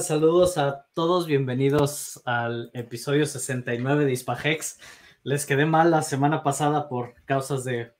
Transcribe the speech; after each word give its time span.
Saludos 0.00 0.58
a 0.58 0.86
todos, 0.92 1.26
bienvenidos 1.26 2.20
al 2.26 2.70
episodio 2.74 3.24
69 3.24 4.04
de 4.04 4.12
Hispagex. 4.12 4.78
Les 5.22 5.46
quedé 5.46 5.64
mal 5.64 5.90
la 5.90 6.02
semana 6.02 6.42
pasada 6.42 6.88
por 6.88 7.14
causas 7.24 7.64
de, 7.64 7.92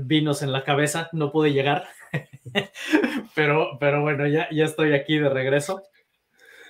vinos 0.00 0.42
en 0.42 0.52
la 0.52 0.64
cabeza, 0.64 1.08
no 1.12 1.30
pude 1.30 1.52
llegar, 1.52 1.88
pero, 3.34 3.78
pero 3.78 4.02
bueno, 4.02 4.26
ya, 4.26 4.48
ya 4.50 4.64
estoy 4.64 4.92
aquí 4.92 5.18
de 5.18 5.28
regreso. 5.28 5.82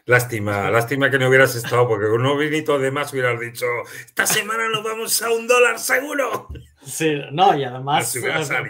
Lástima, 0.05 0.71
lástima 0.71 1.11
que 1.11 1.19
no 1.19 1.29
hubieras 1.29 1.55
estado, 1.55 1.89
porque 1.89 2.09
con 2.09 2.25
un 2.25 2.39
vinito 2.39 2.79
de 2.79 2.91
más 2.91 3.13
hubieras 3.13 3.41
dicho, 3.41 3.67
esta 4.05 4.27
semana 4.27 4.69
nos 4.69 4.85
vamos 4.85 5.23
a 5.23 5.31
un 5.31 5.47
dólar 5.47 5.79
seguro. 5.79 6.49
Sí, 6.91 7.21
no, 7.31 7.57
y 7.57 7.63
además 7.63 8.17
eh, 8.17 8.23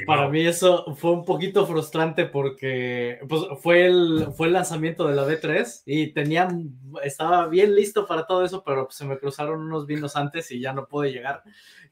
para 0.07 0.29
mí 0.29 0.47
eso 0.47 0.95
fue 0.95 1.13
un 1.13 1.25
poquito 1.25 1.67
frustrante 1.67 2.27
porque 2.27 3.19
pues, 3.29 3.43
fue, 3.63 3.87
el, 3.87 4.29
fue 4.37 4.49
el 4.49 4.53
lanzamiento 4.53 5.09
de 5.09 5.17
la 5.17 5.27
B3 5.27 5.83
y 5.87 6.13
tenía, 6.13 6.49
estaba 7.03 7.49
bien 7.49 7.75
listo 7.75 8.07
para 8.07 8.27
todo 8.27 8.45
eso, 8.45 8.63
pero 8.63 8.89
se 8.91 9.07
me 9.07 9.19
cruzaron 9.19 9.61
unos 9.63 9.87
vinos 9.87 10.17
antes 10.17 10.51
y 10.51 10.61
ya 10.61 10.73
no 10.73 10.87
pude 10.87 11.13
llegar. 11.13 11.43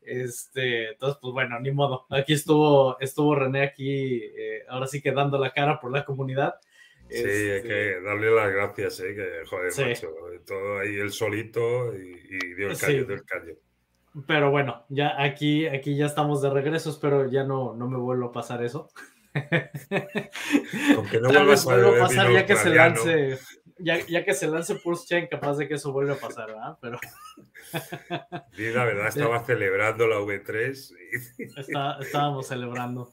Este, 0.03 0.91
entonces, 0.91 1.19
pues 1.20 1.33
bueno, 1.33 1.59
ni 1.61 1.70
modo. 1.70 2.07
Aquí 2.11 2.35
estuvo, 2.35 2.98
estuvo 3.01 3.35
René 3.35 3.63
aquí, 3.63 4.23
eh, 4.23 4.65
ahora 4.69 4.87
sí 4.87 5.01
que 5.01 5.13
dando 5.13 5.39
la 5.39 5.53
cara 5.53 5.81
por 5.81 5.92
la 5.92 6.05
comunidad. 6.05 6.57
Sí, 7.09 7.17
hay 7.17 7.23
que 7.23 7.57
este 7.57 8.01
darle 8.03 8.31
las 8.31 8.53
gracias, 8.53 9.01
¿eh? 9.01 9.15
que 9.15 9.47
joder, 9.47 9.73
macho, 9.89 10.09
todo 10.47 10.81
ahí 10.81 10.97
el 10.97 11.11
solito 11.11 11.95
y, 11.95 12.55
dio 12.55 12.70
el 12.70 12.79
callo, 12.79 13.05
dio 13.07 13.15
el 13.15 13.25
callo. 13.25 13.57
Pero 14.27 14.50
bueno, 14.50 14.84
ya 14.88 15.20
aquí, 15.22 15.66
aquí 15.66 15.97
ya 15.97 16.06
estamos 16.06 16.42
de 16.42 16.50
regreso, 16.50 16.91
espero 16.91 17.30
ya 17.30 17.44
no, 17.44 17.74
no 17.74 17.88
me 17.88 17.98
vuelva 17.98 18.27
a 18.27 18.33
pasar 18.33 18.62
eso. 18.64 18.88
Aunque 20.97 21.20
no 21.20 21.28
vuelva 21.28 21.97
a 21.97 21.98
pasar 22.00 22.33
ya 22.33 22.46
que 22.46 22.56
se 22.56 22.70
lance, 22.70 23.39
ya, 23.78 24.05
ya, 24.06 24.24
que 24.24 24.34
se 24.34 24.48
lance 24.48 24.74
Pulse 24.77 25.06
Chain, 25.06 25.28
capaz 25.28 25.56
de 25.56 25.69
que 25.69 25.74
eso 25.74 25.92
vuelva 25.92 26.14
a 26.14 26.19
pasar, 26.19 26.48
¿verdad? 26.48 26.78
Pero. 26.80 26.98
La 28.74 28.84
verdad, 28.84 29.08
estaba 29.08 29.44
celebrando 29.44 30.06
la 30.06 30.16
V3. 30.16 30.95
estábamos 32.01 32.46
celebrando. 32.46 33.12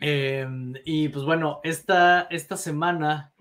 Em, 0.00 0.74
y 0.84 1.08
pues 1.08 1.24
bueno, 1.24 1.60
esta, 1.64 2.22
esta 2.30 2.56
semana, 2.56 3.32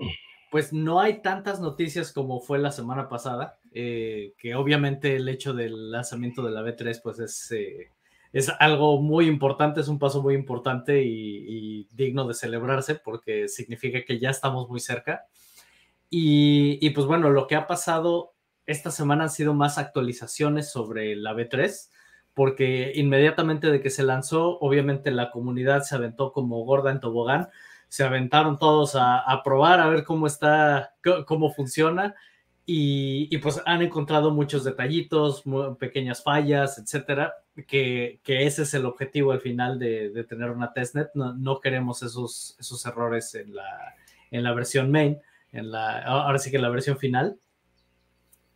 pues 0.51 0.71
no 0.71 0.99
hay 0.99 1.21
tantas 1.21 1.59
noticias 1.59 2.13
como 2.13 2.39
fue 2.39 2.59
la 2.59 2.71
semana 2.71 3.09
pasada, 3.09 3.57
eh, 3.73 4.33
que 4.37 4.55
obviamente 4.55 5.15
el 5.15 5.27
hecho 5.29 5.53
del 5.53 5.91
lanzamiento 5.91 6.43
de 6.43 6.51
la 6.51 6.61
B3, 6.61 7.01
pues 7.01 7.19
es, 7.19 7.51
eh, 7.51 7.91
es 8.31 8.51
algo 8.59 9.01
muy 9.01 9.27
importante, 9.27 9.81
es 9.81 9.87
un 9.87 9.99
paso 9.99 10.21
muy 10.21 10.35
importante 10.35 11.03
y, 11.03 11.87
digno 11.91 12.27
de 12.27 12.33
celebrarse 12.33 12.95
porque 12.95 13.47
significa 13.47 14.03
que 14.03 14.19
ya 14.19 14.29
estamos 14.29 14.69
muy 14.69 14.79
cerca. 14.79 15.25
Y, 16.09 16.77
y 16.85 16.91
pues 16.91 17.07
bueno, 17.07 17.29
lo 17.29 17.47
que 17.47 17.55
ha 17.55 17.67
pasado 17.67 18.33
esta 18.65 18.91
semana 18.91 19.23
han 19.23 19.29
sido 19.29 19.53
más 19.53 19.77
actualizaciones 19.77 20.71
sobre 20.71 21.15
la 21.15 21.33
B3 21.33 21.89
porque 22.33 22.93
inmediatamente 22.95 23.71
de 23.71 23.81
que 23.81 23.89
se 23.89 24.03
lanzó, 24.03 24.57
obviamente 24.59 25.11
la 25.11 25.31
comunidad 25.31 25.83
se 25.83 25.95
aventó 25.95 26.31
como 26.31 26.63
gorda 26.65 26.91
en 26.91 26.99
tobogán, 26.99 27.49
se 27.89 28.03
aventaron 28.03 28.57
todos 28.57 28.95
a, 28.95 29.41
probar, 29.43 29.79
a 29.79 29.87
ver 29.87 30.03
cómo 30.03 30.25
está, 30.25 30.95
cómo 31.27 31.51
funciona, 31.53 32.15
y, 32.65 33.37
pues 33.39 33.61
han 33.65 33.81
encontrado 33.81 34.31
muchos 34.31 34.63
detallitos, 34.63 35.43
pequeñas 35.79 36.23
fallas, 36.23 36.77
etcétera, 36.77 37.33
que, 37.67 38.21
ese 38.25 38.61
es 38.63 38.73
el 38.73 38.85
objetivo 38.85 39.33
al 39.33 39.41
final 39.41 39.79
de, 39.79 40.23
tener 40.29 40.49
una 40.49 40.71
testnet. 40.71 41.09
No, 41.13 41.33
no, 41.33 41.59
queremos 41.59 42.03
esos, 42.03 42.55
esos 42.59 42.85
errores 42.85 43.35
en 43.35 43.53
la, 43.53 43.95
en 44.31 44.43
la 44.43 44.53
versión 44.53 44.91
main, 44.91 45.19
en 45.51 45.71
la, 45.71 46.03
ahora 46.03 46.39
sí 46.39 46.51
que 46.51 46.57
en 46.57 46.63
la 46.63 46.69
versión 46.69 46.97
final. 46.97 47.37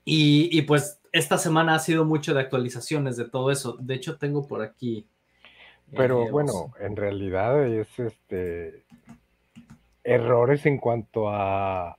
Y, 0.06 0.57
y 0.57 0.62
pues 0.62 1.01
esta 1.12 1.38
semana 1.38 1.75
ha 1.75 1.79
sido 1.79 2.06
mucho 2.06 2.34
de 2.34 2.40
actualizaciones 2.40 3.17
de 3.17 3.25
todo 3.25 3.51
eso. 3.51 3.75
De 3.79 3.96
hecho, 3.96 4.17
tengo 4.17 4.47
por 4.47 4.62
aquí. 4.62 5.06
Pero 5.94 6.23
eh, 6.23 6.31
bueno, 6.31 6.73
en 6.79 6.96
realidad 6.96 7.66
es 7.66 7.88
este 8.00 8.85
errores 10.03 10.66
en 10.66 10.78
cuanto 10.78 11.29
a 11.29 11.97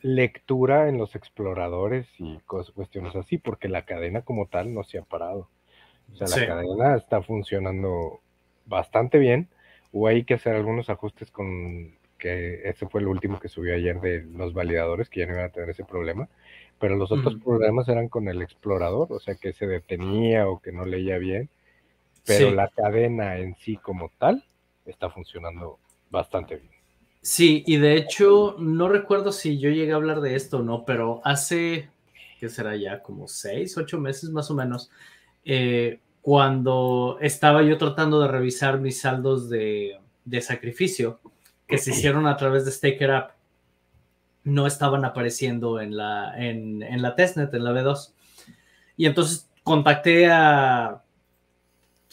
lectura 0.00 0.88
en 0.88 0.98
los 0.98 1.14
exploradores 1.16 2.06
y 2.18 2.38
cosas, 2.46 2.74
cuestiones 2.74 3.16
así, 3.16 3.38
porque 3.38 3.68
la 3.68 3.84
cadena 3.84 4.22
como 4.22 4.46
tal 4.46 4.74
no 4.74 4.84
se 4.84 4.98
ha 4.98 5.02
parado. 5.02 5.48
O 6.12 6.16
sea, 6.16 6.28
la 6.28 6.46
cadena 6.46 6.96
está 6.96 7.22
funcionando 7.22 8.20
bastante 8.66 9.18
bien. 9.18 9.48
Hubo 9.92 10.08
hay 10.08 10.24
que 10.24 10.34
hacer 10.34 10.54
algunos 10.54 10.90
ajustes 10.90 11.30
con 11.30 11.96
que 12.18 12.68
ese 12.68 12.88
fue 12.88 13.00
el 13.00 13.08
último 13.08 13.38
que 13.38 13.48
subió 13.48 13.74
ayer 13.74 14.00
de 14.00 14.22
los 14.22 14.52
validadores, 14.52 15.08
que 15.08 15.20
ya 15.20 15.26
no 15.26 15.34
iban 15.34 15.46
a 15.46 15.50
tener 15.50 15.70
ese 15.70 15.84
problema 15.84 16.28
pero 16.78 16.96
los 16.96 17.10
otros 17.10 17.36
problemas 17.42 17.88
eran 17.88 18.08
con 18.08 18.28
el 18.28 18.40
explorador, 18.40 19.12
o 19.12 19.18
sea, 19.18 19.34
que 19.34 19.52
se 19.52 19.66
detenía 19.66 20.48
o 20.48 20.60
que 20.60 20.72
no 20.72 20.84
leía 20.84 21.18
bien, 21.18 21.50
pero 22.24 22.50
la 22.50 22.68
cadena 22.68 23.36
en 23.38 23.56
sí 23.56 23.76
como 23.76 24.12
tal 24.18 24.44
está 24.86 25.10
funcionando 25.10 25.78
bastante 26.10 26.56
bien. 26.56 26.77
Sí, 27.20 27.64
y 27.66 27.76
de 27.76 27.96
hecho, 27.96 28.56
no 28.58 28.88
recuerdo 28.88 29.32
si 29.32 29.58
yo 29.58 29.70
llegué 29.70 29.92
a 29.92 29.96
hablar 29.96 30.20
de 30.20 30.34
esto 30.34 30.58
o 30.58 30.62
no, 30.62 30.84
pero 30.84 31.20
hace, 31.24 31.90
¿qué 32.38 32.48
será 32.48 32.76
ya? 32.76 33.02
Como 33.02 33.28
seis, 33.28 33.76
ocho 33.76 33.98
meses 33.98 34.30
más 34.30 34.50
o 34.50 34.54
menos, 34.54 34.90
eh, 35.44 36.00
cuando 36.22 37.18
estaba 37.20 37.62
yo 37.62 37.76
tratando 37.78 38.20
de 38.20 38.28
revisar 38.28 38.80
mis 38.80 39.00
saldos 39.00 39.48
de, 39.48 39.98
de 40.24 40.40
sacrificio 40.40 41.20
que 41.66 41.78
se 41.78 41.90
hicieron 41.90 42.26
a 42.26 42.36
través 42.36 42.64
de 42.64 42.70
Staker 42.72 43.10
App, 43.10 43.30
no 44.44 44.66
estaban 44.66 45.04
apareciendo 45.04 45.80
en 45.80 45.96
la, 45.96 46.32
en, 46.36 47.02
la 47.02 47.14
testnet, 47.14 47.52
en 47.52 47.64
la 47.64 47.72
B2. 47.72 48.12
Y 48.96 49.06
entonces 49.06 49.48
contacté 49.62 50.28
a 50.30 51.02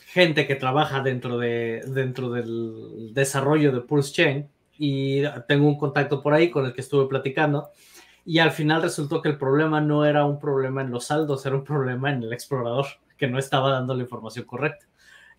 gente 0.07 0.45
que 0.45 0.55
trabaja 0.55 1.01
dentro, 1.01 1.37
de, 1.37 1.83
dentro 1.87 2.29
del 2.31 3.13
desarrollo 3.13 3.71
de 3.71 3.81
Pulse 3.81 4.13
Chain 4.13 4.49
y 4.77 5.23
tengo 5.47 5.67
un 5.67 5.77
contacto 5.77 6.21
por 6.21 6.33
ahí 6.33 6.49
con 6.49 6.65
el 6.65 6.73
que 6.73 6.81
estuve 6.81 7.07
platicando 7.07 7.69
y 8.25 8.39
al 8.39 8.51
final 8.51 8.81
resultó 8.81 9.21
que 9.21 9.29
el 9.29 9.37
problema 9.37 9.81
no 9.81 10.05
era 10.05 10.25
un 10.25 10.39
problema 10.39 10.81
en 10.81 10.91
los 10.91 11.05
saldos, 11.05 11.45
era 11.45 11.55
un 11.55 11.63
problema 11.63 12.11
en 12.11 12.23
el 12.23 12.33
explorador 12.33 12.85
que 13.17 13.27
no 13.27 13.37
estaba 13.39 13.71
dando 13.71 13.93
la 13.93 14.03
información 14.03 14.45
correcta. 14.45 14.87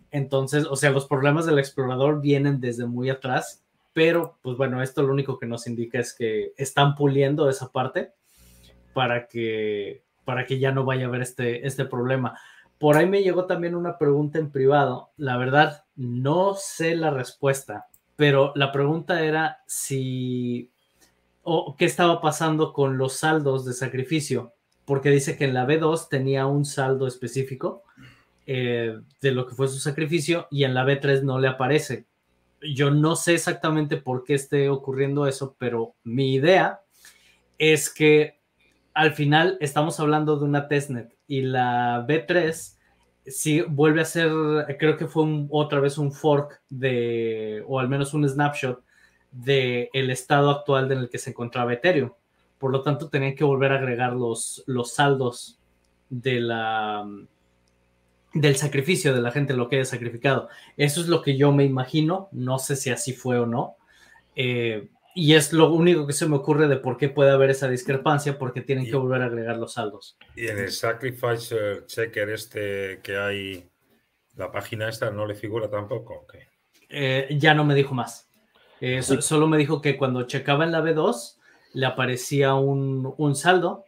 Entonces, 0.09 0.65
o 0.65 0.75
sea, 0.75 0.91
los 0.91 1.05
problemas 1.05 1.45
del 1.45 1.59
explorador 1.59 2.21
vienen 2.21 2.61
desde 2.61 2.85
muy 2.85 3.09
atrás 3.09 3.63
pero 3.97 4.37
pues 4.43 4.55
bueno, 4.57 4.83
esto 4.83 5.01
lo 5.01 5.11
único 5.11 5.39
que 5.39 5.47
nos 5.47 5.65
indica 5.65 5.97
es 5.97 6.13
que 6.13 6.53
están 6.55 6.93
puliendo 6.93 7.49
esa 7.49 7.71
parte 7.71 8.11
para 8.93 9.27
que, 9.27 10.03
para 10.23 10.45
que 10.45 10.59
ya 10.59 10.71
no 10.71 10.85
vaya 10.85 11.05
a 11.05 11.07
haber 11.07 11.23
este, 11.23 11.65
este 11.65 11.83
problema. 11.83 12.37
Por 12.77 12.95
ahí 12.95 13.07
me 13.07 13.23
llegó 13.23 13.45
también 13.45 13.73
una 13.73 13.97
pregunta 13.97 14.37
en 14.37 14.51
privado. 14.51 15.09
La 15.17 15.35
verdad, 15.37 15.83
no 15.95 16.53
sé 16.53 16.95
la 16.95 17.09
respuesta, 17.09 17.87
pero 18.17 18.51
la 18.55 18.73
pregunta 18.73 19.23
era 19.23 19.63
si 19.65 20.71
o 21.43 21.77
qué 21.77 21.85
estaba 21.85 22.19
pasando 22.19 22.73
con 22.73 22.97
los 22.97 23.13
saldos 23.13 23.63
de 23.63 23.71
sacrificio, 23.71 24.53
porque 24.83 25.09
dice 25.09 25.37
que 25.37 25.45
en 25.45 25.53
la 25.53 25.65
B2 25.65 26.09
tenía 26.09 26.45
un 26.45 26.65
saldo 26.65 27.07
específico 27.07 27.83
eh, 28.45 28.99
de 29.21 29.31
lo 29.31 29.47
que 29.47 29.55
fue 29.55 29.69
su 29.69 29.79
sacrificio 29.79 30.47
y 30.51 30.65
en 30.65 30.73
la 30.73 30.83
B3 30.83 31.21
no 31.21 31.39
le 31.39 31.47
aparece. 31.47 32.05
Yo 32.61 32.91
no 32.91 33.15
sé 33.15 33.35
exactamente 33.35 33.95
por 33.95 34.25
qué 34.25 34.33
esté 34.33 34.67
ocurriendo 34.67 35.25
eso, 35.25 35.55
pero 35.57 35.93
mi 36.03 36.33
idea 36.33 36.81
es 37.57 37.89
que 37.93 38.39
al 38.93 39.13
final 39.13 39.57
estamos 39.61 39.99
hablando 39.99 40.37
de 40.37 40.45
una 40.45 40.67
testnet 40.67 41.15
y 41.27 41.43
la 41.43 42.05
B3 42.07 42.76
sí 43.27 43.61
vuelve 43.61 44.01
a 44.01 44.05
ser, 44.05 44.29
creo 44.79 44.97
que 44.97 45.07
fue 45.07 45.23
otra 45.49 45.79
vez 45.79 45.97
un 45.97 46.11
fork 46.11 46.61
de, 46.69 47.63
o 47.67 47.79
al 47.79 47.89
menos 47.89 48.13
un 48.13 48.27
snapshot 48.27 48.81
del 49.31 49.89
el 49.93 50.09
estado 50.09 50.49
actual 50.49 50.91
en 50.91 50.99
el 50.99 51.09
que 51.09 51.17
se 51.17 51.31
encontraba 51.31 51.73
Ethereum. 51.73 52.11
Por 52.57 52.71
lo 52.71 52.81
tanto, 52.81 53.09
tenían 53.09 53.35
que 53.35 53.43
volver 53.43 53.71
a 53.71 53.75
agregar 53.75 54.13
los, 54.13 54.63
los 54.65 54.93
saldos 54.93 55.59
de 56.09 56.39
la, 56.39 57.05
del 58.33 58.55
sacrificio 58.55 59.13
de 59.13 59.21
la 59.21 59.31
gente, 59.31 59.53
lo 59.53 59.69
que 59.69 59.77
haya 59.77 59.85
sacrificado. 59.85 60.49
Eso 60.75 61.01
es 61.01 61.07
lo 61.07 61.21
que 61.21 61.37
yo 61.37 61.51
me 61.51 61.65
imagino. 61.65 62.29
No 62.31 62.57
sé 62.59 62.75
si 62.75 62.89
así 62.89 63.13
fue 63.13 63.37
o 63.37 63.45
no. 63.45 63.75
Eh, 64.35 64.89
y 65.17 65.33
es 65.33 65.51
lo 65.51 65.73
único 65.73 66.05
que 66.05 66.13
se 66.13 66.29
me 66.29 66.35
ocurre 66.35 66.67
de 66.67 66.77
por 66.77 66.95
qué 66.95 67.09
puede 67.09 67.31
haber 67.31 67.49
esa 67.49 67.67
discrepancia, 67.67 68.37
porque 68.37 68.61
tienen 68.61 68.85
que 68.85 68.95
volver 68.95 69.23
a 69.23 69.25
agregar 69.25 69.57
los 69.57 69.73
saldos. 69.73 70.15
Y 70.35 70.45
en 70.45 70.59
el 70.59 70.71
Sacrifice 70.71 71.85
Checker 71.87 72.29
este 72.29 72.99
que 73.01 73.17
hay, 73.17 73.67
la 74.35 74.51
página 74.51 74.87
esta 74.87 75.09
no 75.09 75.25
le 75.25 75.33
figura 75.33 75.71
tampoco. 75.71 76.27
Eh, 76.87 77.29
ya 77.31 77.55
no 77.55 77.65
me 77.65 77.73
dijo 77.73 77.95
más. 77.95 78.29
Eh, 78.79 79.01
solo 79.01 79.47
me 79.47 79.57
dijo 79.57 79.81
que 79.81 79.97
cuando 79.97 80.27
checaba 80.27 80.65
en 80.65 80.71
la 80.71 80.83
B2 80.83 81.39
le 81.73 81.87
aparecía 81.87 82.53
un, 82.53 83.11
un 83.17 83.35
saldo 83.35 83.85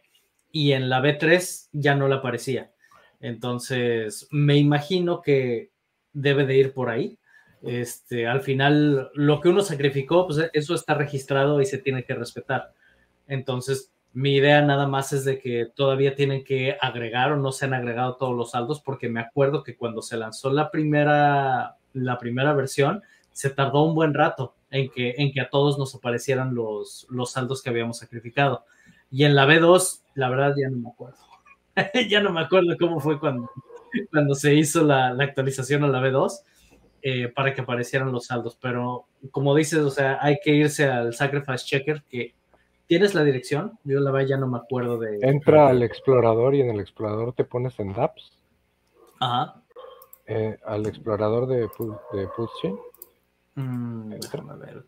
y 0.50 0.72
en 0.72 0.90
la 0.90 1.00
B3 1.00 1.68
ya 1.70 1.94
no 1.94 2.08
le 2.08 2.16
aparecía. 2.16 2.72
Entonces, 3.20 4.26
me 4.32 4.56
imagino 4.56 5.22
que 5.22 5.70
debe 6.12 6.44
de 6.44 6.56
ir 6.56 6.74
por 6.74 6.90
ahí 6.90 7.19
este, 7.62 8.26
al 8.26 8.40
final, 8.40 9.10
lo 9.14 9.40
que 9.40 9.48
uno 9.48 9.62
sacrificó, 9.62 10.26
pues 10.26 10.50
eso 10.52 10.74
está 10.74 10.94
registrado 10.94 11.60
y 11.60 11.66
se 11.66 11.78
tiene 11.78 12.04
que 12.04 12.14
respetar. 12.14 12.72
Entonces, 13.28 13.92
mi 14.12 14.34
idea 14.34 14.62
nada 14.62 14.86
más 14.86 15.12
es 15.12 15.24
de 15.24 15.38
que 15.38 15.66
todavía 15.74 16.14
tienen 16.14 16.42
que 16.42 16.76
agregar 16.80 17.32
o 17.32 17.36
no 17.36 17.52
se 17.52 17.66
han 17.66 17.74
agregado 17.74 18.16
todos 18.16 18.36
los 18.36 18.52
saldos, 18.52 18.80
porque 18.80 19.08
me 19.08 19.20
acuerdo 19.20 19.62
que 19.62 19.76
cuando 19.76 20.02
se 20.02 20.16
lanzó 20.16 20.50
la 20.50 20.70
primera, 20.70 21.76
la 21.92 22.18
primera 22.18 22.52
versión, 22.54 23.02
se 23.32 23.50
tardó 23.50 23.84
un 23.84 23.94
buen 23.94 24.14
rato 24.14 24.54
en 24.70 24.90
que, 24.90 25.14
en 25.18 25.32
que 25.32 25.40
a 25.40 25.50
todos 25.50 25.78
nos 25.78 25.94
aparecieran 25.94 26.54
los, 26.54 27.06
los 27.10 27.32
saldos 27.32 27.62
que 27.62 27.70
habíamos 27.70 27.98
sacrificado. 27.98 28.64
Y 29.10 29.24
en 29.24 29.34
la 29.34 29.46
B2, 29.46 30.00
la 30.14 30.28
verdad 30.28 30.54
ya 30.58 30.68
no 30.70 30.78
me 30.78 30.88
acuerdo. 30.88 31.18
ya 32.08 32.20
no 32.20 32.32
me 32.32 32.40
acuerdo 32.40 32.76
cómo 32.78 33.00
fue 33.00 33.20
cuando, 33.20 33.50
cuando 34.10 34.34
se 34.34 34.54
hizo 34.54 34.82
la, 34.82 35.12
la 35.12 35.24
actualización 35.24 35.84
a 35.84 35.88
la 35.88 36.00
B2 36.00 36.40
eh, 37.02 37.28
para 37.28 37.54
que 37.54 37.60
aparecieran 37.60 38.12
los 38.12 38.26
saldos. 38.26 38.56
Pero 38.60 39.06
como 39.30 39.54
dices, 39.54 39.80
o 39.80 39.90
sea, 39.90 40.18
hay 40.20 40.38
que 40.42 40.50
irse 40.52 40.86
al 40.86 41.14
Sacrifice 41.14 41.64
Checker, 41.64 42.02
que 42.08 42.34
tienes 42.86 43.14
la 43.14 43.24
dirección. 43.24 43.78
Yo 43.84 44.00
la 44.00 44.10
verdad 44.10 44.28
ya 44.28 44.36
no 44.36 44.48
me 44.48 44.58
acuerdo 44.58 44.98
de. 44.98 45.18
Entra 45.22 45.68
al 45.68 45.82
explorador 45.82 46.54
y 46.54 46.60
en 46.60 46.70
el 46.70 46.80
explorador 46.80 47.32
te 47.32 47.44
pones 47.44 47.78
en 47.78 47.92
DApps. 47.92 48.32
Ajá. 49.20 49.62
Eh, 50.26 50.58
al 50.64 50.86
explorador 50.86 51.46
de, 51.46 51.60
de 51.60 52.28
Pulse 52.36 52.74
mm, 53.56 54.10
déjame 54.10 54.56
ver. 54.56 54.84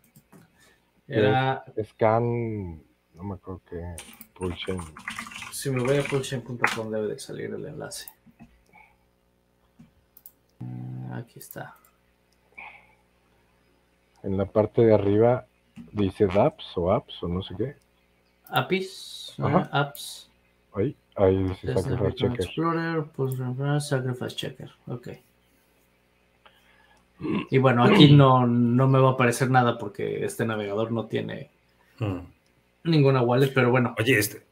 Era. 1.07 1.63
scan. 1.83 2.81
No 3.13 3.23
me 3.23 3.35
acuerdo 3.35 3.61
qué. 3.69 3.95
Pulse 4.33 4.77
Si 5.51 5.69
me 5.69 5.83
voy 5.83 5.97
a 5.97 6.03
pulsechain.com 6.03 6.89
debe 6.89 7.07
de 7.07 7.19
salir 7.19 7.53
el 7.53 7.65
enlace. 7.65 8.09
Mm, 10.59 11.13
aquí 11.13 11.39
está. 11.39 11.75
En 14.23 14.37
la 14.37 14.45
parte 14.45 14.81
de 14.81 14.93
arriba 14.93 15.45
dice 15.91 16.27
DApps 16.27 16.77
o 16.77 16.91
apps 16.91 17.21
o 17.21 17.27
no 17.27 17.43
sé 17.43 17.55
qué. 17.57 17.75
APIs, 18.47 19.35
apps. 19.71 20.29
Ahí, 20.73 20.95
ahí 21.15 21.43
dice 21.43 21.73
Sacrifice 21.73 22.15
Checker. 22.15 22.45
Explorer, 22.45 23.03
pues 23.15 23.35
Sacrifice 23.87 24.35
Checker. 24.35 24.71
Ok. 24.87 25.09
Y 27.49 27.57
bueno, 27.57 27.83
aquí 27.83 28.11
no, 28.11 28.45
no 28.45 28.87
me 28.87 28.99
va 28.99 29.09
a 29.09 29.13
aparecer 29.13 29.49
nada 29.49 29.77
porque 29.77 30.25
este 30.25 30.45
navegador 30.45 30.91
no 30.91 31.05
tiene 31.05 31.51
hmm. 31.99 32.19
ninguna 32.83 33.21
wallet, 33.21 33.53
pero 33.53 33.71
bueno. 33.71 33.95
Oye, 33.97 34.19
este, 34.19 34.43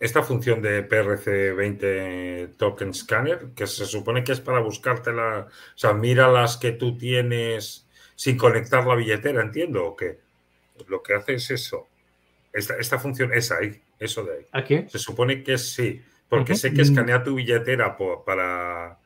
esta 0.00 0.22
función 0.22 0.60
de 0.60 0.86
PRC20 0.88 2.56
Token 2.56 2.92
Scanner, 2.92 3.52
que 3.54 3.66
se 3.66 3.86
supone 3.86 4.22
que 4.22 4.32
es 4.32 4.40
para 4.40 4.60
buscártela, 4.60 5.46
o 5.48 5.78
sea, 5.78 5.94
mira 5.94 6.28
las 6.28 6.56
que 6.56 6.72
tú 6.72 6.98
tienes 6.98 7.83
sin 8.14 8.36
conectar 8.36 8.86
la 8.86 8.94
billetera, 8.94 9.42
entiendo, 9.42 9.86
o 9.86 9.96
qué. 9.96 10.18
Lo 10.88 11.02
que 11.02 11.14
hace 11.14 11.34
es 11.34 11.50
eso. 11.50 11.88
Esta, 12.52 12.76
esta 12.76 12.98
función 12.98 13.32
es 13.32 13.50
ahí, 13.50 13.80
eso 13.98 14.24
de 14.24 14.38
ahí. 14.38 14.46
¿Aquí? 14.52 14.84
Se 14.88 14.98
supone 14.98 15.42
que 15.42 15.58
sí, 15.58 16.02
porque 16.28 16.54
sé 16.54 16.72
que 16.72 16.82
escanea 16.82 17.22
tu 17.22 17.34
billetera 17.34 17.96
para... 17.96 18.98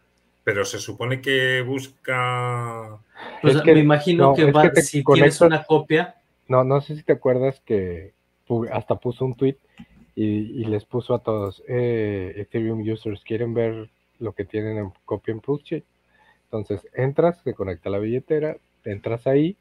Pero 0.44 0.64
se 0.64 0.78
supone 0.78 1.20
que 1.20 1.60
busca... 1.60 2.98
Pues 3.42 3.62
me 3.64 3.78
imagino 3.78 4.34
que, 4.34 4.50
va, 4.50 4.70
si 4.76 5.04
tienes 5.04 5.40
una 5.40 5.62
copia... 5.64 6.14
No, 6.46 6.64
no 6.64 6.80
sé 6.80 6.96
si 6.96 7.02
te 7.02 7.12
acuerdas 7.12 7.60
que 7.66 8.14
hasta 8.72 8.96
puso 8.96 9.26
un 9.26 9.34
tweet 9.34 9.58
y, 10.14 10.64
les 10.64 10.84
puso 10.84 11.14
a 11.14 11.20
todos, 11.20 11.62
eh, 11.68 12.32
Ethereum 12.36 12.80
users, 12.80 13.22
¿quieren 13.22 13.54
ver 13.54 13.88
lo 14.18 14.32
que 14.32 14.44
tienen 14.44 14.78
en 14.78 14.92
copia 15.04 15.32
en 15.32 15.40
Pulse? 15.40 15.84
Entonces 16.44 16.88
entras, 16.94 17.40
se 17.42 17.54
conecta 17.54 17.90
la 17.90 17.98
billetera, 17.98 18.56
entras 18.84 19.26
ahí 19.26 19.56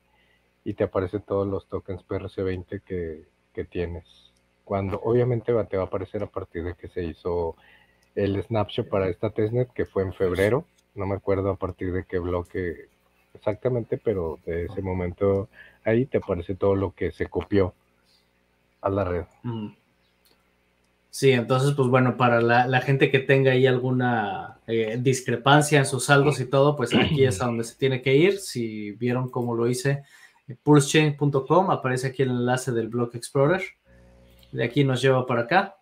y 0.63 0.73
te 0.73 0.83
aparecen 0.83 1.21
todos 1.21 1.47
los 1.47 1.67
tokens 1.67 2.05
PRC20 2.07 2.81
que, 2.83 3.25
tienes. 3.71 4.31
Cuando 4.63 4.99
obviamente 5.01 5.51
va, 5.51 5.65
te 5.65 5.77
va 5.77 5.83
a 5.83 5.85
aparecer 5.87 6.21
a 6.21 6.27
partir 6.27 6.63
de 6.63 6.75
que 6.75 6.87
se 6.89 7.03
hizo 7.03 7.55
el 8.13 8.39
snapshot 8.43 8.87
para 8.87 9.09
esta 9.09 9.31
testnet, 9.31 9.71
que 9.73 9.85
fue 9.85 10.03
en 10.03 10.13
febrero. 10.13 10.65
No 10.93 11.07
me 11.07 11.15
acuerdo 11.15 11.49
a 11.49 11.55
partir 11.55 11.91
de 11.91 12.03
qué 12.03 12.19
bloque 12.19 12.89
exactamente, 13.33 13.97
pero 13.97 14.37
de 14.45 14.65
ese 14.65 14.83
momento 14.83 15.49
ahí 15.83 16.05
te 16.05 16.17
aparece 16.17 16.53
todo 16.53 16.75
lo 16.75 16.91
que 16.91 17.11
se 17.11 17.25
copió 17.25 17.73
a 18.81 18.89
la 18.89 19.03
red. 19.03 19.25
Mm. 19.41 19.69
Sí, 21.17 21.31
entonces, 21.31 21.73
pues 21.75 21.87
bueno, 21.89 22.15
para 22.15 22.41
la, 22.41 22.81
gente 22.81 23.09
que 23.09 23.17
tenga 23.17 23.53
ahí 23.53 23.65
alguna 23.65 24.59
eh, 24.67 24.99
discrepancia 25.01 25.79
en 25.79 25.87
sus 25.87 26.05
saldos 26.05 26.39
y 26.39 26.45
todo, 26.45 26.75
pues 26.75 26.93
aquí 26.93 27.25
es 27.25 27.41
a 27.41 27.47
donde 27.47 27.63
se 27.63 27.73
tiene 27.73 28.03
que 28.03 28.15
ir. 28.15 28.37
Si 28.37 28.91
vieron 28.91 29.27
cómo 29.27 29.55
lo 29.55 29.67
hice, 29.67 30.03
pulsechain.com, 30.61 31.71
aparece 31.71 32.05
aquí 32.05 32.21
el 32.21 32.29
enlace 32.29 32.71
del 32.71 32.89
Block 32.89 33.15
Explorer. 33.15 33.63
De 34.51 34.63
aquí 34.63 34.83
nos 34.83 35.01
lleva 35.01 35.25
para 35.25 35.41
acá. 35.41 35.77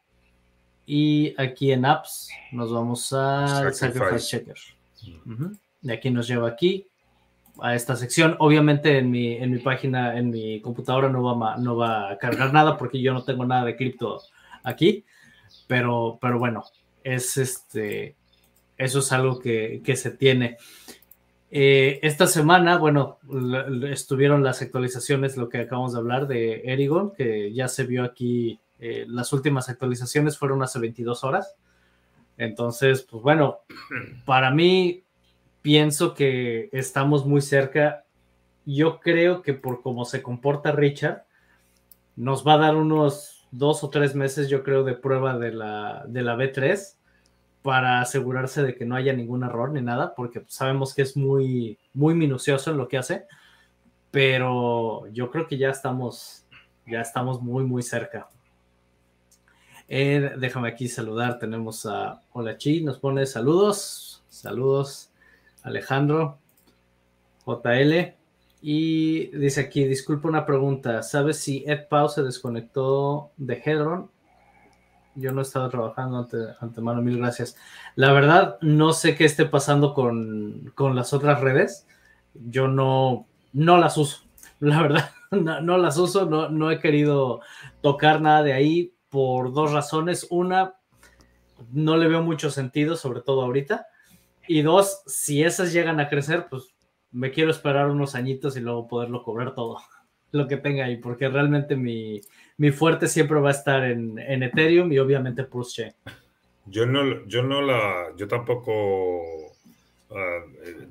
Y 0.85 1.35
aquí 1.37 1.73
en 1.73 1.83
apps 1.83 2.29
nos 2.53 2.71
vamos 2.71 3.11
a 3.11 3.73
Sacrifice, 3.73 4.19
Checker. 4.19 4.57
De 5.81 5.93
aquí 5.93 6.11
nos 6.11 6.29
lleva 6.29 6.47
aquí 6.47 6.87
a 7.59 7.75
esta 7.75 7.97
sección. 7.97 8.37
Obviamente 8.39 8.99
en 8.99 9.11
mi, 9.11 9.33
en 9.33 9.51
mi 9.51 9.59
página, 9.59 10.17
en 10.17 10.29
mi 10.29 10.61
computadora 10.61 11.09
no 11.09 11.21
va, 11.21 11.57
no 11.57 11.75
va 11.75 12.11
a 12.11 12.17
cargar 12.19 12.53
nada 12.53 12.77
porque 12.77 13.01
yo 13.01 13.11
no 13.11 13.25
tengo 13.25 13.45
nada 13.45 13.65
de 13.65 13.75
cripto 13.75 14.21
aquí. 14.63 15.03
Pero, 15.67 16.17
pero 16.21 16.37
bueno, 16.39 16.63
es 17.03 17.37
este, 17.37 18.15
eso 18.77 18.99
es 18.99 19.11
algo 19.11 19.39
que, 19.39 19.81
se 19.95 20.11
tiene. 20.11 20.57
Eh, 21.51 21.99
esta 22.01 22.27
semana, 22.27 22.77
bueno, 22.77 23.19
estuvieron 23.89 24.43
las 24.43 24.61
actualizaciones, 24.61 25.37
lo 25.37 25.47
que 25.47 25.59
acabamos 25.59 25.93
de 25.93 25.99
hablar 25.99 26.27
de 26.27 26.61
Erigon, 26.65 27.13
que 27.13 27.53
ya 27.53 27.67
se 27.67 27.85
vio 27.85 28.03
aquí, 28.03 28.59
eh, 28.79 29.05
las 29.07 29.31
últimas 29.31 29.69
actualizaciones 29.69 30.37
fueron 30.37 30.61
hace 30.63 30.79
22 30.79 31.23
horas. 31.23 31.55
Entonces, 32.37 33.03
pues 33.03 33.23
bueno, 33.23 33.59
para 34.25 34.51
mí 34.51 35.03
pienso 35.61 36.13
que 36.13 36.69
estamos 36.73 37.25
muy 37.25 37.41
cerca. 37.41 38.05
Yo 38.65 38.99
creo 38.99 39.41
que 39.41 39.53
por 39.53 39.81
cómo 39.81 40.05
se 40.05 40.21
comporta 40.21 40.71
Richard, 40.71 41.23
nos 42.15 42.45
va 42.45 42.53
a 42.53 42.57
dar 42.57 42.75
unos 42.75 43.34
dos 43.57 43.83
o 43.83 43.89
tres 43.89 44.15
meses, 44.15 44.49
yo 44.49 44.63
creo, 44.63 44.83
de 44.83 44.93
prueba 44.93 45.37
de 45.37 45.53
la, 45.53 46.03
de 46.07 46.21
la 46.21 46.35
B3 46.35 46.95
para 47.61 48.01
asegurarse 48.01 48.61
de 48.61 48.75
que 48.75 48.85
no 48.85 48.95
haya 48.95 49.13
ningún 49.13 49.43
error 49.43 49.71
ni 49.71 49.81
nada, 49.81 50.13
porque 50.13 50.43
sabemos 50.47 50.93
que 50.93 51.01
es 51.01 51.17
muy, 51.17 51.79
muy 51.93 52.13
minucioso 52.13 52.71
en 52.71 52.77
lo 52.77 52.87
que 52.87 52.97
hace, 52.97 53.25
pero 54.11 55.07
yo 55.07 55.31
creo 55.31 55.47
que 55.47 55.57
ya 55.57 55.69
estamos, 55.69 56.45
ya 56.85 57.01
estamos 57.01 57.41
muy, 57.41 57.63
muy 57.63 57.81
cerca. 57.81 58.29
Eh, 59.87 60.31
déjame 60.37 60.69
aquí 60.69 60.87
saludar, 60.87 61.39
tenemos 61.39 61.85
a 61.85 62.21
Hola 62.33 62.57
Chi, 62.57 62.83
nos 62.83 62.99
pone 62.99 63.25
saludos, 63.25 64.23
saludos 64.29 65.11
Alejandro, 65.63 66.39
JL, 67.45 68.15
y 68.61 69.27
dice 69.37 69.61
aquí, 69.61 69.83
disculpa 69.85 70.27
una 70.27 70.45
pregunta, 70.45 71.03
¿sabes 71.03 71.39
si 71.39 71.63
Ed 71.67 71.87
Pau 71.87 72.09
se 72.09 72.23
desconectó 72.23 73.31
de 73.37 73.61
Hedron? 73.63 74.09
Yo 75.15 75.31
no 75.31 75.41
he 75.41 75.43
estado 75.43 75.69
trabajando 75.69 76.17
ante, 76.17 76.37
antemano, 76.59 77.01
mil 77.01 77.17
gracias. 77.17 77.55
La 77.95 78.11
verdad, 78.11 78.57
no 78.61 78.91
sé 78.91 79.15
qué 79.15 79.25
esté 79.25 79.45
pasando 79.45 79.93
con, 79.93 80.73
las 80.93 81.13
otras 81.13 81.39
redes. 81.39 81.87
Yo 82.33 82.67
no, 82.67 83.27
no 83.53 83.77
las 83.77 83.97
uso. 83.97 84.25
La 84.59 84.81
verdad, 84.81 85.11
no, 85.31 85.77
las 85.77 85.97
uso, 85.97 86.25
no, 86.25 86.49
no 86.49 86.71
he 86.71 86.79
querido 86.79 87.41
tocar 87.81 88.21
nada 88.21 88.43
de 88.43 88.53
ahí 88.53 88.93
por 89.09 89.53
dos 89.53 89.71
razones. 89.71 90.27
Una, 90.29 90.75
no 91.71 91.97
le 91.97 92.07
veo 92.07 92.21
mucho 92.21 92.51
sentido, 92.51 92.95
sobre 92.95 93.21
todo 93.21 93.41
ahorita. 93.41 93.87
Y 94.47 94.61
dos, 94.61 95.01
si 95.07 95.43
esas 95.43 95.71
llegan 95.71 95.99
a 95.99 96.09
crecer, 96.09 96.47
pues 96.49 96.74
me 97.15 97.31
quiero 97.31 97.51
esperar 97.51 97.89
unos 97.89 98.13
añitos 98.13 98.57
y 98.57 98.59
luego 98.59 98.87
poderlo 98.87 99.23
cobrar 99.23 99.55
todo 99.55 99.77
lo 100.31 100.47
que 100.47 100.57
tenga 100.57 100.85
ahí, 100.85 100.97
porque 100.97 101.29
realmente 101.29 101.75
mi, 101.75 102.21
mi 102.57 102.71
fuerte 102.71 103.07
siempre 103.07 103.39
va 103.39 103.49
a 103.49 103.53
estar 103.53 103.83
en, 103.85 104.19
en 104.19 104.43
Ethereum 104.43 104.91
y 104.91 104.99
obviamente 104.99 105.45
Pulse. 105.45 105.95
Yo 106.65 106.85
no, 106.85 107.25
yo 107.25 107.41
no 107.41 107.61
la, 107.61 108.11
yo 108.17 108.27
tampoco 108.27 109.55
ah, 110.11 110.43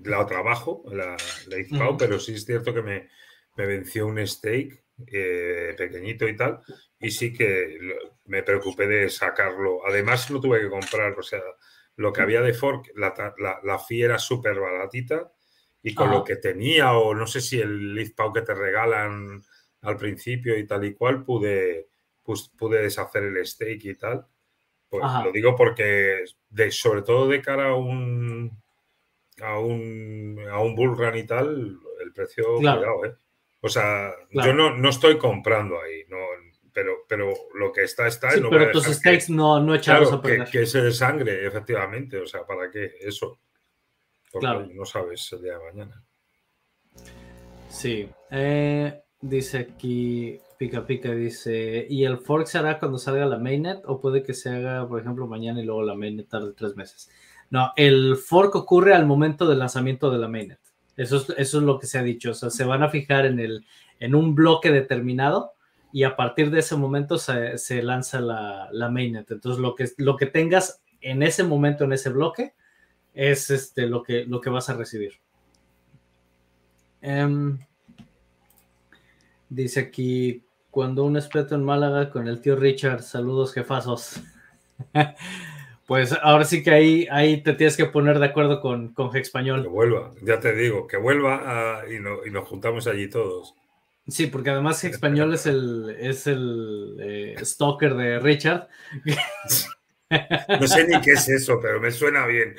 la 0.04 0.24
trabajo, 0.24 0.82
la, 0.90 1.16
la 1.48 1.96
pero 1.98 2.18
sí 2.18 2.34
es 2.34 2.44
cierto 2.46 2.72
que 2.72 2.82
me, 2.82 3.08
me 3.56 3.66
venció 3.66 4.06
un 4.06 4.24
stake 4.26 4.82
eh, 5.08 5.74
pequeñito 5.76 6.26
y 6.26 6.36
tal, 6.36 6.60
y 7.00 7.10
sí 7.10 7.34
que 7.34 7.76
me 8.26 8.42
preocupé 8.42 8.86
de 8.86 9.10
sacarlo. 9.10 9.86
Además, 9.86 10.30
lo 10.30 10.40
tuve 10.40 10.60
que 10.60 10.70
comprar, 10.70 11.18
o 11.18 11.22
sea, 11.22 11.42
lo 11.96 12.12
que 12.12 12.22
había 12.22 12.40
de 12.40 12.54
fork, 12.54 12.92
la, 12.96 13.12
la, 13.38 13.60
la 13.62 13.78
fee 13.78 14.02
era 14.02 14.18
súper 14.18 14.58
baratita 14.58 15.30
y 15.86 15.94
con 15.94 16.10
lo 16.10 16.24
que 16.24 16.36
tenía, 16.36 16.94
o 16.94 17.14
no 17.14 17.26
sé 17.26 17.42
si 17.42 17.60
el 17.60 17.94
leaf 17.94 18.12
que 18.32 18.40
te 18.40 18.54
regalan 18.54 19.42
al 19.82 19.96
principio 19.98 20.56
y 20.56 20.66
tal 20.66 20.82
y 20.86 20.94
cual, 20.94 21.22
pude, 21.22 21.88
pues, 22.22 22.50
pude 22.56 22.82
deshacer 22.82 23.24
el 23.24 23.46
stake 23.46 23.84
y 23.84 23.94
tal. 23.94 24.26
Pues 24.88 25.04
lo 25.22 25.30
digo 25.30 25.54
porque, 25.54 26.24
de, 26.48 26.70
sobre 26.70 27.02
todo 27.02 27.28
de 27.28 27.42
cara 27.42 27.68
a 27.68 27.74
un, 27.74 28.50
a 29.42 29.58
un, 29.58 30.40
a 30.50 30.58
un 30.60 30.74
bull 30.74 30.96
run 30.96 31.18
y 31.18 31.26
tal, 31.26 31.78
el 32.02 32.12
precio, 32.14 32.54
cuidado, 32.56 33.04
¿eh? 33.04 33.14
O 33.60 33.68
sea, 33.68 34.10
yo 34.30 34.54
no, 34.54 34.74
no, 34.74 34.88
estoy 34.88 35.18
comprando 35.18 35.80
ahí, 35.80 36.04
no, 36.08 36.18
pero, 36.72 37.04
pero 37.06 37.32
lo 37.54 37.72
que 37.72 37.82
está, 37.82 38.06
está. 38.06 38.30
Sí, 38.30 38.40
pero 38.50 38.70
tus 38.70 38.86
stakes 38.86 39.28
no, 39.28 39.60
no 39.60 39.74
echados 39.74 40.12
a 40.12 40.20
perder. 40.20 40.44
Que, 40.46 40.60
que 40.60 40.66
se 40.66 40.80
desangre, 40.80 41.46
efectivamente. 41.46 42.18
O 42.18 42.26
sea, 42.26 42.44
¿para 42.46 42.70
qué? 42.70 42.92
Eso. 43.00 43.38
Porque 44.34 44.46
claro. 44.46 44.68
no 44.74 44.84
sabes 44.84 45.32
el 45.32 45.42
día 45.42 45.52
de 45.52 45.64
mañana. 45.64 46.02
Sí. 47.68 48.08
Eh, 48.32 49.00
dice 49.20 49.58
aquí, 49.58 50.40
pica 50.58 50.84
pica, 50.84 51.12
dice, 51.12 51.86
¿y 51.88 52.02
el 52.02 52.18
fork 52.18 52.48
se 52.48 52.58
hará 52.58 52.80
cuando 52.80 52.98
salga 52.98 53.26
la 53.26 53.38
mainnet 53.38 53.84
o 53.86 54.00
puede 54.00 54.24
que 54.24 54.34
se 54.34 54.50
haga, 54.50 54.88
por 54.88 55.00
ejemplo, 55.00 55.28
mañana 55.28 55.62
y 55.62 55.64
luego 55.64 55.84
la 55.84 55.94
mainnet 55.94 56.28
tarde 56.28 56.52
tres 56.56 56.74
meses? 56.74 57.08
No, 57.48 57.70
el 57.76 58.16
fork 58.16 58.56
ocurre 58.56 58.92
al 58.92 59.06
momento 59.06 59.46
del 59.46 59.60
lanzamiento 59.60 60.10
de 60.10 60.18
la 60.18 60.26
mainnet. 60.26 60.58
Eso 60.96 61.18
es, 61.18 61.30
eso 61.38 61.58
es 61.58 61.62
lo 61.64 61.78
que 61.78 61.86
se 61.86 61.98
ha 61.98 62.02
dicho. 62.02 62.32
O 62.32 62.34
sea, 62.34 62.50
se 62.50 62.64
van 62.64 62.82
a 62.82 62.88
fijar 62.88 63.26
en, 63.26 63.38
el, 63.38 63.64
en 64.00 64.16
un 64.16 64.34
bloque 64.34 64.72
determinado 64.72 65.52
y 65.92 66.02
a 66.02 66.16
partir 66.16 66.50
de 66.50 66.58
ese 66.58 66.74
momento 66.74 67.18
se, 67.18 67.56
se 67.56 67.84
lanza 67.84 68.20
la, 68.20 68.68
la, 68.72 68.90
mainnet. 68.90 69.30
Entonces, 69.30 69.60
lo 69.60 69.76
que, 69.76 69.90
lo 69.96 70.16
que 70.16 70.26
tengas 70.26 70.82
en 71.00 71.22
ese 71.22 71.44
momento, 71.44 71.84
en 71.84 71.92
ese 71.92 72.10
bloque, 72.10 72.54
es 73.14 73.50
este, 73.50 73.87
lo, 73.87 74.02
que, 74.02 74.25
lo 74.25 74.40
que 74.40 74.50
vas 74.50 74.68
a 74.68 74.75
recibir. 74.75 75.14
Um, 77.02 77.59
dice 79.49 79.80
aquí, 79.80 80.42
cuando 80.71 81.04
un 81.04 81.16
espeto 81.16 81.54
en 81.54 81.64
Málaga 81.64 82.11
con 82.11 82.28
el 82.28 82.40
tío 82.40 82.56
Richard, 82.56 83.02
saludos 83.02 83.52
jefazos. 83.52 84.21
Pues 85.87 86.14
ahora 86.23 86.44
sí 86.44 86.62
que 86.62 86.71
ahí, 86.71 87.06
ahí 87.11 87.42
te 87.42 87.52
tienes 87.52 87.76
que 87.76 87.85
poner 87.85 88.18
de 88.18 88.25
acuerdo 88.25 88.62
con, 88.62 88.94
con 88.94 89.14
Español. 89.14 89.62
Que 89.62 89.68
vuelva, 89.68 90.12
ya 90.23 90.40
te 90.40 90.54
digo, 90.54 90.87
que 90.87 90.97
vuelva 90.97 91.83
y, 91.90 91.99
no, 91.99 92.25
y, 92.25 92.30
nos 92.30 92.49
juntamos 92.49 92.87
allí 92.87 93.09
todos. 93.11 93.54
Sí, 94.09 94.26
porque 94.28 94.50
además 94.50 94.83
Español 94.85 95.35
es 95.35 95.44
el, 95.44 95.94
es 95.99 96.26
el 96.26 96.97
eh, 97.00 97.37
stalker 97.44 97.94
de 97.94 98.18
Richard. 98.18 98.68
No 100.11 100.66
sé 100.66 100.87
ni 100.87 101.00
qué 101.00 101.12
es 101.12 101.28
eso, 101.28 101.61
pero 101.61 101.80
me 101.80 101.90
suena 101.90 102.26
bien. 102.26 102.54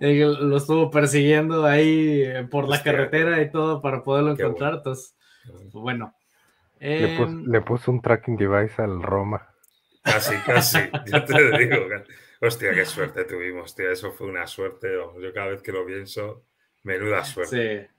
Lo 0.00 0.56
estuvo 0.56 0.90
persiguiendo 0.90 1.64
ahí 1.64 2.46
por 2.50 2.68
la 2.68 2.82
carretera 2.82 3.40
y 3.42 3.50
todo 3.50 3.80
para 3.82 4.02
poderlo 4.02 4.32
encontrar. 4.32 4.74
Entonces, 4.74 5.16
bueno. 5.72 6.14
Le, 6.78 7.16
puso, 7.16 7.42
le 7.46 7.60
puso 7.62 7.90
un 7.90 8.02
tracking 8.02 8.36
device 8.36 8.82
al 8.82 9.02
Roma. 9.02 9.48
Casi, 10.02 10.36
casi, 10.36 10.78
ya 11.06 11.24
te 11.24 11.58
digo. 11.58 11.88
Hostia, 12.40 12.72
qué 12.72 12.84
suerte 12.84 13.24
tuvimos, 13.24 13.74
tío. 13.74 13.90
Eso 13.90 14.12
fue 14.12 14.28
una 14.28 14.46
suerte. 14.46 14.88
Yo 14.92 15.32
cada 15.32 15.48
vez 15.48 15.62
que 15.62 15.72
lo 15.72 15.84
pienso, 15.84 16.44
menuda 16.82 17.24
suerte. 17.24 17.90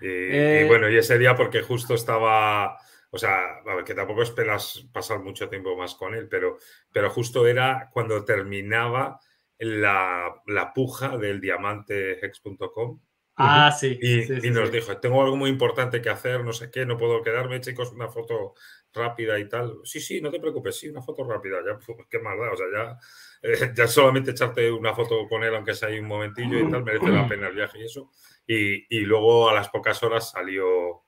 Sí. 0.00 0.06
Y, 0.06 0.08
eh, 0.08 0.64
bueno, 0.66 0.88
y 0.88 0.96
ese 0.96 1.18
día 1.18 1.34
porque 1.34 1.62
justo 1.62 1.94
estaba, 1.94 2.78
o 3.10 3.18
sea, 3.18 3.62
que 3.84 3.94
tampoco 3.94 4.22
esperas 4.22 4.88
pasar 4.92 5.20
mucho 5.20 5.48
tiempo 5.48 5.76
más 5.76 5.94
con 5.94 6.14
él, 6.14 6.28
pero, 6.28 6.58
pero 6.92 7.10
justo 7.10 7.46
era 7.46 7.90
cuando 7.92 8.24
terminaba 8.24 9.18
la, 9.58 10.42
la 10.46 10.72
puja 10.72 11.16
del 11.18 11.40
diamante 11.40 12.24
hex.com. 12.24 13.00
Ah, 13.36 13.72
sí. 13.72 13.98
Y, 14.00 14.48
y 14.48 14.50
nos 14.50 14.70
dijo, 14.70 14.98
tengo 14.98 15.22
algo 15.22 15.36
muy 15.36 15.48
importante 15.48 16.02
que 16.02 16.10
hacer, 16.10 16.44
no 16.44 16.52
sé 16.52 16.70
qué, 16.70 16.84
no 16.84 16.98
puedo 16.98 17.22
quedarme, 17.22 17.60
chicos, 17.60 17.90
una 17.92 18.08
foto 18.08 18.54
rápida 18.92 19.38
y 19.38 19.48
tal. 19.48 19.78
Sí, 19.84 19.98
sí, 20.00 20.20
no 20.20 20.30
te 20.30 20.40
preocupes, 20.40 20.76
sí, 20.78 20.88
una 20.88 21.02
foto 21.02 21.24
rápida, 21.24 21.58
ya, 21.64 21.78
qué 22.08 22.18
más 22.18 22.38
da, 22.38 22.52
o 22.52 22.56
sea, 22.56 22.66
ya, 22.72 22.98
eh, 23.42 23.72
ya 23.74 23.86
solamente 23.86 24.32
echarte 24.32 24.70
una 24.70 24.94
foto 24.94 25.26
con 25.26 25.42
él, 25.42 25.54
aunque 25.54 25.74
sea 25.74 25.88
ahí 25.88 25.98
un 25.98 26.06
momentillo 26.06 26.58
y 26.58 26.70
tal, 26.70 26.84
merece 26.84 27.08
la 27.08 27.26
pena 27.26 27.48
el 27.48 27.54
viaje 27.54 27.78
y 27.80 27.84
eso. 27.84 28.10
Y, 28.46 28.94
y 28.94 29.00
luego 29.00 29.48
a 29.48 29.54
las 29.54 29.68
pocas 29.70 30.02
horas 30.02 30.30
salió 30.30 31.04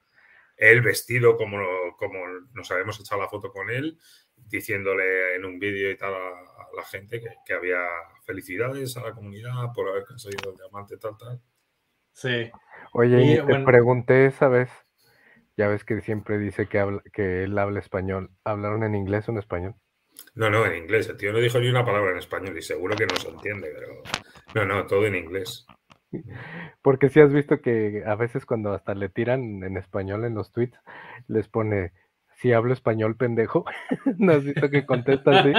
él 0.70 0.80
vestido 0.80 1.36
como, 1.36 1.58
como 1.96 2.18
nos 2.52 2.70
habíamos 2.70 2.98
echado 3.00 3.20
la 3.20 3.28
foto 3.28 3.50
con 3.50 3.70
él, 3.70 3.98
diciéndole 4.36 5.36
en 5.36 5.44
un 5.44 5.58
vídeo 5.58 5.90
y 5.90 5.96
tal 5.96 6.14
a, 6.14 6.68
la 6.76 6.84
gente 6.84 7.20
que, 7.20 7.28
que, 7.44 7.52
había 7.52 7.80
felicidades 8.24 8.96
a 8.96 9.02
la 9.02 9.12
comunidad 9.12 9.72
por 9.74 9.88
haber 9.88 10.04
conseguido 10.04 10.52
el 10.52 10.56
diamante, 10.56 10.96
tal, 10.96 11.16
tal. 11.18 11.40
Sí. 12.12 12.50
Oye, 12.92 13.34
y, 13.34 13.46
te 13.46 13.58
pregunté 13.64 14.26
esa 14.26 14.48
vez 14.48 14.70
ya 15.56 15.68
ves 15.68 15.84
que 15.84 16.00
siempre 16.00 16.38
dice 16.38 16.66
que, 16.66 16.78
habla, 16.78 17.02
que 17.12 17.44
él 17.44 17.58
habla 17.58 17.80
español. 17.80 18.30
¿Hablaron 18.44 18.84
en 18.84 18.94
inglés 18.94 19.28
o 19.28 19.32
en 19.32 19.38
español? 19.38 19.74
No, 20.34 20.48
no, 20.48 20.64
en 20.64 20.76
inglés. 20.76 21.08
El 21.08 21.16
tío 21.16 21.32
no 21.32 21.40
dijo 21.40 21.58
ni 21.58 21.68
una 21.68 21.84
palabra 21.84 22.12
en 22.12 22.18
español 22.18 22.56
y 22.56 22.62
seguro 22.62 22.96
que 22.96 23.06
no 23.06 23.16
se 23.16 23.28
entiende, 23.28 23.70
pero 23.74 24.02
no, 24.54 24.64
no, 24.64 24.86
todo 24.86 25.06
en 25.06 25.16
inglés. 25.16 25.66
Porque 26.82 27.08
si 27.08 27.20
has 27.20 27.32
visto 27.32 27.60
que 27.60 28.02
a 28.06 28.14
veces 28.14 28.46
cuando 28.46 28.72
hasta 28.72 28.94
le 28.94 29.08
tiran 29.08 29.62
en 29.62 29.76
español 29.76 30.24
en 30.24 30.34
los 30.34 30.52
tweets, 30.52 30.78
les 31.28 31.48
pone, 31.48 31.92
si 32.36 32.52
hablo 32.52 32.72
español, 32.72 33.16
pendejo. 33.16 33.64
¿No 34.18 34.32
has 34.32 34.44
visto 34.44 34.68
que 34.68 34.84
contesta 34.84 35.40
así? 35.40 35.52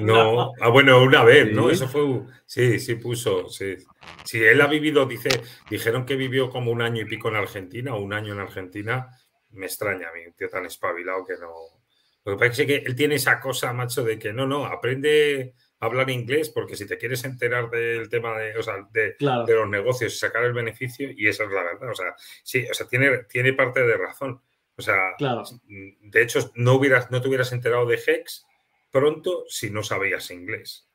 No, 0.00 0.52
ah, 0.60 0.68
bueno, 0.68 1.02
una 1.02 1.24
vez, 1.24 1.52
¿no? 1.52 1.70
Eso 1.70 1.88
fue, 1.88 2.22
sí, 2.46 2.78
sí 2.78 2.94
puso, 2.96 3.48
sí. 3.48 3.76
Si 4.24 4.42
él 4.42 4.60
ha 4.60 4.66
vivido, 4.66 5.06
dice, 5.06 5.28
dijeron 5.68 6.06
que 6.06 6.16
vivió 6.16 6.50
como 6.50 6.70
un 6.70 6.82
año 6.82 7.02
y 7.02 7.06
pico 7.06 7.28
en 7.28 7.36
Argentina 7.36 7.94
o 7.94 8.00
un 8.00 8.12
año 8.12 8.32
en 8.32 8.40
Argentina, 8.40 9.08
me 9.50 9.66
extraña 9.66 10.08
a 10.08 10.12
mí, 10.12 10.26
un 10.26 10.34
tío 10.34 10.48
tan 10.48 10.66
espabilado 10.66 11.24
que 11.26 11.34
no. 11.34 11.52
Lo 12.24 12.32
que 12.32 12.48
pasa 12.48 12.62
es 12.62 12.68
que 12.68 12.76
él 12.76 12.94
tiene 12.94 13.16
esa 13.16 13.38
cosa, 13.40 13.72
macho, 13.72 14.04
de 14.04 14.18
que 14.18 14.32
no, 14.32 14.46
no, 14.46 14.64
aprende 14.64 15.54
hablar 15.80 16.10
inglés 16.10 16.48
porque 16.50 16.76
si 16.76 16.86
te 16.86 16.98
quieres 16.98 17.24
enterar 17.24 17.70
del 17.70 18.08
tema 18.08 18.38
de, 18.38 18.56
o 18.56 18.62
sea, 18.62 18.86
de, 18.90 19.16
de 19.18 19.54
los 19.54 19.68
negocios 19.68 20.14
y 20.14 20.18
sacar 20.18 20.44
el 20.44 20.52
beneficio, 20.52 21.10
y 21.10 21.28
esa 21.28 21.44
es 21.44 21.50
la 21.50 21.62
verdad, 21.62 21.90
o 21.90 21.94
sea, 21.94 22.14
sí, 22.42 22.66
o 22.70 22.74
sea, 22.74 22.86
tiene, 22.86 23.24
tiene 23.24 23.52
parte 23.52 23.82
de 23.82 23.96
razón. 23.96 24.40
O 24.76 24.82
sea, 24.82 25.14
de 25.68 26.22
hecho, 26.22 26.50
no, 26.56 26.74
hubieras, 26.74 27.10
no 27.10 27.20
te 27.20 27.28
hubieras 27.28 27.52
enterado 27.52 27.86
de 27.86 28.00
Hex 28.04 28.44
pronto 28.90 29.44
si 29.48 29.70
no 29.70 29.82
sabías 29.82 30.30
inglés. 30.30 30.88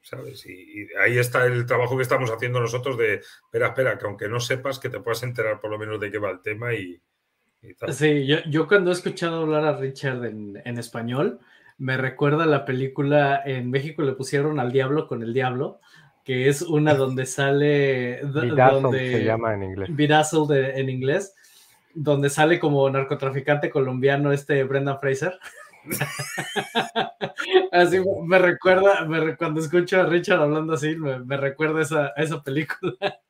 ¿Sabes? 0.00 0.44
Y, 0.46 0.88
ahí 1.00 1.16
está 1.18 1.46
el 1.46 1.64
trabajo 1.64 1.96
que 1.96 2.02
estamos 2.02 2.30
haciendo 2.30 2.58
nosotros 2.58 2.98
de, 2.98 3.22
espera, 3.44 3.68
espera, 3.68 3.98
que 3.98 4.06
aunque 4.06 4.28
no 4.28 4.40
sepas, 4.40 4.80
que 4.80 4.88
te 4.88 4.98
puedas 4.98 5.22
enterar 5.22 5.60
por 5.60 5.70
lo 5.70 5.78
menos 5.78 6.00
de 6.00 6.10
qué 6.10 6.18
va 6.18 6.30
el 6.30 6.42
tema 6.42 6.74
y, 6.74 7.00
tal. 7.78 7.92
Sí, 7.92 8.26
yo, 8.26 8.38
yo, 8.48 8.66
cuando 8.66 8.90
he 8.90 8.94
escuchado 8.94 9.42
hablar 9.42 9.64
a 9.64 9.76
Richard 9.76 10.24
en, 10.24 10.60
en, 10.64 10.78
español, 10.78 11.38
me 11.82 11.96
recuerda 11.96 12.46
la 12.46 12.64
película, 12.64 13.42
en 13.44 13.68
México 13.68 14.02
le 14.02 14.12
pusieron 14.12 14.60
al 14.60 14.70
diablo 14.70 15.08
con 15.08 15.20
el 15.24 15.34
diablo, 15.34 15.80
que 16.24 16.48
es 16.48 16.62
una 16.62 16.94
donde 16.94 17.26
sale... 17.26 18.20
donde, 18.22 19.10
se 19.10 19.24
llama 19.24 19.54
en 19.54 19.64
inglés. 19.64 19.88
Bedazzled 19.90 20.78
en 20.78 20.88
inglés, 20.88 21.34
donde 21.92 22.30
sale 22.30 22.60
como 22.60 22.88
narcotraficante 22.88 23.68
colombiano 23.68 24.30
este 24.30 24.62
Brendan 24.62 25.00
Fraser. 25.00 25.40
así 27.72 27.98
me 28.26 28.38
recuerda, 28.38 29.04
cuando 29.36 29.60
escucho 29.60 30.00
a 30.00 30.06
Richard 30.06 30.40
hablando 30.40 30.74
así, 30.74 30.94
me, 30.94 31.36
recuerda 31.36 31.82
esa, 31.82 32.08
esa 32.16 32.42
película. 32.42 32.94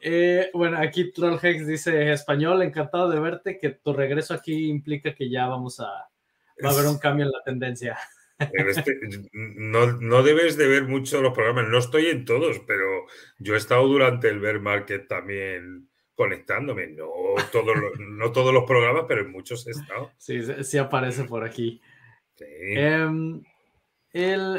Eh, 0.00 0.50
bueno, 0.54 0.78
aquí 0.78 1.10
Trollhex 1.10 1.66
dice 1.66 2.12
español, 2.12 2.62
encantado 2.62 3.08
de 3.08 3.18
verte, 3.18 3.58
que 3.58 3.70
tu 3.70 3.92
regreso 3.92 4.34
aquí 4.34 4.68
implica 4.68 5.16
que 5.16 5.28
ya 5.28 5.48
vamos 5.48 5.80
a, 5.80 6.11
va 6.62 6.70
a 6.70 6.72
haber 6.72 6.86
un 6.86 6.98
cambio 6.98 7.26
en 7.26 7.32
la 7.32 7.42
tendencia. 7.44 7.98
Este, 8.38 8.98
no, 9.32 9.92
no, 10.00 10.22
debes 10.24 10.56
de 10.56 10.66
ver 10.66 10.84
mucho 10.84 11.22
los 11.22 11.32
programas, 11.32 11.68
no 11.68 11.78
estoy 11.78 12.06
en 12.06 12.24
todos, 12.24 12.58
pero 12.66 13.04
yo 13.38 13.54
he 13.54 13.56
estado 13.56 13.86
durante 13.86 14.28
el 14.28 14.40
Bear 14.40 14.58
Market 14.58 15.06
también 15.06 15.88
conectándome. 16.14 16.88
No, 16.88 17.08
todos 17.50 17.76
los, 17.76 17.92
no 18.00 18.32
todos 18.32 18.52
los 18.52 18.64
programas, 18.64 19.04
pero 19.06 19.22
en 19.22 19.30
muchos 19.30 19.66
he 19.66 19.70
estado. 19.70 20.10
Sí, 20.18 20.40
sí 20.64 20.78
aparece 20.78 21.24
por 21.24 21.44
aquí. 21.44 21.80
Em, 22.40 23.42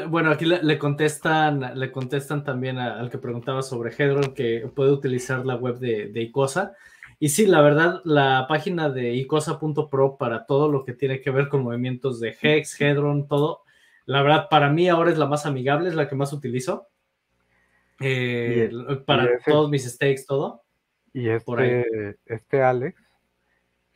bueno, 0.08 0.30
aquí 0.30 0.46
le, 0.46 0.78
contestan, 0.78 1.78
le 1.78 1.92
contestan 1.92 2.42
también 2.42 2.78
al 2.78 3.10
que 3.10 3.18
preguntaba 3.18 3.62
sobre 3.62 3.94
Hedron 3.94 4.34
que 4.34 4.68
puede 4.74 4.92
utilizar 4.92 5.44
la 5.44 5.56
web 5.56 5.78
de, 5.78 6.08
de 6.08 6.22
Icosa. 6.22 6.74
Y 7.18 7.28
sí, 7.28 7.46
la 7.46 7.60
verdad, 7.60 8.00
la 8.04 8.46
página 8.48 8.90
de 8.90 9.14
icosa.pro 9.14 10.16
para 10.16 10.46
todo 10.46 10.70
lo 10.70 10.84
que 10.84 10.92
tiene 10.92 11.20
que 11.20 11.30
ver 11.30 11.48
con 11.48 11.62
movimientos 11.62 12.20
de 12.20 12.36
Hex, 12.40 12.80
Hedron, 12.80 13.28
todo, 13.28 13.62
la 14.06 14.22
verdad, 14.22 14.48
para 14.50 14.70
mí 14.70 14.88
ahora 14.88 15.10
es 15.10 15.18
la 15.18 15.26
más 15.26 15.46
amigable, 15.46 15.88
es 15.88 15.94
la 15.94 16.08
que 16.08 16.14
más 16.14 16.32
utilizo. 16.32 16.88
Eh, 18.00 18.70
para 19.06 19.38
todos 19.44 19.70
mis 19.70 19.84
stakes, 19.84 20.26
todo. 20.26 20.62
Y 21.12 21.28
este, 21.28 22.18
este 22.26 22.62
Alex, 22.62 23.00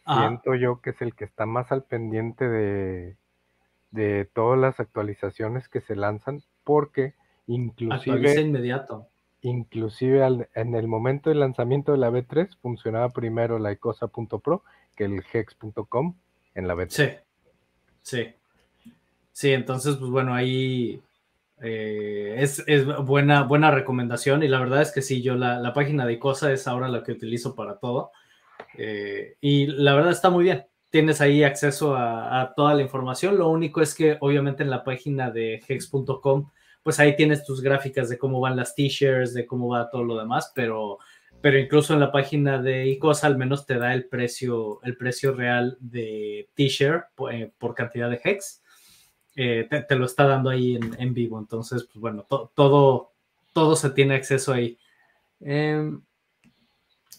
siento 0.07 0.55
yo 0.55 0.81
que 0.81 0.91
es 0.91 1.03
el 1.03 1.15
que 1.15 1.25
está 1.25 1.47
más 1.47 1.73
al 1.73 1.83
pendiente 1.83 2.49
de, 2.49 3.17
de 3.91 4.25
todas 4.33 4.59
las 4.59 4.81
actualizaciones 4.81 5.69
que 5.69 5.81
se 5.81 5.97
lanzan, 5.97 6.43
porque 6.65 7.15
inclusive... 7.47 8.41
inmediato. 8.41 9.09
Inclusive 9.42 10.47
en 10.54 10.75
el 10.75 10.88
momento 10.88 11.30
del 11.30 11.40
lanzamiento 11.40 11.92
de 11.92 11.99
la 11.99 12.11
B3 12.11 12.57
funcionaba 12.61 13.11
primero 13.11 13.59
la 13.59 13.73
icosa.pro 13.73 14.64
que 14.97 15.04
el 15.04 15.23
hex.com 15.33 16.16
en 16.54 16.68
la 16.68 16.75
B3. 16.75 16.88
Sí, 16.90 17.09
sí. 18.02 18.35
Sí, 19.33 19.52
entonces, 19.52 19.95
pues 19.97 20.11
bueno, 20.11 20.35
ahí 20.35 21.00
eh, 21.61 22.37
es, 22.38 22.64
buena, 23.04 23.42
buena 23.45 23.71
recomendación 23.71 24.42
y 24.42 24.49
la 24.49 24.61
verdad 24.61 24.83
es 24.83 24.90
que 24.90 25.02
sí, 25.02 25.23
yo 25.23 25.37
la, 25.37 25.73
página 25.73 26.07
de 26.07 26.14
Icosa 26.14 26.52
es 26.52 26.68
ahora 26.68 26.88
la 26.88 27.02
que 27.02 27.12
utilizo 27.12 27.54
para 27.54 27.78
todo 27.78 28.12
eh, 28.76 29.37
y 29.40 29.66
la 29.66 29.95
verdad 29.95 30.11
está 30.11 30.30
muy 30.30 30.45
bien. 30.45 30.66
Tienes 30.90 31.21
ahí 31.21 31.45
acceso 31.45 31.95
a, 31.95 32.40
a, 32.40 32.54
toda 32.54 32.75
la 32.75 32.83
información. 32.83 33.38
Lo 33.38 33.49
único 33.49 33.83
es 33.83 33.95
que 33.95 34.16
obviamente 34.21 34.62
en 34.62 34.71
la 34.71 34.83
página 34.83 35.30
de 35.30 35.62
hex.com 35.68 36.50
pues 36.88 37.00
ahí 37.00 37.14
tienes 37.16 37.45
tus 37.45 37.61
gráficas 37.61 38.09
de 38.09 38.16
cómo 38.16 38.40
van 38.40 38.57
las 38.57 38.75
t-shirts, 38.75 39.35
de 39.35 39.45
cómo 39.45 39.68
va 39.68 39.90
todo 39.90 40.04
lo 40.04 40.16
demás, 40.16 40.50
pero, 40.54 40.99
pero 41.42 41.59
incluso 41.59 41.92
en 41.92 42.00
la 42.00 42.11
página 42.11 42.62
de 42.62 42.87
ICOSA 42.87 43.26
al 43.26 43.37
menos 43.37 43.66
te 43.66 43.76
da 43.76 43.92
el 43.92 44.07
precio, 44.07 44.80
el 44.83 44.97
precio 44.97 45.35
real 45.35 45.76
de 45.80 46.49
t-shirt 46.54 47.04
eh, 47.30 47.52
por, 47.59 47.75
cantidad 47.75 48.09
de 48.09 48.23
hex. 48.25 48.62
Eh, 49.37 49.68
te, 49.87 49.97
lo 49.97 50.07
está 50.07 50.26
dando 50.26 50.49
ahí 50.49 50.76
en, 50.76 51.12
vivo. 51.12 51.38
Entonces, 51.38 51.85
pues 51.85 52.00
bueno, 52.00 52.26
todo, 52.54 53.12
todo 53.52 53.76
se 53.76 53.90
tiene 53.90 54.14
acceso 54.14 54.54
ahí. 54.54 54.78
Em, 55.40 56.00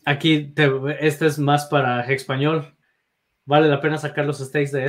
aquí, 0.03 0.51
este 0.99 1.27
es 1.27 1.38
más 1.38 1.67
para 1.67 2.11
español. 2.11 2.75
¿Vale 3.45 3.67
la 3.67 3.79
pena 3.79 3.99
sacar 3.99 4.25
los 4.25 4.39
stakes 4.39 4.71
de 4.71 4.85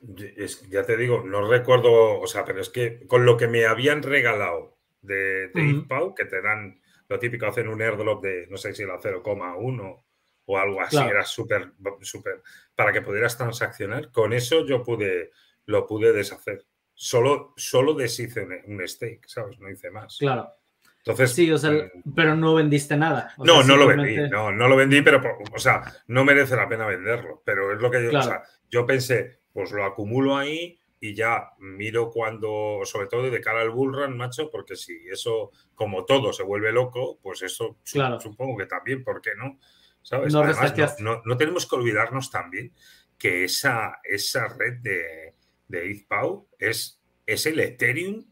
Ya 0.00 0.84
te 0.84 0.96
digo, 0.96 1.22
no 1.24 1.46
recuerdo, 1.48 2.20
o 2.20 2.26
sea, 2.26 2.44
pero 2.44 2.60
es 2.60 2.70
que 2.70 3.06
con 3.06 3.26
lo 3.26 3.36
que 3.36 3.48
me 3.48 3.66
habían 3.66 4.02
regalado 4.02 4.78
de, 5.02 5.48
de 5.48 5.84
que 6.16 6.24
te 6.24 6.40
dan 6.40 6.80
lo 7.10 7.18
típico, 7.18 7.46
hacen 7.46 7.68
un 7.68 7.82
airdrop 7.82 8.22
de, 8.22 8.46
no 8.48 8.56
sé 8.56 8.72
si 8.72 8.84
la 8.84 8.98
0,1 8.98 10.04
o 10.46 10.58
algo 10.58 10.80
así, 10.80 10.96
era 10.96 11.24
súper, 11.24 11.72
súper, 12.02 12.42
para 12.74 12.92
que 12.92 13.02
pudieras 13.02 13.36
transaccionar, 13.36 14.10
con 14.12 14.32
eso 14.32 14.64
yo 14.64 14.82
pude, 14.82 15.32
lo 15.66 15.86
pude 15.86 16.12
deshacer. 16.12 16.64
Solo, 16.94 17.52
solo 17.56 17.94
deshice 17.94 18.46
un, 18.66 18.86
stake, 18.86 19.26
¿sabes? 19.26 19.58
No 19.58 19.70
hice 19.70 19.90
más. 19.90 20.18
Claro. 20.18 20.50
Entonces, 20.98 21.32
sí, 21.32 21.50
o 21.50 21.58
sea, 21.58 21.70
mm, 21.70 22.14
pero 22.14 22.36
no 22.36 22.54
vendiste 22.54 22.96
nada. 22.96 23.34
no, 23.38 23.62
no 23.62 23.76
lo 23.76 23.86
vendí, 23.86 24.28
no, 24.28 24.52
no 24.52 24.68
lo 24.68 24.76
vendí, 24.76 25.00
pero, 25.02 25.20
o 25.52 25.58
sea, 25.58 25.82
no 26.08 26.24
merece 26.24 26.56
la 26.56 26.68
pena 26.68 26.86
venderlo. 26.86 27.42
Pero 27.44 27.72
es 27.72 27.80
lo 27.80 27.90
que 27.90 28.04
yo, 28.04 28.18
o 28.18 28.22
sea, 28.22 28.42
yo 28.68 28.86
pensé, 28.86 29.39
pues 29.52 29.72
lo 29.72 29.84
acumulo 29.84 30.36
ahí 30.36 30.78
y 31.00 31.14
ya 31.14 31.52
miro 31.58 32.10
cuando, 32.10 32.80
sobre 32.84 33.06
todo 33.06 33.30
de 33.30 33.40
cara 33.40 33.62
al 33.62 33.70
bullrun, 33.70 34.16
macho, 34.16 34.50
porque 34.50 34.76
si 34.76 35.08
eso, 35.08 35.50
como 35.74 36.04
todo, 36.04 36.32
se 36.32 36.42
vuelve 36.42 36.72
loco, 36.72 37.18
pues 37.22 37.42
eso 37.42 37.78
supongo 37.84 38.58
que 38.58 38.66
también, 38.66 39.02
¿por 39.02 39.22
qué 39.22 39.30
no? 39.34 39.58
¿Sabes? 40.02 40.32
No, 40.32 40.40
Además, 40.40 40.96
no, 40.98 41.36
tenemos 41.36 41.66
que 41.66 41.76
olvidarnos 41.76 42.30
también 42.30 42.74
que 43.16 43.44
esa, 43.44 44.00
esa 44.04 44.48
red 44.48 44.78
de, 44.80 45.34
de 45.68 45.90
ETHPOW 45.90 46.48
es, 46.58 47.00
es 47.26 47.46
el 47.46 47.60
Ethereum 47.60 48.26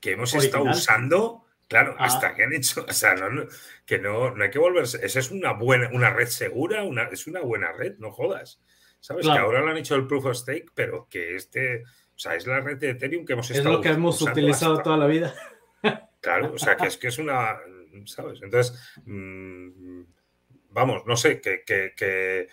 que 0.00 0.12
hemos 0.12 0.34
estado 0.34 0.64
usando, 0.64 1.44
claro, 1.68 1.96
hasta 1.98 2.34
que 2.34 2.44
han 2.44 2.52
hecho, 2.52 2.84
o 2.88 2.92
sea, 2.92 3.14
que 3.84 3.98
no, 3.98 4.34
no 4.34 4.44
hay 4.44 4.50
que 4.50 4.58
volverse, 4.58 5.04
esa 5.04 5.18
es 5.18 5.30
una 5.30 5.52
buena, 5.52 5.90
una 5.92 6.10
red 6.10 6.28
segura, 6.28 6.82
una, 6.84 7.04
es 7.04 7.26
una 7.26 7.40
buena 7.40 7.72
red, 7.72 7.96
no 7.98 8.10
jodas. 8.10 8.62
¿Sabes? 9.06 9.24
Que 9.24 9.38
ahora 9.38 9.60
lo 9.60 9.70
han 9.70 9.76
hecho 9.76 9.94
el 9.94 10.08
proof 10.08 10.24
of 10.24 10.36
stake, 10.36 10.72
pero 10.74 11.06
que 11.08 11.36
este, 11.36 11.84
o 11.84 12.18
sea, 12.18 12.34
es 12.34 12.44
la 12.44 12.58
red 12.58 12.76
de 12.76 12.90
Ethereum 12.90 13.24
que 13.24 13.34
hemos 13.34 13.48
estado 13.48 13.68
Es 13.68 13.76
lo 13.76 13.80
que 13.80 13.90
hemos 13.90 14.20
utilizado 14.20 14.82
toda 14.82 14.96
la 14.96 15.06
vida. 15.06 15.32
Claro, 16.20 16.54
o 16.54 16.58
sea, 16.58 16.76
que 16.76 16.88
es 16.88 16.96
que 16.96 17.06
es 17.06 17.18
una, 17.18 17.56
¿sabes? 18.06 18.42
Entonces, 18.42 18.76
mm, 19.04 20.00
vamos, 20.70 21.06
no 21.06 21.16
sé, 21.16 21.40
que, 21.40 22.48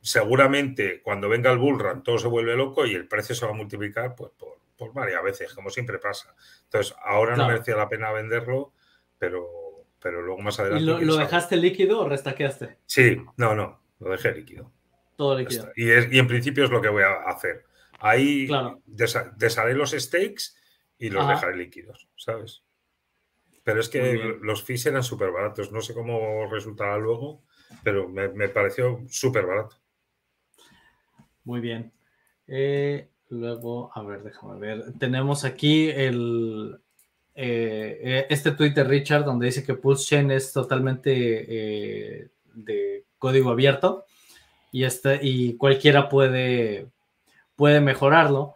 seguramente 0.00 1.02
cuando 1.02 1.28
venga 1.28 1.50
el 1.50 1.58
bullrun 1.58 2.04
todo 2.04 2.18
se 2.18 2.28
vuelve 2.28 2.54
loco 2.54 2.86
y 2.86 2.94
el 2.94 3.08
precio 3.08 3.34
se 3.34 3.44
va 3.44 3.50
a 3.50 3.56
multiplicar 3.56 4.14
pues 4.14 4.30
por, 4.38 4.94
varias 4.94 5.24
veces, 5.24 5.54
como 5.54 5.70
siempre 5.70 5.98
pasa. 5.98 6.36
Entonces, 6.66 6.94
ahora 7.02 7.34
no 7.34 7.48
merecía 7.48 7.74
la 7.74 7.88
pena 7.88 8.12
venderlo, 8.12 8.74
pero, 9.18 9.48
pero 10.00 10.22
luego 10.22 10.40
más 10.40 10.60
adelante. 10.60 11.02
¿Y 11.02 11.04
lo 11.04 11.16
dejaste 11.16 11.56
líquido 11.56 12.02
o 12.02 12.08
restaqueaste? 12.08 12.78
Sí, 12.86 13.20
no, 13.36 13.56
no, 13.56 13.82
lo 13.98 14.10
dejé 14.10 14.30
líquido. 14.30 14.70
Y, 15.76 16.18
en 16.18 16.26
principio 16.26 16.64
es 16.64 16.70
lo 16.70 16.80
que 16.80 16.88
voy 16.88 17.02
a 17.02 17.28
hacer. 17.28 17.64
Ahí 17.98 18.48
desharé 18.86 19.74
los 19.74 19.90
stakes 19.90 20.54
y 20.98 21.10
los 21.10 21.26
dejaré 21.28 21.56
líquidos, 21.56 22.08
¿sabes? 22.16 22.62
Pero 23.62 23.80
es 23.80 23.88
que 23.88 24.38
los 24.42 24.62
fees 24.62 24.86
eran 24.86 25.02
súper 25.02 25.30
baratos. 25.30 25.70
No 25.70 25.80
sé 25.80 25.92
cómo 25.92 26.50
resultará 26.50 26.96
luego, 26.98 27.42
pero 27.84 28.08
me, 28.08 28.48
pareció 28.48 29.02
súper 29.08 29.46
barato. 29.46 29.76
Muy 31.44 31.60
bien. 31.60 31.92
Eh, 32.46 33.08
luego, 33.28 33.90
a 33.94 34.02
ver, 34.02 34.22
déjame 34.22 34.58
ver. 34.58 34.84
Tenemos 34.98 35.44
aquí 35.44 35.90
el, 35.90 36.80
eh, 37.34 38.26
este 38.28 38.52
tweet 38.52 38.70
de 38.70 38.84
Richard 38.84 39.24
donde 39.24 39.46
dice 39.46 39.64
que 39.64 39.74
Pulse 39.74 40.06
Chain 40.06 40.30
es 40.30 40.52
totalmente 40.52 41.12
eh, 41.12 42.28
de 42.54 43.04
código 43.18 43.50
abierto 43.50 44.04
y, 44.72 44.84
este, 44.84 45.18
y 45.22 45.56
cualquiera 45.56 46.08
puede, 46.08 46.88
puede 47.56 47.80
mejorarlo. 47.80 48.54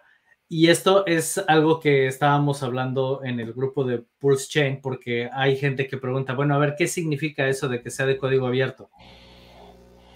Y 0.49 0.69
esto 0.69 1.07
es 1.07 1.39
algo 1.49 1.81
que 1.81 2.07
estábamos 2.07 2.63
hablando 2.63 3.23
en 3.25 3.41
el 3.41 3.53
grupo 3.53 3.85
de 3.85 4.05
Pulse 4.19 4.49
Chain, 4.49 4.81
porque 4.81 5.29
hay 5.33 5.57
gente 5.57 5.89
que 5.89 5.97
pregunta, 5.97 6.35
bueno, 6.35 6.55
a 6.55 6.59
ver, 6.59 6.75
¿qué 6.77 6.87
significa 6.87 7.49
eso 7.49 7.69
de 7.69 7.83
que 7.83 7.91
sea 7.91 8.07
de 8.07 8.19
código 8.19 8.47
abierto? 8.47 8.91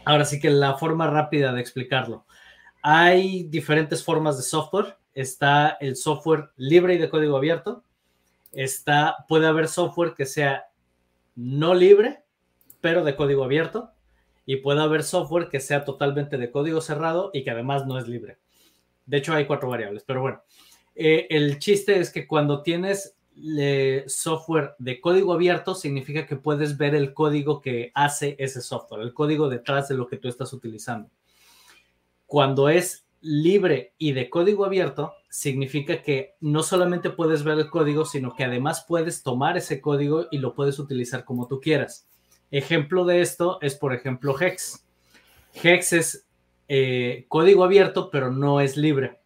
Ahora 0.04 0.24
sí 0.24 0.38
que 0.38 0.50
la 0.50 0.74
forma 0.74 1.08
rápida 1.08 1.52
de 1.52 1.60
explicarlo. 1.60 2.26
Hay 2.82 3.44
diferentes 3.44 4.04
formas 4.04 4.36
de 4.36 4.42
software. 4.42 4.96
Está 5.12 5.76
el 5.80 5.96
software 5.96 6.50
libre 6.56 6.94
y 6.94 6.98
de 6.98 7.08
código 7.08 7.36
abierto. 7.36 7.82
Está, 8.52 9.16
puede 9.28 9.46
haber 9.46 9.68
software 9.68 10.14
que 10.14 10.24
sea 10.24 10.68
no 11.34 11.74
libre, 11.74 12.22
pero 12.80 13.04
de 13.04 13.16
código 13.16 13.44
abierto 13.44 13.92
y 14.48 14.56
puede 14.56 14.80
haber 14.80 15.02
software 15.02 15.50
que 15.50 15.60
sea 15.60 15.84
totalmente 15.84 16.38
de 16.38 16.50
código 16.50 16.80
cerrado 16.80 17.28
y 17.34 17.44
que 17.44 17.50
además 17.50 17.84
no 17.84 17.98
es 17.98 18.08
libre. 18.08 18.38
De 19.04 19.18
hecho, 19.18 19.34
hay 19.34 19.46
cuatro 19.46 19.68
variables, 19.68 20.04
pero 20.06 20.22
bueno, 20.22 20.42
eh, 20.94 21.26
el 21.28 21.58
chiste 21.58 22.00
es 22.00 22.10
que 22.10 22.26
cuando 22.26 22.62
tienes 22.62 23.14
software 24.06 24.74
de 24.78 25.02
código 25.02 25.34
abierto, 25.34 25.74
significa 25.74 26.26
que 26.26 26.36
puedes 26.36 26.78
ver 26.78 26.94
el 26.94 27.12
código 27.12 27.60
que 27.60 27.92
hace 27.94 28.36
ese 28.38 28.62
software, 28.62 29.02
el 29.02 29.12
código 29.12 29.50
detrás 29.50 29.86
de 29.88 29.96
lo 29.96 30.06
que 30.06 30.16
tú 30.16 30.28
estás 30.28 30.50
utilizando. 30.54 31.10
Cuando 32.24 32.70
es 32.70 33.04
libre 33.20 33.92
y 33.98 34.12
de 34.12 34.30
código 34.30 34.64
abierto, 34.64 35.12
significa 35.28 36.00
que 36.00 36.36
no 36.40 36.62
solamente 36.62 37.10
puedes 37.10 37.44
ver 37.44 37.58
el 37.58 37.68
código, 37.68 38.06
sino 38.06 38.34
que 38.34 38.44
además 38.44 38.86
puedes 38.88 39.22
tomar 39.22 39.58
ese 39.58 39.82
código 39.82 40.26
y 40.30 40.38
lo 40.38 40.54
puedes 40.54 40.78
utilizar 40.78 41.26
como 41.26 41.46
tú 41.48 41.60
quieras. 41.60 42.08
Ejemplo 42.50 43.04
de 43.04 43.20
esto 43.20 43.58
es, 43.60 43.74
por 43.74 43.94
ejemplo, 43.94 44.34
Hex. 44.40 44.86
Hex 45.62 45.92
es 45.92 46.26
eh, 46.68 47.26
código 47.28 47.64
abierto, 47.64 48.10
pero 48.10 48.30
no 48.30 48.60
es 48.60 48.76
libre. 48.76 49.20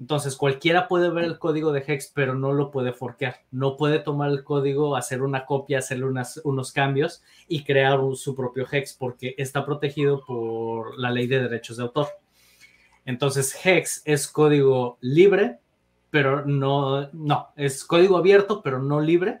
Entonces, 0.00 0.36
cualquiera 0.36 0.86
puede 0.86 1.10
ver 1.10 1.24
el 1.24 1.38
código 1.38 1.72
de 1.72 1.82
Hex, 1.84 2.12
pero 2.14 2.34
no 2.34 2.52
lo 2.52 2.70
puede 2.70 2.92
forquear. 2.92 3.40
No 3.50 3.76
puede 3.76 3.98
tomar 3.98 4.30
el 4.30 4.44
código, 4.44 4.94
hacer 4.94 5.22
una 5.22 5.44
copia, 5.44 5.78
hacerle 5.78 6.06
unos 6.44 6.72
cambios 6.72 7.22
y 7.48 7.64
crear 7.64 7.98
su 8.14 8.36
propio 8.36 8.66
Hex, 8.70 8.94
porque 8.94 9.34
está 9.38 9.64
protegido 9.66 10.24
por 10.24 10.96
la 10.98 11.10
ley 11.10 11.26
de 11.26 11.40
derechos 11.40 11.78
de 11.78 11.84
autor. 11.84 12.08
Entonces, 13.06 13.58
Hex 13.64 14.02
es 14.04 14.28
código 14.28 14.98
libre, 15.00 15.58
pero 16.10 16.44
no, 16.44 17.08
no, 17.12 17.48
es 17.56 17.84
código 17.84 18.18
abierto, 18.18 18.62
pero 18.62 18.80
no 18.80 19.00
libre 19.00 19.40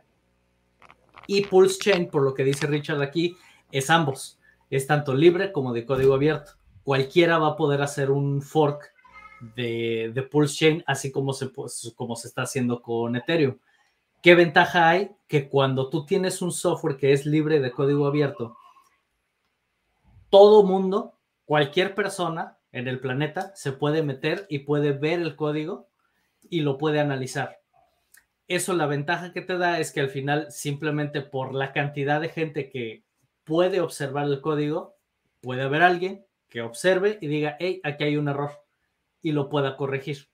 Y 1.30 1.42
Pulse 1.42 1.78
Chain, 1.78 2.08
por 2.08 2.22
lo 2.22 2.32
que 2.32 2.42
dice 2.42 2.66
Richard 2.66 3.02
aquí, 3.02 3.36
es 3.70 3.90
ambos. 3.90 4.40
Es 4.70 4.86
tanto 4.86 5.14
libre 5.14 5.52
como 5.52 5.74
de 5.74 5.84
código 5.84 6.14
abierto. 6.14 6.52
Cualquiera 6.82 7.38
va 7.38 7.48
a 7.48 7.56
poder 7.56 7.82
hacer 7.82 8.10
un 8.10 8.40
fork 8.40 8.94
de, 9.54 10.10
de 10.14 10.22
Pulse 10.22 10.56
Chain, 10.56 10.84
así 10.86 11.12
como 11.12 11.34
se, 11.34 11.50
como 11.94 12.16
se 12.16 12.28
está 12.28 12.42
haciendo 12.42 12.80
con 12.80 13.14
Ethereum. 13.14 13.58
¿Qué 14.22 14.34
ventaja 14.34 14.88
hay? 14.88 15.10
Que 15.28 15.50
cuando 15.50 15.90
tú 15.90 16.06
tienes 16.06 16.40
un 16.40 16.50
software 16.50 16.96
que 16.96 17.12
es 17.12 17.26
libre 17.26 17.60
de 17.60 17.72
código 17.72 18.06
abierto, 18.06 18.56
todo 20.30 20.62
mundo, 20.62 21.12
cualquier 21.44 21.94
persona 21.94 22.56
en 22.72 22.88
el 22.88 23.00
planeta 23.00 23.52
se 23.54 23.72
puede 23.72 24.02
meter 24.02 24.46
y 24.48 24.60
puede 24.60 24.92
ver 24.92 25.20
el 25.20 25.36
código 25.36 25.88
y 26.48 26.62
lo 26.62 26.78
puede 26.78 27.00
analizar. 27.00 27.57
Eso 28.48 28.72
la 28.72 28.86
ventaja 28.86 29.32
que 29.32 29.42
te 29.42 29.58
da 29.58 29.78
es 29.78 29.92
que 29.92 30.00
al 30.00 30.08
final 30.08 30.50
simplemente 30.50 31.20
por 31.20 31.54
la 31.54 31.72
cantidad 31.72 32.20
de 32.20 32.30
gente 32.30 32.70
que 32.70 33.04
puede 33.44 33.80
observar 33.80 34.24
el 34.26 34.40
código, 34.40 34.96
puede 35.42 35.62
haber 35.62 35.82
alguien 35.82 36.24
que 36.48 36.62
observe 36.62 37.18
y 37.20 37.26
diga, 37.26 37.56
hey, 37.60 37.80
aquí 37.84 38.04
hay 38.04 38.16
un 38.16 38.28
error 38.28 38.52
y 39.22 39.32
lo 39.32 39.50
pueda 39.50 39.76
corregir. 39.76 40.28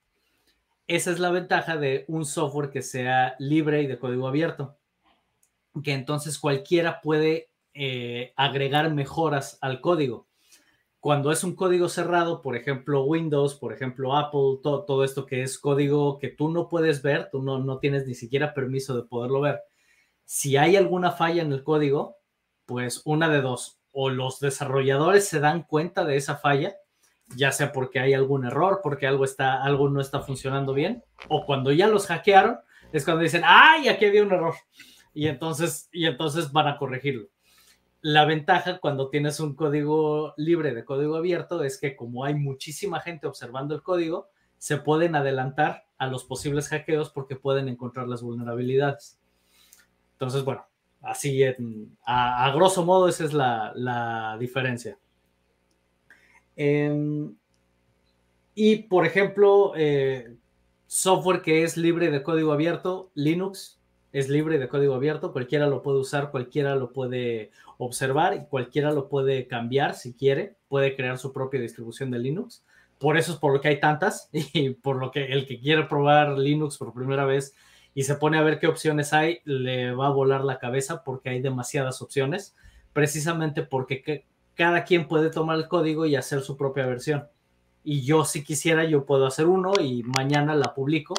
Esa 0.87 1.11
es 1.11 1.19
la 1.19 1.31
ventaja 1.31 1.77
de 1.77 2.05
un 2.09 2.25
software 2.25 2.71
que 2.71 2.83
sea 2.83 3.35
libre 3.39 3.83
y 3.83 3.87
de 3.87 3.99
código 3.99 4.29
abierto, 4.29 4.77
que 5.83 5.93
entonces 5.93 6.39
cualquiera 6.39 7.01
puede 7.01 7.49
eh, 7.73 8.33
agregar 8.37 8.93
mejoras 8.93 9.59
al 9.61 9.81
código. 9.81 10.29
Cuando 11.05 11.31
es 11.31 11.45
un 11.45 11.55
código 11.55 11.91
cerrado, 11.91 12.41
por 12.41 12.57
ejemplo 12.57 13.05
Windows, 13.05 13.57
por 13.57 13.75
ejemplo 13.75 14.17
Apple, 14.17 14.61
todo, 14.63 15.05
esto 15.05 15.27
que 15.27 15.43
es 15.43 15.59
código 15.59 16.19
que 16.19 16.29
tú 16.29 16.49
no 16.49 16.67
puedes 16.67 17.03
ver, 17.03 17.29
tú 17.31 17.43
no, 17.43 17.59
no 17.59 17.79
tienes 17.79 18.07
ni 18.07 18.15
siquiera 18.15 18.55
permiso 18.55 18.97
de 18.97 19.03
poderlo 19.03 19.43
ver. 19.43 19.61
Si 20.25 20.57
hay 20.57 20.77
alguna 20.77 21.11
falla 21.11 21.43
en 21.43 21.53
el 21.53 21.63
código, 21.63 22.17
pues 22.65 23.03
una 23.05 23.29
de 23.29 23.43
dos, 23.43 23.79
o 23.93 24.09
los 24.09 24.41
desarrolladores 24.41 25.29
se 25.29 25.41
dan 25.41 25.65
cuenta 25.65 26.07
de 26.07 26.17
esa 26.17 26.37
falla 26.37 26.75
ya 27.37 27.53
sea 27.53 27.71
porque 27.71 28.01
hay 28.01 28.15
algún 28.15 28.47
error, 28.47 28.81
porque 28.83 29.07
algo, 29.07 29.27
está, 29.27 29.63
algo 29.63 29.91
no 29.91 30.01
está 30.01 30.21
funcionando 30.21 30.73
bien, 30.73 31.05
o 31.29 31.45
cuando 31.45 31.71
ya 31.71 31.87
los 31.87 32.07
hackearon, 32.07 32.61
es 32.95 33.05
cuando 33.05 33.25
dicen, 33.25 33.43
¡ay, 33.45 33.89
aquí 33.89 34.07
había 34.07 34.23
un 34.23 34.33
error! 34.33 34.55
Y 35.13 35.27
entonces, 35.27 35.91
y 35.93 36.07
entonces 36.07 36.51
van 36.51 36.67
a 36.67 36.79
corregirlo. 36.79 37.29
La 38.05 38.27
ventaja 38.27 38.81
cuando 38.81 39.09
tienes 39.09 39.41
un 39.41 39.55
código 39.55 40.35
libre 40.37 40.75
de 40.75 40.85
código 40.85 41.17
abierto 41.17 41.65
es 41.65 41.79
que 41.79 41.97
como 41.97 42.27
hay 42.27 42.35
muchísima 42.35 43.01
gente 43.01 43.27
observando 43.27 43.75
el 43.75 43.83
código, 43.83 44.29
se 44.59 44.77
pueden 44.77 45.17
adelantar 45.17 45.87
a 45.97 46.09
los 46.09 46.23
posibles 46.25 46.69
hackeos 46.69 47.09
porque 47.09 47.35
pueden 47.35 47.67
encontrar 47.67 48.07
las 48.07 48.21
vulnerabilidades. 48.21 49.19
Entonces, 50.13 50.45
bueno, 50.45 50.67
así 51.01 51.43
a, 52.05 52.53
grosso 52.55 52.85
modo 52.85 53.09
esa 53.09 53.25
es 53.25 53.33
la, 53.33 54.37
diferencia. 54.39 54.99
Em, 56.57 57.35
y, 58.55 58.83
por 58.83 59.07
ejemplo, 59.07 59.73
eh, 59.77 60.37
software 60.87 61.41
que 61.41 61.63
es 61.63 61.79
libre 61.79 62.11
de 62.11 62.23
código 62.23 62.53
abierto, 62.53 63.11
Linux 63.15 63.81
es 64.15 64.29
libre 64.29 64.59
de 64.59 64.69
código 64.69 64.95
abierto, 64.95 65.33
cualquiera 65.33 65.67
lo 65.67 65.83
puede 65.83 65.99
usar, 65.99 66.31
cualquiera 66.31 66.77
lo 66.77 66.93
puede 66.93 67.51
observar 67.79 68.35
y 68.35 68.47
cualquiera 68.47 68.93
lo 68.93 69.09
puede 69.09 69.49
cambiar 69.49 69.95
si 69.95 70.15
quiere, 70.15 70.57
puede 70.69 70.95
crear 70.95 71.19
su 71.19 71.33
propia 71.33 71.61
distribución 71.61 72.13
de 72.13 72.21
Linux. 72.21 72.65
Por 73.01 73.19
eso 73.19 73.33
es 73.33 73.39
por 73.39 73.53
lo 73.53 73.61
que 73.61 73.67
hay 73.67 73.81
tantas 73.81 74.31
y 74.33 74.71
por 74.71 74.97
lo 74.97 75.11
que 75.11 75.33
el 75.33 75.49
que 75.49 75.59
quiere 75.59 75.87
probar 75.87 76.39
Linux 76.39 76.79
por 76.79 76.95
primera 76.95 77.25
vez 77.25 77.57
y 77.93 78.05
se 78.05 78.15
pone 78.15 78.39
a 78.39 78.43
ver 78.43 78.61
qué 78.61 78.69
opciones 78.69 79.13
hay, 79.13 79.41
le 79.45 79.93
va 79.93 80.07
a 80.07 80.13
volar 80.13 80.45
la 80.45 80.61
cabeza 80.61 81.03
porque 81.03 81.31
hay 81.31 81.43
demasiadas 81.43 82.01
opciones, 82.01 82.55
precisamente 82.93 83.65
porque 83.65 84.27
cada 84.55 84.85
quien 84.85 85.09
puede 85.09 85.29
tomar 85.29 85.59
el 85.59 85.67
código 85.67 86.07
y 86.07 86.15
hacer 86.15 86.43
su 86.43 86.57
propia 86.57 86.87
versión. 86.87 87.27
Y 87.83 88.03
yo 88.03 88.25
si 88.25 88.45
quisiera, 88.45 88.85
yo 88.85 89.07
puedo 89.07 89.27
hacer 89.27 89.47
uno 89.47 89.73
y 89.81 90.05
mañana 90.05 90.55
la 90.55 90.73
publico 90.73 91.15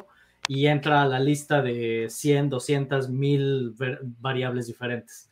y 0.48 0.66
entra 0.66 1.02
a 1.02 1.06
la 1.06 1.20
lista 1.20 1.62
de 1.62 2.06
100, 2.08 2.50
200, 2.50 3.08
1000 3.08 3.74
variables 4.20 4.66
diferentes. 4.66 5.30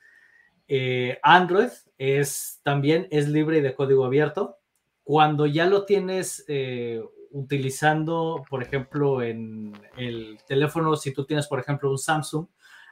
Eh, 0.67 1.19
Android 1.23 1.71
es 1.99 2.61
también 2.63 3.07
es 3.11 3.29
libre 3.29 3.59
y 3.59 3.61
de 3.61 3.75
código 3.75 4.05
abierto. 4.05 4.59
Cuando 5.03 5.47
ya 5.47 5.67
lo 5.67 5.85
tienes 5.85 6.45
eh, 6.49 7.03
utilizando, 7.31 8.43
por 8.49 8.63
ejemplo, 8.63 9.23
en 9.23 9.73
el 9.97 10.39
teléfono, 10.47 10.97
si 10.97 11.13
tú 11.13 11.25
tienes, 11.25 11.47
por 11.47 11.61
ejemplo, 11.61 11.91
un 11.91 11.99
Samsung, 11.99 12.47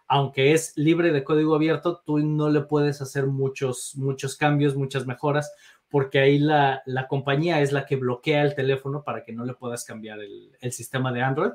aunque 0.08 0.52
es 0.52 0.76
libre 0.76 1.12
de 1.12 1.24
código 1.24 1.54
abierto, 1.54 2.02
tú 2.04 2.18
no 2.18 2.50
le 2.50 2.60
puedes 2.60 3.00
hacer 3.00 3.26
muchos, 3.26 3.96
muchos 3.96 4.36
cambios, 4.36 4.76
muchas 4.76 5.06
mejoras, 5.06 5.52
porque 5.88 6.18
ahí 6.18 6.38
la, 6.38 6.82
compañía 7.08 7.60
es 7.60 7.72
la 7.72 7.86
que 7.86 7.96
bloquea 7.96 8.42
el 8.42 8.54
teléfono 8.54 9.04
para 9.04 9.24
que 9.24 9.32
no 9.32 9.44
le 9.44 9.54
puedas 9.54 9.84
cambiar 9.84 10.18
el, 10.20 10.72
sistema 10.72 11.12
de 11.12 11.22
Android. 11.22 11.52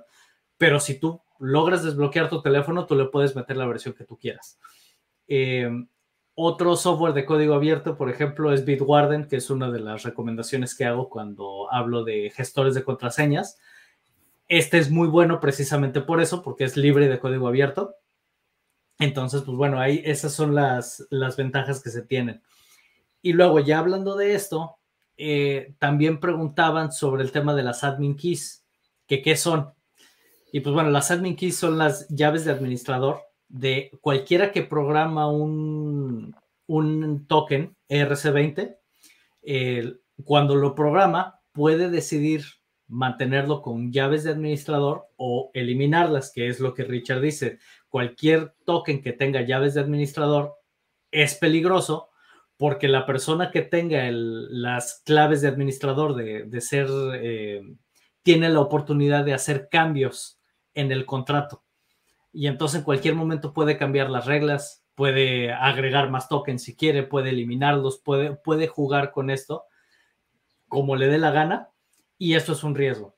Pero 0.58 0.80
si 0.80 1.00
tú 1.00 1.22
logras 1.40 1.84
desbloquear 1.84 2.30
tu 2.30 2.42
teléfono, 2.42 2.86
tú 2.86 2.96
le 2.96 3.06
puedes 3.06 3.36
meter 3.36 3.58
la 3.58 3.68
versión 3.68 3.94
que 3.94 4.06
tú 4.06 4.18
quieras. 4.18 4.60
Eh, 5.28 5.70
otro 6.40 6.76
software 6.76 7.14
de 7.14 7.26
código 7.26 7.56
abierto, 7.56 7.98
por 7.98 8.12
ejemplo, 8.12 8.54
es 8.54 8.64
Bitwarden, 8.64 9.28
que 9.28 9.38
es 9.38 9.50
una 9.50 9.72
de 9.72 9.80
las 9.80 10.04
recomendaciones 10.04 10.76
que 10.76 10.86
hago 10.86 11.10
cuando 11.10 11.72
hablo 11.72 12.04
de 12.04 12.30
gestores 12.30 12.76
de 12.76 12.84
contraseñas. 12.84 13.58
Este 14.48 14.78
es 14.78 14.92
muy 14.92 15.08
bueno 15.08 15.40
precisamente 15.40 16.00
por 16.00 16.22
eso, 16.22 16.44
porque 16.44 16.64
es 16.64 16.78
libre 16.78 17.08
de 17.08 17.20
código 17.20 17.48
abierto. 17.48 17.96
Entonces, 19.00 19.42
pues 19.42 19.58
bueno, 19.58 19.80
ahí 19.80 20.02
esas 20.06 20.32
son 20.32 20.54
las, 20.54 21.08
las 21.10 21.38
ventajas 21.38 21.82
que 21.82 21.90
se 21.90 22.04
tienen. 22.04 22.44
Y 23.24 23.34
luego, 23.34 23.60
ya 23.60 23.80
hablando 23.80 24.16
de 24.16 24.36
esto, 24.36 24.78
eh, 25.18 25.74
también 25.80 26.20
preguntaban 26.20 26.92
sobre 26.92 27.24
el 27.24 27.32
tema 27.32 27.56
de 27.56 27.64
las 27.64 27.84
admin 27.84 28.16
keys, 28.16 28.64
que 29.08 29.24
qué 29.24 29.36
son. 29.36 29.74
Y 30.52 30.62
pues 30.62 30.74
bueno, 30.74 30.90
las 30.90 31.12
admin 31.12 31.36
keys 31.36 31.58
son 31.58 31.78
las 31.78 32.08
llaves 32.10 32.46
de 32.46 32.52
administrador 32.52 33.22
de 33.48 33.92
cualquiera 34.02 34.52
que 34.52 34.64
programa 34.64 35.30
un, 35.30 36.36
un 36.68 37.28
token 37.28 37.76
ERC20. 37.90 38.78
cuando 40.24 40.56
lo 40.56 40.76
programa, 40.76 41.42
puede 41.52 41.90
decidir 41.90 42.44
mantenerlo 42.88 43.62
con 43.62 43.92
llaves 43.92 44.24
de 44.24 44.32
administrador 44.32 45.08
o 45.18 45.52
eliminarlas, 45.54 46.32
que 46.34 46.48
es 46.48 46.60
lo 46.60 46.74
que 46.74 46.84
Richard 46.84 47.22
dice 47.22 47.60
cualquier 47.90 48.54
token 48.66 49.02
que 49.02 49.14
tenga 49.14 49.42
llaves 49.42 49.74
de 49.74 49.82
administrador 49.82 50.56
es 51.12 51.36
peligroso 51.36 52.10
porque 52.58 52.88
la 52.88 53.06
persona 53.06 53.52
que 53.52 53.62
tenga 53.62 54.08
las 54.12 55.02
claves 55.06 55.42
de 55.42 55.48
administrador 55.48 56.16
de, 56.16 56.62
ser, 56.62 56.88
eh, 57.16 57.62
tiene 58.24 58.50
la 58.50 58.62
oportunidad 58.62 59.24
de 59.26 59.34
hacer 59.34 59.68
cambios 59.70 60.37
en 60.78 60.92
el 60.92 61.06
contrato. 61.06 61.64
Y 62.32 62.48
entonces 62.48 62.80
en 62.80 62.86
cualquier 62.86 63.16
momento 63.16 63.54
puede 63.54 63.78
cambiar 63.78 64.10
las 64.10 64.26
reglas, 64.26 64.86
puede 64.96 65.52
agregar 65.52 66.10
más 66.10 66.30
tokens 66.30 66.64
si 66.64 66.76
quiere, 66.76 67.04
puede 67.04 67.32
eliminarlos, 67.32 68.00
puede, 68.00 68.36
puede 68.36 68.68
jugar 68.68 69.12
con 69.12 69.30
esto 69.30 69.66
como 70.70 70.96
le 70.96 71.08
dé 71.08 71.18
la 71.18 71.32
gana. 71.32 71.70
Y 72.18 72.36
esto 72.36 72.54
es 72.54 72.64
un 72.64 72.76
riesgo. 72.76 73.16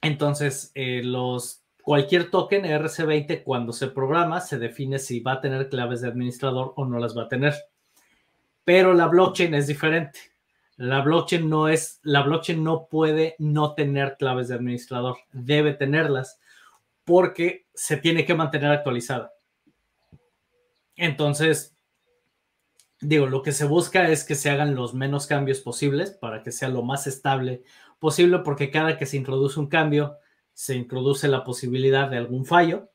Entonces, 0.00 0.72
eh, 0.74 1.02
los 1.04 1.60
Cualquier 1.82 2.30
token 2.30 2.64
ERC20 2.64 3.42
cuando 3.42 3.72
se 3.72 3.88
programa 3.88 4.40
se 4.40 4.58
define 4.58 4.98
si 4.98 5.20
va 5.20 5.32
a 5.32 5.40
tener 5.40 5.68
claves 5.68 6.00
de 6.00 6.08
administrador 6.08 6.72
o 6.76 6.84
no 6.84 6.98
las 6.98 7.16
va 7.16 7.22
a 7.22 7.28
tener. 7.28 7.54
Pero 8.64 8.92
la 8.92 9.06
blockchain 9.06 9.54
es 9.54 9.66
diferente. 9.66 10.18
La 10.76 11.00
blockchain 11.00 11.48
no 11.48 11.68
es, 11.68 12.00
la 12.02 12.22
blockchain 12.22 12.62
no 12.62 12.86
puede 12.86 13.34
no 13.38 13.74
tener 13.74 14.16
claves 14.18 14.48
de 14.48 14.54
administrador, 14.54 15.16
debe 15.32 15.74
tenerlas 15.74 16.38
porque 17.04 17.66
se 17.74 17.96
tiene 17.96 18.24
que 18.24 18.34
mantener 18.34 18.70
actualizada. 18.70 19.32
Entonces, 20.96 21.76
digo, 23.00 23.26
lo 23.26 23.42
que 23.42 23.52
se 23.52 23.64
busca 23.64 24.10
es 24.10 24.24
que 24.24 24.34
se 24.34 24.50
hagan 24.50 24.74
los 24.74 24.94
menos 24.94 25.26
cambios 25.26 25.60
posibles 25.60 26.10
para 26.10 26.42
que 26.42 26.52
sea 26.52 26.68
lo 26.68 26.82
más 26.82 27.06
estable 27.06 27.62
posible, 27.98 28.40
porque 28.40 28.70
cada 28.70 28.96
que 28.96 29.06
se 29.06 29.16
introduce 29.16 29.58
un 29.58 29.68
cambio, 29.68 30.16
se 30.52 30.74
introduce 30.74 31.26
la 31.28 31.44
posibilidad 31.44 32.10
de 32.10 32.18
algún 32.18 32.44
fallo. 32.44 32.90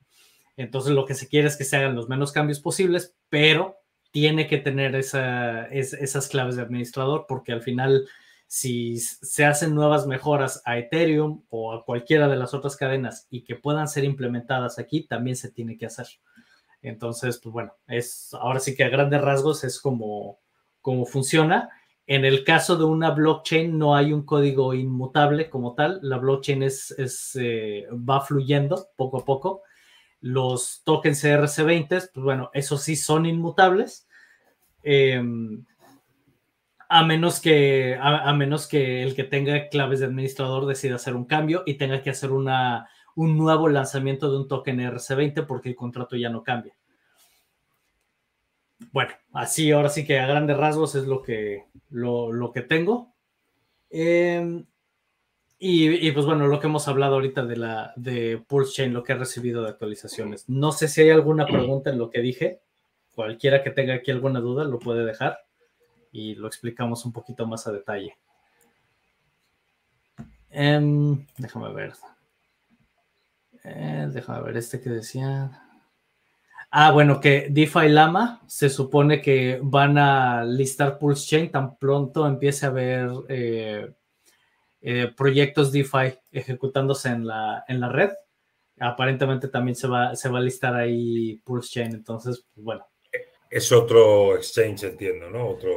Entonces 0.57 0.93
lo 0.93 1.05
que 1.05 1.15
se 1.15 1.27
quiere 1.27 1.47
es 1.47 1.57
que 1.57 1.63
se 1.63 1.77
hagan 1.77 1.95
los 1.95 2.07
menos 2.07 2.31
cambios 2.31 2.59
posibles, 2.59 3.15
pero 3.29 3.77
tiene 4.11 4.47
que 4.47 4.59
tener 4.59 4.95
esas 4.95 6.27
claves 6.29 6.55
de 6.55 6.61
administrador 6.61 7.25
porque 7.27 7.51
al 7.51 7.61
final 7.61 8.07
si 8.47 8.99
se 8.99 9.45
hacen 9.45 9.73
nuevas 9.73 10.07
mejoras 10.07 10.61
a 10.65 10.77
Ethereum 10.77 11.43
o 11.49 11.73
a 11.73 11.83
cualquiera 11.83 12.27
de 12.27 12.35
las 12.35 12.53
otras 12.53 12.75
cadenas 12.75 13.27
y 13.29 13.43
que 13.43 13.55
puedan 13.55 13.87
ser 13.87 14.03
implementadas 14.03 14.79
aquí, 14.79 15.07
también 15.07 15.35
se 15.35 15.51
tiene 15.51 15.77
que 15.77 15.87
hacer. 15.87 16.07
Entonces, 16.81 17.39
pues 17.41 17.51
bueno, 17.51 17.73
es 17.87 18.33
ahora 18.33 18.59
sí 18.59 18.75
que 18.75 18.83
a 18.83 18.89
grandes 18.89 19.21
rasgos 19.21 19.63
es 19.63 19.79
como, 19.79 20.39
como 20.81 21.05
funciona 21.05 21.69
en 22.07 22.23
el 22.23 22.43
caso 22.43 22.77
de 22.77 22.83
una 22.83 23.11
blockchain 23.11 23.77
no 23.77 23.95
hay 23.95 24.13
un 24.13 24.23
código 24.23 24.73
inmutable 24.75 25.49
como 25.49 25.73
tal, 25.73 25.99
la 26.03 26.17
blockchain 26.17 26.61
es, 26.61 26.93
eh, 27.39 27.87
va 27.91 28.21
fluyendo 28.21 28.89
poco 28.95 29.19
a 29.19 29.25
poco. 29.25 29.63
Los 30.21 30.83
tokens 30.85 31.23
ERC20, 31.23 31.87
pues 31.87 32.23
bueno, 32.23 32.51
esos 32.53 32.83
sí 32.83 32.95
son 32.95 33.25
inmutables. 33.25 34.07
Em, 34.83 35.65
a 36.89 37.03
menos 37.03 37.39
que 37.39 37.97
a, 37.99 38.33
menos 38.33 38.67
que 38.67 39.03
el 39.03 39.15
que 39.15 39.23
tenga 39.23 39.69
claves 39.69 39.99
de 39.99 40.05
administrador 40.05 40.65
decida 40.65 40.95
hacer 40.95 41.15
un 41.15 41.25
cambio 41.25 41.63
y 41.65 41.75
tenga 41.75 42.01
que 42.01 42.09
hacer 42.09 42.31
un 42.31 43.37
nuevo 43.37 43.69
lanzamiento 43.69 44.31
de 44.31 44.37
un 44.37 44.47
token 44.47 44.79
ERC20 44.79 45.45
porque 45.45 45.69
el 45.69 45.75
contrato 45.75 46.15
ya 46.15 46.29
no 46.29 46.43
cambia. 46.43 46.75
Bueno, 48.91 49.11
así 49.33 49.71
ahora 49.71 49.89
sí 49.89 50.05
que 50.05 50.19
a 50.19 50.27
grandes 50.27 50.57
rasgos 50.57 50.95
es 50.95 51.05
lo 51.05 51.21
que, 51.21 51.65
lo, 51.89 52.51
que 52.53 52.61
tengo. 52.61 53.13
Em, 53.89 54.65
y, 55.57 56.11
pues 56.11 56.25
bueno, 56.25 56.47
lo 56.47 56.59
que 56.59 56.67
hemos 56.67 56.87
hablado 56.87 57.15
ahorita 57.15 57.45
de 57.45 57.57
la 57.57 57.93
de 57.95 58.43
Pulse 58.45 58.73
Chain, 58.73 58.93
lo 58.93 59.03
que 59.03 59.13
ha 59.13 59.17
recibido 59.17 59.63
de 59.63 59.69
actualizaciones. 59.69 60.47
No 60.49 60.71
sé 60.71 60.87
si 60.87 61.01
hay 61.01 61.09
alguna 61.09 61.45
pregunta 61.47 61.89
en 61.89 61.97
lo 61.97 62.09
que 62.09 62.21
dije. 62.21 62.61
Cualquiera 63.15 63.63
que 63.63 63.71
tenga 63.71 63.95
aquí 63.95 64.11
alguna 64.11 64.41
duda 64.41 64.65
lo 64.65 64.77
puede 64.77 65.05
dejar 65.05 65.44
y 66.15 66.33
lo 66.35 66.47
explicamos 66.47 67.05
un 67.05 67.11
poquito 67.11 67.45
más 67.45 67.67
a 67.67 67.73
detalle. 67.73 68.17
Em, 70.49 71.25
déjame 71.37 71.73
ver. 71.73 71.93
Eh, 73.65 74.07
déjame 74.13 74.41
ver 74.43 74.55
este 74.55 74.79
que 74.79 74.89
decía. 74.89 75.61
Ah, 76.71 76.91
bueno, 76.91 77.19
que 77.19 77.47
DeFi 77.49 77.89
Lama 77.89 78.41
se 78.47 78.69
supone 78.69 79.21
que 79.21 79.59
van 79.61 79.97
a 79.97 80.45
listar 80.45 80.97
Pulse 80.97 81.27
Chain 81.27 81.51
tan 81.51 81.77
pronto 81.77 82.25
empiece 82.25 82.65
a 82.65 82.69
haber 82.69 83.09
eh, 83.27 83.93
eh, 84.81 85.13
proyectos 85.17 85.73
DeFi 85.73 86.17
ejecutándose 86.31 87.09
en 87.09 87.27
la, 87.27 87.65
en 87.67 87.81
la 87.81 87.89
red. 87.89 88.11
Aparentemente 88.79 89.49
también 89.49 89.75
se 89.75 89.87
va, 89.87 90.15
se 90.15 90.29
va 90.29 90.39
a 90.39 90.41
listar 90.41 90.75
ahí 90.75 91.41
Pulse 91.43 91.73
Chain. 91.73 91.93
Entonces, 91.93 92.45
pues, 92.53 92.63
bueno. 92.63 92.85
Es 93.55 93.71
otro 93.71 94.35
exchange, 94.35 94.83
entiendo, 94.83 95.29
¿no? 95.29 95.47
Otro. 95.47 95.71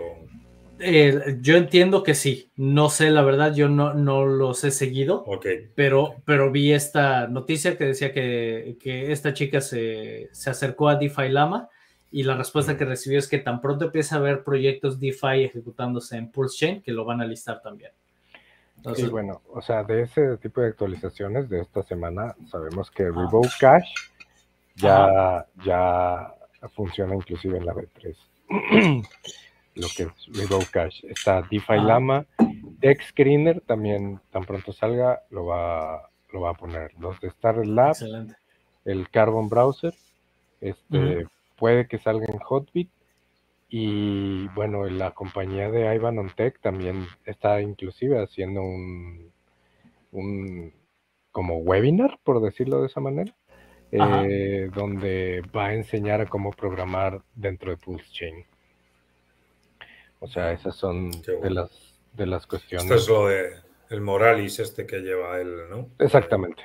Eh, 0.80 1.38
yo 1.40 1.56
entiendo 1.56 2.02
que 2.02 2.16
sí. 2.16 2.50
No 2.56 2.90
sé, 2.90 3.08
la 3.10 3.22
verdad, 3.22 3.54
yo 3.54 3.68
no, 3.68 3.94
no 3.94 4.26
los 4.26 4.64
he 4.64 4.72
seguido. 4.72 5.22
Ok. 5.24 5.46
Pero, 5.76 6.16
pero 6.24 6.50
vi 6.50 6.72
esta 6.72 7.28
noticia 7.28 7.78
que 7.78 7.84
decía 7.84 8.12
que, 8.12 8.76
esta 9.12 9.32
chica 9.32 9.60
se, 9.60 10.28
acercó 10.44 10.88
a 10.88 10.96
DeFi 10.96 11.28
Lama 11.28 11.68
y 12.10 12.24
la 12.24 12.36
respuesta 12.36 12.76
que 12.76 12.84
recibió 12.84 13.20
es 13.20 13.28
que 13.28 13.38
tan 13.38 13.60
pronto 13.60 13.84
empieza 13.84 14.16
a 14.16 14.18
haber 14.18 14.42
proyectos 14.42 14.98
DeFi 14.98 15.44
ejecutándose 15.44 16.16
en 16.16 16.32
Pulse 16.32 16.56
Chain 16.58 16.82
que 16.82 16.90
lo 16.90 17.04
van 17.04 17.20
a 17.20 17.26
listar 17.26 17.62
también. 17.62 17.92
Entonces, 18.76 19.08
bueno, 19.08 19.42
o 19.54 19.62
sea, 19.62 19.84
de 19.84 20.02
ese 20.02 20.36
tipo 20.38 20.62
de 20.62 20.66
actualizaciones 20.66 21.48
de 21.48 21.60
esta 21.60 21.84
semana, 21.84 22.34
sabemos 22.50 22.90
que 22.90 23.04
Revoke 23.04 23.50
Cash 23.60 23.88
ya, 24.74 25.46
ya 25.64 26.34
funciona 26.74 27.14
inclusive 27.14 27.58
en 27.58 27.66
la 27.66 27.74
B3. 27.74 28.16
lo 29.78 29.86
que 29.96 30.02
es 30.04 30.38
Revoke 30.38 30.70
Cash. 30.70 31.04
Está 31.04 31.42
DeFi 31.42 31.80
Lama, 31.80 32.26
Dex 32.80 33.06
Screener 33.08 33.60
también 33.62 34.20
tan 34.30 34.44
pronto 34.44 34.72
salga 34.72 35.22
lo 35.30 35.46
va, 35.46 36.10
lo 36.32 36.40
va 36.42 36.50
a 36.50 36.54
poner. 36.54 36.92
Los 36.98 37.20
de 37.20 37.28
Star 37.28 37.64
Lab, 37.66 37.96
el 38.84 39.08
Carbon 39.10 39.48
Browser, 39.48 39.94
este, 40.60 41.26
puede 41.56 41.86
que 41.86 41.98
salga 41.98 42.26
en 42.28 42.38
Hotbit. 42.38 42.90
Y 43.70 44.48
bueno, 44.48 44.86
la 44.86 45.10
compañía 45.10 45.70
de 45.70 45.94
Ivan 45.94 46.18
on 46.18 46.30
Tech 46.30 46.58
también 46.60 47.06
está 47.26 47.60
inclusive 47.60 48.22
haciendo 48.22 48.62
un, 48.62 49.30
un 50.10 50.72
como 51.32 51.58
webinar, 51.58 52.18
por 52.24 52.40
decirlo 52.40 52.80
de 52.80 52.86
esa 52.86 53.00
manera, 53.00 53.34
eh, 53.90 54.70
donde 54.74 55.42
va 55.54 55.66
a 55.66 55.74
enseñar 55.74 56.20
a 56.20 56.26
cómo 56.26 56.50
programar 56.50 57.22
dentro 57.34 57.70
de 57.70 57.76
Pulse 57.76 58.10
Chain. 58.10 58.44
O 60.20 60.28
sea, 60.28 60.52
esas 60.52 60.74
son 60.74 61.10
de 61.10 61.50
las 61.50 61.70
de 62.12 62.26
las 62.26 62.46
cuestiones. 62.46 62.84
Esto 62.84 62.96
es 62.96 63.08
lo 63.08 63.28
de 63.28 63.68
el 63.90 64.00
Moralis 64.00 64.58
este 64.58 64.86
que 64.86 64.98
lleva 64.98 65.40
él, 65.40 65.70
¿no? 65.70 65.88
Exactamente. 65.98 66.62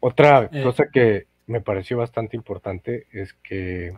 Otra 0.00 0.48
eh. 0.52 0.62
cosa 0.62 0.88
que 0.92 1.26
me 1.46 1.60
pareció 1.60 1.98
bastante 1.98 2.36
importante 2.36 3.06
es 3.10 3.32
que 3.32 3.96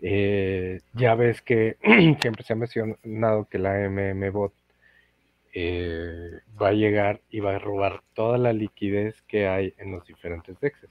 eh, 0.00 0.80
ya 0.94 1.14
ves 1.14 1.42
que 1.42 1.76
siempre 2.20 2.44
se 2.44 2.52
ha 2.52 2.56
mencionado 2.56 3.46
que 3.48 3.58
la 3.58 3.88
MMBot 3.88 4.54
eh, 5.52 6.40
va 6.60 6.68
a 6.68 6.72
llegar 6.72 7.20
y 7.30 7.40
va 7.40 7.56
a 7.56 7.58
robar 7.58 8.02
toda 8.14 8.38
la 8.38 8.52
liquidez 8.52 9.22
que 9.22 9.48
hay 9.48 9.74
en 9.78 9.92
los 9.92 10.06
diferentes 10.06 10.58
dexes. 10.60 10.90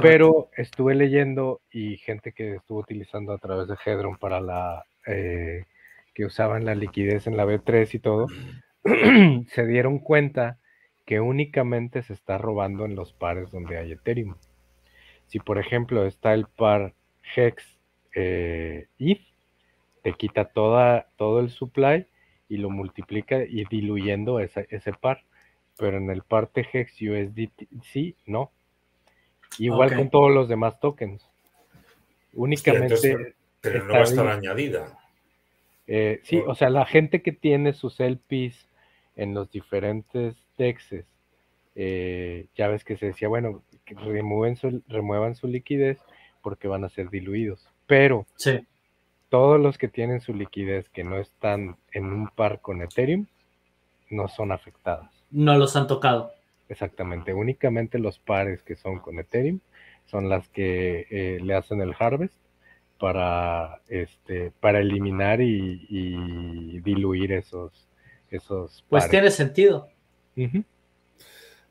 Pero 0.00 0.50
estuve 0.56 0.94
leyendo 0.94 1.60
y 1.72 1.96
gente 1.96 2.32
que 2.32 2.54
estuvo 2.54 2.78
utilizando 2.78 3.32
a 3.32 3.38
través 3.38 3.66
de 3.66 3.76
Hedron 3.84 4.16
para 4.18 4.40
la 4.40 4.84
eh, 5.06 5.64
que 6.14 6.24
usaban 6.24 6.64
la 6.64 6.74
liquidez 6.74 7.26
en 7.26 7.36
la 7.36 7.44
B3 7.44 7.94
y 7.94 7.98
todo, 7.98 8.26
se 9.48 9.66
dieron 9.66 9.98
cuenta 9.98 10.58
que 11.06 11.20
únicamente 11.20 12.02
se 12.02 12.12
está 12.12 12.38
robando 12.38 12.84
en 12.84 12.94
los 12.94 13.12
pares 13.12 13.50
donde 13.50 13.78
hay 13.78 13.92
Ethereum. 13.92 14.36
Si 15.26 15.40
por 15.40 15.58
ejemplo 15.58 16.06
está 16.06 16.34
el 16.34 16.46
par 16.46 16.94
Hex 17.34 17.78
eh, 18.14 18.86
ETH, 18.98 19.20
te 20.02 20.12
quita 20.14 20.46
toda, 20.46 21.08
todo 21.16 21.40
el 21.40 21.50
supply 21.50 22.06
y 22.50 22.58
lo 22.58 22.68
multiplica 22.68 23.42
y 23.42 23.64
diluyendo 23.64 24.40
ese, 24.40 24.66
ese 24.68 24.92
par. 24.92 25.24
Pero 25.78 25.96
en 25.96 26.10
el 26.10 26.22
par 26.22 26.50
Hex 26.54 27.00
USDC 27.00 28.16
no, 28.26 28.50
Igual 29.58 29.94
con 29.94 30.10
todos 30.10 30.30
los 30.30 30.48
demás 30.48 30.78
tokens. 30.80 31.28
Únicamente. 32.34 33.34
pero 33.60 33.84
no 33.84 33.94
va 33.94 34.00
a 34.00 34.04
estar 34.04 34.26
añadida. 34.28 34.98
Eh, 35.86 36.20
sí, 36.22 36.40
o 36.46 36.54
sea, 36.54 36.70
la 36.70 36.86
gente 36.86 37.20
que 37.20 37.32
tiene 37.32 37.72
sus 37.72 37.98
LPs 37.98 38.68
en 39.16 39.34
los 39.34 39.50
diferentes 39.50 40.36
dexes, 40.56 41.04
eh, 41.74 42.46
ya 42.54 42.68
ves 42.68 42.84
que 42.84 42.96
se 42.96 43.06
decía, 43.06 43.28
bueno, 43.28 43.64
que 43.84 43.94
su, 43.94 44.82
remuevan 44.88 45.34
su 45.34 45.48
liquidez 45.48 45.98
porque 46.42 46.68
van 46.68 46.84
a 46.84 46.88
ser 46.88 47.10
diluidos. 47.10 47.68
Pero 47.86 48.26
todos 49.30 49.58
los 49.58 49.78
que 49.78 49.88
tienen 49.88 50.20
su 50.20 50.34
liquidez 50.34 50.88
que 50.90 51.04
no 51.04 51.16
están 51.18 51.76
en 51.92 52.04
un 52.04 52.28
par 52.28 52.60
con 52.60 52.82
Ethereum, 52.82 53.26
no 54.10 54.28
son 54.28 54.52
afectadas. 54.52 55.10
No 55.30 55.56
los 55.56 55.76
han 55.76 55.86
tocado. 55.86 56.32
Exactamente, 56.68 57.32
únicamente 57.32 57.98
los 57.98 58.18
pares 58.18 58.62
que 58.62 58.76
son 58.76 58.98
con 58.98 59.18
Ethereum 59.18 59.60
son 60.06 60.28
las 60.28 60.48
que 60.48 61.06
eh, 61.10 61.38
le 61.40 61.54
hacen 61.54 61.80
el 61.80 61.94
harvest 61.98 62.34
para 62.98 63.80
este 63.88 64.52
para 64.60 64.80
eliminar 64.80 65.40
y, 65.40 66.80
diluir 66.80 67.32
esos 67.32 67.88
esos 68.30 68.84
pues 68.88 69.08
tiene 69.08 69.30
sentido 69.30 69.88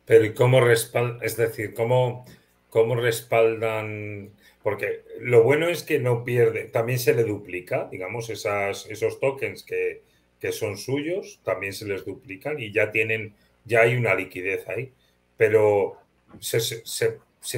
pero 0.06 0.26
y 0.26 0.34
cómo 0.34 0.60
respaldan 0.60 1.20
es 1.22 1.38
decir 1.38 1.74
cómo 1.76 2.26
cómo 2.70 2.96
respaldan 2.96 4.32
porque 4.70 5.04
lo 5.20 5.44
bueno 5.44 5.68
es 5.68 5.84
que 5.84 6.00
no 6.00 6.24
pierde 6.24 6.66
también 6.66 7.00
se 7.00 7.14
le 7.14 7.24
duplica 7.24 7.88
digamos 7.92 8.30
esas, 8.30 8.86
esos 8.90 9.20
tokens 9.20 9.64
que, 9.64 10.04
que 10.40 10.52
son 10.52 10.78
suyos 10.78 11.42
también 11.44 11.74
se 11.74 11.86
les 11.86 12.06
duplican 12.06 12.60
y 12.60 12.72
ya 12.72 12.92
tienen 12.92 13.36
ya 13.70 13.82
hay 13.82 13.96
una 13.96 14.16
liquidez 14.16 14.68
ahí, 14.68 14.92
pero 15.38 15.98
se, 16.40 16.60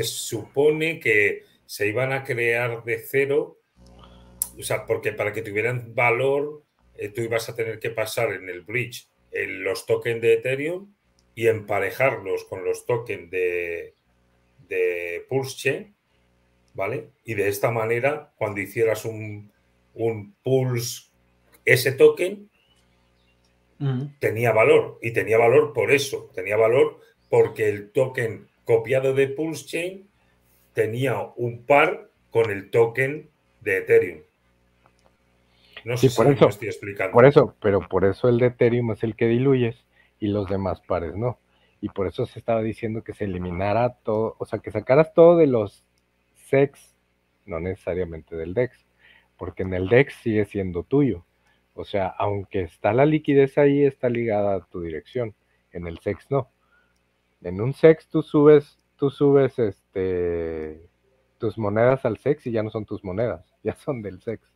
supone 0.03 0.99
que 0.99 1.45
se 1.65 1.87
iban 1.87 2.11
a 2.11 2.23
crear 2.23 2.83
de 2.83 2.99
cero, 2.99 3.59
o 4.57 4.61
sea, 4.61 4.85
porque 4.85 5.13
para 5.13 5.31
que 5.31 5.41
tuvieran 5.41 5.95
valor, 5.95 6.63
eh, 6.95 7.09
tú 7.09 7.21
ibas 7.21 7.47
a 7.47 7.55
tener 7.55 7.79
que 7.79 7.89
pasar 7.89 8.33
en 8.33 8.49
el 8.49 8.61
bridge 8.61 9.07
en 9.31 9.63
los 9.63 9.85
tokens 9.85 10.21
de 10.21 10.33
Ethereum 10.33 10.93
y 11.33 11.47
emparejarlos 11.47 12.43
con 12.43 12.65
los 12.65 12.85
tokens 12.85 13.31
de, 13.31 13.95
de 14.67 15.25
Pulse 15.29 15.93
¿vale? 16.73 17.09
Y 17.25 17.33
de 17.33 17.47
esta 17.47 17.71
manera, 17.71 18.33
cuando 18.37 18.61
hicieras 18.61 19.05
un, 19.05 19.51
un 19.93 20.35
Pulse, 20.43 21.11
ese 21.65 21.91
token, 21.91 22.49
tenía 24.19 24.51
valor. 24.51 24.99
Y 25.01 25.11
tenía 25.11 25.37
valor 25.37 25.73
por 25.73 25.91
eso. 25.91 26.29
Tenía 26.33 26.57
valor 26.57 26.99
porque 27.29 27.69
el 27.69 27.91
token 27.91 28.47
copiado 28.65 29.13
de 29.13 29.27
Pulse 29.27 29.65
Chain 29.65 30.09
tenía 30.73 31.19
un 31.35 31.65
par 31.65 32.09
con 32.29 32.49
el 32.51 32.69
token 32.69 33.29
de 33.61 33.77
Ethereum. 33.77 34.21
No 35.83 35.97
sé 35.97 36.09
por 36.11 36.27
si 36.27 36.33
eso, 36.33 36.49
estoy 36.49 36.67
explicando. 36.67 37.13
Por 37.13 37.25
eso, 37.25 37.55
pero 37.59 37.79
por 37.87 38.05
eso 38.05 38.29
el 38.29 38.37
de 38.37 38.47
Ethereum 38.47 38.91
es 38.91 39.03
el 39.03 39.15
que 39.15 39.27
diluyes 39.27 39.83
y 40.19 40.27
los 40.27 40.47
demás 40.47 40.81
pares 40.81 41.15
no. 41.15 41.39
Y 41.81 41.89
por 41.89 42.05
eso 42.07 42.27
se 42.27 42.37
estaba 42.37 42.61
diciendo 42.61 43.03
que 43.03 43.13
se 43.13 43.25
eliminara 43.25 43.95
todo, 44.03 44.35
o 44.37 44.45
sea, 44.45 44.59
que 44.59 44.69
sacaras 44.69 45.13
todo 45.15 45.37
de 45.37 45.47
los 45.47 45.83
SEX, 46.51 46.95
no 47.45 47.59
necesariamente 47.59 48.35
del 48.35 48.53
DEX, 48.53 48.85
porque 49.37 49.63
en 49.63 49.73
el 49.73 49.87
DEX 49.87 50.13
sigue 50.21 50.45
siendo 50.45 50.83
tuyo. 50.83 51.25
O 51.73 51.85
sea, 51.85 52.07
aunque 52.07 52.61
está 52.61 52.93
la 52.93 53.05
liquidez 53.05 53.57
ahí, 53.57 53.83
está 53.83 54.09
ligada 54.09 54.55
a 54.55 54.65
tu 54.65 54.81
dirección. 54.81 55.33
En 55.71 55.87
el 55.87 55.97
SEX 55.99 56.29
no. 56.29 56.51
En 57.41 57.61
un 57.61 57.73
SEX 57.73 58.07
tú 58.09 58.21
subes 58.21 58.77
tú 58.97 59.09
subes 59.09 59.57
este 59.57 60.87
tus 61.39 61.57
monedas 61.57 62.05
al 62.05 62.17
SEX 62.17 62.45
y 62.45 62.51
ya 62.51 62.61
no 62.61 62.69
son 62.69 62.85
tus 62.85 63.03
monedas, 63.03 63.43
ya 63.63 63.73
son 63.75 64.03
del 64.03 64.21
SEX. 64.21 64.53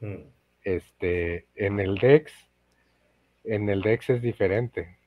Mm. 0.00 0.16
Este, 0.64 1.46
en 1.54 1.78
el 1.78 1.94
DEX, 1.94 2.32
en 3.44 3.68
el 3.68 3.82
DEX 3.82 4.10
es 4.10 4.22
diferente. 4.22 4.97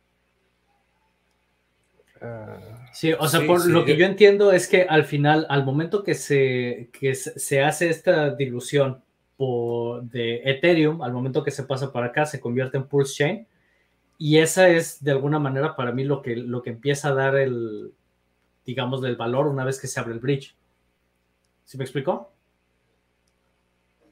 Sí, 2.94 3.14
o 3.14 3.28
sea, 3.28 3.46
por 3.46 3.66
lo 3.68 3.86
que 3.86 3.98
yo 3.98 4.06
entiendo 4.06 4.52
es 4.52 4.68
que 4.68 4.84
al 4.84 5.06
final, 5.06 5.46
al 5.50 5.66
momento 5.66 6.04
que 6.04 6.14
se, 6.14 6.90
que 6.92 7.16
se 7.16 7.64
hace 7.64 7.90
esta 7.90 8.36
dilución 8.36 9.04
por, 9.38 10.04
de 10.04 10.42
Ethereum, 10.46 11.02
al 11.02 11.14
momento 11.14 11.44
que 11.44 11.52
se 11.52 11.64
pasa 11.64 11.92
para 11.92 12.08
acá, 12.08 12.26
se 12.26 12.40
convierte 12.40 12.78
en 12.78 12.88
Pulse 12.88 13.16
Chain. 13.16 13.48
Y 14.18 14.38
esa 14.38 14.70
es 14.70 15.04
de 15.04 15.12
alguna 15.12 15.40
manera 15.40 15.76
para 15.76 15.92
mí 15.92 16.04
lo 16.04 16.22
que, 16.22 16.36
lo 16.36 16.62
que 16.62 16.70
empieza 16.70 17.10
a 17.10 17.16
dar 17.16 17.36
el, 17.36 17.92
digamos, 18.66 19.02
del 19.02 19.16
valor 19.16 19.48
una 19.48 19.66
vez 19.66 19.80
que 19.80 19.88
se 19.88 20.00
abre 20.00 20.14
el 20.14 20.20
bridge. 20.20 20.56
¿Sí 21.66 21.78
me 21.78 21.84
explicó? 21.84 22.32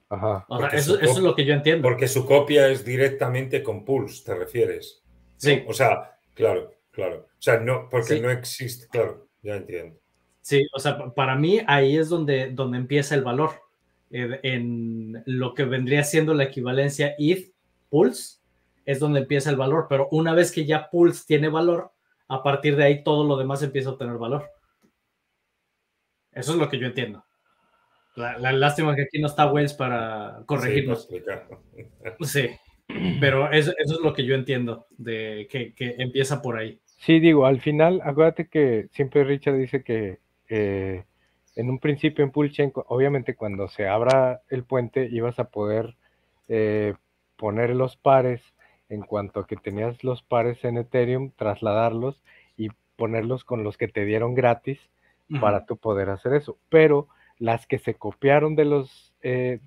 Ajá. 0.10 0.48
eso, 0.74 1.00
es 1.00 1.19
lo 1.19 1.36
que 1.36 1.45
yo 1.45 1.54
entiendo. 1.54 1.84
Porque 1.84 2.08
su 2.08 2.26
copia 2.26 2.67
es 2.69 2.84
directamente 2.84 3.62
con 3.62 3.86
Pulse, 3.86 4.24
¿te 4.26 4.34
refieres? 4.34 5.04
Sí. 5.38 5.63
O 5.67 5.74
sea, 5.74 6.17
claro, 6.34 6.72
claro. 6.99 7.27
O 7.27 7.41
sea, 7.41 7.59
no, 7.59 7.88
porque 7.89 8.19
no 8.19 8.29
existe, 8.29 8.88
claro, 8.88 9.27
ya 9.41 9.55
entiendo. 9.55 9.97
Sí, 10.41 10.67
o 10.73 10.79
sea, 10.79 10.97
para 11.13 11.35
mí 11.35 11.62
ahí 11.67 11.97
es 11.97 12.09
donde, 12.09 12.51
donde 12.51 12.77
empieza 12.77 13.15
el 13.15 13.23
valor. 13.23 13.51
Eh, 14.12 14.39
en 14.43 15.21
lo 15.25 15.53
que 15.53 15.65
vendría 15.65 16.03
siendo 16.03 16.33
la 16.33 16.45
equivalencia 16.45 17.15
ETH 17.19 17.53
Pulse, 17.89 18.39
es 18.85 18.99
donde 18.99 19.21
empieza 19.21 19.49
el 19.49 19.55
valor. 19.55 19.85
Pero 19.88 20.07
una 20.12 20.33
vez 20.33 20.51
que 20.51 20.65
ya 20.65 20.89
Pulse 20.89 21.23
tiene 21.27 21.47
valor, 21.47 21.91
a 22.27 22.43
partir 22.43 22.75
de 22.75 22.83
ahí 22.83 23.03
todo 23.03 23.23
lo 23.23 23.38
demás 23.38 23.63
empieza 23.63 23.89
a 23.89 23.93
obtener 23.93 24.17
valor. 24.17 24.49
Eso 26.31 26.53
es 26.53 26.57
lo 26.57 26.69
que 26.69 26.79
yo 26.79 26.88
entiendo. 26.88 27.23
La, 28.15 28.51
lástima 28.51 28.95
que 28.95 29.03
aquí 29.03 29.19
no 29.19 29.27
está 29.27 29.51
Wells 29.51 29.73
para 29.73 30.43
corregirnos. 30.45 31.07
Sí, 32.21 32.49
pero 33.19 33.51
eso, 33.51 33.71
es 33.77 33.91
lo 34.01 34.13
que 34.13 34.25
yo 34.25 34.35
entiendo, 34.35 34.88
de 34.97 35.47
que, 35.49 35.73
empieza 35.97 36.41
por 36.41 36.57
ahí. 36.57 36.79
Sí, 36.99 37.19
digo, 37.21 37.45
al 37.45 37.62
final, 37.62 38.01
acuérdate 38.03 38.49
que 38.49 38.89
siempre 38.91 39.23
Richard 39.23 39.55
dice 39.55 39.83
que 39.83 40.19
eh, 40.49 41.05
en 41.55 41.69
un 41.69 41.79
principio 41.79 42.25
en 42.25 42.31
Pulchen, 42.31 42.73
obviamente 42.88 43.35
cuando 43.35 43.69
se 43.69 43.88
abra 43.88 44.41
el 44.49 44.65
puente 44.65 45.07
ibas 45.09 45.39
a 45.39 45.49
poder 45.49 45.95
eh, 46.49 46.95
poner 47.38 47.69
los 47.69 47.95
pares 47.95 48.41
en 48.89 49.01
cuanto 49.01 49.39
a 49.39 49.47
que 49.47 49.55
tenías 49.55 50.03
los 50.03 50.23
pares 50.23 50.65
en 50.65 50.77
Ethereum, 50.77 51.31
trasladarlos 51.38 52.21
y 52.57 52.67
ponerlos 52.97 53.45
con 53.45 53.63
los 53.63 53.77
que 53.77 53.88
te 53.88 54.03
dieron 54.03 54.35
gratis 54.35 54.79
para 55.39 55.65
tu 55.65 55.77
poder 55.77 56.09
hacer 56.09 56.33
eso. 56.33 56.57
Pero 56.67 57.07
las 57.38 57.65
que 57.65 57.79
se 57.79 57.93
copiaron 57.95 58.55
de 58.55 58.65
los 58.65 59.13
eh, 59.21 59.59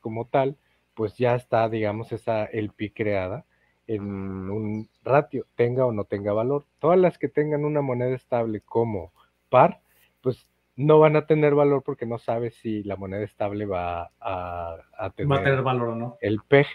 como 0.00 0.26
tal, 0.26 0.56
pues 0.94 1.18
ya 1.18 1.34
está, 1.34 1.68
digamos, 1.68 2.12
esa 2.12 2.46
el 2.46 2.70
pi 2.70 2.90
creada 2.90 3.44
en 3.88 4.50
un 4.50 4.88
ratio, 5.02 5.46
tenga 5.56 5.86
o 5.86 5.92
no 5.92 6.04
tenga 6.04 6.32
valor. 6.32 6.66
Todas 6.78 6.98
las 6.98 7.18
que 7.18 7.28
tengan 7.28 7.64
una 7.64 7.80
moneda 7.80 8.14
estable 8.14 8.60
como 8.60 9.12
par, 9.48 9.80
pues 10.20 10.46
no 10.76 11.00
van 11.00 11.16
a 11.16 11.26
tener 11.26 11.54
valor 11.54 11.82
porque 11.82 12.06
no 12.06 12.18
sabes 12.18 12.54
si 12.54 12.84
la 12.84 12.96
moneda 12.96 13.22
estable 13.24 13.64
va 13.64 14.12
a, 14.20 14.76
tener, 15.16 15.62
valor 15.62 15.88
o 15.88 15.94
no. 15.96 16.16
El 16.20 16.40
PEG. 16.46 16.66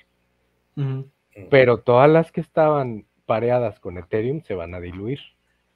Pero 1.50 1.78
todas 1.78 2.10
las 2.10 2.32
que 2.32 2.42
estaban 2.42 3.06
pareadas 3.26 3.80
con 3.80 3.98
Ethereum 3.98 4.42
se 4.42 4.56
van 4.56 4.74
a 4.74 4.80
diluir 4.80 5.20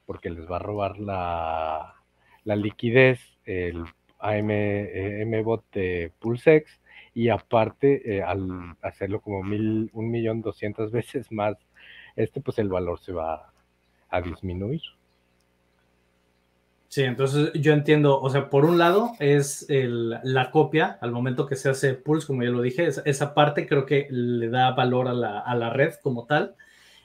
porque 0.06 0.30
les 0.30 0.50
va 0.50 0.56
a 0.56 0.60
robar 0.60 0.98
la, 0.98 1.96
la 2.44 2.56
liquidez, 2.56 3.20
el 3.46 3.84
AM, 4.20 4.50
eh, 4.50 5.24
MBOT 5.26 5.74
de 5.74 6.12
PulseX 6.20 6.82
y 7.18 7.30
aparte 7.30 8.18
eh, 8.18 8.22
al 8.22 8.76
hacerlo 8.84 9.22
como 9.22 9.42
mil, 9.42 9.90
un 9.94 10.12
millón 10.12 10.44
doscientas 10.44 10.92
veces 10.92 11.32
más, 11.32 11.58
este 12.16 12.42
pues 12.42 12.60
el 12.60 12.70
valor 12.70 13.00
se 13.00 13.12
va 13.12 13.52
a 14.10 14.22
disminuir. 14.22 14.82
Sí, 16.90 17.02
entonces 17.02 17.52
yo 17.56 17.74
entiendo, 17.74 18.22
o 18.22 18.30
sea, 18.30 18.52
por 18.52 18.66
un 18.66 18.78
lado 18.78 19.14
es 19.20 19.66
la 19.68 20.52
copia, 20.52 21.00
al 21.02 21.12
momento 21.12 21.48
que 21.48 21.56
se 21.56 21.70
hace 21.70 21.96
Pulse, 21.96 22.28
como 22.28 22.44
ya 22.44 22.50
lo 22.50 22.62
dije, 22.62 22.88
esa, 22.88 23.34
parte 23.34 23.68
creo 23.68 23.88
que 23.88 24.08
le 24.12 24.50
da 24.50 24.72
valor 24.72 25.08
a 25.08 25.14
la, 25.14 25.40
a 25.40 25.56
la 25.56 25.72
red 25.72 25.96
como 26.04 26.28
tal 26.28 26.56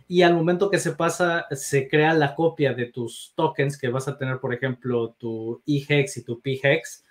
y 0.09 0.21
al 0.21 0.35
momento 0.35 0.69
que 0.69 0.79
se 0.79 0.93
pasa, 0.93 1.47
se 1.53 1.89
crea 1.89 2.13
la 2.13 2.35
copia 2.35 2.75
de 2.75 2.85
tus 2.85 3.33
tokens 3.35 3.79
que 3.79 3.89
vas 3.89 4.09
a 4.09 4.19
tener, 4.19 4.41
por 4.41 4.53
ejemplo, 4.53 5.17
tu 5.19 5.63
eHex 5.67 6.19
y 6.19 6.25
tu 6.25 6.39
PHEX, 6.39 7.03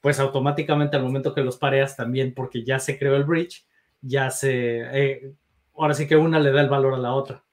pues 0.00 0.20
automáticamente 0.20 0.96
al 0.96 1.02
momento 1.02 1.34
que 1.34 1.42
los 1.42 1.56
pareas 1.56 1.96
también, 1.96 2.34
porque 2.34 2.64
ya 2.64 2.78
se 2.78 2.98
creó 2.98 3.16
el 3.16 3.24
bridge, 3.24 3.66
ya 4.00 4.30
se, 4.30 4.80
eh, 4.92 5.32
ahora 5.74 5.94
sí 5.94 6.06
que 6.06 6.16
una 6.16 6.38
le 6.38 6.52
da 6.52 6.60
el 6.60 6.68
valor 6.68 6.94
a 6.94 6.98
la 6.98 7.12
otra. 7.12 7.44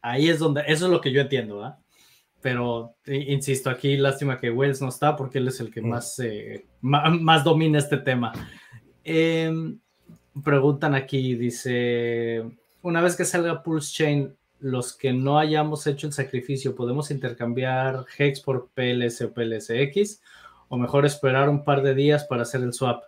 Ahí 0.00 0.28
es 0.28 0.38
donde, 0.38 0.62
eso 0.66 0.86
es 0.86 0.92
lo 0.92 1.00
que 1.00 1.10
yo 1.10 1.20
entiendo, 1.20 1.64
¿ah? 1.64 1.78
Pero 2.40 2.94
insisto, 3.06 3.70
aquí 3.70 3.96
lástima 3.96 4.38
que 4.38 4.52
Wells 4.52 4.80
no 4.80 4.88
está 4.88 5.16
porque 5.16 5.38
él 5.38 5.48
es 5.48 5.58
el 5.58 5.72
que 5.72 5.80
mm. 5.80 5.88
más, 5.88 6.18
eh, 6.20 6.64
más, 6.80 7.42
domina 7.42 7.78
este 7.78 7.96
tema. 7.96 8.32
Em, 9.02 9.80
preguntan 10.44 10.94
aquí, 10.94 11.34
dice, 11.34 12.44
una 12.82 13.00
vez 13.00 13.16
que 13.16 13.24
salga 13.24 13.64
Pulse 13.64 13.92
Chain, 13.92 14.36
los 14.66 14.94
que 14.94 15.12
no 15.12 15.38
hayamos 15.38 15.86
hecho 15.86 16.08
el 16.08 16.12
sacrificio, 16.12 16.74
¿podemos 16.74 17.12
intercambiar 17.12 18.04
Hex 18.18 18.40
por 18.40 18.68
PLS 18.74 19.22
o 19.22 19.32
PLSX? 19.32 20.20
¿O 20.68 20.76
mejor 20.76 21.06
esperar 21.06 21.48
un 21.48 21.62
par 21.62 21.82
de 21.82 21.94
días 21.94 22.24
para 22.24 22.42
hacer 22.42 22.62
el 22.62 22.72
swap? 22.72 23.04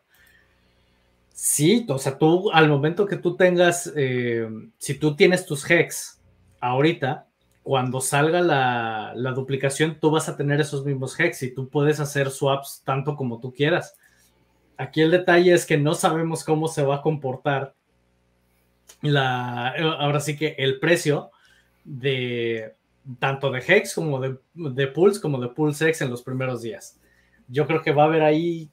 Sí, 1.32 1.84
o 1.88 1.98
sea, 1.98 2.16
tú 2.16 2.50
al 2.52 2.68
momento 2.68 3.06
que 3.06 3.16
tú 3.16 3.36
tengas, 3.36 3.92
eh, 3.96 4.48
si 4.78 4.94
tú 4.94 5.16
tienes 5.16 5.46
tus 5.46 5.68
Hex 5.68 6.20
ahorita, 6.60 7.26
cuando 7.64 8.00
salga 8.00 8.40
la, 8.40 9.12
la, 9.16 9.32
duplicación, 9.32 9.98
tú 10.00 10.10
vas 10.10 10.28
a 10.28 10.36
tener 10.36 10.60
esos 10.60 10.84
mismos 10.84 11.18
Hex 11.18 11.42
y 11.42 11.54
tú 11.54 11.68
puedes 11.68 11.98
hacer 11.98 12.30
swaps 12.30 12.82
tanto 12.84 13.16
como 13.16 13.40
tú 13.40 13.52
quieras. 13.52 13.96
Aquí 14.76 15.00
el 15.00 15.10
detalle 15.10 15.52
es 15.52 15.66
que 15.66 15.76
no 15.76 15.94
sabemos 15.94 16.44
cómo 16.44 16.68
se 16.68 16.84
va 16.84 16.96
a 16.96 17.02
comportar 17.02 17.74
la, 19.02 19.70
ahora 19.98 20.20
sí 20.20 20.36
que 20.36 20.54
el 20.58 20.78
precio 20.78 21.30
de 21.88 22.74
tanto 23.18 23.50
de 23.50 23.62
Hex 23.66 23.94
como 23.94 24.20
de, 24.20 24.38
de 24.54 24.86
Pulse 24.88 25.20
como 25.20 25.40
de 25.40 25.48
Pulse 25.48 25.88
X 25.88 26.02
en 26.02 26.10
los 26.10 26.22
primeros 26.22 26.60
días. 26.62 27.00
Yo 27.48 27.66
creo 27.66 27.82
que 27.82 27.92
va 27.92 28.02
a 28.02 28.06
haber 28.06 28.22
ahí 28.22 28.70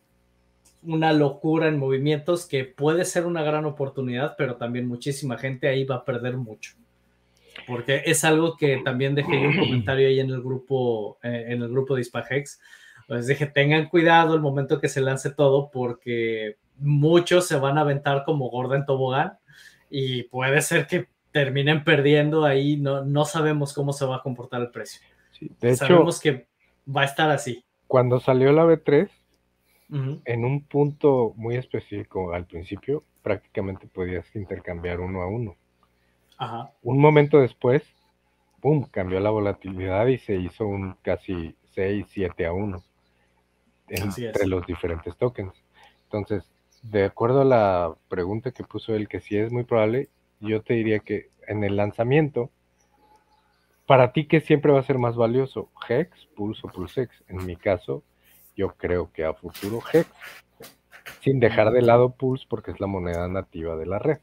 una 0.84 1.13
locura 1.13 1.67
en 1.67 1.80
movimientos 1.80 2.45
que 2.45 2.65
puede 2.65 3.06
ser 3.06 3.25
una 3.25 3.41
gran 3.41 3.65
oportunidad, 3.65 4.36
pero 4.38 4.58
también 4.58 4.88
muchísima 4.88 5.38
gente 5.38 5.67
ahí 5.67 5.86
va 5.86 5.95
a 5.95 6.06
perder 6.06 6.36
mucho. 6.38 6.73
Porque 7.65 8.04
es 8.06 8.25
algo 8.25 8.58
que 8.58 8.82
también 8.84 9.15
dejé 9.15 9.47
un 9.47 9.58
comentario 9.58 10.08
ahí 10.08 10.19
en 10.19 10.30
el 10.30 10.41
grupo, 10.41 11.17
eh, 11.23 11.45
en 11.47 11.62
el 11.62 11.69
grupo 11.69 11.95
de 11.95 12.01
Hispahex. 12.01 12.60
Les 13.08 13.28
dije, 13.28 13.45
tengan 13.45 13.88
cuidado 13.88 14.36
el 14.36 14.41
momento 14.41 14.80
que 14.82 14.89
se 14.89 14.99
lance 14.99 15.32
todo, 15.32 15.71
porque 15.71 16.58
muchos 16.78 17.47
se 17.47 17.56
van 17.56 17.78
a 17.78 17.82
aventar 17.82 18.23
como 18.25 18.49
gorda 18.49 18.75
en 18.75 18.86
tobogán 18.86 19.38
y 19.89 20.23
puede 20.23 20.62
ser 20.62 20.86
que 20.88 21.08
terminen 21.36 21.84
perdiendo 21.84 22.45
ahí, 22.45 22.78
no, 22.78 23.04
no 23.04 23.26
sabemos 23.26 23.74
cómo 23.74 23.91
se 23.91 24.06
va 24.06 24.15
a 24.15 24.21
comportar 24.21 24.62
el 24.62 24.71
precio. 24.71 25.02
de 25.60 25.76
sabemos 25.76 26.21
que 26.21 26.48
va 26.88 27.02
a 27.02 27.04
estar 27.04 27.30
así. 27.30 27.62
Cuando 27.88 28.21
salió 28.21 28.54
la 28.54 28.63
B3, 28.63 29.10
en 29.89 30.45
un 30.45 30.63
punto 30.63 31.34
muy 31.36 31.58
específico 31.58 32.32
al 32.32 32.45
principio, 32.45 33.04
prácticamente 33.21 33.86
podías 33.86 34.34
intercambiar 34.34 35.02
uno 35.02 35.21
a 35.24 35.28
uno. 35.28 35.58
Un 36.82 37.00
momento 37.00 37.41
después, 37.41 37.84
¡pum!, 38.62 38.86
cambió 38.89 39.19
la 39.19 39.30
volatilidad 39.30 40.08
y 40.08 40.19
se 40.19 40.36
hizo 40.36 40.65
un 40.65 40.95
casi 41.02 41.54
6, 41.74 42.05
7 42.12 42.45
a 42.45 42.53
1 42.53 42.82
entre 43.89 44.47
los 44.47 44.66
diferentes 44.66 45.18
tokens. 45.18 45.53
Entonces, 46.05 46.49
de 46.82 47.03
acuerdo 47.03 47.41
a 47.41 47.45
la 47.45 47.93
pregunta 48.07 48.51
que 48.51 48.64
puso 48.64 48.95
él, 48.95 49.09
que 49.09 49.20
si 49.20 49.36
es 49.36 49.51
muy 49.51 49.66
probable, 49.66 50.07
yo 50.39 50.61
te 50.61 50.73
diría 50.73 50.99
que 50.99 51.29
en 51.47 51.63
el 51.63 51.75
lanzamiento, 51.75 52.51
para 53.86 54.13
ti, 54.13 54.27
¿qué 54.27 54.41
siempre 54.41 54.71
va 54.71 54.79
a 54.79 54.83
ser 54.83 54.97
más 54.97 55.15
valioso? 55.15 55.69
¿Hex, 55.88 56.27
Pulse 56.36 56.61
o 56.63 56.71
PulseX? 56.71 57.23
En 57.27 57.45
mi 57.45 57.55
caso, 57.55 58.03
yo 58.55 58.75
creo 58.75 59.11
que 59.11 59.25
a 59.25 59.33
futuro 59.33 59.79
Hex, 59.93 60.09
sin 61.21 61.39
dejar 61.39 61.71
de 61.71 61.81
lado 61.81 62.15
Pulse 62.15 62.45
porque 62.49 62.71
es 62.71 62.79
la 62.79 62.88
moneda 62.88 63.27
nativa 63.27 63.75
de 63.75 63.86
la 63.86 63.99
red. 63.99 64.17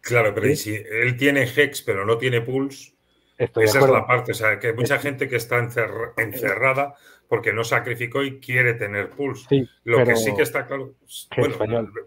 Claro, 0.00 0.34
pero 0.34 0.54
si 0.54 0.74
él 0.74 1.16
tiene 1.16 1.42
Hex 1.42 1.82
pero 1.82 2.04
no 2.04 2.18
tiene 2.18 2.40
Pulse, 2.40 2.95
esa 3.38 3.78
es 3.78 3.88
la 3.88 4.06
parte, 4.06 4.32
o 4.32 4.34
sea, 4.34 4.58
que 4.58 4.68
hay 4.68 4.74
mucha 4.74 4.98
gente 4.98 5.28
que 5.28 5.36
está 5.36 5.58
encerrada 5.58 6.94
porque 7.28 7.52
no 7.52 7.64
sacrificó 7.64 8.22
y 8.22 8.40
quiere 8.40 8.74
tener 8.74 9.10
pulse. 9.10 9.68
Lo 9.84 10.04
que 10.04 10.16
sí 10.16 10.34
que 10.34 10.42
está 10.42 10.66
claro. 10.66 10.94
Bueno, 11.36 11.56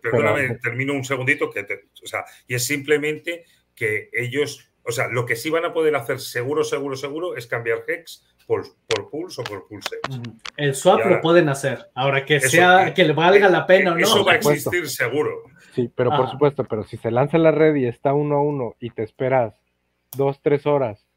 perdóname, 0.01 0.57
termino 0.61 0.93
un 0.93 1.03
segundito, 1.03 1.49
que 1.49 1.61
o 2.03 2.07
sea, 2.07 2.25
y 2.47 2.55
es 2.55 2.65
simplemente 2.65 3.45
que 3.75 4.09
ellos, 4.13 4.71
o 4.83 4.91
sea, 4.91 5.07
lo 5.07 5.25
que 5.25 5.35
sí 5.35 5.49
van 5.49 5.65
a 5.65 5.73
poder 5.73 5.95
hacer 5.95 6.19
seguro, 6.19 6.63
seguro, 6.63 6.95
seguro 6.95 7.35
es 7.35 7.47
cambiar 7.47 7.83
Hex 7.87 8.25
por, 8.47 8.63
por 8.87 9.09
Pulse 9.09 9.41
o 9.41 9.43
por 9.43 9.67
Pulse 9.67 9.97
El 10.57 10.73
swap 10.73 11.05
lo 11.05 11.21
pueden 11.21 11.49
hacer. 11.49 11.89
Ahora 11.93 12.25
que 12.25 12.39
sea, 12.39 12.93
que 12.93 13.03
le 13.03 13.13
valga 13.13 13.47
la 13.49 13.67
pena 13.67 13.91
o 13.91 13.95
no. 13.95 14.01
Eso 14.01 14.25
va 14.25 14.33
a 14.33 14.35
existir 14.35 14.89
seguro. 14.89 15.43
Sí, 15.73 15.91
pero 15.93 16.09
por 16.09 16.29
supuesto, 16.31 16.63
pero 16.63 16.83
si 16.83 16.97
se 16.97 17.11
lanza 17.11 17.37
la 17.37 17.51
red 17.51 17.75
y 17.75 17.85
está 17.85 18.13
uno 18.13 18.37
a 18.37 18.41
uno 18.41 18.75
y 18.79 18.89
te 18.89 19.03
esperas 19.03 19.53
dos, 20.17 20.41
tres 20.41 20.65
horas, 20.65 21.08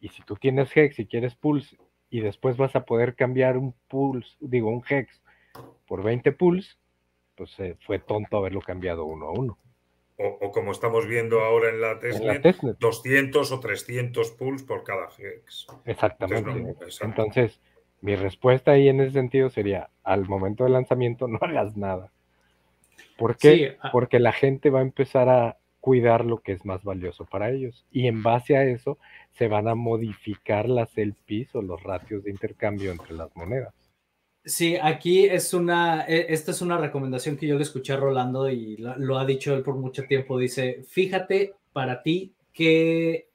y 0.00 0.08
si 0.08 0.22
tú 0.22 0.36
tienes 0.36 0.76
Hex 0.76 0.98
y 0.98 1.06
quieres 1.06 1.34
Pulse, 1.34 1.76
y 2.10 2.20
después 2.20 2.56
vas 2.56 2.76
a 2.76 2.84
poder 2.84 3.14
cambiar 3.14 3.56
un 3.56 3.74
Pulse, 3.88 4.36
digo, 4.40 4.70
un 4.70 4.82
Hex 4.88 5.20
por 5.86 6.02
20 6.02 6.32
Pulse, 6.32 6.76
pues 7.34 7.58
eh, 7.60 7.76
fue 7.80 7.98
tonto 7.98 8.38
haberlo 8.38 8.60
cambiado 8.60 9.04
uno 9.04 9.26
a 9.26 9.32
uno. 9.32 9.58
O, 10.18 10.50
como 10.50 10.72
estamos 10.72 11.06
viendo 11.06 11.42
ahora 11.42 11.68
en 11.68 11.80
la, 11.82 12.00
testnet, 12.00 12.42
200 12.78 13.52
o 13.52 13.60
300 13.60 14.30
pulls 14.30 14.62
por 14.62 14.82
cada 14.82 15.08
hex. 15.18 15.66
Exactamente. 15.84 16.74
Entonces, 17.02 17.60
mi 18.00 18.16
respuesta 18.16 18.70
ahí 18.70 18.88
en 18.88 19.02
ese 19.02 19.12
sentido 19.12 19.50
sería, 19.50 19.90
al 20.02 20.26
momento 20.26 20.64
del 20.64 20.72
lanzamiento 20.72 21.28
no 21.28 21.38
hagas 21.42 21.76
nada. 21.76 22.12
¿Por 23.18 23.36
qué? 23.36 23.76
Ah. 23.82 23.90
Porque 23.92 24.18
la 24.18 24.32
gente 24.32 24.70
va 24.70 24.78
a 24.78 24.82
empezar 24.82 25.28
a 25.28 25.58
cuidar 25.86 26.24
lo 26.24 26.38
que 26.38 26.50
es 26.50 26.64
más 26.64 26.82
valioso 26.82 27.26
para 27.26 27.52
ellos. 27.52 27.86
Y 27.92 28.08
en 28.08 28.20
base 28.20 28.56
a 28.56 28.64
eso 28.64 28.98
se 29.30 29.46
van 29.46 29.68
a 29.68 29.76
modificar 29.76 30.68
las 30.68 30.98
LPs 30.98 31.54
o 31.54 31.62
los 31.62 31.80
ratios 31.80 32.24
de 32.24 32.32
intercambio 32.32 32.90
entre 32.90 33.14
las 33.14 33.30
monedas. 33.36 33.72
Sí, 34.44 34.76
aquí 34.82 35.26
es 35.26 35.54
una, 35.54 36.04
e, 36.08 36.26
esta 36.30 36.50
es 36.50 36.60
una 36.60 36.76
recomendación 36.76 37.36
que 37.36 37.46
yo 37.46 37.54
le 37.54 37.62
escuché 37.62 37.92
a 37.92 37.98
Rolando 37.98 38.50
y 38.50 38.76
lo, 38.78 39.16
ha 39.16 39.24
dicho 39.24 39.54
él 39.54 39.62
por 39.62 39.76
mucho 39.76 40.02
tiempo. 40.08 40.36
Dice, 40.36 40.82
fíjate 40.88 41.54
para 41.72 42.02
ti 42.02 42.34
que, 42.52 43.30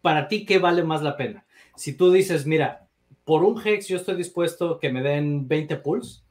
para 0.00 0.28
ti 0.28 0.44
qué 0.44 0.60
vale 0.60 0.84
más 0.84 1.02
la 1.02 1.16
pena. 1.16 1.44
Si 1.74 1.96
tú 1.96 2.12
dices, 2.12 2.46
mira, 2.46 2.86
por 3.24 3.42
un 3.42 3.60
hex 3.66 3.88
yo 3.88 3.96
estoy 3.96 4.14
dispuesto 4.14 4.78
que 4.78 4.92
me 4.92 5.02
den 5.02 5.48
20 5.48 5.76
pulls 5.78 6.24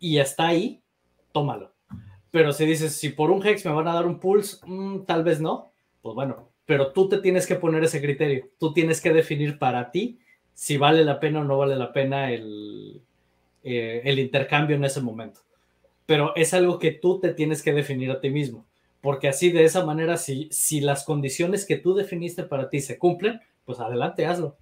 y 0.00 0.18
está 0.18 0.48
ahí, 0.48 0.82
tómalo. 1.30 1.76
Pero 2.30 2.52
si 2.52 2.64
dices, 2.64 2.94
si 2.94 3.10
por 3.10 3.30
un 3.30 3.44
hex 3.44 3.64
me 3.64 3.72
van 3.72 3.88
a 3.88 3.94
dar 3.94 4.06
un 4.06 4.20
pulse, 4.20 4.58
mm, 4.64 5.04
tal 5.04 5.24
vez 5.24 5.40
no, 5.40 5.72
pues 6.02 6.14
bueno, 6.14 6.50
pero 6.64 6.92
tú 6.92 7.08
te 7.08 7.18
tienes 7.18 7.46
que 7.46 7.56
poner 7.56 7.82
ese 7.82 8.00
criterio. 8.00 8.48
Tú 8.58 8.72
tienes 8.72 9.00
que 9.00 9.12
definir 9.12 9.58
para 9.58 9.90
ti 9.90 10.20
si 10.54 10.76
vale 10.76 11.04
la 11.04 11.18
pena 11.18 11.40
o 11.40 11.44
no 11.44 11.58
vale 11.58 11.74
la 11.74 11.92
pena 11.92 12.30
el, 12.30 13.02
eh, 13.64 14.02
el 14.04 14.18
intercambio 14.18 14.76
en 14.76 14.84
ese 14.84 15.00
momento. 15.00 15.40
Pero 16.06 16.34
es 16.36 16.54
algo 16.54 16.78
que 16.78 16.92
tú 16.92 17.18
te 17.18 17.34
tienes 17.34 17.62
que 17.62 17.72
definir 17.72 18.10
a 18.10 18.20
ti 18.20 18.30
mismo, 18.30 18.66
porque 19.00 19.28
así 19.28 19.50
de 19.50 19.64
esa 19.64 19.84
manera, 19.84 20.16
si, 20.16 20.48
si 20.50 20.80
las 20.80 21.04
condiciones 21.04 21.66
que 21.66 21.76
tú 21.76 21.94
definiste 21.94 22.42
para 22.44 22.68
ti 22.68 22.80
se 22.80 22.98
cumplen, 22.98 23.40
pues 23.64 23.80
adelante, 23.80 24.26
hazlo. 24.26 24.56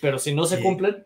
Pero 0.00 0.18
si 0.18 0.34
no 0.34 0.46
se 0.46 0.60
cumplen... 0.60 1.04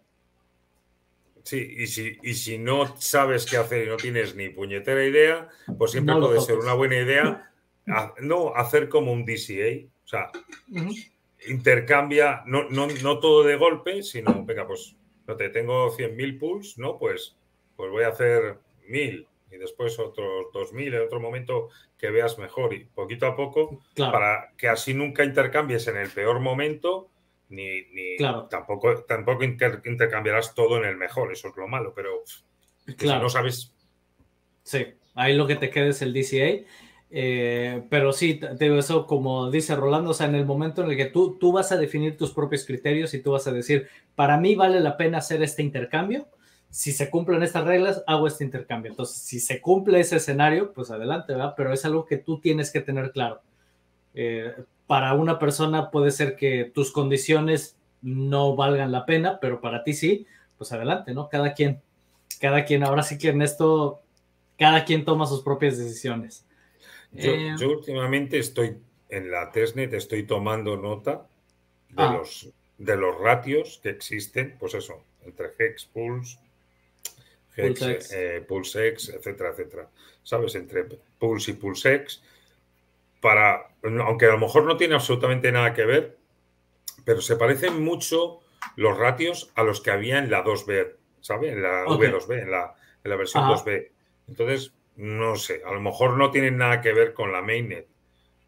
Sí, 1.51 1.75
y 1.79 1.89
si, 1.89 2.17
y 2.23 2.35
si 2.35 2.59
no 2.59 2.97
sabes 3.01 3.45
qué 3.45 3.57
hacer 3.57 3.85
y 3.85 3.89
no 3.89 3.97
tienes 3.97 4.37
ni 4.37 4.51
puñetera 4.51 5.05
idea, 5.05 5.49
pues 5.77 5.91
siempre 5.91 6.15
puede 6.15 6.41
ser 6.41 6.59
una 6.59 6.75
buena 6.75 6.95
idea 6.95 7.51
no 8.21 8.55
hacer 8.55 8.89
como 8.89 9.13
un 9.13 9.25
DCA, 9.25 9.89
o 10.05 10.07
sea, 10.07 10.31
intercambia, 11.49 12.45
no, 12.47 12.71
no, 12.71 12.87
no 13.03 13.19
todo 13.19 13.43
de 13.43 13.57
golpe, 13.57 14.05
sino, 14.05 14.45
venga, 14.45 14.65
pues 14.65 14.95
te 15.27 15.49
tengo 15.49 15.91
100.000 15.91 16.39
pools, 16.39 16.79
¿no? 16.79 16.99
Pues, 16.99 17.37
pues 17.75 17.91
voy 17.91 18.05
a 18.05 18.11
hacer 18.11 18.59
1.000 18.89 19.27
y 19.51 19.57
después 19.57 19.99
otros 19.99 20.47
2.000 20.53 20.95
en 20.95 21.03
otro 21.03 21.19
momento 21.19 21.71
que 21.99 22.11
veas 22.11 22.39
mejor 22.39 22.75
y 22.75 22.85
poquito 22.85 23.27
a 23.27 23.35
poco 23.35 23.83
para 23.97 24.53
que 24.57 24.69
así 24.69 24.95
nunca 24.95 25.25
intercambies 25.25 25.89
en 25.89 25.97
el 25.97 26.11
peor 26.11 26.39
momento 26.39 27.10
ni, 27.51 28.17
tampoco, 28.49 29.05
tampoco 29.05 29.45
intercambiarás 29.45 30.55
todo 30.55 30.79
en 30.79 30.85
el 30.85 30.97
mejor, 30.97 31.33
eso 31.33 31.49
es 31.49 31.57
lo 31.57 31.69
malo, 31.69 31.93
pero 31.95 32.23
claro. 32.97 33.19
si 33.19 33.23
no 33.23 33.29
sabes... 33.29 33.75
Sí, 34.63 34.87
ahí 35.15 35.35
lo 35.37 35.47
que 35.47 35.57
te 35.57 35.71
queda 35.71 35.87
es 35.87 36.01
el 36.03 36.13
DCA. 36.13 36.67
Eh, 37.13 37.83
pero 37.91 38.13
sí, 38.13 38.35
te 38.35 38.79
eso 38.79 39.05
como 39.05 39.51
dice 39.51 39.75
Rolando, 39.75 40.11
o 40.11 40.15
sea, 40.15 40.29
en 40.29 40.37
el 40.37 40.47
momento 40.47 40.85
en 40.85 40.91
el 40.91 40.97
que 40.97 41.07
tú, 41.07 41.37
tú 41.39 41.51
vas 41.51 41.73
a 41.73 41.77
definir 41.77 42.17
tus 42.17 42.33
propios 42.33 42.65
criterios 42.65 43.13
y 43.15 43.21
tú 43.21 43.33
vas 43.33 43.49
a 43.49 43.53
decir, 43.53 43.89
para 44.15 44.39
mí 44.39 44.55
vale 44.55 44.79
la 44.79 44.97
pena 44.97 45.19
hacer 45.19 45.43
este 45.43 45.63
intercambio, 45.63 46.29
si 46.71 46.93
se 46.93 47.11
cumplen 47.11 47.43
estas 47.43 47.65
reglas, 47.65 48.05
hago 48.07 48.29
este 48.29 48.45
intercambio. 48.45 48.93
Entonces, 48.93 49.17
si 49.17 49.41
se 49.41 49.61
cumple 49.61 49.99
ese 49.99 50.17
escenario, 50.17 50.73
pues 50.73 50.93
adelante, 50.93 51.33
¿verdad? 51.33 51.55
Pero 51.57 51.73
es 51.73 51.85
algo 51.85 52.07
que 52.07 52.17
tú 52.17 52.41
tienes 52.41 52.71
que 52.71 52.81
tener 52.81 53.11
claro. 53.11 53.43
Eh, 54.15 54.55
para 54.91 55.15
una 55.15 55.39
persona 55.39 55.93
puede 55.93 56.11
ser 56.11 56.35
que 56.35 56.65
tus 56.65 56.91
condiciones 56.91 57.77
no 58.03 58.57
valgan 58.57 58.91
la 58.91 59.07
pena, 59.07 59.39
pero 59.39 59.61
para 59.61 59.85
ti 59.85 59.93
sí, 59.93 60.27
pues 60.59 60.73
adelante, 60.73 61.15
¿no? 61.15 61.29
Cada 61.29 61.55
quien, 61.55 61.81
cada 62.41 62.65
quien, 62.65 62.83
ahora 62.83 63.05
sí 63.05 63.17
que 63.17 63.29
en 63.29 63.41
esto, 63.41 64.03
cada 64.59 64.85
quien 64.85 65.05
toma 65.05 65.27
sus 65.27 65.43
propias 65.43 65.79
decisiones. 65.79 66.45
Eh, 67.15 67.55
yo, 67.57 67.71
últimamente 67.71 68.41
estoy 68.41 68.79
en 69.09 69.31
la 69.31 69.53
testnet, 69.53 69.95
estoy 69.95 70.25
tomando 70.25 70.77
nota 70.77 71.25
de, 71.91 72.03
ah. 72.03 72.13
los, 72.19 72.51
de 72.77 72.97
los 72.97 73.17
ratios 73.17 73.79
que 73.85 73.91
existen, 73.91 74.57
pues 74.59 74.75
eso, 74.75 75.05
entre 75.25 75.51
Hex, 75.57 75.85
Pulse, 75.85 76.37
Hex, 77.57 78.11
eh, 78.13 78.45
PulseX, 78.49 79.11
etcétera, 79.11 79.51
etcétera. 79.51 79.89
¿Sabes? 80.25 80.57
Entre 80.57 80.83
Pulse 81.21 81.53
y 81.53 81.55
PulseX, 81.55 82.25
para, 83.21 83.69
aunque 83.83 84.27
a 84.27 84.33
lo 84.33 84.39
mejor 84.39 84.65
no 84.65 84.77
tiene 84.77 84.95
absolutamente 84.95 85.53
nada 85.53 85.73
que 85.75 85.85
ver, 85.85 86.19
pero 87.05 87.21
se 87.21 87.37
parecen 87.37 87.83
mucho 87.83 88.41
los 88.77 88.97
ratios 88.97 89.53
a 89.55 89.63
los 89.63 89.81
que 89.81 89.91
había 89.91 90.19
en 90.19 90.31
la 90.31 90.45
2B, 90.45 90.95
¿sabes? 91.21 91.53
En 91.53 91.63
la 91.63 91.85
V2B, 91.85 92.43
en 92.43 92.51
la, 92.51 92.75
en 93.03 93.11
la 93.11 93.17
versión 93.17 93.45
2B. 93.45 93.91
Entonces, 94.29 94.73
no 94.97 95.37
sé, 95.37 95.63
a 95.65 95.73
lo 95.73 95.81
mejor 95.81 96.17
no 96.17 96.31
tienen 96.31 96.59
nada 96.59 96.81
que 96.81 96.93
ver 96.93 97.15
con 97.15 97.33
la 97.33 97.43
mainnet, 97.43 97.89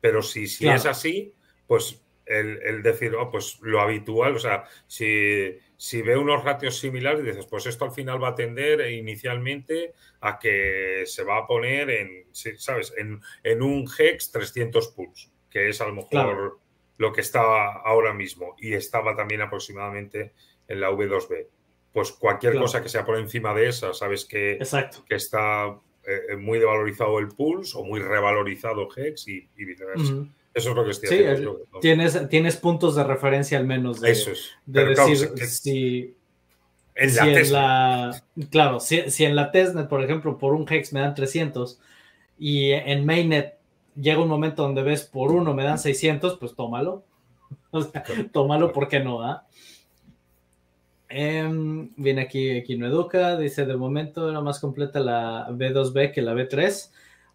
pero 0.01 0.23
si, 0.23 0.47
si 0.47 0.69
es 0.69 0.87
así, 0.87 1.35
pues 1.67 2.03
el, 2.27 2.83
decir, 2.83 3.15
oh, 3.15 3.31
pues 3.31 3.59
lo 3.61 3.81
habitual, 3.81 4.37
o 4.37 4.39
sea, 4.39 4.65
si, 4.87 5.59
si 5.83 6.01
ve 6.01 6.17
unos 6.17 6.45
ratios 6.45 6.79
similares, 6.79 7.25
dices, 7.25 7.45
pues 7.47 7.67
esto 7.67 7.85
al 7.85 7.91
final 7.91 8.23
va 8.23 8.29
a 8.29 8.35
tender 8.37 8.89
inicialmente 8.93 9.95
a 10.21 10.39
que 10.39 11.03
se 11.07 11.25
va 11.25 11.39
a 11.39 11.47
poner 11.49 11.91
en, 11.91 12.27
¿sabes? 12.31 12.95
En, 12.97 13.63
un 13.63 13.91
hex 13.99 14.31
300 14.31 14.89
pulls, 14.93 15.33
que 15.51 15.69
es 15.69 15.81
a 15.81 15.89
lo 15.89 15.95
mejor 15.95 16.61
lo 16.99 17.13
que 17.13 17.21
está 17.21 17.73
ahora 17.73 18.15
mismo 18.15 18.55
y 18.61 18.75
estaba 18.75 19.17
también 19.17 19.41
aproximadamente 19.41 20.35
en 20.69 20.81
la 20.81 20.93
V2B. 20.93 21.49
Pues 21.93 22.13
cualquier 22.13 22.59
cosa 22.59 22.81
que 22.81 22.89
sea 22.89 23.05
por 23.05 23.19
encima 23.19 23.53
de 23.53 23.67
esa, 23.67 23.93
sabes 23.93 24.25
que, 24.25 24.61
que 25.09 25.15
está 25.17 25.81
eh, 26.05 26.37
muy 26.37 26.61
devalorizado 26.61 27.19
el 27.19 27.27
Pulse 27.27 27.77
o 27.77 27.83
muy 27.83 27.99
revalorizado 27.99 28.87
Hex 28.97 29.27
y, 29.27 29.49
viceversa. 29.57 30.29
Eso 30.55 30.71
es 30.71 30.77
lo 30.77 30.85
que 30.85 30.91
estoy 30.91 31.25
haciendo. 31.25 31.61
tienes, 31.81 32.29
tienes 32.29 32.57
puntos 32.57 32.95
de 32.95 33.05
referencia 33.05 33.59
al 33.59 33.67
menos 33.67 34.01
de, 34.01 34.11
Eso 34.11 34.33
es. 34.33 34.51
de 34.67 34.85
decir 34.87 35.31
si, 35.47 36.15
en 36.95 37.17
la, 37.17 37.27
en 37.27 37.53
la 37.53 38.23
claro, 38.51 38.81
si, 38.81 39.11
si, 39.11 39.25
en 39.25 39.35
la 39.35 39.51
testnet, 39.51 39.89
por 39.89 40.03
ejemplo, 40.03 40.39
por 40.39 40.55
un 40.55 40.67
hex 40.71 40.93
me 40.93 41.01
dan 41.01 41.15
300 41.15 41.81
y 42.39 42.73
en 42.73 43.07
mainnet 43.07 43.57
llega 43.97 44.21
un 44.21 44.29
momento 44.29 44.63
donde 44.63 44.83
ves 44.83 45.05
por 45.05 45.33
uno 45.33 45.55
me 45.55 45.65
dan 45.65 45.79
600, 45.79 46.39
pues 46.39 46.55
tómalo. 46.55 47.05
tómalo, 48.33 48.73
¿por 48.73 48.89
qué 48.89 49.01
no? 49.01 49.23
Ah? 49.23 49.47
Em, 51.09 51.91
viene 51.97 52.23
aquí 52.23 52.51
Equino 52.51 52.87
Educa, 52.87 53.37
dice 53.37 53.67
de 53.67 53.77
momento 53.77 54.31
era 54.31 54.41
más 54.41 54.61
completa 54.61 55.01
la 55.01 55.49
B2B 55.51 56.13
que 56.13 56.23
la 56.23 56.35
B3. 56.35 56.91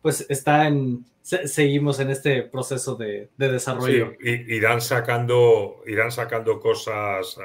Pues 0.07 0.25
está 0.29 0.69
en, 0.69 1.03
seguimos 1.21 1.99
en 1.99 2.09
este 2.11 2.43
proceso 2.43 2.95
de, 2.95 3.29
desarrollo. 3.35 4.13
Sí, 4.21 4.45
irán 4.47 4.79
sacando, 4.79 5.83
irán 5.85 6.13
sacando 6.13 6.61
cosas, 6.61 7.37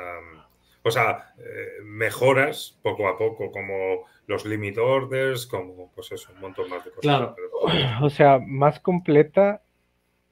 o 0.84 0.90
sea, 0.92 1.34
eh, 1.38 1.82
mejoras 1.82 2.78
poco 2.80 3.08
a 3.08 3.18
poco, 3.18 3.50
como 3.50 4.04
los 4.28 4.44
limit 4.44 4.78
orders, 4.78 5.44
como 5.44 5.90
pues 5.92 6.12
eso, 6.12 6.30
un 6.36 6.40
montón 6.40 6.70
más 6.70 6.84
de 6.84 6.90
cosas. 6.92 7.02
Claro. 7.02 7.34
O 8.00 8.08
sea, 8.08 8.38
más 8.38 8.78
completa, 8.78 9.60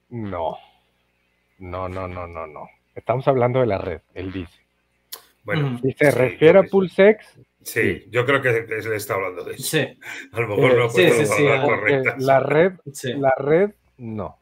no. 0.09 0.57
No, 1.59 1.89
no, 1.89 2.07
no, 2.07 2.29
no, 2.29 2.47
no. 2.47 2.69
Estamos 2.95 3.27
hablando 3.27 3.59
de 3.59 3.67
la 3.67 3.79
red, 3.79 4.03
él 4.15 4.31
dice. 4.31 4.61
Bueno, 5.43 5.81
si 5.83 5.91
se 5.95 6.13
refiere 6.13 6.61
a 6.61 6.63
Pulsex. 6.63 7.41
Sí, 7.63 8.05
yo 8.11 8.25
creo 8.25 8.41
que 8.41 8.67
le 8.67 8.97
está 8.97 9.15
hablando 9.15 9.45
de 9.45 9.55
eso. 9.55 9.63
Sí. 9.63 9.99
A 10.33 10.41
lo 10.41 10.49
mejor 10.49 10.79
no 10.79 10.89
puedo 10.89 11.25
sí, 11.25 11.45
correcta. 11.65 12.17
La 12.19 12.41
red, 12.41 12.73
la 13.17 13.35
red, 13.37 13.71
no. 13.99 14.39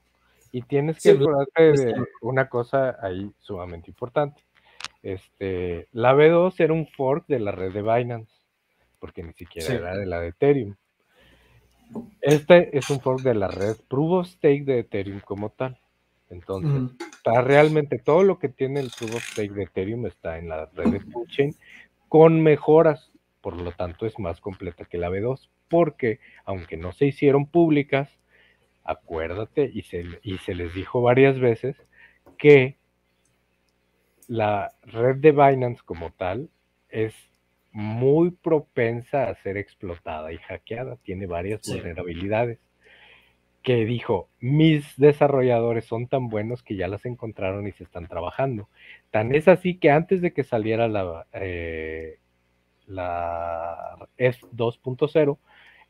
Y 0.53 0.62
tienes 0.62 1.03
que 1.03 1.11
acordarte 1.11 1.73
de 1.73 1.95
una 2.23 2.49
cosa 2.49 2.97
ahí 3.03 3.31
sumamente 3.41 3.91
importante. 3.91 4.43
Este, 5.03 5.89
la 5.93 6.14
B2 6.14 6.55
era 6.59 6.73
un 6.73 6.87
fork 6.87 7.27
de 7.27 7.41
la 7.41 7.53
red 7.53 7.73
de 7.73 7.83
Binance, 7.83 8.33
porque 8.99 9.23
ni 9.23 9.33
siquiera 9.33 9.75
era 9.75 9.97
de 9.97 10.07
la 10.07 10.21
de 10.21 10.29
Ethereum. 10.29 10.75
Este 12.21 12.77
es 12.77 12.89
un 12.91 13.01
fork 13.01 13.23
de 13.23 13.35
la 13.35 13.49
red 13.49 13.77
Proof 13.89 14.12
of 14.12 14.27
Stake 14.29 14.64
de 14.64 14.81
Ethereum 14.81 15.21
como 15.21 15.51
tal. 15.51 15.79
Entonces, 16.31 16.97
sea, 17.25 17.43
realmente 17.43 17.99
todo 17.99 18.23
lo 18.23 18.39
que 18.39 18.49
tiene 18.49 18.81
el 18.81 18.91
Proof 18.97 19.16
of 19.16 19.25
Stake 19.25 19.53
de 19.53 19.64
Ethereum 19.64 20.07
está 20.07 20.39
en 20.39 20.49
la 20.49 20.66
red 20.66 20.91
de 20.91 20.99
blockchain 20.99 21.55
con 22.09 22.41
mejoras, 22.43 23.07
por 23.41 23.57
lo 23.57 23.72
tanto 23.72 24.07
es 24.07 24.18
más 24.18 24.41
completa 24.41 24.84
que 24.84 24.99
la 24.99 25.11
B2, 25.11 25.49
porque 25.68 26.20
aunque 26.45 26.76
no 26.76 26.93
se 26.93 27.07
hicieron 27.07 27.47
públicas, 27.47 28.11
acuérdate, 28.84 29.70
y 29.72 29.82
se, 29.82 30.05
y 30.22 30.39
se 30.39 30.55
les 30.55 30.74
dijo 30.74 31.03
varias 31.03 31.39
veces, 31.39 31.76
que 32.39 32.76
la 34.28 34.72
red 34.82 35.16
de 35.16 35.32
Binance 35.32 35.82
como 35.84 36.11
tal 36.12 36.51
es 36.89 37.14
muy 37.72 38.30
propensa 38.30 39.28
a 39.28 39.34
ser 39.36 39.57
explotada 39.57 40.32
y 40.32 40.39
hackeada, 40.39 40.97
tiene 40.97 41.26
varias 41.26 41.62
vulnerabilidades. 41.66 42.59
Que 43.62 43.84
dijo, 43.84 44.30
mis 44.41 44.97
desarrolladores 44.97 45.84
son 45.84 46.07
tan 46.07 46.28
buenos 46.28 46.62
que 46.62 46.76
ya 46.76 46.89
las 46.89 47.05
encontraron 47.05 47.66
y 47.66 47.72
se 47.72 47.84
están 47.84 48.07
trabajando. 48.07 48.68
Tan 49.11 49.34
es 49.34 49.49
así 49.49 49.78
que 49.78 49.91
antes 49.91 50.22
de 50.22 50.32
que 50.32 50.45
saliera 50.45 50.89
la, 50.89 51.26
eh, 51.32 52.18
la 52.89 53.97
F2.0, 54.18 55.39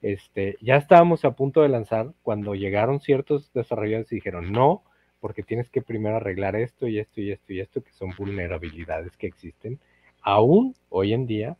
este, 0.02 0.56
ya 0.60 0.76
estábamos 0.76 1.24
a 1.24 1.32
punto 1.32 1.62
de 1.62 1.68
lanzar 1.68 2.12
cuando 2.22 2.54
llegaron 2.54 3.00
ciertos 3.00 3.52
desarrolladores 3.52 4.12
y 4.12 4.16
dijeron, 4.16 4.52
no, 4.52 4.82
porque 5.20 5.42
tienes 5.42 5.70
que 5.70 5.82
primero 5.82 6.16
arreglar 6.16 6.54
esto 6.56 6.86
y 6.86 6.98
esto 6.98 7.20
y 7.20 7.32
esto 7.32 7.52
y 7.52 7.60
esto, 7.60 7.82
que 7.82 7.92
son 7.92 8.10
vulnerabilidades 8.16 9.16
que 9.16 9.26
existen 9.26 9.80
aún 10.22 10.74
hoy 10.88 11.12
en 11.12 11.26
día 11.26 11.56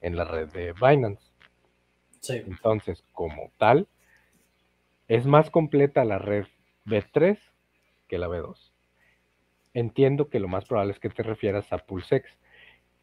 en 0.00 0.16
la 0.16 0.24
red 0.24 0.48
de 0.48 0.72
Binance. 0.72 1.30
Entonces, 2.28 3.02
como 3.12 3.50
tal, 3.56 3.88
es 5.08 5.26
más 5.26 5.50
completa 5.50 6.04
la 6.04 6.18
red 6.18 6.46
B3 6.84 7.38
que 8.08 8.18
la 8.18 8.28
B2. 8.28 8.72
Entiendo 9.72 10.28
que 10.28 10.40
lo 10.40 10.48
más 10.48 10.64
probable 10.66 10.92
es 10.92 10.98
que 10.98 11.08
te 11.08 11.22
refieras 11.22 11.72
a 11.72 11.78
PulseX. 11.78 12.30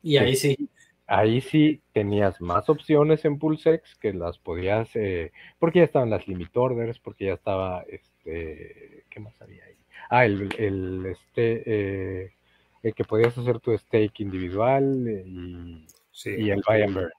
Y 0.04 0.18
ahí 0.18 0.36
sí. 0.36 0.70
Ahí 1.08 1.40
sí 1.40 1.82
tenías 1.94 2.42
más 2.42 2.70
opciones 2.70 3.24
en 3.24 3.40
PulseX 3.40 3.96
que 3.96 4.14
las 4.14 4.38
podías, 4.38 4.94
eh, 4.96 5.32
porque 5.58 5.80
ya 5.80 5.86
estaban 5.86 6.10
las 6.10 6.28
limit 6.28 6.56
orders, 6.56 7.00
porque 7.00 7.26
ya 7.26 7.34
estaba, 7.34 7.84
este, 7.88 9.06
¿qué 9.10 9.20
más 9.22 9.42
había 9.42 9.64
ahí? 9.64 9.76
Ah, 10.10 10.26
el, 10.26 10.54
el 10.58 11.06
este, 11.06 11.64
eh, 11.66 12.32
el 12.84 12.94
que 12.94 13.04
podías 13.06 13.38
hacer 13.38 13.60
tu 13.60 13.78
stake 13.78 14.20
individual 14.20 15.08
eh, 15.08 15.24
y, 15.26 15.86
y 16.30 16.50
el 16.52 16.62
buy 16.68 16.82
and 16.82 16.94
burn. 16.94 17.12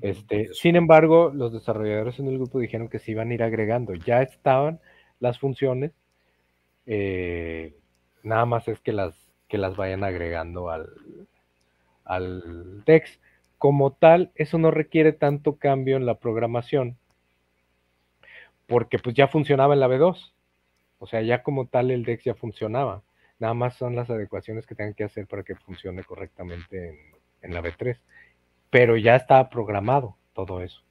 Este, 0.00 0.48
sin 0.54 0.76
embargo, 0.76 1.30
los 1.34 1.52
desarrolladores 1.52 2.18
en 2.20 2.28
el 2.28 2.36
grupo 2.36 2.58
dijeron 2.58 2.88
que 2.88 2.98
se 2.98 3.10
iban 3.10 3.30
a 3.30 3.34
ir 3.34 3.42
agregando. 3.42 3.94
Ya 3.94 4.22
estaban 4.22 4.80
las 5.18 5.38
funciones, 5.38 5.92
eh, 6.86 7.74
nada 8.22 8.46
más 8.46 8.68
es 8.68 8.80
que 8.80 8.92
las, 8.92 9.14
que 9.48 9.58
las 9.58 9.76
vayan 9.76 10.04
agregando 10.04 10.70
al, 10.70 10.88
al 12.14 12.84
DEX. 12.84 13.20
Como 13.58 13.92
tal, 13.92 14.32
eso 14.34 14.58
no 14.58 14.70
requiere 14.70 15.12
tanto 15.12 15.56
cambio 15.56 15.96
en 15.96 16.06
la 16.06 16.14
programación, 16.18 16.96
porque 18.66 18.98
pues 18.98 19.14
ya 19.14 19.28
funcionaba 19.28 19.74
en 19.74 19.80
la 19.80 19.88
B2. 19.88 20.32
O 20.98 21.06
sea, 21.06 21.22
ya 21.22 21.42
como 21.42 21.66
tal 21.66 21.90
el 21.90 22.04
DEX 22.04 22.24
ya 22.24 22.34
funcionaba. 22.34 23.02
Nada 23.38 23.54
más 23.54 23.74
son 23.74 23.96
las 23.96 24.10
adecuaciones 24.10 24.66
que 24.66 24.74
tengan 24.74 24.94
que 24.94 25.04
hacer 25.04 25.26
para 25.26 25.42
que 25.42 25.54
funcione 25.56 26.04
correctamente 26.04 26.90
en, 26.90 26.96
en 27.42 27.54
la 27.54 27.62
B3 27.62 27.98
pero 28.70 28.96
ya 28.96 29.16
estaba 29.16 29.50
programado 29.50 30.16
todo 30.32 30.62
eso. 30.62 30.82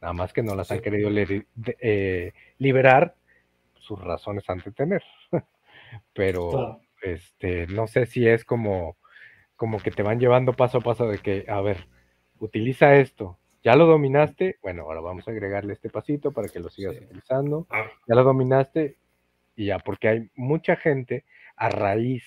Nada 0.00 0.14
más 0.14 0.32
que 0.32 0.42
no 0.42 0.54
las 0.54 0.70
han 0.70 0.80
querido 0.80 1.10
eh, 1.80 2.32
liberar, 2.58 3.16
sus 3.74 4.00
razones 4.00 4.48
han 4.48 4.60
de 4.60 4.70
tener. 4.70 5.02
pero 6.14 6.80
este, 7.02 7.66
no 7.66 7.86
sé 7.86 8.06
si 8.06 8.26
es 8.26 8.44
como, 8.44 8.96
como 9.60 9.78
que 9.78 9.90
te 9.90 10.02
van 10.02 10.18
llevando 10.18 10.54
paso 10.54 10.78
a 10.78 10.80
paso 10.80 11.06
de 11.06 11.18
que, 11.18 11.44
a 11.46 11.60
ver, 11.60 11.86
utiliza 12.38 12.94
esto. 12.94 13.38
Ya 13.62 13.76
lo 13.76 13.84
dominaste, 13.84 14.56
bueno, 14.62 14.84
ahora 14.84 15.02
vamos 15.02 15.28
a 15.28 15.32
agregarle 15.32 15.74
este 15.74 15.90
pasito 15.90 16.32
para 16.32 16.48
que 16.48 16.60
lo 16.60 16.70
sigas 16.70 16.96
utilizando. 16.96 17.66
Ah. 17.68 17.84
Ya 18.08 18.14
lo 18.14 18.24
dominaste 18.24 18.96
y 19.56 19.66
ya, 19.66 19.78
porque 19.78 20.08
hay 20.08 20.30
mucha 20.34 20.76
gente 20.76 21.26
a 21.56 21.68
raíz 21.68 22.24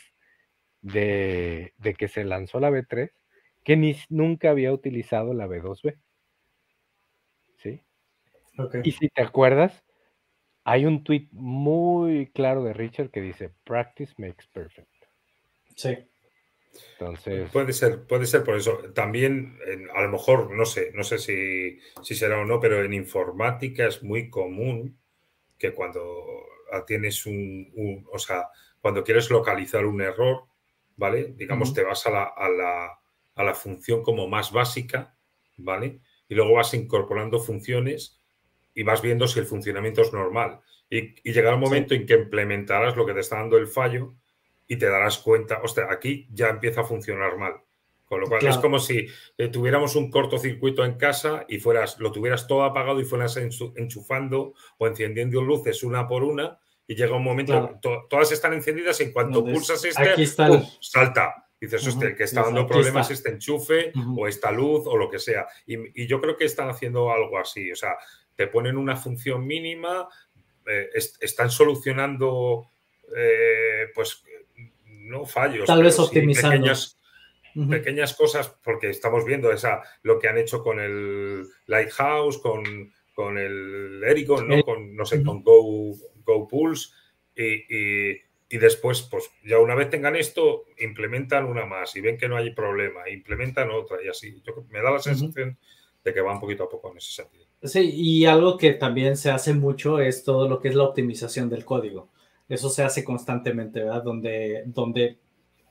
de, 0.83 1.73
de 1.79 1.95
que 1.95 2.07
se 2.07 2.23
lanzó 2.23 2.59
la 2.59 2.69
B3 2.69 3.09
que 3.63 3.77
ni, 3.77 3.95
nunca 4.09 4.51
había 4.51 4.71
utilizado 4.71 5.33
la 5.33 5.47
B2B. 5.47 5.97
¿Sí? 7.57 7.81
Y 8.83 8.91
si 8.91 9.09
te 9.09 9.23
acuerdas, 9.23 9.83
hay 10.65 10.85
un 10.85 11.03
tweet 11.03 11.29
muy 11.31 12.27
claro 12.27 12.63
de 12.63 12.73
Richard 12.73 13.09
que 13.09 13.21
dice, 13.21 13.49
practice 13.63 14.13
makes 14.19 14.45
perfect. 14.53 14.93
Sí. 15.75 15.97
Entonces... 16.99 17.49
Puede 17.51 17.73
ser, 17.73 18.05
puede 18.05 18.25
ser 18.25 18.43
por 18.43 18.55
eso. 18.55 18.77
También, 18.93 19.57
a 19.93 20.01
lo 20.01 20.09
mejor, 20.09 20.51
no 20.51 20.65
sé, 20.65 20.91
no 20.93 21.03
sé 21.03 21.17
si, 21.17 21.79
si 22.01 22.15
será 22.15 22.39
o 22.39 22.45
no, 22.45 22.59
pero 22.59 22.83
en 22.83 22.93
informática 22.93 23.87
es 23.87 24.03
muy 24.03 24.29
común 24.29 24.97
que 25.57 25.73
cuando 25.73 26.45
tienes 26.87 27.25
un, 27.25 28.07
o 28.11 28.17
sea, 28.17 28.47
cuando 28.81 29.03
quieres 29.03 29.29
localizar 29.29 29.85
un 29.85 30.01
error, 30.01 30.45
¿vale? 30.97 31.33
Digamos, 31.37 31.73
te 31.73 31.83
vas 31.83 32.05
a 32.07 32.09
la 32.11 32.99
a 33.35 33.43
la 33.43 33.53
función 33.53 34.03
como 34.03 34.27
más 34.27 34.51
básica, 34.51 35.15
¿vale? 35.57 35.99
Y 36.29 36.35
luego 36.35 36.53
vas 36.53 36.73
incorporando 36.73 37.39
funciones 37.39 38.21
y 38.73 38.83
vas 38.83 39.01
viendo 39.01 39.27
si 39.27 39.39
el 39.39 39.45
funcionamiento 39.45 40.01
es 40.01 40.13
normal. 40.13 40.59
Y, 40.89 41.15
y 41.27 41.33
llegará 41.33 41.55
un 41.55 41.61
momento 41.61 41.93
en 41.93 42.05
que 42.05 42.13
implementarás 42.13 42.95
lo 42.95 43.05
que 43.05 43.13
te 43.13 43.21
está 43.21 43.37
dando 43.37 43.57
el 43.57 43.67
fallo 43.67 44.15
y 44.73 44.77
te 44.77 44.89
darás 44.89 45.19
cuenta, 45.19 45.61
hostia, 45.61 45.87
aquí 45.89 46.27
ya 46.33 46.49
empieza 46.49 46.81
a 46.81 46.85
funcionar 46.85 47.37
mal. 47.37 47.53
Con 48.05 48.21
lo 48.21 48.27
cual 48.27 48.45
es 48.45 48.57
como 48.57 48.79
si 48.79 49.07
eh, 49.37 49.47
tuviéramos 49.47 49.95
un 49.95 50.11
cortocircuito 50.11 50.85
en 50.85 50.95
casa 50.95 51.45
y 51.47 51.59
fueras, 51.59 51.99
lo 51.99 52.11
tuvieras 52.11 52.47
todo 52.47 52.63
apagado 52.63 52.99
y 52.99 53.05
fueras 53.05 53.37
enchufando 53.37 54.53
o 54.77 54.87
encendiendo 54.87 55.41
luces 55.41 55.83
una 55.83 56.07
por 56.07 56.23
una 56.23 56.59
y 56.85 56.95
llega 56.95 57.15
un 57.15 57.23
momento, 57.23 57.79
todas 58.09 58.31
están 58.31 58.53
encendidas 58.53 58.99
y 58.99 59.05
en 59.05 59.13
cuanto 59.13 59.43
pulsas 59.43 59.83
este, 59.85 60.27
salta. 60.79 61.45
Dices, 61.59 61.87
hostia, 61.87 62.13
que 62.13 62.25
está 62.25 62.41
dando 62.41 62.67
problemas 62.67 63.09
este 63.09 63.29
enchufe 63.29 63.93
o 64.17 64.27
esta 64.27 64.51
luz 64.51 64.83
o 64.85 64.97
lo 64.97 65.09
que 65.09 65.17
sea. 65.17 65.47
Y, 65.65 66.05
yo 66.05 66.19
creo 66.19 66.35
que 66.35 66.43
están 66.43 66.69
haciendo 66.69 67.09
algo 67.09 67.39
así. 67.39 67.71
O 67.71 67.75
sea, 67.75 67.95
te 68.35 68.47
ponen 68.47 68.75
una 68.75 68.97
función 68.97 69.47
mínima, 69.47 70.09
eh, 70.67 70.89
están 70.93 71.49
solucionando, 71.49 72.69
eh, 73.15 73.87
pues, 73.95 74.23
no 75.03 75.25
fallos. 75.25 75.65
Tal 75.65 75.83
vez 75.83 75.99
optimizando. 75.99 76.55
Pequeñas, 76.55 76.99
pequeñas 77.69 78.13
cosas, 78.15 78.55
porque 78.63 78.89
estamos 78.89 79.25
viendo 79.25 79.51
esa, 79.51 79.81
lo 80.01 80.19
que 80.19 80.27
han 80.27 80.37
hecho 80.37 80.63
con 80.63 80.79
el 80.79 81.47
Lighthouse, 81.67 82.39
con, 82.39 82.63
con 83.13 83.37
el 83.37 84.03
Ericsson, 84.03 84.47
¿no? 84.47 84.63
Con, 84.63 84.95
no 84.95 85.05
sé, 85.05 85.23
con 85.23 85.43
Go, 85.43 85.95
Go 86.25 86.47
Pulse. 86.47 86.89
y 87.35 88.17
y 88.53 88.59
después, 88.59 89.01
pues 89.09 89.31
ya 89.43 89.57
una 89.57 89.73
vez 89.73 89.89
tengan 89.89 90.15
esto, 90.15 90.65
implementan 90.77 91.45
una 91.45 91.65
más 91.65 91.95
y 91.95 92.01
ven 92.01 92.19
que 92.19 92.29
no 92.29 92.37
hay 92.37 92.53
problema, 92.53 93.09
implementan 93.09 93.71
otra 93.71 93.97
y 94.05 94.09
así. 94.09 94.43
me 94.69 94.79
da 94.79 94.91
la 94.91 94.99
sensación 94.99 95.57
de 96.03 96.13
que 96.13 96.21
va 96.21 96.33
un 96.33 96.39
poquito 96.39 96.65
a 96.65 96.69
poco 96.69 96.91
en 96.91 96.97
ese 96.97 97.13
sentido. 97.13 97.47
Sí, 97.63 97.79
y 97.91 98.25
algo 98.25 98.59
que 98.59 98.73
también 98.73 99.17
se 99.17 99.31
hace 99.31 99.55
mucho 99.55 99.99
es 99.99 100.23
todo 100.23 100.47
lo 100.47 100.59
que 100.59 100.67
es 100.67 100.75
la 100.75 100.83
optimización 100.83 101.49
del 101.49 101.65
código. 101.65 102.11
Eso 102.49 102.69
se 102.69 102.83
hace 102.83 103.03
constantemente, 103.03 103.83
¿verdad? 103.83 104.03
Donde, 104.03 104.63
donde 104.67 105.17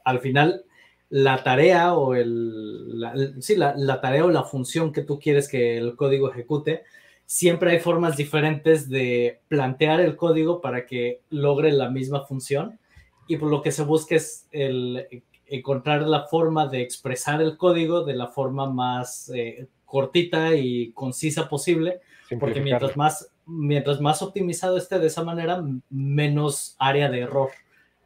al 0.04 0.20
final 0.20 0.64
la 1.10 1.42
tarea 1.42 1.94
o 1.94 2.14
el, 2.14 3.00
la, 3.00 3.14
sí, 3.40 3.56
la, 3.56 3.74
la 3.76 4.00
tarea 4.00 4.24
o 4.24 4.30
la 4.30 4.44
función 4.44 4.92
que 4.92 5.02
tú 5.02 5.18
quieres 5.18 5.48
que 5.48 5.76
el 5.76 5.96
código 5.96 6.30
ejecute, 6.30 6.84
siempre 7.26 7.72
hay 7.72 7.80
formas 7.80 8.16
diferentes 8.16 8.88
de 8.88 9.40
plantear 9.48 10.00
el 10.00 10.16
código 10.16 10.60
para 10.60 10.86
que 10.86 11.22
logre 11.30 11.72
la 11.72 11.90
misma 11.90 12.24
función 12.24 12.78
y 13.26 13.36
por 13.36 13.50
lo 13.50 13.62
que 13.62 13.72
se 13.72 13.84
busca 13.84 14.16
es 14.16 14.48
el 14.50 15.06
encontrar 15.46 16.02
la 16.02 16.26
forma 16.28 16.66
de 16.66 16.80
expresar 16.80 17.42
el 17.42 17.56
código 17.56 18.04
de 18.04 18.14
la 18.14 18.28
forma 18.28 18.70
más 18.70 19.30
eh, 19.34 19.66
cortita 19.84 20.54
y 20.54 20.92
concisa 20.92 21.48
posible, 21.48 22.00
porque 22.40 22.62
mientras 22.62 22.96
más, 22.96 23.30
mientras 23.46 24.00
más 24.00 24.22
optimizado 24.22 24.76
esté 24.76 24.98
de 24.98 25.06
esa 25.06 25.24
manera, 25.24 25.62
menos 25.90 26.76
área 26.78 27.10
de 27.10 27.20
error 27.20 27.50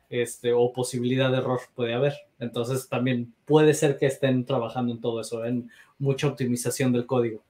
este, 0.08 0.52
o 0.52 0.72
posibilidad 0.72 1.30
de 1.30 1.38
error 1.38 1.60
puede 1.74 1.94
haber. 1.94 2.14
Entonces 2.38 2.88
también 2.88 3.34
puede 3.44 3.74
ser 3.74 3.98
que 3.98 4.06
estén 4.06 4.44
trabajando 4.44 4.92
en 4.92 5.00
todo 5.00 5.20
eso, 5.20 5.44
en 5.44 5.70
mucha 5.98 6.28
optimización 6.28 6.92
del 6.92 7.06
código. 7.06 7.42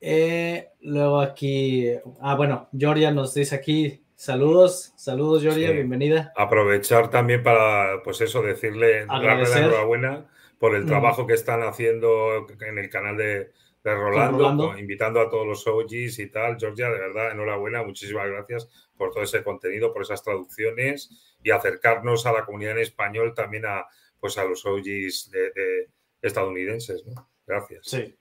Eh, 0.00 0.68
luego 0.80 1.20
aquí, 1.20 1.88
ah, 2.20 2.34
bueno, 2.36 2.68
Georgia 2.76 3.10
nos 3.10 3.34
dice 3.34 3.54
aquí, 3.56 4.02
saludos, 4.14 4.92
saludos 4.96 5.42
Georgia, 5.42 5.72
bienvenida. 5.72 6.32
Aprovechar 6.36 7.10
también 7.10 7.42
para, 7.42 8.02
pues 8.04 8.20
eso, 8.20 8.42
decirle, 8.42 9.06
darle 9.06 9.48
la 9.48 9.58
enhorabuena 9.58 10.26
por 10.58 10.74
el 10.74 10.86
trabajo 10.86 11.26
que 11.26 11.34
están 11.34 11.62
haciendo 11.62 12.46
en 12.60 12.78
el 12.78 12.88
canal 12.88 13.16
de, 13.16 13.50
de 13.90 13.94
Rolando, 13.94 14.76
invitando 14.78 15.20
a 15.20 15.30
todos 15.30 15.46
los 15.46 15.66
OGs 15.66 16.18
y 16.18 16.30
tal. 16.30 16.56
Georgia, 16.58 16.90
de 16.90 16.98
verdad, 16.98 17.32
enhorabuena, 17.32 17.82
muchísimas 17.82 18.28
gracias 18.28 18.68
por 18.96 19.12
todo 19.12 19.22
ese 19.22 19.42
contenido, 19.42 19.92
por 19.92 20.02
esas 20.02 20.22
traducciones 20.22 21.36
y 21.42 21.50
acercarnos 21.50 22.26
a 22.26 22.32
la 22.32 22.44
comunidad 22.44 22.72
en 22.72 22.82
español 22.82 23.34
también 23.34 23.64
a, 23.66 23.86
pues 24.18 24.38
a 24.38 24.44
los 24.44 24.66
OGs 24.66 25.30
de, 25.30 25.88
estadounidenses. 26.22 27.04
Gracias. 27.46 27.86
Sí. 27.86 28.14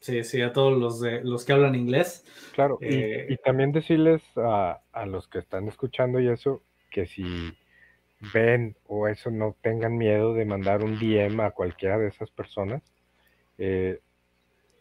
Sí, 0.00 0.24
sí, 0.24 0.40
a 0.40 0.50
todos 0.50 0.78
los, 0.78 0.98
de, 0.98 1.22
los 1.22 1.44
que 1.44 1.52
hablan 1.52 1.74
inglés. 1.74 2.24
Claro, 2.54 2.78
y, 2.80 2.86
eh, 2.86 3.38
también 3.44 3.70
decirles 3.70 4.22
a, 4.34 4.80
a, 4.92 5.04
los 5.04 5.28
que 5.28 5.40
están 5.40 5.68
escuchando 5.68 6.18
y 6.20 6.28
eso, 6.28 6.62
que 6.90 7.04
si 7.04 7.54
ven 8.32 8.76
o 8.86 9.08
eso 9.08 9.30
no 9.30 9.54
tengan 9.60 9.98
miedo 9.98 10.32
de 10.32 10.46
mandar 10.46 10.82
un 10.82 10.98
DM 10.98 11.40
a 11.40 11.50
cualquiera 11.50 11.98
de 11.98 12.08
esas 12.08 12.30
personas. 12.30 12.82
Eh, 13.58 14.00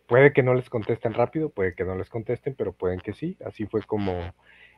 puede 0.10 0.34
que 0.34 0.44
no 0.44 0.56
les 0.56 0.70
contesten 0.70 1.14
rápido, 1.14 1.50
puede 1.50 1.76
que 1.76 1.86
no 1.86 1.96
les 1.96 2.10
contesten, 2.10 2.56
pero 2.56 2.74
pueden 2.74 3.00
que 3.00 3.14
sí. 3.14 3.38
Así 3.46 3.68
fue 3.68 3.84
como, 3.84 4.34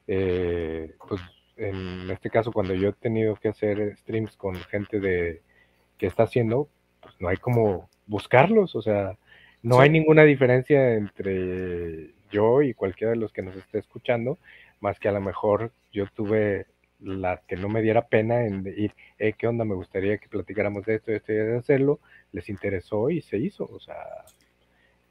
eh, 0.05 0.93
pues 1.07 1.21
en 1.55 2.11
este 2.11 2.29
caso, 2.29 2.51
cuando 2.51 2.73
yo 2.75 2.89
he 2.89 2.93
tenido 2.93 3.35
que 3.35 3.47
hacer 3.47 3.95
streams 3.97 4.35
con 4.35 4.55
gente 4.55 4.99
de 4.99 5.41
que 5.97 6.07
está 6.07 6.23
haciendo, 6.23 6.69
pues 7.01 7.15
no 7.19 7.29
hay 7.29 7.37
como 7.37 7.89
buscarlos, 8.07 8.75
o 8.75 8.81
sea, 8.81 9.17
no 9.63 9.79
hay 9.79 9.89
ninguna 9.89 10.23
diferencia 10.23 10.95
entre 10.95 12.13
yo 12.29 12.61
y 12.61 12.73
cualquiera 12.73 13.11
de 13.11 13.17
los 13.17 13.31
que 13.31 13.41
nos 13.41 13.55
esté 13.55 13.79
escuchando, 13.79 14.37
más 14.81 14.99
que 14.99 15.07
a 15.07 15.13
lo 15.13 15.21
mejor 15.21 15.71
yo 15.93 16.07
tuve 16.07 16.67
la 16.99 17.41
que 17.47 17.55
no 17.55 17.69
me 17.69 17.81
diera 17.81 18.07
pena 18.07 18.45
en 18.45 18.65
ir, 18.67 18.93
eh, 19.17 19.33
¿qué 19.37 19.47
onda? 19.47 19.63
Me 19.65 19.75
gustaría 19.75 20.17
que 20.17 20.27
platicáramos 20.27 20.85
de 20.85 20.95
esto, 20.95 21.11
de 21.11 21.17
esto 21.17 21.31
y 21.31 21.35
de 21.35 21.57
hacerlo, 21.57 21.99
les 22.31 22.49
interesó 22.49 23.09
y 23.09 23.21
se 23.21 23.37
hizo, 23.37 23.65
o 23.65 23.79
sea, 23.79 23.95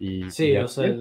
y... 0.00 0.28
Sí, 0.30 0.56
o 0.56 0.66
sea, 0.66 0.92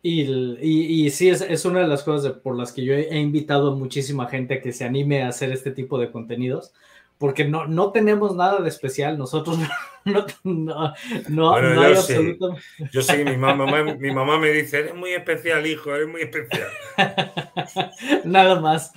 y, 0.00 0.22
y, 0.62 1.10
sí, 1.10 1.28
es, 1.28 1.40
es, 1.40 1.64
una 1.64 1.80
de 1.80 1.88
las 1.88 2.04
cosas 2.04 2.32
por 2.32 2.56
las 2.56 2.72
que 2.72 2.84
yo 2.84 2.94
he, 2.94 3.18
invitado 3.18 3.72
a 3.72 3.74
muchísima 3.74 4.28
gente 4.28 4.54
a 4.54 4.62
que 4.62 4.72
se 4.72 4.84
anime 4.84 5.22
a 5.22 5.28
hacer 5.28 5.50
este 5.50 5.72
tipo 5.72 5.98
de 5.98 6.12
contenidos, 6.12 6.72
porque 7.18 7.44
no, 7.44 7.66
no 7.66 7.90
tenemos 7.90 8.36
nada 8.36 8.60
de 8.60 8.68
especial, 8.68 9.18
nosotros 9.18 9.58
no, 10.04 10.24
no, 10.44 10.94
no, 11.28 11.52
hay 11.52 11.92
absolutamente... 11.92 12.62
Yo 12.92 13.02
sé 13.02 13.16
que 13.16 13.24
mi 13.24 13.36
mamá, 13.36 13.82
mi 13.98 14.12
mamá 14.12 14.38
me 14.38 14.50
dice, 14.50 14.78
eres 14.78 14.94
muy 14.94 15.10
especial, 15.10 15.66
hijo, 15.66 15.92
eres 15.92 16.08
muy 16.08 16.22
especial. 16.22 16.68
nada 18.24 18.60
más, 18.60 18.92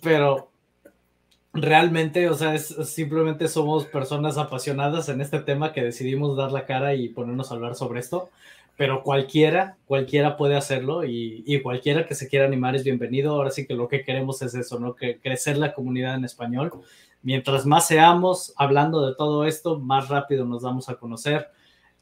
pero 0.00 0.52
realmente, 1.52 2.28
o 2.28 2.34
sea, 2.34 2.54
es, 2.54 2.68
simplemente 2.84 3.48
somos 3.48 3.86
personas 3.86 4.38
apasionadas 4.38 5.08
en 5.08 5.20
este 5.20 5.40
tema 5.40 5.72
que 5.72 5.82
decidimos 5.82 6.36
dar 6.36 6.52
la 6.52 6.66
cara 6.66 6.94
y 6.94 7.08
ponernos 7.08 7.50
a 7.50 7.54
hablar 7.54 7.74
sobre 7.74 7.98
esto, 7.98 8.30
pero 8.76 9.02
cualquiera, 9.02 9.78
cualquiera 9.86 10.36
puede 10.36 10.54
hacerlo 10.54 11.02
y, 11.04 11.60
cualquiera 11.62 12.06
que 12.06 12.14
se 12.14 12.28
quiera 12.28 12.44
animar 12.44 12.76
es 12.76 12.84
bienvenido. 12.84 13.32
Ahora 13.32 13.50
sí 13.50 13.66
que 13.66 13.74
lo 13.74 13.88
que 13.88 14.04
queremos 14.04 14.42
es 14.42 14.54
eso, 14.54 14.78
¿no? 14.78 14.94
Que 14.94 15.18
crecer 15.18 15.56
la 15.56 15.72
comunidad 15.72 16.14
en 16.14 16.26
español. 16.26 16.70
Mientras 17.22 17.64
más 17.64 17.86
seamos 17.88 18.52
hablando 18.56 19.06
de 19.06 19.14
todo 19.14 19.46
esto, 19.46 19.78
más 19.78 20.08
rápido 20.08 20.44
nos 20.44 20.62
damos 20.62 20.90
a 20.90 20.96
conocer, 20.96 21.48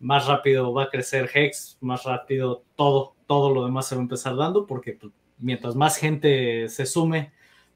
más 0.01 0.27
rápido 0.27 0.73
va 0.75 0.85
a 0.85 0.91
crecer 0.91 1.31
Hex, 1.33 1.79
más 1.81 2.03
rápido 2.03 2.65
todo, 2.75 3.15
todo 3.27 3.55
lo 3.55 3.65
demás 3.65 3.87
se 3.87 3.95
va 3.95 4.01
a 4.01 4.03
empezar 4.03 4.37
dando, 4.37 4.67
porque 4.67 4.95
pues, 4.95 5.13
mientras 5.39 5.77
más 5.77 5.97
gente 5.97 6.69
se 6.69 6.87
sume, 6.87 7.33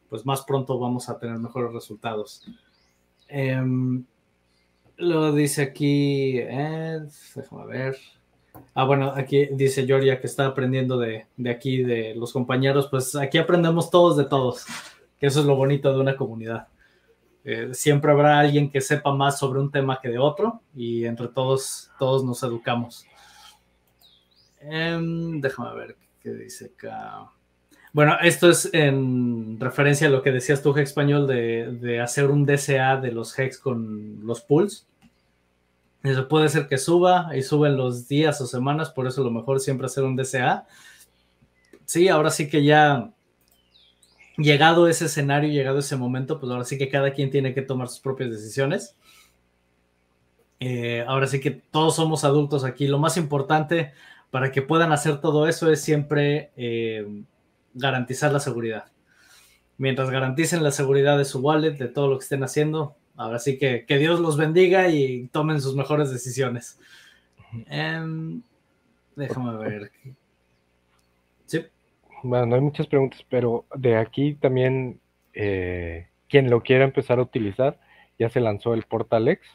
pues 0.08 0.26
más 0.26 0.42
pronto 0.42 0.78
vamos 0.78 1.08
a 1.08 1.18
tener 1.18 1.38
mejores 1.38 1.72
resultados. 1.72 2.44
Em, 3.28 4.04
lo 4.96 5.32
dice 5.32 5.62
aquí, 5.62 6.38
eh, 6.38 6.98
déjame 7.36 7.66
ver. 7.66 8.17
Ah, 8.74 8.84
bueno, 8.84 9.12
aquí 9.14 9.46
dice 9.52 9.86
Georgia 9.86 10.20
que 10.20 10.26
está 10.26 10.46
aprendiendo 10.46 10.98
de, 10.98 11.26
aquí, 11.50 11.82
de 11.82 12.14
los 12.14 12.32
compañeros, 12.32 12.88
pues 12.90 13.14
aquí 13.16 13.38
aprendemos 13.38 13.90
todos 13.90 14.16
de 14.16 14.24
todos, 14.24 14.66
que 15.18 15.26
eso 15.26 15.40
es 15.40 15.46
lo 15.46 15.56
bonito 15.56 15.92
de 15.92 16.00
una 16.00 16.16
comunidad. 16.16 16.68
Eh, 17.44 17.70
siempre 17.72 18.12
habrá 18.12 18.38
alguien 18.38 18.70
que 18.70 18.80
sepa 18.80 19.14
más 19.14 19.38
sobre 19.38 19.60
un 19.60 19.70
tema 19.70 20.00
que 20.02 20.08
de 20.08 20.18
otro 20.18 20.60
y 20.74 21.04
entre 21.04 21.28
todos, 21.28 21.90
todos 21.98 22.24
nos 22.24 22.42
educamos. 22.42 23.06
Em, 24.60 25.40
déjame 25.40 25.74
ver 25.74 25.96
qué 26.22 26.30
dice 26.32 26.72
acá. 26.74 27.30
Bueno, 27.92 28.16
esto 28.22 28.50
es 28.50 28.68
en 28.74 29.58
referencia 29.58 30.08
a 30.08 30.10
lo 30.10 30.22
que 30.22 30.30
decías 30.30 30.62
tú, 30.62 30.76
Hex 30.76 30.90
Español, 30.90 31.26
de, 31.26 32.00
hacer 32.00 32.26
un 32.30 32.44
DCA 32.44 32.98
de 33.00 33.12
los 33.12 33.38
Hex 33.38 33.58
con 33.58 34.26
los 34.26 34.42
pools. 34.42 34.86
Eso 36.02 36.28
puede 36.28 36.48
ser 36.48 36.68
que 36.68 36.78
suba 36.78 37.30
y 37.36 37.42
suben 37.42 37.76
los 37.76 38.06
días 38.06 38.40
o 38.40 38.46
semanas, 38.46 38.90
por 38.90 39.06
eso 39.06 39.24
lo 39.24 39.30
mejor 39.30 39.60
siempre 39.60 39.86
hacer 39.86 40.04
un 40.04 40.16
DCA. 40.16 40.66
Sí, 41.84 42.08
ahora 42.08 42.30
sí 42.30 42.48
que 42.48 42.62
ya 42.64 43.10
llegado 44.36 44.88
ese 44.88 45.06
escenario, 45.06 45.50
llegado 45.50 45.80
ese 45.80 45.96
momento, 45.96 46.38
pues 46.38 46.50
ahora 46.52 46.64
sí 46.64 46.78
que 46.78 46.88
cada 46.88 47.12
quien 47.12 47.30
tiene 47.30 47.54
que 47.54 47.62
tomar 47.62 47.88
sus 47.88 48.00
propias 48.00 48.30
decisiones. 48.30 48.96
Eh, 50.60 51.04
ahora 51.06 51.26
sí 51.26 51.40
que 51.40 51.50
todos 51.50 51.96
somos 51.96 52.24
adultos 52.24 52.64
aquí. 52.64 52.86
Lo 52.86 52.98
más 52.98 53.16
importante 53.16 53.92
para 54.30 54.52
que 54.52 54.62
puedan 54.62 54.92
hacer 54.92 55.20
todo 55.20 55.48
eso 55.48 55.70
es 55.70 55.82
siempre 55.82 56.52
eh, 56.56 57.24
garantizar 57.74 58.32
la 58.32 58.40
seguridad. 58.40 58.86
Mientras 59.76 60.10
garanticen 60.10 60.62
la 60.62 60.70
seguridad 60.70 61.18
de 61.18 61.24
su 61.24 61.40
wallet, 61.40 61.76
de 61.76 61.88
todo 61.88 62.08
lo 62.08 62.18
que 62.18 62.24
estén 62.24 62.42
haciendo, 62.42 62.96
ahora 63.18 63.38
sí 63.38 63.58
que 63.58 63.84
que 63.84 63.98
Dios 63.98 64.20
los 64.20 64.38
bendiga 64.38 64.88
y 64.88 65.26
tomen 65.26 65.60
sus 65.60 65.76
mejores 65.76 66.10
decisiones. 66.10 66.80
Em, 67.68 68.40
déjame 69.16 69.56
ver. 69.58 69.90
Sí. 71.44 71.66
Bueno, 72.22 72.46
no 72.46 72.54
hay 72.54 72.60
muchas 72.60 72.86
preguntas, 72.86 73.24
pero 73.28 73.66
de 73.74 73.96
aquí 73.96 74.34
también, 74.34 75.00
eh, 75.34 76.06
quien 76.28 76.48
lo 76.48 76.62
quiera 76.62 76.84
empezar 76.84 77.18
a 77.18 77.22
utilizar, 77.22 77.78
ya 78.18 78.30
se 78.30 78.40
lanzó 78.40 78.74
el 78.74 78.84
Portal 78.84 79.28
X. 79.28 79.46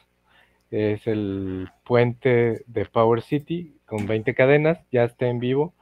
Es 0.70 1.06
el 1.06 1.68
puente 1.84 2.64
de 2.66 2.84
Power 2.86 3.22
City 3.22 3.74
con 3.86 4.06
20 4.06 4.34
cadenas, 4.34 4.78
ya 4.90 5.04
está 5.04 5.26
en 5.26 5.38
vivo 5.38 5.74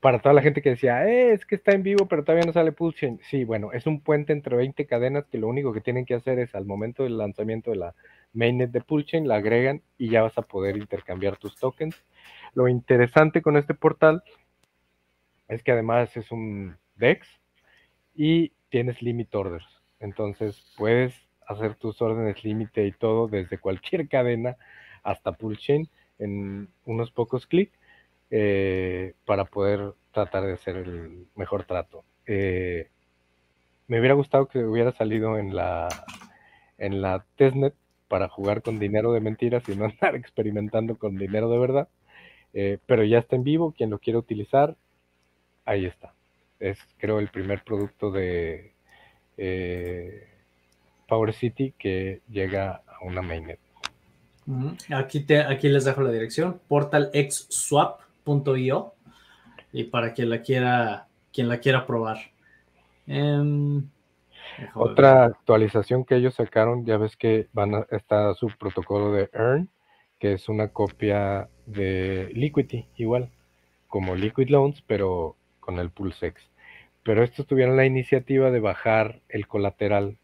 para 0.00 0.18
toda 0.18 0.34
la 0.34 0.42
gente 0.42 0.62
que 0.62 0.70
decía, 0.70 1.06
eh, 1.06 1.32
es 1.32 1.44
que 1.44 1.56
está 1.56 1.72
en 1.72 1.82
vivo, 1.82 2.08
pero 2.08 2.24
todavía 2.24 2.46
no 2.46 2.52
sale 2.52 2.72
Pulse 2.72 3.18
Sí, 3.28 3.44
bueno, 3.44 3.72
es 3.72 3.86
un 3.86 4.00
puente 4.00 4.32
entre 4.32 4.56
20 4.56 4.86
cadenas 4.86 5.26
que 5.26 5.38
lo 5.38 5.46
único 5.46 5.72
que 5.74 5.82
tienen 5.82 6.06
que 6.06 6.14
hacer 6.14 6.38
es 6.38 6.54
al 6.54 6.64
momento 6.64 7.02
del 7.04 7.18
lanzamiento 7.18 7.70
de 7.70 7.76
la 7.76 7.94
mainnet 8.32 8.70
de 8.70 8.80
Pulse 8.80 9.20
la 9.20 9.36
agregan 9.36 9.82
y 9.98 10.08
ya 10.08 10.22
vas 10.22 10.38
a 10.38 10.42
poder 10.42 10.78
intercambiar 10.78 11.36
tus 11.36 11.56
tokens. 11.56 12.02
Lo 12.54 12.66
interesante 12.66 13.42
con 13.42 13.58
este 13.58 13.74
portal 13.74 14.22
es 15.48 15.62
que 15.62 15.72
además 15.72 16.16
es 16.16 16.32
un 16.32 16.76
DEX 16.96 17.28
y 18.14 18.52
tienes 18.70 19.02
limit 19.02 19.34
orders. 19.34 19.66
Entonces 19.98 20.72
puedes 20.78 21.14
hacer 21.46 21.74
tus 21.74 22.00
órdenes 22.00 22.42
límite 22.42 22.86
y 22.86 22.92
todo 22.92 23.28
desde 23.28 23.58
cualquier 23.58 24.08
cadena 24.08 24.56
hasta 25.02 25.32
Pulse 25.32 25.88
en 26.18 26.68
unos 26.86 27.10
pocos 27.10 27.46
clics 27.46 27.79
eh, 28.30 29.14
para 29.24 29.44
poder 29.44 29.94
tratar 30.12 30.44
de 30.44 30.52
hacer 30.52 30.76
el 30.76 31.26
mejor 31.34 31.64
trato. 31.64 32.04
Eh, 32.26 32.88
me 33.88 33.98
hubiera 33.98 34.14
gustado 34.14 34.46
que 34.46 34.64
hubiera 34.64 34.92
salido 34.92 35.36
en 35.36 35.54
la, 35.56 35.88
en 36.78 37.02
la 37.02 37.24
testnet 37.36 37.74
para 38.08 38.28
jugar 38.28 38.62
con 38.62 38.78
dinero 38.78 39.12
de 39.12 39.20
mentiras 39.20 39.68
y 39.68 39.74
no 39.74 39.84
andar 39.86 40.14
experimentando 40.14 40.96
con 40.96 41.16
dinero 41.16 41.50
de 41.50 41.58
verdad. 41.58 41.88
Eh, 42.52 42.78
pero 42.86 43.04
ya 43.04 43.18
está 43.18 43.36
en 43.36 43.44
vivo, 43.44 43.72
quien 43.72 43.90
lo 43.90 43.98
quiere 43.98 44.18
utilizar, 44.18 44.76
ahí 45.64 45.86
está. 45.86 46.14
Es 46.58 46.78
creo 46.98 47.18
el 47.18 47.28
primer 47.28 47.64
producto 47.64 48.10
de 48.10 48.74
Power 51.08 51.32
City 51.32 51.74
que 51.78 52.20
llega 52.28 52.82
a 52.86 53.04
una 53.04 53.22
mainnet. 53.22 53.58
Aquí, 54.94 55.20
te, 55.20 55.38
aquí 55.40 55.68
les 55.68 55.84
dejo 55.84 56.02
la 56.02 56.10
dirección, 56.10 56.60
Portal 56.68 57.10
X 57.12 57.46
Swap 57.50 58.00
.io 58.24 58.94
y 59.72 59.84
para 59.84 60.12
quien 60.12 60.30
la 60.30 60.42
quiera, 60.42 61.08
quien 61.32 61.48
la 61.48 61.58
quiera 61.58 61.86
probar. 61.86 62.18
Em, 63.06 63.88
Otra 64.74 65.24
actualización 65.24 66.04
que 66.04 66.16
ellos 66.16 66.34
sacaron, 66.34 66.84
ya 66.84 66.96
ves 66.96 67.16
que 67.16 67.48
van 67.52 67.74
a, 67.74 67.86
está 67.90 68.34
su 68.34 68.48
protocolo 68.58 69.12
de 69.12 69.30
Earn, 69.32 69.68
que 70.18 70.32
es 70.34 70.48
una 70.48 70.68
copia 70.68 71.48
de 71.66 72.30
Liquidity, 72.34 72.86
igual, 72.96 73.30
como 73.88 74.14
Liquid 74.14 74.48
Loans, 74.48 74.82
pero 74.86 75.36
con 75.60 75.78
el 75.78 75.90
PulseX. 75.90 76.50
Pero 77.02 77.24
estos 77.24 77.46
tuvieron 77.46 77.76
la 77.76 77.86
iniciativa 77.86 78.50
de 78.50 78.60
bajar 78.60 79.20
el 79.28 79.46
colateral 79.46 80.18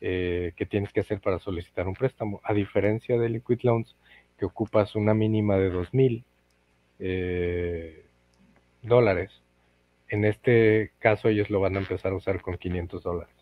eh, 0.00 0.52
que 0.56 0.66
tienes 0.66 0.92
que 0.92 1.00
hacer 1.00 1.20
para 1.20 1.38
solicitar 1.38 1.86
un 1.86 1.94
préstamo. 1.94 2.40
A 2.44 2.54
diferencia 2.54 3.18
de 3.18 3.28
Liquid 3.28 3.60
Loans, 3.62 3.96
que 4.38 4.46
ocupas 4.46 4.94
una 4.94 5.14
mínima 5.14 5.56
de 5.56 5.70
2000 5.70 6.24
eh, 6.98 8.04
dólares. 8.82 9.30
En 10.08 10.24
este 10.24 10.92
caso 10.98 11.28
ellos 11.28 11.50
lo 11.50 11.60
van 11.60 11.76
a 11.76 11.80
empezar 11.80 12.12
a 12.12 12.16
usar 12.16 12.40
con 12.40 12.56
500 12.56 13.02
dólares. 13.02 13.34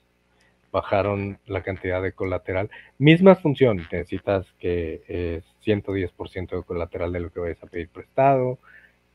Bajaron 0.72 1.38
la 1.46 1.62
cantidad 1.62 2.02
de 2.02 2.12
colateral. 2.12 2.70
Misma 2.98 3.36
función, 3.36 3.76
necesitas 3.76 4.46
que 4.59 5.02
es 5.07 5.44
110% 5.64 6.57
de 6.57 6.62
colateral 6.62 7.12
de 7.12 7.20
lo 7.20 7.30
que 7.30 7.40
vayas 7.40 7.62
a 7.62 7.66
pedir 7.66 7.88
prestado, 7.88 8.59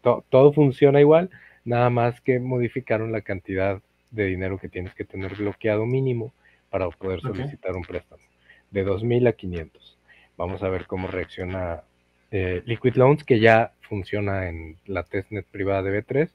todo 0.01 0.53
funciona 0.53 1.01
igual, 1.01 1.29
nada 1.65 1.89
más 1.89 2.21
que 2.21 2.39
modificaron 2.39 3.11
la 3.11 3.21
cantidad 3.21 3.81
de 4.11 4.25
dinero 4.25 4.57
que 4.57 4.69
tienes 4.69 4.93
que 4.95 5.05
tener 5.05 5.35
bloqueado 5.35 5.85
mínimo 5.85 6.33
para 6.69 6.89
poder 6.89 7.21
solicitar 7.21 7.75
un 7.75 7.83
préstamo, 7.83 8.23
de 8.71 8.85
2.000 8.85 9.27
a 9.27 9.33
500. 9.33 9.97
Vamos 10.37 10.63
a 10.63 10.69
ver 10.69 10.85
cómo 10.87 11.07
reacciona 11.07 11.83
eh, 12.31 12.61
Liquid 12.65 12.95
Loans, 12.95 13.23
que 13.23 13.39
ya 13.39 13.73
funciona 13.81 14.47
en 14.49 14.77
la 14.85 15.03
testnet 15.03 15.45
privada 15.47 15.83
de 15.83 16.03
B3, 16.03 16.29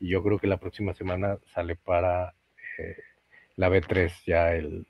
y 0.00 0.08
yo 0.08 0.22
creo 0.22 0.38
que 0.38 0.46
la 0.46 0.58
próxima 0.58 0.94
semana 0.94 1.38
sale 1.54 1.76
para 1.76 2.34
eh, 2.78 2.96
la 3.56 3.68
B3 3.68 4.12
ya 4.26 4.54
el 4.54 4.86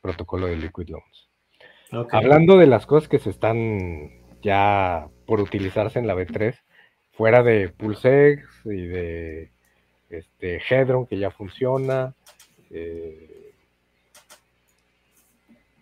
protocolo 0.00 0.46
de 0.46 0.56
Liquid 0.56 0.88
Loans. 0.88 1.28
Hablando 2.10 2.56
de 2.56 2.66
las 2.66 2.86
cosas 2.86 3.08
que 3.08 3.18
se 3.18 3.30
están 3.30 4.10
ya 4.42 5.08
por 5.26 5.40
utilizarse 5.40 5.98
en 5.98 6.06
la 6.06 6.14
B3, 6.14 6.54
fuera 7.12 7.42
de 7.42 7.68
PulseX 7.68 8.42
y 8.64 8.86
de 8.86 9.50
este, 10.10 10.60
Hedron, 10.68 11.06
que 11.06 11.18
ya 11.18 11.30
funciona. 11.30 12.14
Eh, 12.70 13.52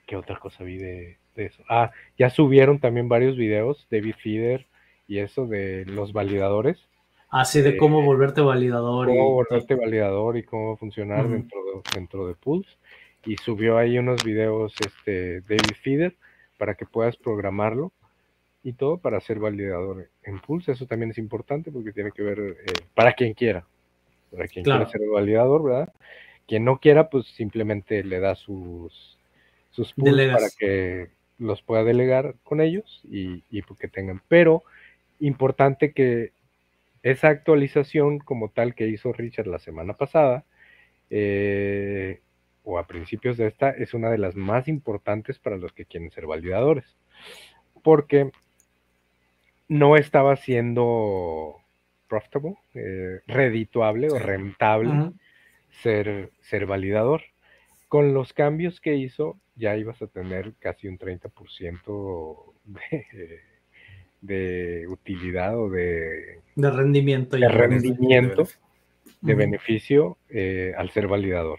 ¿Qué 0.06 0.16
otra 0.16 0.38
cosa 0.38 0.62
vi 0.64 0.76
de, 0.76 1.18
eso? 1.36 1.62
Ah, 1.68 1.90
ya 2.18 2.30
subieron 2.30 2.78
también 2.78 3.08
varios 3.08 3.36
videos, 3.36 3.86
David 3.90 4.14
Feeder 4.22 4.66
y 5.06 5.18
eso 5.18 5.46
de 5.46 5.84
los 5.86 6.12
validadores. 6.12 6.88
Así 7.28 7.60
ah, 7.60 7.62
de 7.62 7.76
cómo 7.76 8.02
eh, 8.02 8.04
volverte 8.04 8.40
validador. 8.40 9.08
Cómo 9.08 9.32
volverte 9.32 9.74
validador 9.74 10.36
y 10.36 10.42
cómo 10.42 10.76
funcionar 10.76 11.28
dentro, 11.28 11.58
de, 11.64 11.82
dentro 11.94 12.26
de 12.26 12.34
Pulse. 12.34 12.70
Y 13.24 13.36
subió 13.36 13.78
ahí 13.78 13.98
unos 13.98 14.22
videos 14.24 14.74
este, 14.84 15.40
David 15.42 15.76
Feeder 15.82 16.16
para 16.58 16.74
que 16.74 16.86
puedas 16.86 17.16
programarlo 17.16 17.92
y 18.62 18.74
todo 18.74 18.98
para 18.98 19.20
ser 19.20 19.38
validador 19.38 20.08
en 20.22 20.40
Pulse. 20.40 20.72
Eso 20.72 20.86
también 20.86 21.10
es 21.10 21.18
importante 21.18 21.72
porque 21.72 21.92
tiene 21.92 22.12
que 22.12 22.22
ver 22.22 22.38
eh, 22.38 22.72
para 22.94 23.12
quien 23.14 23.34
quiera. 23.34 23.66
Para 24.30 24.46
quien 24.48 24.64
quiera 24.64 24.86
ser 24.88 25.00
validador, 25.12 25.62
¿verdad? 25.62 25.92
Quien 26.46 26.64
no 26.64 26.78
quiera, 26.78 27.08
pues 27.08 27.26
simplemente 27.26 28.02
le 28.02 28.18
da 28.18 28.34
sus, 28.34 29.18
sus 29.70 29.92
para 29.94 30.48
que 30.58 31.10
los 31.42 31.62
pueda 31.62 31.84
delegar 31.84 32.36
con 32.44 32.60
ellos 32.60 33.02
y, 33.04 33.42
y 33.50 33.62
que 33.62 33.88
tengan. 33.88 34.22
Pero 34.28 34.62
importante 35.20 35.92
que 35.92 36.32
esa 37.02 37.28
actualización 37.28 38.18
como 38.18 38.50
tal 38.50 38.74
que 38.74 38.88
hizo 38.88 39.12
Richard 39.12 39.46
la 39.46 39.58
semana 39.58 39.94
pasada, 39.94 40.44
eh, 41.10 42.20
o 42.64 42.78
a 42.78 42.86
principios 42.86 43.36
de 43.36 43.48
esta, 43.48 43.70
es 43.70 43.92
una 43.92 44.10
de 44.10 44.18
las 44.18 44.36
más 44.36 44.68
importantes 44.68 45.38
para 45.38 45.56
los 45.56 45.72
que 45.72 45.84
quieren 45.84 46.10
ser 46.10 46.26
validadores. 46.26 46.96
Porque 47.82 48.30
no 49.68 49.96
estaba 49.96 50.36
siendo 50.36 51.56
profitable, 52.08 52.56
eh, 52.74 53.20
redituable 53.26 54.10
o 54.10 54.18
rentable 54.18 55.12
ser, 55.82 56.30
ser 56.40 56.66
validador. 56.66 57.22
Con 57.92 58.14
los 58.14 58.32
cambios 58.32 58.80
que 58.80 58.96
hizo, 58.96 59.38
ya 59.54 59.76
ibas 59.76 60.00
a 60.00 60.06
tener 60.06 60.54
casi 60.58 60.88
un 60.88 60.96
30% 60.96 62.54
de, 62.64 63.40
de 64.22 64.86
utilidad 64.88 65.58
o 65.58 65.68
de, 65.68 66.40
de 66.56 66.70
rendimiento. 66.70 67.36
De 67.36 67.46
rendimiento, 67.50 68.48
de 69.20 69.34
beneficio 69.34 70.16
eh, 70.30 70.72
al 70.74 70.88
ser 70.88 71.06
validador. 71.06 71.58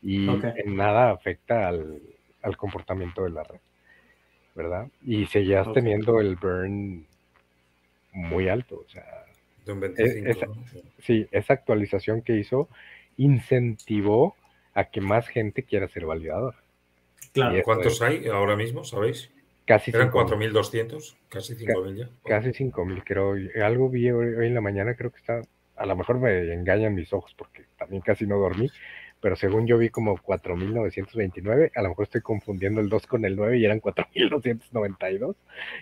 Y 0.00 0.28
en 0.28 0.76
nada 0.76 1.10
afecta 1.10 1.66
al, 1.66 2.56
comportamiento 2.56 3.24
de 3.24 3.30
la 3.30 3.42
red, 3.42 3.58
¿verdad? 4.54 4.86
Y 5.04 5.26
seguías 5.26 5.66
teniendo 5.72 6.20
el 6.20 6.36
burn 6.36 7.08
muy 8.12 8.48
alto, 8.48 8.84
o 8.86 8.88
sea, 8.88 9.24
de 9.66 9.72
un 9.72 9.80
25, 9.80 10.30
e, 10.30 10.82
sí, 11.00 11.26
esa 11.32 11.54
actualización 11.54 12.22
que 12.22 12.36
hizo 12.36 12.68
incentivó 13.16 14.36
a 14.74 14.84
que 14.84 15.00
más 15.00 15.28
gente 15.28 15.62
quiera 15.62 15.88
ser 15.88 16.06
validador. 16.06 16.54
Claro. 17.32 17.62
¿Cuántos 17.64 18.02
hay 18.02 18.26
ahora 18.28 18.56
mismo, 18.56 18.84
sabéis? 18.84 19.30
Casi 19.66 19.92
Eran 19.92 20.10
4.200, 20.10 21.14
casi 21.28 21.54
5.000 21.54 21.96
ya. 21.96 22.08
Casi 22.24 22.50
5.000, 22.50 23.02
creo. 23.04 23.36
Algo 23.64 23.88
vi 23.88 24.10
hoy, 24.10 24.46
en 24.46 24.54
la 24.54 24.60
mañana, 24.60 24.94
creo 24.94 25.12
que 25.12 25.18
está, 25.18 25.42
a 25.76 25.86
lo 25.86 25.96
mejor 25.96 26.18
me 26.18 26.52
engañan 26.52 26.94
mis 26.94 27.12
ojos 27.12 27.32
porque 27.36 27.66
también 27.78 28.02
casi 28.02 28.26
no 28.26 28.38
dormí, 28.38 28.68
pero 29.20 29.36
según 29.36 29.66
yo 29.66 29.76
vi 29.76 29.90
como 29.90 30.16
4.929, 30.16 31.72
a 31.74 31.82
lo 31.82 31.90
mejor 31.90 32.04
estoy 32.04 32.22
confundiendo 32.22 32.80
el 32.80 32.88
2 32.88 33.06
con 33.06 33.24
el 33.24 33.36
9 33.36 33.58
y 33.58 33.64
eran 33.64 33.80
4.292 33.80 35.36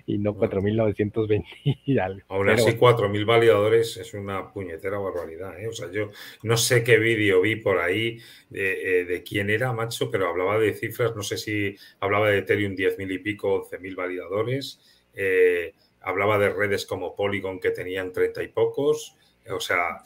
y 0.06 0.18
no 0.18 0.34
4.920 0.34 1.44
y 1.84 1.98
algo. 1.98 2.20
Aún 2.28 2.50
así, 2.50 2.72
4.000 2.72 3.24
validadores 3.24 3.96
es 3.96 4.12
una 4.14 4.52
puñetera 4.52 4.98
barbaridad. 4.98 5.58
¿eh? 5.60 5.68
O 5.68 5.72
sea, 5.72 5.90
yo 5.90 6.10
no 6.42 6.56
sé 6.56 6.82
qué 6.82 6.98
vídeo 6.98 7.40
vi 7.40 7.56
por 7.56 7.78
ahí 7.78 8.18
de, 8.50 9.02
eh, 9.02 9.22
quién 9.22 9.50
era, 9.50 9.72
macho, 9.72 10.10
pero 10.10 10.28
hablaba 10.28 10.58
de 10.58 10.74
cifras, 10.74 11.14
no 11.14 11.22
sé 11.22 11.36
si 11.36 11.76
hablaba 12.00 12.30
de 12.30 12.38
Ethereum 12.38 12.74
10.000 12.74 13.12
y 13.12 13.18
pico, 13.18 13.68
11.000 13.70 13.94
validadores, 13.94 14.80
eh, 15.14 15.74
hablaba 16.00 16.38
de 16.38 16.50
redes 16.50 16.86
como 16.86 17.14
Polygon 17.14 17.60
que 17.60 17.70
tenían 17.70 18.12
30 18.12 18.42
y 18.42 18.48
pocos, 18.48 19.14
o 19.48 19.60
sea, 19.60 20.02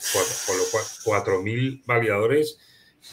con 0.47 0.57
lo 0.57 0.63
cual 0.71 0.83
4.000 1.43 1.81
validadores 1.85 2.59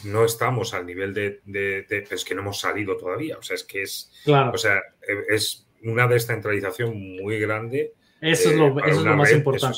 no 0.03 0.25
estamos 0.25 0.73
al 0.73 0.85
nivel 0.85 1.13
de, 1.13 2.05
es 2.09 2.25
que 2.25 2.35
no 2.35 2.41
hemos 2.41 2.59
salido 2.59 2.97
todavía. 2.97 3.37
O 3.37 3.41
sea, 3.41 3.55
es 3.55 3.63
que 3.63 3.83
es, 3.83 4.11
o 4.25 4.57
sea, 4.57 4.77
e, 5.07 5.35
es 5.35 5.67
una 5.83 6.07
descentralización 6.07 7.17
muy 7.17 7.39
grande. 7.39 7.93
Eso 8.19 8.49
es 8.49 8.55
lo, 8.55 8.79
eh, 8.79 8.83
eso 8.87 8.99
es 8.99 9.05
lo 9.05 9.15
más 9.15 9.31
importante. 9.31 9.77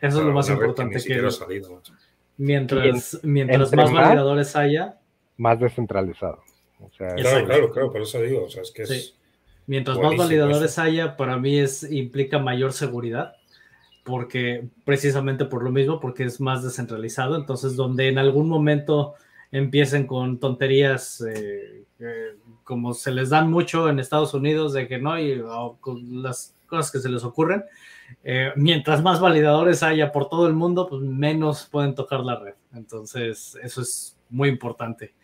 Eso 0.00 0.18
es, 0.18 0.24
lo 0.24 0.32
más 0.32 0.48
importante 0.48 1.02
que, 1.02 1.22
mientras, 2.38 3.20
mientras 3.22 3.72
más 3.72 3.92
validadores 3.92 4.56
haya, 4.56 4.98
más 5.36 5.60
descentralizado. 5.60 6.42
claro, 6.96 7.46
claro, 7.46 7.70
claro, 7.70 7.92
por 7.92 8.02
eso 8.02 8.20
digo, 8.20 8.44
o 8.44 8.50
sea, 8.50 8.62
es 8.62 8.70
que 8.72 8.82
es 8.82 9.16
Mientras 9.66 9.96
más 9.96 10.16
validadores 10.16 10.78
haya, 10.78 11.16
para 11.16 11.38
mí 11.38 11.58
es 11.58 11.90
implica 11.90 12.38
mayor 12.38 12.72
seguridad 12.72 13.36
porque 14.04 14.68
precisamente 14.84 15.44
por 15.44 15.62
lo 15.62 15.70
mismo, 15.70 16.00
porque 16.00 16.24
es 16.24 16.40
más 16.40 16.62
descentralizado, 16.62 17.36
entonces 17.36 17.76
donde 17.76 18.08
en 18.08 18.18
algún 18.18 18.48
momento 18.48 19.14
empiecen 19.52 20.06
con 20.06 20.38
tonterías 20.38 21.22
eh, 21.28 21.84
como 22.64 22.94
se 22.94 23.12
les 23.12 23.30
dan 23.30 23.50
mucho 23.50 23.88
en 23.88 23.98
Estados 23.98 24.34
Unidos 24.34 24.72
de 24.72 24.88
que 24.88 24.98
no, 24.98 25.18
y 25.18 25.42
las 26.12 26.56
cosas 26.66 26.90
que 26.90 26.98
se 26.98 27.08
les 27.08 27.22
ocurren, 27.22 27.64
eh, 28.24 28.52
mientras 28.56 29.02
más 29.02 29.20
validadores 29.20 29.82
haya 29.82 30.10
por 30.10 30.28
todo 30.28 30.46
el 30.46 30.54
mundo, 30.54 30.88
pues 30.88 31.02
menos 31.02 31.68
pueden 31.70 31.94
tocar 31.94 32.20
la 32.20 32.38
red. 32.38 32.54
Entonces, 32.74 33.58
eso 33.62 33.82
es 33.82 34.18
muy 34.30 34.48
importante. 34.48 35.14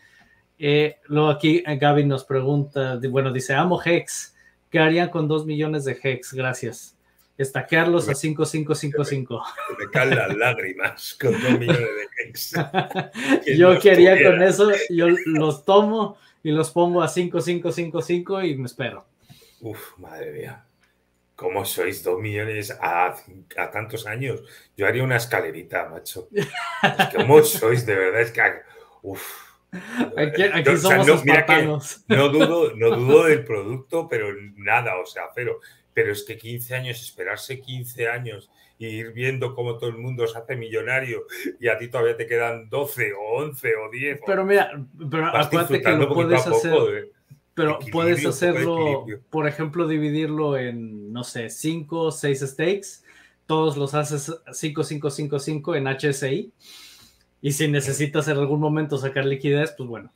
Eh, 0.59 0.97
luego 1.07 1.29
aquí 1.29 1.62
Gaby 1.62 2.05
nos 2.05 2.24
pregunta, 2.24 3.01
bueno, 3.11 3.33
dice, 3.33 3.55
amo 3.55 3.81
Hex, 3.83 4.37
¿qué 4.70 4.79
harían 4.79 5.09
con 5.09 5.26
dos 5.26 5.47
millones 5.47 5.85
de 5.85 5.99
Hex? 6.03 6.35
Gracias 6.35 6.97
estaquearlos 7.39 8.09
a 8.09 8.14
5555. 8.14 9.43
Me 9.78 9.91
caen 9.91 10.16
las 10.16 10.36
lágrimas 10.36 11.16
con 11.20 11.32
dos 11.32 11.59
millones 11.59 11.80
de 11.80 12.09
yo 13.57 13.78
quería 13.78 14.22
con 14.22 14.43
eso, 14.43 14.70
yo 14.91 15.07
los 15.26 15.64
tomo 15.64 16.18
y 16.43 16.51
los 16.51 16.70
pongo 16.72 17.03
a 17.03 17.09
5555 17.09 18.43
y 18.43 18.57
me 18.57 18.66
espero. 18.66 19.07
Uf, 19.61 19.97
madre 19.99 20.32
mía. 20.32 20.64
¿Cómo 21.36 21.64
sois 21.64 22.03
dos 22.03 22.20
millones 22.20 22.76
a, 22.80 23.14
a 23.57 23.70
tantos 23.70 24.07
años? 24.09 24.43
Yo 24.76 24.89
haría 24.89 25.05
una 25.05 25.16
escalerita, 25.16 25.89
macho. 25.89 26.28
¿Cómo 27.14 27.43
sois? 27.43 27.86
De 27.86 27.95
verdad, 27.95 28.22
es 28.22 28.32
que. 28.32 28.43
Uf. 29.03 29.49
Aquí, 30.16 30.43
aquí 30.43 30.76
somos 30.78 31.07
no, 31.07 31.14
no, 32.09 32.28
dudo, 32.30 32.74
no 32.74 32.97
dudo 32.97 33.24
del 33.24 33.45
producto, 33.45 34.09
pero 34.09 34.28
nada, 34.57 34.97
o 34.99 35.05
sea, 35.05 35.24
pero 35.34 35.61
pero 35.99 36.12
es 36.12 36.22
que 36.22 36.38
15 36.38 36.76
años, 36.76 37.03
esperarse 37.03 37.61
15 37.61 38.07
años 38.07 38.49
y 38.78 38.86
ir 38.86 39.11
viendo 39.11 39.53
cómo 39.53 39.78
todo 39.78 39.90
el 39.90 39.99
mundo 39.99 40.24
se 40.28 40.38
hace 40.38 40.55
millonario 40.55 41.24
y 41.59 41.66
a 41.66 41.76
ti 41.76 41.88
todavía 41.88 42.16
te 42.16 42.28
quedan 42.28 42.68
12 42.68 43.14
o 43.14 43.42
11 43.42 43.74
o 43.74 43.90
10. 43.90 44.20
Pero 44.24 44.44
mira, 44.44 44.80
pero 45.11 45.26
acuérdate 45.26 45.82
que 45.82 45.90
lo 45.90 46.14
puedes 46.14 46.46
hacer. 46.46 47.11
Pero 47.53 47.80
puedes 47.90 48.24
hacerlo, 48.24 49.07
por 49.28 49.49
ejemplo, 49.49 49.88
dividirlo 49.88 50.57
en, 50.57 51.12
no 51.12 51.24
sé, 51.24 51.51
5 51.51 52.01
o 52.01 52.12
6 52.12 52.44
stakes. 52.46 53.03
Todos 53.46 53.76
los 53.76 53.94
haces 53.94 54.32
5, 54.53 54.84
5, 54.84 55.11
5, 55.11 55.38
5 55.40 55.74
en 55.74 55.88
HSI. 55.88 56.53
Y 57.42 57.51
si 57.51 57.66
necesitas 57.66 58.28
en 58.28 58.36
algún 58.36 58.61
momento 58.61 58.99
sacar 58.99 59.24
liquidez, 59.24 59.74
pues 59.76 59.88
bueno, 59.88 60.12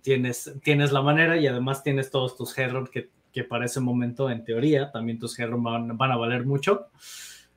tienes, 0.00 0.54
tienes 0.62 0.92
la 0.92 1.02
manera 1.02 1.36
y 1.36 1.46
además 1.46 1.82
tienes 1.82 2.10
todos 2.10 2.38
tus 2.38 2.56
headroom 2.56 2.86
que 2.86 3.10
que 3.36 3.44
para 3.44 3.66
ese 3.66 3.80
momento, 3.80 4.30
en 4.30 4.44
teoría, 4.44 4.90
también 4.90 5.18
tus 5.18 5.38
Heron 5.38 5.62
van, 5.62 6.10
a 6.10 6.16
valer 6.16 6.46
mucho. 6.46 6.86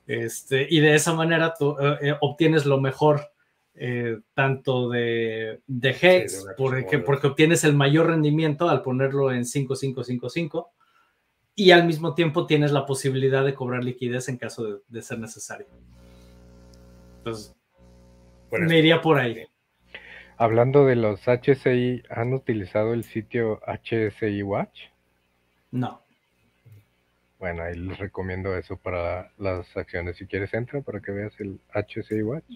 Este, 0.05 0.67
y 0.69 0.81
de 0.81 0.93
esa 0.93 1.13
manera 1.13 1.53
tú 1.57 1.77
eh, 1.79 1.97
eh, 2.01 2.15
obtienes 2.19 2.65
lo 2.65 2.81
mejor 2.81 3.31
eh, 3.75 4.19
tanto 4.33 4.89
de, 4.89 5.61
de 5.65 5.89
Hex, 6.01 6.47
porque, 6.57 6.99
porque 6.99 7.27
obtienes 7.27 7.63
el 7.63 7.75
mayor 7.75 8.07
rendimiento 8.07 8.67
al 8.67 8.81
ponerlo 8.81 9.31
en 9.31 9.45
5555. 9.45 10.73
y 11.55 11.71
al 11.71 11.85
mismo 11.85 12.13
tiempo 12.13 12.45
tienes 12.45 12.73
la 12.73 12.85
posibilidad 12.85 13.45
de 13.45 13.53
cobrar 13.53 13.81
liquidez 13.81 14.27
en 14.27 14.35
caso 14.35 14.81
de, 14.85 15.01
ser 15.01 15.19
necesario. 15.19 15.67
Entonces, 17.19 17.55
me 18.51 18.79
iría 18.79 18.99
por 19.01 19.17
ahí. 19.17 19.45
Hablando 20.35 20.85
de 20.85 20.97
los 20.97 21.21
HSI, 21.25 22.03
¿han 22.09 22.33
utilizado 22.33 22.93
el 22.93 23.05
sitio 23.05 23.61
HSI 23.65 24.43
Watch? 24.43 24.89
No. 25.71 26.03
Bueno, 27.39 27.63
ahí 27.63 27.75
les 27.75 27.97
recomiendo 27.97 28.55
eso 28.57 28.75
para 28.77 29.31
las 29.37 29.75
acciones. 29.77 30.17
Si 30.17 30.27
quieres, 30.27 30.53
entra 30.53 30.81
para 30.81 30.99
que 30.99 31.11
veas 31.11 31.39
el 31.39 31.61
HSI 31.73 32.21
Watch. 32.21 32.51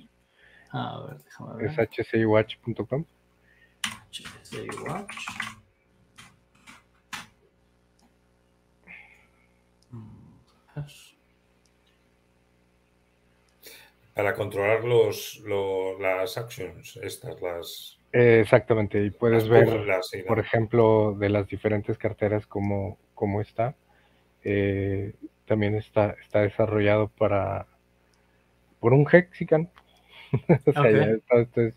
A 0.72 1.06
ver, 1.08 1.18
déjame 1.24 1.56
ver. 1.56 1.80
Es 1.80 2.08
hsiwatch.com. 2.08 3.06
HSI 4.12 4.68
Watch. 4.86 5.16
Para 14.16 14.36
controlar 14.36 14.84
los, 14.84 15.44
las 16.00 16.38
actions, 16.38 16.98
estas, 17.02 17.42
las... 17.42 18.00
exactamente, 18.12 19.04
y 19.04 19.10
puedes 19.10 19.48
ver, 19.50 19.88
por 20.28 20.40
ejemplo, 20.40 21.16
de 21.18 21.30
las 21.30 21.48
diferentes 21.48 21.98
carteras 21.98 22.46
cómo, 22.46 23.00
cómo 23.14 23.42
está. 23.42 23.76
Eh, 24.44 25.14
también 25.46 25.76
está, 25.76 26.16
está 26.22 26.42
desarrollado 26.42 27.10
para 27.10 27.68
por 28.80 28.94
un 28.94 29.08
Hexican. 29.10 29.70
o 30.66 30.74
sea, 30.74 30.92
ya 30.92 31.40
esto 31.40 31.62
es 31.62 31.76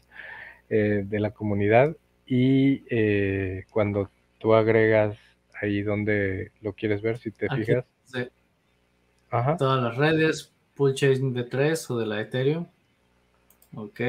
eh, 0.69 1.05
de 1.07 1.21
la 1.21 1.31
comunidad. 1.31 1.97
Y 2.27 2.83
eh, 2.91 3.65
cuando 3.71 4.11
tú 4.39 4.55
agregas 4.55 5.17
ahí 5.61 5.83
donde 5.83 6.51
lo 6.61 6.73
quieres 6.73 7.03
ver, 7.03 7.19
si 7.19 7.31
te 7.31 7.49
fijas, 7.49 7.85
Todas 9.59 9.83
las 9.83 9.97
redes, 9.97 10.53
pull 10.75 10.95
chain 10.95 11.33
de 11.35 11.45
3 11.45 11.91
o 11.91 11.99
de 11.99 12.07
la 12.07 12.21
Ethereum. 12.21 12.67
Ok, 13.75 14.01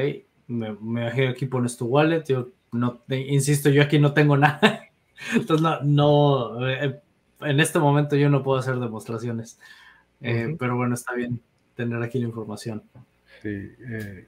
me, 0.46 0.68
imagino 0.68 1.30
aquí 1.30 1.46
pones 1.46 1.76
tu 1.76 1.86
wallet. 1.86 2.24
Yo 2.24 2.50
no, 2.72 3.02
insisto, 3.08 3.68
yo 3.70 3.82
aquí 3.82 3.98
no 3.98 4.14
tengo 4.14 4.36
nada. 4.36 4.88
Entonces, 5.34 5.62
no, 5.62 5.82
no 5.82 6.68
eh, 6.68 7.00
en 7.40 7.60
este 7.60 7.78
momento 7.78 8.16
yo 8.16 8.28
no 8.28 8.42
puedo 8.42 8.58
hacer 8.58 8.76
demostraciones. 8.76 9.58
Eh, 10.20 10.56
pero 10.58 10.76
bueno, 10.76 10.94
está 10.94 11.14
bien 11.14 11.40
tener 11.76 12.02
aquí 12.02 12.18
la 12.18 12.26
información. 12.26 12.82
Sí, 13.42 13.72
eh, 13.88 14.26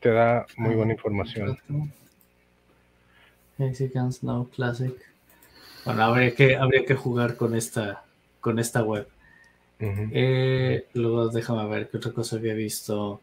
te 0.00 0.10
da 0.10 0.46
muy 0.56 0.74
buena 0.74 0.92
información. 0.92 1.56
Mexicans 3.58 4.22
Now 4.24 4.48
Classic. 4.50 4.94
Bueno, 5.84 6.02
habría 6.02 6.34
que, 6.34 6.56
habría 6.56 6.84
que 6.84 6.94
jugar 6.94 7.36
con 7.36 7.54
esta, 7.54 8.04
con 8.40 8.58
esta 8.58 8.82
web. 8.82 9.06
Eh, 9.84 10.86
luego 10.94 11.28
déjame 11.28 11.68
ver 11.68 11.88
qué 11.88 11.96
otra 11.96 12.12
cosa 12.12 12.36
había 12.36 12.54
visto. 12.54 13.20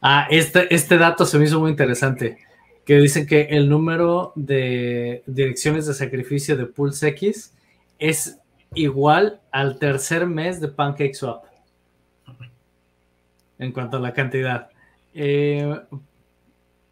Ah, 0.00 0.26
este, 0.28 0.72
este 0.74 0.98
dato 0.98 1.24
se 1.24 1.38
me 1.38 1.44
hizo 1.44 1.60
muy 1.60 1.70
interesante. 1.70 2.38
Que 2.84 2.98
dicen 2.98 3.26
que 3.26 3.42
el 3.42 3.68
número 3.68 4.32
de 4.36 5.24
direcciones 5.26 5.86
de 5.86 5.94
sacrificio 5.94 6.56
de 6.56 6.66
Pulse 6.66 7.08
X 7.08 7.52
es 7.98 8.38
igual 8.74 9.40
al 9.50 9.78
tercer 9.78 10.26
mes 10.26 10.60
de 10.60 10.68
PancakeSwap. 10.68 11.44
En 13.58 13.72
cuanto 13.72 13.96
a 13.96 14.00
la 14.00 14.12
cantidad. 14.12 14.68
Eh, 15.14 15.80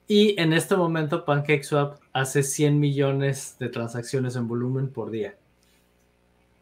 y 0.06 0.38
en 0.40 0.52
este 0.52 0.76
momento 0.76 1.24
PancakeSwap 1.24 1.98
hace 2.12 2.42
100 2.42 2.78
millones 2.78 3.56
de 3.58 3.68
transacciones 3.68 4.36
en 4.36 4.48
volumen 4.48 4.88
por 4.88 5.10
día. 5.10 5.36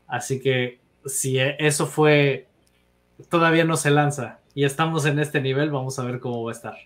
Así 0.07 0.41
que 0.41 0.81
si 1.07 1.39
e, 1.39 1.57
eso 1.59 1.87
fue, 1.87 2.47
todavía 3.29 3.65
no 3.65 3.77
se 3.77 3.91
lanza 3.91 4.41
y 4.55 4.65
estamos 4.65 5.07
en 5.07 5.19
este 5.19 5.41
nivel, 5.41 5.71
vamos 5.71 5.99
a 5.99 6.05
ver 6.05 6.21
cómo 6.21 6.45
va 6.45 6.51
a 6.51 6.55
estar 6.55 6.77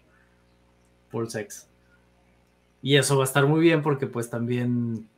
Pulsex. 1.10 1.68
Y 2.82 2.96
eso 2.96 3.16
va 3.16 3.24
a 3.24 3.26
estar 3.26 3.46
muy 3.46 3.60
bien 3.60 3.82
porque 3.82 4.06
pues 4.06 4.30
también 4.30 5.08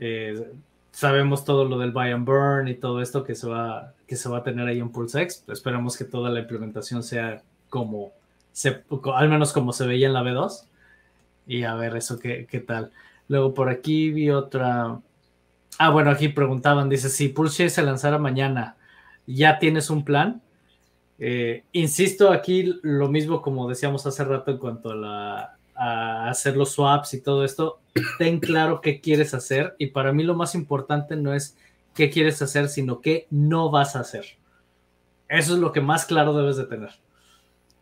eh, 0.00 0.52
sabemos 0.94 1.44
todo 1.44 1.64
lo 1.64 1.76
del 1.78 1.90
buy 1.92 2.12
and 2.12 2.24
burn 2.24 2.68
y 2.68 2.74
todo 2.74 3.02
esto 3.02 3.24
que 3.24 3.34
se 3.34 3.48
va, 3.48 3.92
que 4.06 4.16
se 4.16 4.28
va 4.28 4.38
a 4.38 4.42
tener 4.42 4.66
ahí 4.66 4.78
en 4.78 4.90
Pulsex. 4.90 5.44
Esperamos 5.48 5.98
que 5.98 6.04
toda 6.04 6.30
la 6.30 6.40
implementación 6.40 7.02
sea 7.02 7.42
como, 7.68 8.12
al 9.14 9.28
menos 9.28 9.52
como 9.52 9.72
se 9.72 9.86
veía 9.86 10.06
en 10.06 10.14
la 10.14 10.22
B2. 10.22 10.66
Y 11.46 11.64
a 11.64 11.74
ver 11.74 11.96
eso 11.96 12.18
qué, 12.18 12.46
qué 12.48 12.60
tal. 12.60 12.92
Luego 13.28 13.52
por 13.52 13.68
aquí 13.68 14.10
vi 14.10 14.30
otra, 14.30 15.00
Ah, 15.78 15.90
bueno, 15.90 16.10
aquí 16.10 16.28
preguntaban, 16.28 16.88
dice, 16.88 17.08
si 17.08 17.28
Pulse 17.28 17.68
se 17.68 17.82
lanzara 17.82 18.18
mañana, 18.18 18.76
¿ya 19.26 19.58
tienes 19.58 19.90
un 19.90 20.04
plan? 20.04 20.40
Eh, 21.18 21.64
insisto 21.72 22.30
aquí 22.30 22.78
lo 22.82 23.08
mismo 23.08 23.40
como 23.40 23.68
decíamos 23.68 24.04
hace 24.04 24.24
rato 24.24 24.50
en 24.50 24.58
cuanto 24.58 24.90
a, 24.90 24.96
la, 24.96 25.58
a 25.74 26.28
hacer 26.28 26.56
los 26.56 26.72
swaps 26.72 27.14
y 27.14 27.20
todo 27.20 27.44
esto, 27.44 27.80
ten 28.18 28.40
claro 28.40 28.80
qué 28.80 29.00
quieres 29.00 29.34
hacer 29.34 29.74
y 29.78 29.88
para 29.88 30.12
mí 30.12 30.22
lo 30.22 30.34
más 30.34 30.54
importante 30.54 31.16
no 31.16 31.34
es 31.34 31.56
qué 31.94 32.10
quieres 32.10 32.40
hacer, 32.42 32.68
sino 32.68 33.00
qué 33.00 33.26
no 33.30 33.70
vas 33.70 33.96
a 33.96 34.00
hacer. 34.00 34.24
Eso 35.28 35.54
es 35.54 35.58
lo 35.58 35.72
que 35.72 35.80
más 35.80 36.04
claro 36.04 36.34
debes 36.34 36.56
de 36.56 36.64
tener. 36.64 36.90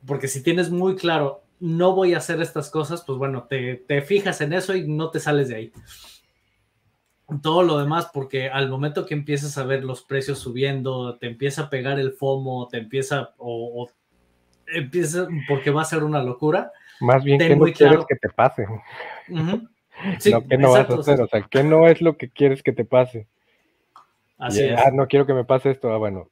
Porque 0.07 0.29
si 0.29 0.43
tienes 0.43 0.71
muy 0.71 0.97
claro, 0.97 1.43
no 1.61 1.95
voy 1.95 2.15
a 2.15 2.19
hacer 2.19 2.41
estas 2.41 2.71
cosas, 2.71 3.03
pues 3.07 3.19
bueno, 3.19 3.47
te, 3.49 3.77
te 3.77 4.03
fijas 4.03 4.41
en 4.41 4.53
eso 4.53 4.75
y 4.75 4.87
no 4.89 5.11
te 5.11 5.21
sales 5.21 5.49
de 5.49 5.57
ahí 5.57 5.73
todo 7.41 7.63
lo 7.63 7.79
demás, 7.79 8.11
porque 8.13 8.51
al 8.51 8.69
momento 8.69 9.07
que 9.07 9.15
empiezas 9.15 9.57
a 9.57 9.65
ver 9.65 9.85
los 9.85 10.03
precios 10.03 10.39
subiendo, 10.39 11.17
te 11.17 11.29
empieza 11.29 11.63
a 11.63 11.71
pegar 11.71 11.99
el 11.99 12.13
FOMO, 12.13 12.69
te 12.69 12.79
empieza 12.79 13.33
o, 13.39 13.89
empieza 14.67 15.29
porque 15.49 15.71
va 15.71 15.83
a 15.83 15.87
ser 15.87 16.03
una 16.03 16.23
locura. 16.23 16.73
Más 17.01 17.25
bien 17.25 17.39
que 17.39 17.57
no 17.57 17.65
quieres 17.67 18.05
que 18.09 18.17
te 18.17 18.29
pase. 18.29 18.67
no 19.29 19.63
que 20.49 20.59
no 20.59 20.73
vas 20.73 20.91
a 20.91 20.95
hacer, 20.95 21.21
o 21.21 21.29
sea, 21.29 21.43
que 21.43 21.63
no 21.63 21.87
es 21.87 22.01
lo 22.01 22.17
que 22.17 22.31
quieres 22.31 22.63
que 22.63 22.73
te 22.73 22.85
pase. 22.85 23.29
Así 24.39 24.63
es. 24.63 24.79
Ah, 24.79 24.91
no 24.93 25.07
quiero 25.07 25.27
que 25.27 25.35
me 25.35 25.45
pase 25.45 25.71
esto, 25.71 25.93
ah, 25.93 25.99
bueno. 25.99 26.31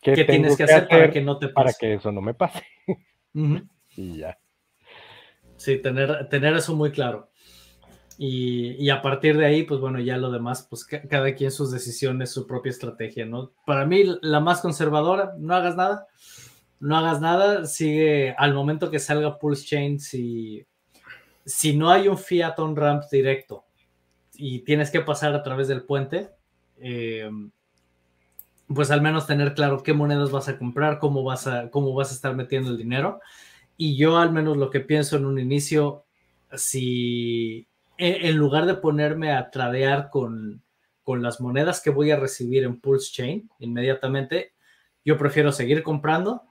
¿Qué, 0.00 0.24
tienes 0.24 0.56
que, 0.56 0.64
hacer, 0.64 0.88
para 0.88 1.10
que 1.10 1.20
no 1.20 1.38
te 1.38 1.48
pase? 1.48 1.54
Para 1.54 1.72
que 1.72 1.94
eso 1.94 2.12
no 2.12 2.20
me 2.20 2.34
pase. 2.34 2.62
Y 3.96 4.18
ya. 4.18 4.38
Sí, 5.56 5.78
tener, 5.78 6.28
tener 6.28 6.54
eso 6.54 6.74
muy 6.74 6.92
claro. 6.92 7.30
Y, 8.20 8.90
a 8.90 9.00
partir 9.00 9.36
de 9.36 9.46
ahí, 9.46 9.62
pues 9.62 9.80
bueno, 9.80 10.00
ya 10.00 10.16
lo 10.16 10.32
demás, 10.32 10.66
pues 10.68 10.84
cada 10.84 11.34
quien 11.36 11.52
sus 11.52 11.70
decisiones, 11.70 12.32
su 12.32 12.48
propia 12.48 12.70
estrategia, 12.70 13.24
¿no? 13.26 13.52
Para 13.64 13.86
mí, 13.86 14.04
la 14.22 14.40
más 14.40 14.60
conservadora, 14.60 15.34
no 15.38 15.54
hagas 15.54 15.76
nada, 15.76 16.08
no 16.80 16.96
hagas 16.96 17.20
nada, 17.20 17.66
sigue 17.66 18.34
al 18.38 18.54
momento 18.54 18.90
que 18.90 18.98
salga 18.98 19.38
Pulse 19.38 19.66
Chain, 19.66 20.00
si, 20.00 20.66
si 21.44 21.76
no 21.76 21.90
hay 21.90 22.08
un 22.08 22.18
fiat 22.18 22.58
on 22.58 22.76
ramp 22.76 23.04
directo 23.10 23.64
y 24.34 24.60
tienes 24.60 24.90
que 24.90 25.00
pasar 25.00 25.34
a 25.34 25.42
través 25.42 25.68
del 25.68 25.82
puente, 25.82 26.30
eh, 26.76 27.30
pues 28.68 28.90
al 28.90 29.00
menos 29.00 29.26
tener 29.26 29.54
claro 29.54 29.82
qué 29.82 29.92
monedas 29.92 30.30
vas 30.30 30.48
a 30.48 30.58
comprar, 30.58 30.98
cómo 30.98 31.24
vas 31.24 31.46
a, 31.46 31.70
cómo 31.70 31.94
vas 31.94 32.10
a 32.10 32.14
estar 32.14 32.36
metiendo 32.36 32.70
el 32.70 32.76
dinero. 32.76 33.20
Y 33.76 33.96
yo 33.96 34.18
al 34.18 34.32
menos 34.32 34.56
lo 34.56 34.70
que 34.70 34.80
pienso 34.80 35.16
en 35.16 35.24
un 35.24 35.38
inicio, 35.38 36.04
si 36.52 37.66
en 37.96 38.36
lugar 38.36 38.66
de 38.66 38.74
ponerme 38.74 39.32
a 39.32 39.50
tradear 39.50 40.08
con, 40.10 40.62
las 41.06 41.40
monedas 41.40 41.80
que 41.80 41.88
voy 41.88 42.10
a 42.10 42.16
recibir 42.16 42.64
en 42.64 42.80
Pulse 42.80 43.10
Chain 43.12 43.50
inmediatamente, 43.60 44.52
yo 45.06 45.16
prefiero 45.16 45.52
seguir 45.52 45.82
comprando 45.82 46.42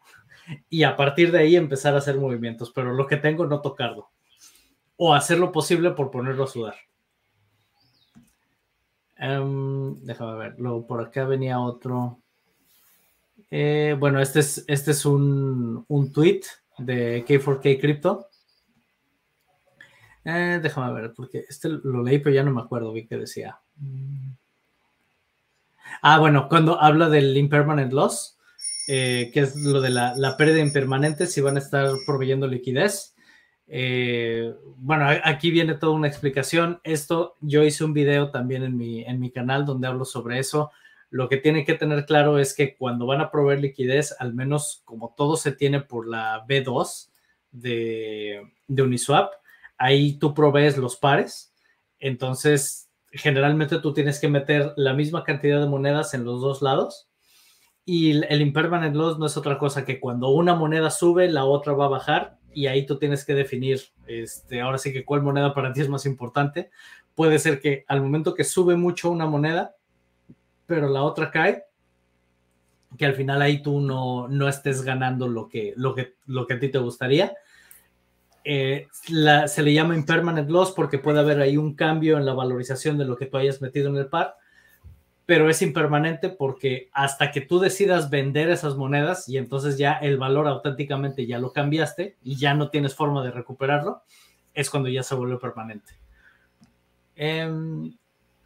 y 0.70 0.84
a 0.84 0.96
partir 0.96 1.32
de 1.32 1.40
ahí 1.40 1.56
empezar 1.56 1.96
a 1.96 2.00
hacer 2.00 2.18
movimientos, 2.18 2.72
pero 2.72 2.94
lo 2.94 3.08
que 3.08 3.18
tengo 3.18 3.46
no 3.46 3.62
tocarlo 3.62 4.10
o 4.96 5.14
hacer 5.14 5.40
lo 5.40 5.52
posible 5.52 5.92
por 5.92 6.10
ponerlo 6.10 6.46
a 6.46 6.48
sudar. 6.48 6.76
Em, 9.18 9.96
déjame 10.04 10.38
ver, 10.38 10.56
luego 10.60 10.86
por 10.86 11.02
acá 11.02 11.26
venía 11.26 11.60
otro. 11.60 12.20
Eh, 13.50 13.96
bueno, 14.00 14.20
este 14.20 14.40
es, 14.40 14.64
este 14.68 14.92
es 14.92 15.06
un, 15.06 15.86
un 15.88 16.12
tweet 16.12 16.42
de 16.78 17.26
K4K 17.26 17.80
Crypto 17.80 18.28
eh, 20.30 20.60
déjame 20.62 20.92
ver, 20.92 21.14
porque 21.14 21.46
este 21.48 21.70
lo 21.70 22.04
leí, 22.04 22.20
pero 22.20 22.36
ya 22.36 22.44
no 22.44 22.52
me 22.52 22.60
acuerdo 22.60 22.92
bien 22.92 23.08
qué 23.08 23.16
decía. 23.16 23.62
Ah, 26.02 26.20
bueno, 26.20 26.50
cuando 26.50 26.82
habla 26.82 27.08
del 27.08 27.38
impermanent 27.38 27.94
loss, 27.94 28.37
eh, 28.88 29.32
que 29.34 29.42
es 29.42 29.56
lo 29.56 29.82
de 29.82 29.90
la, 29.90 30.36
pérdida 30.38 30.60
impermanente, 30.60 31.28
si 31.28 31.42
van 31.42 31.58
a 31.58 31.60
estar 31.60 31.92
proveyendo 32.06 32.48
liquidez. 32.48 33.16
Eh, 33.68 34.54
bueno, 34.78 35.08
aquí 35.24 35.52
viene 35.52 35.76
toda 35.76 35.94
una 35.94 36.08
explicación. 36.08 36.80
Esto 36.84 37.36
yo 37.42 37.64
hice 37.64 37.84
un 37.84 37.94
video 37.94 38.32
también 38.32 38.64
en 38.64 38.78
mi, 38.78 39.04
en 39.04 39.20
mi 39.20 39.30
canal 39.30 39.66
donde 39.66 39.88
hablo 39.88 40.06
sobre 40.06 40.40
eso. 40.40 40.72
Lo 41.10 41.28
que 41.28 41.38
tienen 41.38 41.66
que 41.66 41.74
tener 41.74 42.06
claro 42.06 42.40
es 42.40 42.54
que 42.54 42.76
cuando 42.76 43.06
van 43.06 43.22
a 43.22 43.30
proveer 43.30 43.60
liquidez, 43.60 44.16
al 44.20 44.34
menos 44.34 44.82
como 44.86 45.14
todo 45.18 45.36
se 45.36 45.52
tiene 45.52 45.82
por 45.82 46.08
la 46.08 46.46
B2 46.48 47.10
de, 47.52 48.42
de 48.68 48.82
Uniswap, 48.82 49.34
ahí 49.78 50.14
tú 50.14 50.34
provees 50.34 50.78
los 50.78 50.96
pares. 50.96 51.54
Entonces, 52.00 52.90
generalmente 53.12 53.80
tú 53.80 53.94
tienes 53.94 54.20
que 54.20 54.28
meter 54.28 54.74
la 54.78 54.94
misma 54.94 55.24
cantidad 55.24 55.60
de 55.60 55.68
monedas 55.68 56.14
en 56.14 56.24
los 56.24 56.42
dos 56.42 56.62
lados. 56.62 57.07
Y 57.90 58.22
el 58.22 58.42
impermanent 58.42 58.94
loss 58.98 59.18
no 59.18 59.28
es 59.28 59.38
otra 59.38 59.58
cosa 59.58 59.86
que 59.86 60.02
cuando 60.02 60.28
una 60.28 60.54
moneda 60.54 60.90
sube, 60.90 61.30
la 61.30 61.46
otra 61.46 61.72
va 61.72 61.86
a 61.86 61.88
bajar 61.88 62.38
y 62.54 62.68
ahí 62.68 62.86
tú 62.86 62.98
tienes 62.98 63.24
que 63.24 63.34
definir, 63.34 63.80
este, 64.08 64.60
ahora 64.60 64.78
sí 64.78 64.92
que 64.92 65.06
cuál 65.06 65.24
moneda 65.24 65.54
para 65.54 65.72
ti 65.72 65.80
es 65.80 65.88
más 65.88 66.06
importante. 66.06 66.70
Puede 67.16 67.40
ser 67.40 67.62
que 67.62 67.86
al 67.88 68.02
momento 68.02 68.34
que 68.34 68.44
sube 68.44 68.76
mucho 68.76 69.10
una 69.10 69.26
moneda, 69.26 69.74
pero 70.66 70.90
la 70.90 71.02
otra 71.02 71.32
cae, 71.32 71.64
que 72.98 73.06
al 73.06 73.16
final 73.16 73.42
ahí 73.42 73.62
tú 73.62 73.80
no, 73.80 74.28
no 74.28 74.50
estés 74.50 74.82
ganando 74.82 75.30
lo 75.30 75.48
que, 75.48 75.74
lo, 75.78 75.96
que, 75.96 76.16
lo 76.26 76.46
que 76.46 76.56
a 76.56 76.60
ti 76.60 76.68
te 76.68 76.80
gustaría. 76.80 77.36
Eh, 78.44 78.88
se 79.46 79.64
le 79.64 79.74
llama 79.74 79.96
impermanent 79.96 80.50
loss 80.50 80.74
porque 80.74 81.00
puede 81.00 81.20
haber 81.20 81.40
ahí 81.40 81.56
un 81.56 81.74
cambio 81.74 82.18
en 82.18 82.26
la 82.26 82.34
valorización 82.34 82.98
de 82.98 83.06
lo 83.06 83.16
que 83.16 83.28
tú 83.28 83.38
hayas 83.38 83.62
metido 83.62 83.88
en 83.88 83.96
el 83.96 84.08
par, 84.08 84.36
pero 85.28 85.50
es 85.50 85.62
impermanente 85.62 86.30
porque 86.30 86.90
hasta 86.94 87.32
que 87.32 87.42
tú 87.42 87.60
decidas 87.60 88.10
vender 88.10 88.50
esas 88.50 88.78
monedas 88.78 89.28
y 89.28 89.38
entonces 89.38 89.78
ya 89.78 89.92
el 89.92 90.18
valor 90.18 90.48
auténticamente 90.48 91.28
ya 91.28 91.38
lo 91.38 91.52
cambiaste 91.52 92.16
y 92.24 92.38
ya 92.38 92.54
no 92.54 92.70
tienes 92.70 92.96
forma 92.96 93.22
de 93.26 93.32
recuperarlo, 93.32 94.04
es 94.54 94.70
cuando 94.70 94.88
ya 94.88 95.04
se 95.04 95.16
vuelve 95.16 95.38
permanente. 95.38 95.92
Em, 97.18 97.94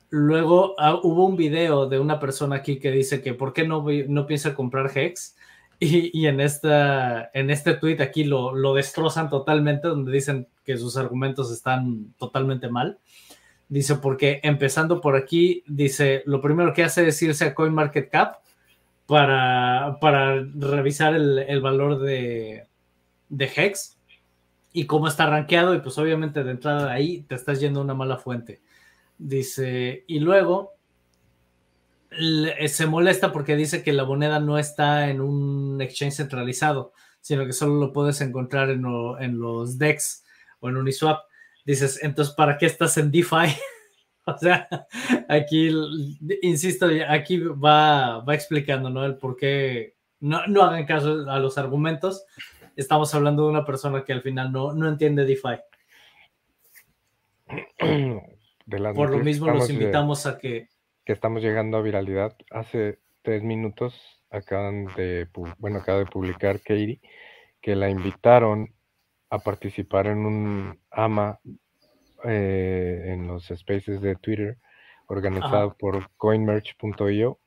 luego 0.09 0.73
ah, 0.79 0.99
hubo 1.03 1.27
un 1.27 1.37
video 1.37 1.87
de 1.87 1.99
una 1.99 2.19
persona 2.19 2.55
aquí 2.55 2.79
que 2.79 2.89
dice 2.89 3.21
que 3.21 3.35
por 3.35 3.53
qué 3.53 3.67
no, 3.67 3.85
no 4.07 4.25
piensa 4.25 4.55
comprar 4.55 4.91
Hex 4.97 5.35
y, 5.79 6.25
en, 6.25 6.39
esta, 6.39 7.29
en 7.35 7.51
este 7.51 7.75
tweet 7.75 8.01
aquí 8.01 8.23
lo, 8.23 8.55
lo 8.55 8.73
destrozan 8.73 9.29
totalmente, 9.29 9.87
donde 9.87 10.11
dicen 10.11 10.47
que 10.63 10.77
sus 10.77 10.97
argumentos 10.97 11.51
están 11.51 12.13
totalmente 12.17 12.69
mal. 12.69 12.97
Dice, 13.71 13.95
porque 13.95 14.41
empezando 14.43 14.99
por 14.99 15.15
aquí, 15.15 15.63
dice, 15.65 16.23
lo 16.25 16.41
primero 16.41 16.73
que 16.73 16.83
hace 16.83 17.07
es 17.07 17.21
irse 17.21 17.45
a 17.45 17.55
CoinMarketCap 17.55 18.41
para, 19.05 19.97
para 20.01 20.43
revisar 20.57 21.15
el, 21.15 21.39
el 21.39 21.61
valor 21.61 21.99
de, 21.99 22.67
de 23.29 23.45
Hex 23.55 23.97
y 24.73 24.87
cómo 24.87 25.07
está 25.07 25.25
rankeado, 25.25 25.73
y 25.73 25.79
pues 25.79 25.97
obviamente 25.97 26.43
de 26.43 26.51
entrada 26.51 26.91
ahí 26.91 27.21
te 27.21 27.35
estás 27.35 27.61
yendo 27.61 27.79
una 27.79 27.93
mala 27.93 28.17
fuente. 28.17 28.59
Dice, 29.17 30.03
y 30.05 30.19
luego 30.19 30.73
se 32.67 32.87
molesta 32.87 33.31
porque 33.31 33.55
dice 33.55 33.83
que 33.83 33.93
la 33.93 34.03
moneda 34.03 34.39
no 34.39 34.57
está 34.57 35.09
en 35.09 35.21
un 35.21 35.81
exchange 35.81 36.15
centralizado, 36.15 36.91
sino 37.21 37.45
que 37.45 37.53
solo 37.53 37.75
lo 37.75 37.93
puedes 37.93 38.19
encontrar 38.19 38.69
en, 38.69 38.81
los 39.39 39.77
DEX 39.77 40.25
o 40.59 40.67
en 40.67 40.75
Uniswap. 40.75 41.21
Dices, 41.65 42.03
entonces, 42.03 42.33
¿para 42.33 42.57
qué 42.57 42.65
estás 42.65 42.97
en 42.97 43.11
DeFi? 43.11 43.55
o 44.25 44.37
sea, 44.37 44.67
aquí, 45.29 45.69
insisto, 46.41 46.87
aquí 47.07 47.39
va, 47.39 48.19
va 48.19 48.35
explicando, 48.35 48.89
¿no? 48.89 49.05
El 49.05 49.17
por 49.17 49.35
qué 49.35 49.95
no, 50.19 50.45
no 50.47 50.63
hagan 50.63 50.85
caso 50.85 51.29
a 51.29 51.39
los 51.39 51.57
argumentos. 51.57 52.25
Estamos 52.75 53.13
hablando 53.13 53.43
de 53.43 53.49
una 53.49 53.65
persona 53.65 54.03
que 54.03 54.13
al 54.13 54.21
final 54.21 54.51
no, 54.51 54.73
no 54.73 54.87
entiende 54.87 55.25
DeFi. 55.25 55.59
por 58.95 59.09
lo 59.09 59.19
mismo 59.19 59.47
los 59.47 59.69
invitamos 59.69 60.25
a 60.25 60.37
que 60.37 60.69
que 61.05 61.13
estamos 61.13 61.41
llegando 61.41 61.77
a 61.77 61.81
viralidad. 61.81 62.35
Hace 62.51 62.99
tres 63.21 63.43
minutos 63.43 64.23
acaban 64.29 64.87
de, 64.95 65.27
bueno, 65.57 65.79
acaba 65.79 65.99
de 65.99 66.05
publicar 66.05 66.59
Katie 66.59 67.01
que 67.61 67.75
la 67.75 67.89
invitaron 67.89 68.73
a 69.31 69.39
participar 69.39 70.07
en 70.07 70.25
un 70.25 70.79
AMA 70.91 71.39
eh, 72.25 73.05
en 73.07 73.27
los 73.27 73.45
spaces 73.45 74.01
de 74.01 74.15
Twitter 74.15 74.57
organizado 75.07 75.75
por 75.75 76.11
coinmerch.io 76.17 77.39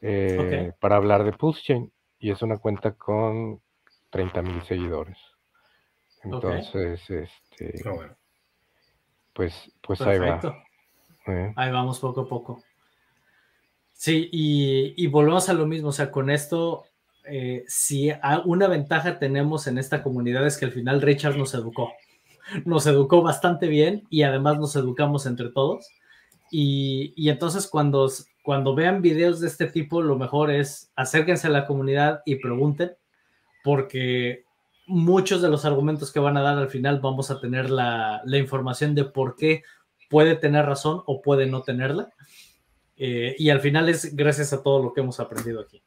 eh, 0.00 0.72
para 0.80 0.96
hablar 0.96 1.24
de 1.24 1.32
PulseChain 1.32 1.92
y 2.18 2.30
es 2.30 2.42
una 2.42 2.58
cuenta 2.58 2.92
con 2.92 3.60
30 4.10 4.42
mil 4.42 4.62
seguidores. 4.62 5.18
Entonces, 6.24 7.08
este, 7.08 7.80
pues, 9.32 9.70
pues 9.80 10.00
ahí 10.00 10.18
va. 10.18 10.40
Ahí 11.54 11.70
vamos 11.70 12.00
poco 12.00 12.22
a 12.22 12.28
poco. 12.28 12.62
Sí, 13.92 14.28
y, 14.32 15.06
volvemos 15.08 15.48
a 15.48 15.54
lo 15.54 15.66
mismo, 15.66 15.88
o 15.88 15.92
sea, 15.92 16.10
con 16.10 16.30
esto, 16.30 16.84
eh, 17.30 17.64
si 17.68 18.10
una 18.44 18.68
ventaja 18.68 19.18
tenemos 19.18 19.66
en 19.66 19.78
esta 19.78 20.02
comunidad 20.02 20.46
es 20.46 20.56
que 20.56 20.64
al 20.64 20.72
final 20.72 21.02
Richard 21.02 21.36
nos 21.36 21.54
educó, 21.54 21.92
nos 22.64 22.86
educó 22.86 23.22
bastante 23.22 23.68
bien 23.68 24.04
y 24.10 24.22
además 24.22 24.58
nos 24.58 24.76
educamos 24.76 25.26
entre 25.26 25.50
todos. 25.50 25.86
Y, 26.50 27.28
entonces 27.28 27.66
cuando, 27.66 28.10
cuando 28.42 28.74
vean 28.74 29.02
videos 29.02 29.40
de 29.40 29.48
este 29.48 29.66
tipo, 29.66 30.00
lo 30.00 30.16
mejor 30.16 30.50
es 30.50 30.90
acérquense 30.96 31.46
a 31.46 31.50
la 31.50 31.66
comunidad 31.66 32.22
y 32.24 32.36
pregunten, 32.36 32.92
porque 33.62 34.44
muchos 34.86 35.42
de 35.42 35.50
los 35.50 35.66
argumentos 35.66 36.10
que 36.10 36.20
van 36.20 36.38
a 36.38 36.42
dar 36.42 36.56
al 36.56 36.70
final 36.70 37.00
vamos 37.00 37.30
a 37.30 37.38
tener 37.40 37.68
la, 37.68 38.22
información 38.26 38.94
de 38.94 39.04
por 39.04 39.36
qué 39.36 39.62
puede 40.08 40.36
tener 40.36 40.64
razón 40.64 41.02
o 41.06 41.20
puede 41.20 41.46
no 41.46 41.62
tenerla. 41.62 42.10
Eh, 42.96 43.36
y 43.38 43.50
al 43.50 43.60
final 43.60 43.88
es 43.88 44.16
gracias 44.16 44.52
a 44.52 44.62
todo 44.62 44.82
lo 44.82 44.92
que 44.92 45.02
hemos 45.02 45.20
aprendido 45.20 45.60
aquí. 45.60 45.82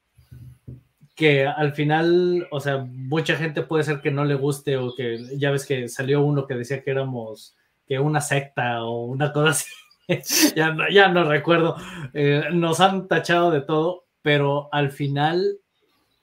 Que 1.22 1.46
al 1.46 1.74
final, 1.74 2.48
o 2.50 2.60
sea, 2.60 2.80
mucha 2.80 3.36
gente 3.36 3.62
puede 3.62 3.84
ser 3.84 4.02
que 4.02 4.10
no 4.10 4.26
le 4.26 4.34
guste 4.34 4.78
o 4.78 4.96
que 4.96 5.20
ya 5.38 5.52
ves 5.52 5.68
que 5.68 5.88
salió 5.88 6.22
uno 6.24 6.48
que 6.48 6.56
decía 6.56 6.84
que 6.84 6.90
éramos 6.90 7.56
que 7.86 8.00
una 8.00 8.22
secta 8.22 8.84
o 8.84 9.06
una 9.06 9.32
cosa 9.32 9.52
así. 9.52 9.70
ya, 10.56 10.74
no, 10.74 10.90
ya 10.90 11.10
no 11.10 11.24
recuerdo. 11.24 11.76
Eh, 12.16 12.46
nos 12.54 12.80
han 12.80 13.08
tachado 13.08 13.52
de 13.52 13.62
todo, 13.62 14.06
pero 14.24 14.68
al 14.72 14.92
final 14.92 15.60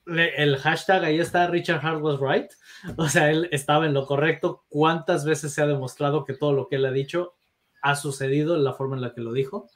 el 0.06 0.56
hashtag 0.56 1.04
ahí 1.04 1.20
está 1.20 1.46
Richard 1.46 1.86
Hart 1.86 2.02
was 2.02 2.18
right. 2.18 2.50
O 2.96 3.08
sea, 3.08 3.30
él 3.30 3.48
estaba 3.52 3.86
en 3.86 3.94
lo 3.94 4.04
correcto. 4.04 4.64
¿Cuántas 4.68 5.24
veces 5.24 5.52
se 5.52 5.62
ha 5.62 5.66
demostrado 5.66 6.24
que 6.24 6.34
todo 6.34 6.52
lo 6.52 6.68
que 6.68 6.76
él 6.76 6.86
ha 6.86 6.90
dicho 6.90 7.34
ha 7.82 7.94
sucedido 7.94 8.56
en 8.56 8.64
la 8.64 8.72
forma 8.72 8.96
en 8.96 9.02
la 9.02 9.14
que 9.14 9.20
lo 9.20 9.32
dijo. 9.32 9.70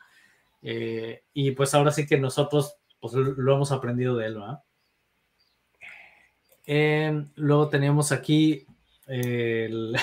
Eh, 0.63 1.23
y 1.33 1.53
pues 1.53 1.75
ahora 1.75 1.91
sí 1.91 2.07
que 2.07 2.19
nosotros 2.19 2.77
pues, 3.01 3.15
lo 3.15 3.55
hemos 3.55 3.73
aprendido 3.73 4.17
de 4.17 4.27
él, 4.27 4.35
¿verdad? 4.35 4.61
Em, 6.67 7.29
luego 7.37 7.69
teníamos 7.69 8.13
aquí 8.13 8.67
el 9.07 9.97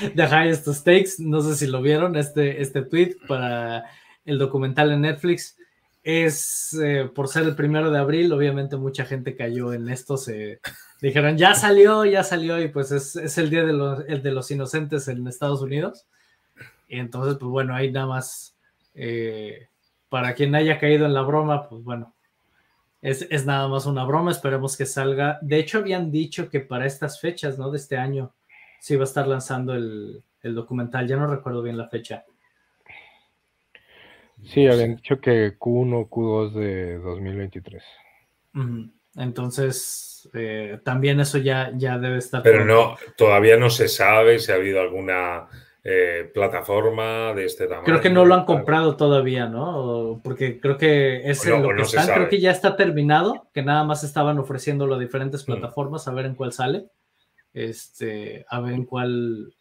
The 0.14 0.24
Highest 0.24 0.68
Stakes, 0.68 1.14
no 1.18 1.40
sé 1.40 1.56
si 1.56 1.66
lo 1.66 1.82
vieron, 1.82 2.16
este, 2.16 2.60
este 2.62 2.82
tweet 2.82 3.16
para 3.28 3.84
el 4.24 4.38
documental 4.38 4.92
en 4.92 5.02
Netflix. 5.02 5.56
Es 6.02 6.78
eh, 6.82 7.10
por 7.14 7.28
ser 7.28 7.44
el 7.44 7.54
primero 7.54 7.90
de 7.90 7.98
abril, 7.98 8.32
obviamente 8.32 8.76
mucha 8.76 9.04
gente 9.04 9.36
cayó 9.36 9.72
en 9.74 9.88
esto, 9.88 10.16
se 10.16 10.60
dijeron 11.02 11.36
ya 11.36 11.54
salió, 11.54 12.04
ya 12.04 12.24
salió, 12.24 12.60
y 12.60 12.68
pues 12.68 12.90
es, 12.90 13.16
es 13.16 13.36
el 13.38 13.50
día 13.50 13.64
de 13.64 13.74
los, 13.74 14.04
el 14.08 14.22
de 14.22 14.32
los 14.32 14.50
inocentes 14.50 15.08
en 15.08 15.26
Estados 15.26 15.60
Unidos. 15.60 16.06
Entonces, 16.88 17.36
pues 17.38 17.50
bueno, 17.50 17.74
ahí 17.74 17.92
nada 17.92 18.06
más, 18.06 18.56
eh, 18.94 19.68
para 20.08 20.34
quien 20.34 20.54
haya 20.54 20.78
caído 20.78 21.06
en 21.06 21.14
la 21.14 21.22
broma, 21.22 21.68
pues 21.68 21.84
bueno, 21.84 22.14
es, 23.02 23.46
nada 23.46 23.66
más 23.68 23.86
una 23.86 24.04
broma, 24.04 24.30
esperemos 24.30 24.76
que 24.76 24.84
salga. 24.84 25.38
De 25.40 25.58
hecho, 25.58 25.78
habían 25.78 26.10
dicho 26.10 26.50
que 26.50 26.60
para 26.60 26.86
estas 26.86 27.20
fechas, 27.20 27.58
¿no? 27.58 27.70
De 27.70 27.78
este 27.78 27.96
año, 27.96 28.34
se 28.78 28.94
iba 28.94 29.04
a 29.04 29.04
estar 29.04 29.26
lanzando 29.26 29.74
el, 29.74 30.22
documental, 30.42 31.06
ya 31.06 31.16
no 31.16 31.26
recuerdo 31.26 31.62
bien 31.62 31.78
la 31.78 31.88
fecha. 31.88 32.24
Sí, 34.42 34.66
habían 34.66 34.96
dicho 34.96 35.20
que 35.20 35.58
Q1, 35.58 36.08
Q2 36.08 36.52
de 36.52 36.98
2023. 36.98 37.82
Entonces, 39.16 40.28
eh, 40.34 40.78
también 40.82 41.20
eso 41.20 41.38
ya, 41.38 41.72
ya 41.74 41.98
debe 41.98 42.18
estar. 42.18 42.42
Pero 42.42 42.64
no, 42.64 42.96
todavía 43.16 43.56
no 43.56 43.68
se 43.68 43.88
sabe 43.88 44.38
si 44.38 44.52
ha 44.52 44.54
habido 44.54 44.80
alguna 44.80 45.46
eh, 45.82 46.30
plataforma 46.34 47.32
de 47.32 47.46
este 47.46 47.66
tamaño. 47.66 47.84
Creo 47.84 48.00
que 48.02 48.10
no 48.10 48.26
lo 48.26 48.34
han 48.34 48.44
comprado 48.44 48.96
todavía, 48.96 49.46
¿no? 49.46 50.20
Porque 50.22 50.60
creo 50.60 50.76
que 50.76 51.30
es 51.30 51.46
lo 51.46 51.74
que 51.74 51.82
están, 51.82 52.06
creo 52.06 52.28
que 52.28 52.40
ya 52.40 52.50
está 52.50 52.76
terminado, 52.76 53.48
que 53.54 53.62
nada 53.62 53.82
más 53.84 54.04
estaban 54.04 54.38
ofreciéndolo 54.38 54.96
a 54.96 54.98
diferentes 54.98 55.42
mm. 55.42 55.46
plataformas, 55.46 56.06
a 56.06 56.12
ver 56.12 56.26
en 56.26 56.34
cuál 56.34 56.52
sale, 56.52 56.90
este, 57.54 58.44
a 58.48 58.60
ver 58.60 58.74
en 58.74 58.84
cuál, 58.84 59.54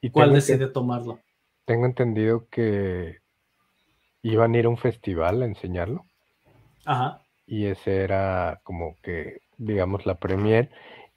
y 0.00 0.10
cuál 0.10 0.32
decide 0.32 0.68
tomarlo. 0.68 1.18
Tengo 1.64 1.86
entendido 1.86 2.46
que 2.50 3.18
iban 4.22 4.54
a 4.54 4.58
ir 4.58 4.66
a 4.66 4.68
un 4.68 4.78
festival 4.78 5.42
a 5.42 5.46
enseñarlo. 5.46 6.04
Ajá. 6.84 7.20
Y 7.46 7.66
ese 7.66 8.02
era 8.02 8.60
como 8.62 8.96
que, 9.02 9.40
digamos, 9.56 10.06
la 10.06 10.14
premier 10.20 10.70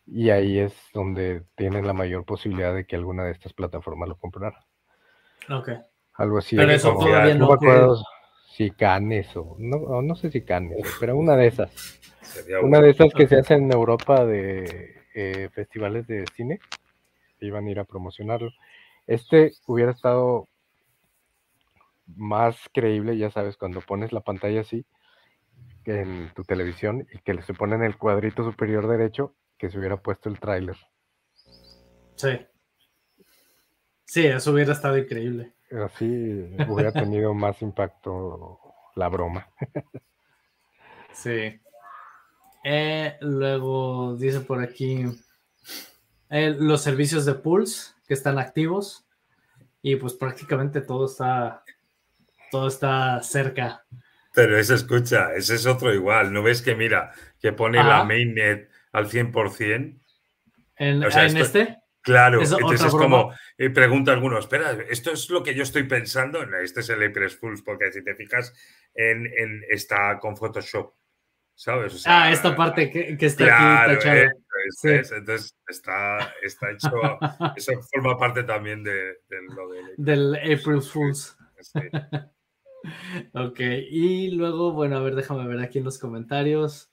y 0.08 0.30
ahí 0.30 0.60
es 0.60 0.74
donde 0.94 1.44
tienen 1.56 1.86
la 1.86 1.94
mayor 1.94 2.24
posibilidad 2.24 2.74
de 2.74 2.86
que 2.86 2.96
alguna 2.96 3.26
de 3.26 3.32
estas 3.32 3.54
plataformas 3.54 4.08
lo 4.08 4.16
comprara. 4.16 4.66
Ok. 5.50 5.70
Algo 6.16 6.38
así. 6.38 6.56
Pero 6.56 6.72
eso 6.72 6.94
todavía 6.98 7.36
no, 7.36 7.48
me 7.48 7.54
acuerdo 7.54 8.02
si 8.50 8.72
Canes 8.72 9.36
o 9.36 9.56
no, 9.60 10.02
no 10.02 10.16
sé 10.16 10.32
si 10.32 10.42
Canes, 10.44 10.78
pero 11.00 11.18
una 11.18 11.36
de 11.36 11.48
esas. 11.48 12.00
una 12.64 12.80
de 12.80 12.92
esas 12.92 13.14
que 13.14 13.28
se 13.28 13.38
hacen 13.38 13.66
en 13.66 13.74
Europa 13.74 14.26
de 14.26 14.96
eh, 15.14 15.50
festivales 15.54 16.08
de 16.08 16.26
cine. 16.34 16.60
Iban 17.40 17.68
a 17.68 17.72
ir 17.72 17.80
a 17.80 17.86
promocionarlo. 17.86 18.50
Este 19.06 19.52
hubiera 19.68 19.92
estado 19.92 20.48
más 22.16 22.58
creíble, 22.74 23.18
ya 23.18 23.30
sabes, 23.30 23.58
cuando 23.58 23.82
pones 23.82 24.12
la 24.14 24.22
pantalla 24.22 24.62
así 24.62 24.86
en 25.86 26.32
tu 26.34 26.44
televisión 26.44 27.08
y 27.14 27.20
que 27.20 27.42
se 27.44 27.54
pone 27.54 27.76
en 27.76 27.84
el 27.84 27.98
cuadrito 27.98 28.44
superior 28.44 28.88
derecho 28.88 29.34
que 29.58 29.70
se 29.70 29.80
hubiera 29.80 29.98
puesto 29.98 30.30
el 30.30 30.40
tráiler. 30.40 30.78
Sí. 32.16 32.46
Sí, 34.06 34.26
eso 34.26 34.52
hubiera 34.52 34.74
estado 34.74 34.98
increíble. 34.98 35.54
Así 35.86 36.06
hubiera 36.68 36.92
tenido 36.92 37.34
más 37.34 37.62
impacto 37.62 38.60
la 38.96 39.10
broma. 39.10 39.50
sí. 41.14 41.60
Eh, 42.64 43.18
luego 43.22 44.16
dice 44.18 44.42
por 44.42 44.62
aquí 44.62 45.06
eh, 46.30 46.56
los 46.58 46.82
servicios 46.82 47.26
de 47.26 47.36
Pulse 47.36 47.94
que 48.08 48.14
están 48.14 48.40
activos 48.40 49.08
y 49.82 49.96
pues 49.96 50.14
prácticamente 50.14 50.82
todo 50.82 51.06
está 51.06 51.64
todo 52.52 52.68
está 52.68 53.22
cerca. 53.22 53.86
Pero 54.34 54.58
eso 54.58 54.76
escucha, 54.76 55.34
ese 55.34 55.56
es 55.56 55.66
otro 55.66 55.94
igual. 55.94 56.32
¿No 56.32 56.44
ves 56.44 56.62
que 56.62 56.76
mira, 56.76 57.12
que 57.40 57.54
pone 57.54 57.84
la 57.84 58.04
mainnet 58.04 58.70
al 58.98 59.10
100%? 59.10 60.00
¿En, 60.80 61.04
¿en 61.04 61.38
este? 61.38 61.78
Claro, 62.02 62.42
entonces 62.42 62.88
es 62.88 62.92
como, 62.94 63.34
eh, 63.58 63.70
pregunta 63.70 64.14
alguno, 64.14 64.40
espera, 64.40 64.72
esto 64.90 65.12
es 65.12 65.30
lo 65.30 65.44
que 65.44 65.54
yo 65.54 65.64
estoy 65.64 65.84
pensando, 65.84 66.42
este 66.64 66.80
es 66.80 66.90
el 66.90 67.04
Apress 67.04 67.36
Pulse, 67.36 67.64
porque 67.66 67.92
si 67.92 68.02
te 68.02 68.16
fijas, 68.16 68.54
en, 68.94 69.30
está 69.70 70.18
con 70.18 70.38
Photoshop, 70.38 70.94
¿sabes? 71.54 72.04
ah, 72.08 72.32
esta 72.32 72.56
parte 72.56 72.90
que, 72.90 73.18
está 73.20 73.84
aquí 73.84 73.96
tachada. 73.96 74.32
entonces 75.18 75.54
está, 75.68 76.34
está 76.42 76.72
hecho, 76.72 76.92
eso 77.58 77.74
forma 77.92 78.18
parte 78.18 78.44
también 78.44 78.86
de, 78.86 79.18
lo 79.54 79.70
del 79.98 80.36
April 80.36 80.82
Fools. 80.82 81.38
ok, 83.34 83.60
y 83.92 84.32
luego, 84.32 84.72
bueno, 84.72 84.96
a 84.96 85.02
ver, 85.02 85.16
déjame 85.16 85.46
ver 85.46 85.60
aquí 85.60 85.80
en 85.80 85.84
los 85.84 86.00
comentarios. 86.00 86.90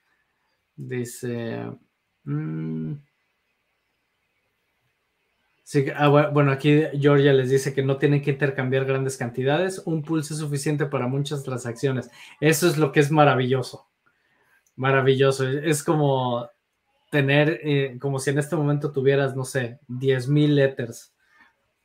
Dice... 0.75 1.69
Mmm, 2.25 2.95
Sí, 5.67 5.87
ah, 5.97 6.09
bueno, 6.09 6.53
aquí 6.53 6.83
Georgia 7.01 7.33
les 7.33 7.49
dice 7.49 7.73
que 7.73 7.83
no 7.83 7.97
tienen 7.97 8.21
que 8.21 8.31
intercambiar 8.31 8.85
grandes 8.85 9.17
cantidades, 9.17 9.83
un 9.87 10.03
pulso 10.03 10.35
es 10.35 10.41
suficiente 10.41 10.85
para 10.85 11.07
muchas 11.09 11.43
transacciones. 11.43 12.11
Eso 12.39 12.69
es 12.69 12.77
lo 12.77 12.93
que 12.93 13.01
es 13.01 13.11
maravilloso. 13.11 13.89
Maravilloso. 14.77 15.49
Es 15.49 15.83
como 15.83 16.49
tener, 17.11 17.61
eh, 17.65 17.99
como 18.01 18.19
si 18.19 18.31
en 18.31 18.39
este 18.39 18.57
momento 18.57 18.93
tuvieras, 18.93 19.37
no 19.37 19.45
sé, 19.45 19.81
10 19.89 20.29
mil 20.29 20.55
letters 20.57 21.15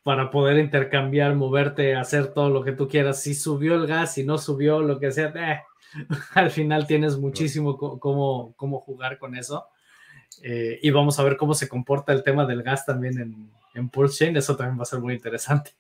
para 0.04 0.32
poder 0.32 0.58
intercambiar, 0.60 1.36
moverte, 1.36 1.96
hacer 1.96 2.34
todo 2.34 2.50
lo 2.50 2.64
que 2.64 2.74
tú 2.74 2.88
quieras. 2.88 3.22
Si 3.24 3.36
subió 3.36 3.76
el 3.76 3.88
gas, 3.88 4.16
si 4.16 4.26
no 4.26 4.38
subió, 4.38 4.82
lo 4.82 5.00
que 5.00 5.12
sea, 5.12 5.34
eh, 5.36 5.62
al 6.36 6.52
final 6.52 6.88
tienes 6.88 7.18
muchísimo 7.18 7.78
cómo, 7.78 8.54
cómo 8.58 8.80
jugar 8.82 9.20
con 9.20 9.36
eso. 9.36 9.68
Eh, 10.42 10.80
y 10.82 10.90
vamos 10.92 11.20
a 11.20 11.24
ver 11.24 11.38
cómo 11.38 11.54
se 11.54 11.68
comporta 11.68 12.14
el 12.14 12.24
tema 12.24 12.46
del 12.46 12.64
gas 12.64 12.86
también 12.86 13.20
en, 13.20 13.52
en 13.74 13.90
Pulse 13.90 14.26
Chain, 14.26 14.38
eso 14.38 14.56
también 14.56 14.78
va 14.78 14.84
a 14.84 14.86
ser 14.86 15.00
muy 15.00 15.14
interesante. 15.14 15.72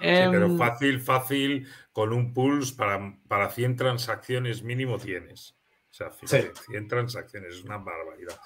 Sí, 0.00 0.10
pero 0.30 0.46
em, 0.46 0.58
fácil, 0.58 1.00
fácil, 1.00 1.66
con 1.92 2.12
un 2.12 2.34
Pulse 2.34 2.74
para, 2.74 3.16
para 3.26 3.48
100 3.48 3.76
transacciones 3.76 4.62
mínimo 4.62 4.98
tienes. 4.98 5.56
O 5.90 5.94
sea, 5.94 6.10
100 6.10 6.88
transacciones 6.88 7.54
es 7.54 7.64
una 7.64 7.78
barbaridad. 7.78 8.36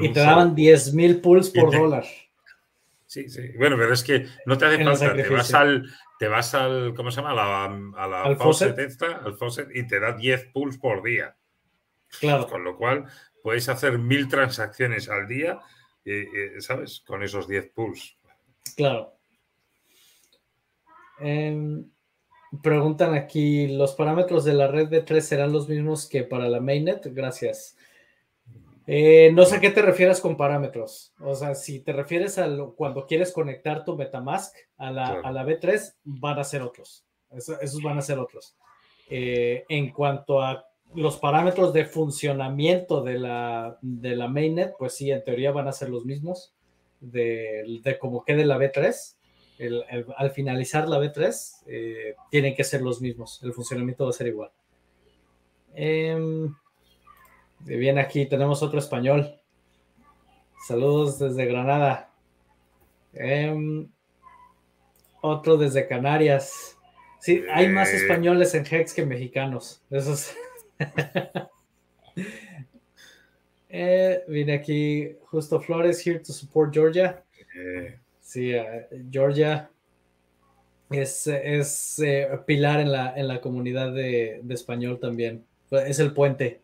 y 0.00 0.12
te 0.12 0.20
daban 0.20 0.54
10.000 0.54 1.20
Pulse 1.20 1.58
por 1.58 1.72
dólar. 1.72 2.04
Sí, 3.06 3.30
sí. 3.30 3.48
Bueno, 3.56 3.76
pero 3.78 3.94
es 3.94 4.04
que 4.04 4.26
no 4.44 4.58
te 4.58 4.66
hace 4.66 4.84
falta. 4.84 5.14
Te 5.14 5.28
vas 5.30 5.54
al, 5.54 5.90
te 6.18 6.28
vas 6.28 6.54
al, 6.54 6.92
¿cómo 6.94 7.10
se 7.10 7.22
llama? 7.22 7.30
A 7.30 7.34
la, 7.34 7.64
a 7.96 8.06
la 8.06 8.22
al 8.24 8.36
faucet 8.36 8.78
al 9.02 9.34
faucet, 9.38 9.68
y 9.74 9.86
te 9.86 9.98
da 9.98 10.12
10 10.12 10.50
Pulse 10.52 10.78
por 10.78 11.02
día. 11.02 11.34
Claro. 12.20 12.46
Con 12.46 12.62
lo 12.62 12.76
cual, 12.76 13.06
puedes 13.48 13.70
hacer 13.70 13.96
mil 13.96 14.28
transacciones 14.28 15.08
al 15.08 15.26
día 15.26 15.58
¿sabes? 16.60 17.00
Con 17.00 17.22
esos 17.22 17.48
10 17.48 17.70
pools. 17.70 18.18
Claro. 18.76 19.14
Em, 21.18 21.90
preguntan 22.62 23.14
aquí, 23.14 23.68
¿los 23.68 23.94
parámetros 23.94 24.44
de 24.44 24.52
la 24.52 24.68
red 24.68 24.88
de 24.88 25.00
3 25.00 25.26
serán 25.26 25.52
los 25.52 25.66
mismos 25.66 26.06
que 26.06 26.24
para 26.24 26.46
la 26.50 26.60
mainnet? 26.60 27.06
Gracias. 27.14 27.74
Eh, 28.86 29.30
no 29.32 29.46
sé 29.46 29.56
a 29.56 29.60
qué 29.60 29.70
te 29.70 29.80
refieres 29.80 30.20
con 30.20 30.36
parámetros. 30.36 31.14
O 31.20 31.34
sea, 31.34 31.54
si 31.54 31.80
te 31.80 31.94
refieres 31.94 32.36
a 32.36 32.48
cuando 32.76 33.06
quieres 33.06 33.32
conectar 33.32 33.82
tu 33.82 33.96
Metamask 33.96 34.54
a 34.76 34.90
la, 34.90 35.20
a 35.20 35.32
la 35.32 35.46
B3, 35.46 35.94
van 36.04 36.38
a 36.38 36.44
ser 36.44 36.60
otros. 36.60 37.06
esos 37.30 37.82
van 37.82 37.96
a 37.96 38.02
ser 38.02 38.18
otros. 38.18 38.58
Eh, 39.08 39.64
en 39.70 39.90
cuanto 39.90 40.42
a 40.42 40.67
los 40.94 41.18
parámetros 41.18 41.72
de 41.72 41.84
funcionamiento 41.84 43.02
de 43.02 43.18
la, 43.18 43.78
de 43.82 44.16
la 44.16 44.28
mainnet, 44.28 44.74
pues 44.78 44.94
sí, 44.94 45.10
en 45.10 45.22
teoría 45.22 45.52
van 45.52 45.68
a 45.68 45.72
ser 45.72 45.90
los 45.90 46.04
mismos 46.04 46.54
de, 47.00 47.80
de 47.82 47.98
cómo 47.98 48.24
quede 48.24 48.44
la 48.44 48.58
B3. 48.58 49.16
al 50.16 50.30
finalizar 50.30 50.88
la 50.88 50.98
B3, 50.98 51.62
eh, 51.66 52.14
tienen 52.30 52.54
que 52.54 52.64
ser 52.64 52.82
los 52.82 53.00
mismos. 53.00 53.40
El 53.42 53.52
funcionamiento 53.52 54.04
va 54.04 54.10
a 54.10 54.14
ser 54.14 54.28
igual. 54.28 54.50
Eh, 55.74 56.48
bien, 57.60 57.98
aquí 57.98 58.26
tenemos 58.26 58.62
otro 58.62 58.78
español. 58.78 59.34
Saludos 60.66 61.18
desde 61.18 61.46
Granada. 61.46 62.10
Em, 63.12 63.88
otro 65.20 65.56
desde 65.56 65.86
Canarias. 65.86 66.76
Sí, 67.20 67.42
hay 67.52 67.68
más 67.68 67.90
eh. 67.90 67.96
españoles 67.96 68.54
en 68.54 68.64
Hex 68.68 68.94
que 68.94 69.04
mexicanos. 69.04 69.82
Eso 69.90 70.12
es. 70.12 70.34
Eh, 73.68 74.24
vine 74.28 74.54
aquí 74.54 75.16
justo 75.24 75.60
Flores, 75.60 76.04
here 76.06 76.20
to 76.20 76.32
support 76.32 76.72
Georgia. 76.72 77.22
Eh. 77.56 77.98
Sí, 78.20 78.54
uh, 78.54 78.84
Georgia 79.10 79.70
es, 80.90 81.26
es 81.26 81.98
eh, 81.98 82.28
pilar 82.46 82.80
en 82.80 82.92
la, 82.92 83.14
en 83.16 83.26
la 83.26 83.40
comunidad 83.40 83.92
de, 83.92 84.40
de, 84.42 84.54
español 84.54 84.98
también. 85.00 85.44
Es 85.70 85.98
el 85.98 86.12
puente. 86.12 86.62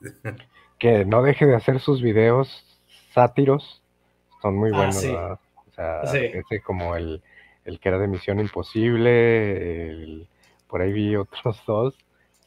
Que 0.78 1.04
no 1.04 1.22
deje 1.22 1.46
de 1.46 1.54
hacer 1.54 1.78
sus 1.78 2.02
videos 2.02 2.64
sátiros. 3.14 3.84
Son 4.40 4.56
muy 4.56 4.70
ah, 4.74 4.76
buenos. 4.76 4.96
sí. 4.96 5.10
O 5.10 5.38
sea, 5.76 6.02
ese 6.02 6.60
como 6.60 6.96
el, 6.96 7.22
el, 7.64 7.78
que 7.78 7.88
era 7.88 7.98
de 8.00 8.08
Misión 8.08 8.40
Imposible. 8.40 9.90
El, 9.90 10.28
por 10.66 10.82
ahí 10.82 10.92
vi 10.92 11.14
otros 11.14 11.62
dos 11.68 11.94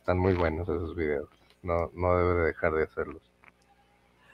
están 0.05 0.19
muy 0.19 0.35
buenos 0.35 0.69
esos 0.69 0.95
videos. 0.95 1.27
No, 1.63 1.89
no 1.95 2.15
debe 2.15 2.41
de 2.41 2.45
dejar 2.45 2.73
de 2.73 2.83
hacerlos. 2.83 3.23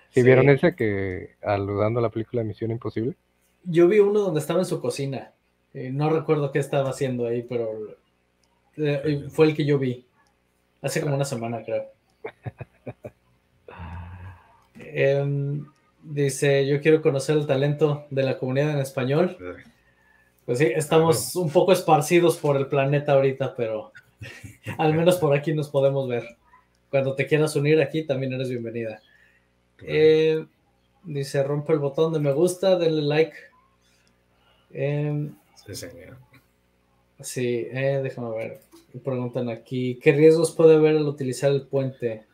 ¿Sí, 0.10 0.22
vieron 0.22 0.50
ese 0.50 0.76
que 0.76 1.38
aludando 1.42 2.02
a 2.02 2.04
la 2.04 2.10
película 2.10 2.44
Misión 2.44 2.72
Imposible? 2.72 3.16
Yo 3.64 3.88
vi 3.88 4.00
uno 4.00 4.20
donde 4.20 4.42
estaba 4.42 4.60
en 4.60 4.66
su 4.66 4.82
cocina. 4.82 5.32
Eh, 5.74 5.90
no 5.90 6.10
recuerdo 6.10 6.52
qué 6.52 6.60
estaba 6.60 6.90
haciendo 6.90 7.26
ahí, 7.26 7.44
pero 7.44 7.70
eh, 8.76 9.28
fue 9.30 9.46
el 9.46 9.56
que 9.56 9.64
yo 9.66 9.80
vi. 9.80 10.06
Hace 10.82 11.00
como 11.00 11.16
una 11.16 11.24
semana, 11.24 11.64
creo. 11.64 11.86
Em, 14.94 15.66
dice, 16.04 16.68
yo 16.68 16.82
quiero 16.82 17.02
conocer 17.02 17.38
el 17.38 17.48
talento 17.48 18.08
de 18.10 18.24
la 18.24 18.38
comunidad 18.38 18.72
en 18.72 18.80
español. 18.80 19.38
Pues 20.46 20.58
sí, 20.58 20.66
estamos 20.66 21.34
un 21.38 21.50
poco 21.50 21.72
esparcidos 21.72 22.36
por 22.36 22.58
el 22.58 22.68
planeta 22.68 23.14
ahorita, 23.14 23.56
pero 23.56 23.94
Al 24.78 24.94
menos 24.94 25.18
por 25.18 25.36
aquí 25.36 25.54
nos 25.54 25.70
podemos 25.70 26.08
ver. 26.08 26.24
Cuando 26.90 27.16
te 27.16 27.26
quieras 27.26 27.56
unir 27.56 27.82
aquí, 27.82 28.04
también 28.04 28.34
eres 28.34 28.50
bienvenida. 28.50 29.02
Eh, 29.84 30.46
dice, 31.04 31.44
rompe 31.44 31.74
el 31.74 31.80
botón 31.80 32.14
de 32.14 32.20
me 32.20 32.34
gusta, 32.34 32.78
denle 32.78 33.02
like. 33.02 33.36
Em, 34.72 35.34
sí, 35.66 35.76
señor. 35.76 36.18
Sí, 37.20 37.68
eh, 37.72 38.02
déjame 38.04 38.30
ver. 38.32 38.62
Preguntan 39.04 39.50
aquí, 39.50 40.00
¿qué 40.02 40.12
riesgos 40.12 40.52
puede 40.52 40.76
haber 40.76 40.98
al 40.98 41.08
utilizar 41.08 41.52
el 41.52 41.62
puente? 41.62 42.26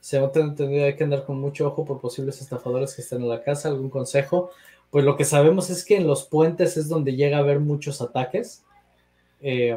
Se 0.00 0.18
ha 0.18 0.30
entendido, 0.34 0.84
hay 0.84 0.94
que 0.94 1.02
andar 1.02 1.24
con 1.24 1.40
mucho 1.40 1.66
ojo 1.66 1.84
por 1.84 2.00
posibles 2.00 2.40
estafadores 2.40 2.94
que 2.94 3.02
estén 3.02 3.22
en 3.22 3.28
la 3.28 3.42
casa. 3.42 3.68
¿Algún 3.68 3.90
consejo? 3.90 4.50
Pues 4.90 5.04
lo 5.04 5.16
que 5.16 5.24
sabemos 5.24 5.68
es 5.68 5.84
que 5.84 5.96
en 5.96 6.06
los 6.06 6.24
puentes 6.24 6.76
es 6.76 6.88
donde 6.88 7.16
llega 7.16 7.38
a 7.38 7.40
haber 7.40 7.58
muchos 7.58 8.00
ataques. 8.00 8.62
Eh, 9.40 9.76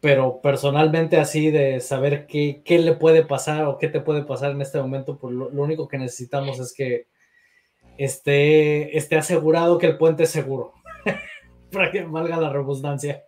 pero 0.00 0.40
personalmente 0.40 1.16
así 1.16 1.50
de 1.50 1.80
saber 1.80 2.26
qué, 2.26 2.62
qué, 2.64 2.78
le 2.78 2.94
puede 2.94 3.24
pasar 3.24 3.64
o 3.64 3.78
qué 3.78 3.88
te 3.88 4.00
puede 4.00 4.22
pasar 4.22 4.52
en 4.52 4.62
este 4.62 4.80
momento, 4.80 5.18
pues 5.18 5.34
lo, 5.34 5.48
único 5.48 5.88
que 5.88 5.98
necesitamos 5.98 6.60
es 6.60 6.72
que 6.72 7.08
esté, 7.96 8.96
esté 8.96 9.16
asegurado 9.16 9.78
que 9.78 9.86
el 9.86 9.98
puente 9.98 10.24
es 10.24 10.30
seguro, 10.30 10.74
para 11.72 11.90
que 11.90 12.04
valga 12.04 12.36
la 12.36 12.52
redundancia. 12.52 13.24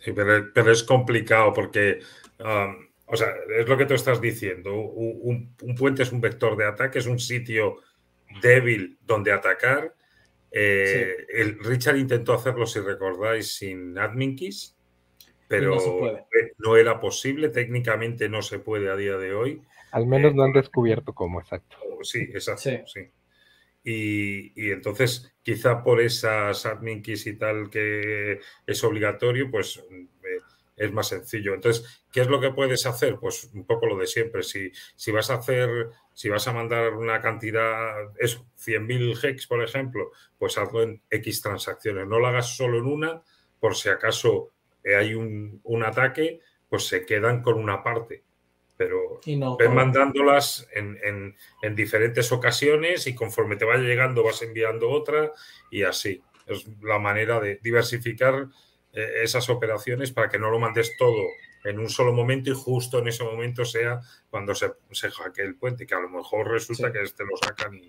Sí, 0.00 0.12
pero, 0.12 0.52
pero, 0.52 0.72
es 0.72 0.82
complicado 0.82 1.52
porque, 1.52 2.00
um, 2.40 2.88
o 3.06 3.16
sea, 3.16 3.28
es 3.56 3.68
lo 3.68 3.76
que 3.76 3.86
tú 3.86 3.94
estás 3.94 4.20
diciendo, 4.20 4.74
un, 4.74 5.54
un, 5.62 5.74
puente 5.74 6.02
es 6.02 6.12
un 6.12 6.20
vector 6.20 6.56
de 6.56 6.66
ataque, 6.66 6.98
es 6.98 7.06
un 7.06 7.18
sitio 7.18 7.76
débil 8.42 8.98
donde 9.02 9.32
atacar. 9.32 9.94
Eh, 10.50 11.26
el 11.34 11.58
Richard 11.60 11.96
intentó 11.96 12.34
hacerlo, 12.34 12.66
si 12.66 12.80
recordáis, 12.80 13.56
sin 13.56 13.98
admin 13.98 14.36
keys 14.36 14.73
pero 15.48 15.76
no, 16.58 16.76
era 16.76 17.00
posible, 17.00 17.48
técnicamente 17.48 18.28
no 18.28 18.42
se 18.42 18.58
puede 18.58 18.90
a 18.90 18.96
día 18.96 19.16
de 19.16 19.34
hoy. 19.34 19.62
Al 19.92 20.06
menos 20.06 20.34
no 20.34 20.44
han 20.44 20.52
descubierto 20.52 21.12
cómo, 21.12 21.40
exacto. 21.40 21.76
Sí, 22.02 22.20
exacto, 22.32 22.86
sí. 22.86 23.10
Y, 23.84 24.70
entonces, 24.70 25.34
quizá 25.42 25.82
por 25.82 26.00
esas 26.00 26.64
admin 26.64 27.02
keys 27.02 27.26
y 27.26 27.36
tal 27.36 27.68
que 27.68 28.40
es 28.66 28.82
obligatorio, 28.82 29.50
pues 29.50 29.76
eh, 29.90 30.40
es 30.76 30.92
más 30.92 31.08
sencillo. 31.08 31.54
Entonces, 31.54 32.02
¿qué 32.10 32.22
es 32.22 32.28
lo 32.28 32.40
que 32.40 32.50
puedes 32.50 32.86
hacer? 32.86 33.18
Pues 33.20 33.50
un 33.52 33.66
poco 33.66 33.86
lo 33.86 33.98
de 33.98 34.06
siempre. 34.06 34.42
Si, 34.42 34.72
si 34.96 35.12
vas 35.12 35.30
a 35.30 35.34
hacer, 35.34 35.90
si 36.14 36.30
vas 36.30 36.48
a 36.48 36.54
mandar 36.54 36.94
una 36.94 37.20
cantidad, 37.20 37.94
eso, 38.18 38.46
100.000 38.56 39.22
hex, 39.22 39.46
por 39.46 39.62
ejemplo, 39.62 40.10
pues 40.38 40.56
hazlo 40.56 40.82
en 40.82 41.02
X 41.10 41.42
transacciones. 41.42 42.06
No 42.08 42.18
lo 42.18 42.26
hagas 42.26 42.56
solo 42.56 42.78
en 42.78 42.86
una, 42.86 43.22
por 43.60 43.76
si 43.76 43.90
acaso 43.90 44.53
hay 44.84 45.14
un, 45.14 45.82
ataque, 45.84 46.40
pues 46.68 46.86
se 46.86 47.06
quedan 47.06 47.42
con 47.42 47.58
una 47.58 47.82
parte. 47.82 48.24
Pero 48.76 49.20
ven 49.58 49.74
mandándolas 49.74 50.68
en, 50.72 51.36
diferentes 51.74 52.32
ocasiones 52.32 53.06
y 53.06 53.14
conforme 53.14 53.56
te 53.56 53.64
vaya 53.64 53.82
llegando 53.82 54.24
vas 54.24 54.42
enviando 54.42 54.90
otra 54.90 55.30
y 55.70 55.82
así. 55.82 56.22
Es 56.46 56.66
la 56.82 56.98
manera 56.98 57.40
de 57.40 57.58
diversificar 57.62 58.48
eh, 58.92 59.22
esas 59.22 59.48
operaciones 59.48 60.12
para 60.12 60.28
que 60.28 60.38
no 60.38 60.50
lo 60.50 60.58
mandes 60.58 60.96
todo 60.98 61.22
en 61.64 61.78
un 61.78 61.88
solo 61.88 62.12
momento 62.12 62.50
y 62.50 62.54
justo 62.54 62.98
en 62.98 63.08
ese 63.08 63.24
momento 63.24 63.64
sea 63.64 64.00
cuando 64.28 64.54
se, 64.54 64.72
se 64.90 65.10
hackee 65.10 65.42
el 65.42 65.56
puente, 65.56 65.86
que 65.86 65.94
a 65.94 66.00
lo 66.00 66.10
mejor 66.10 66.50
resulta 66.50 66.92
que 66.92 67.00
este 67.00 67.24
lo 67.24 67.36
sacan 67.38 67.74
y, 67.74 67.86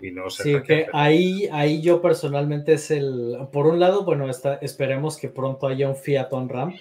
y 0.00 0.10
no 0.10 0.30
Sí, 0.30 0.60
que 0.62 0.86
ahí, 0.92 1.48
ahí 1.52 1.80
yo 1.80 2.00
personalmente 2.00 2.74
es 2.74 2.90
el, 2.90 3.36
por 3.52 3.66
un 3.66 3.80
lado, 3.80 4.04
bueno, 4.04 4.28
está, 4.28 4.54
esperemos 4.56 5.16
que 5.16 5.28
pronto 5.28 5.66
haya 5.66 5.88
un 5.88 5.96
Fiat 5.96 6.32
on 6.32 6.48
ramp 6.48 6.74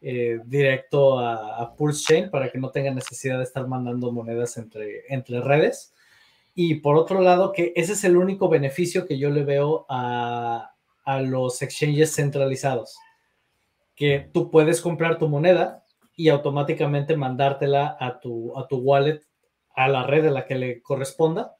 eh, 0.00 0.40
directo 0.44 1.18
a, 1.18 1.74
Pulse 1.76 2.04
Chain 2.04 2.30
para 2.30 2.50
que 2.50 2.58
no 2.58 2.70
tenga 2.70 2.90
necesidad 2.92 3.38
de 3.38 3.44
estar 3.44 3.66
mandando 3.66 4.12
monedas 4.12 4.56
entre, 4.56 5.04
entre 5.08 5.40
redes. 5.40 5.94
Y 6.54 6.76
por 6.76 6.96
otro 6.96 7.20
lado, 7.20 7.52
que 7.52 7.72
ese 7.76 7.92
es 7.92 8.04
el 8.04 8.16
único 8.16 8.48
beneficio 8.48 9.06
que 9.06 9.18
yo 9.18 9.30
le 9.30 9.44
veo 9.44 9.86
a, 9.88 10.72
a 11.04 11.20
los 11.20 11.62
exchanges 11.62 12.14
centralizados, 12.14 12.96
que 13.94 14.28
tú 14.32 14.50
puedes 14.50 14.80
comprar 14.80 15.18
tu 15.18 15.28
moneda 15.28 15.84
y 16.16 16.28
automáticamente 16.28 17.16
mandártela 17.16 17.96
a 17.98 18.20
tu, 18.20 18.56
a 18.58 18.66
tu 18.66 18.78
wallet, 18.78 19.20
a 19.74 19.88
la 19.88 20.04
red 20.04 20.26
a 20.26 20.30
la 20.30 20.46
que 20.46 20.56
le 20.56 20.82
corresponda 20.82 21.56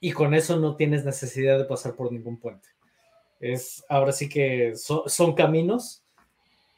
y 0.00 0.12
con 0.12 0.34
eso 0.34 0.56
no 0.56 0.76
tienes 0.76 1.04
necesidad 1.04 1.58
de 1.58 1.64
pasar 1.64 1.94
por 1.94 2.12
ningún 2.12 2.38
puente. 2.38 2.68
Es, 3.40 3.84
ahora 3.88 4.12
sí 4.12 4.28
que 4.28 4.74
son 4.74 5.34
caminos 5.34 6.02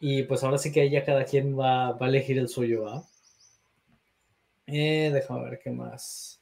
y 0.01 0.25
pues 0.25 0.43
ahora 0.43 0.59
sí 0.59 0.73
que 0.73 0.89
ya 0.91 1.05
cada 1.05 1.25
quien 1.25 1.59
va, 1.59 1.89
a 1.89 2.07
elegir 2.07 2.39
el 2.39 2.49
suyo. 2.49 3.05
Eh, 4.67 5.11
déjame 5.13 5.51
ver 5.51 5.61
qué 5.63 5.71
más. 5.71 6.41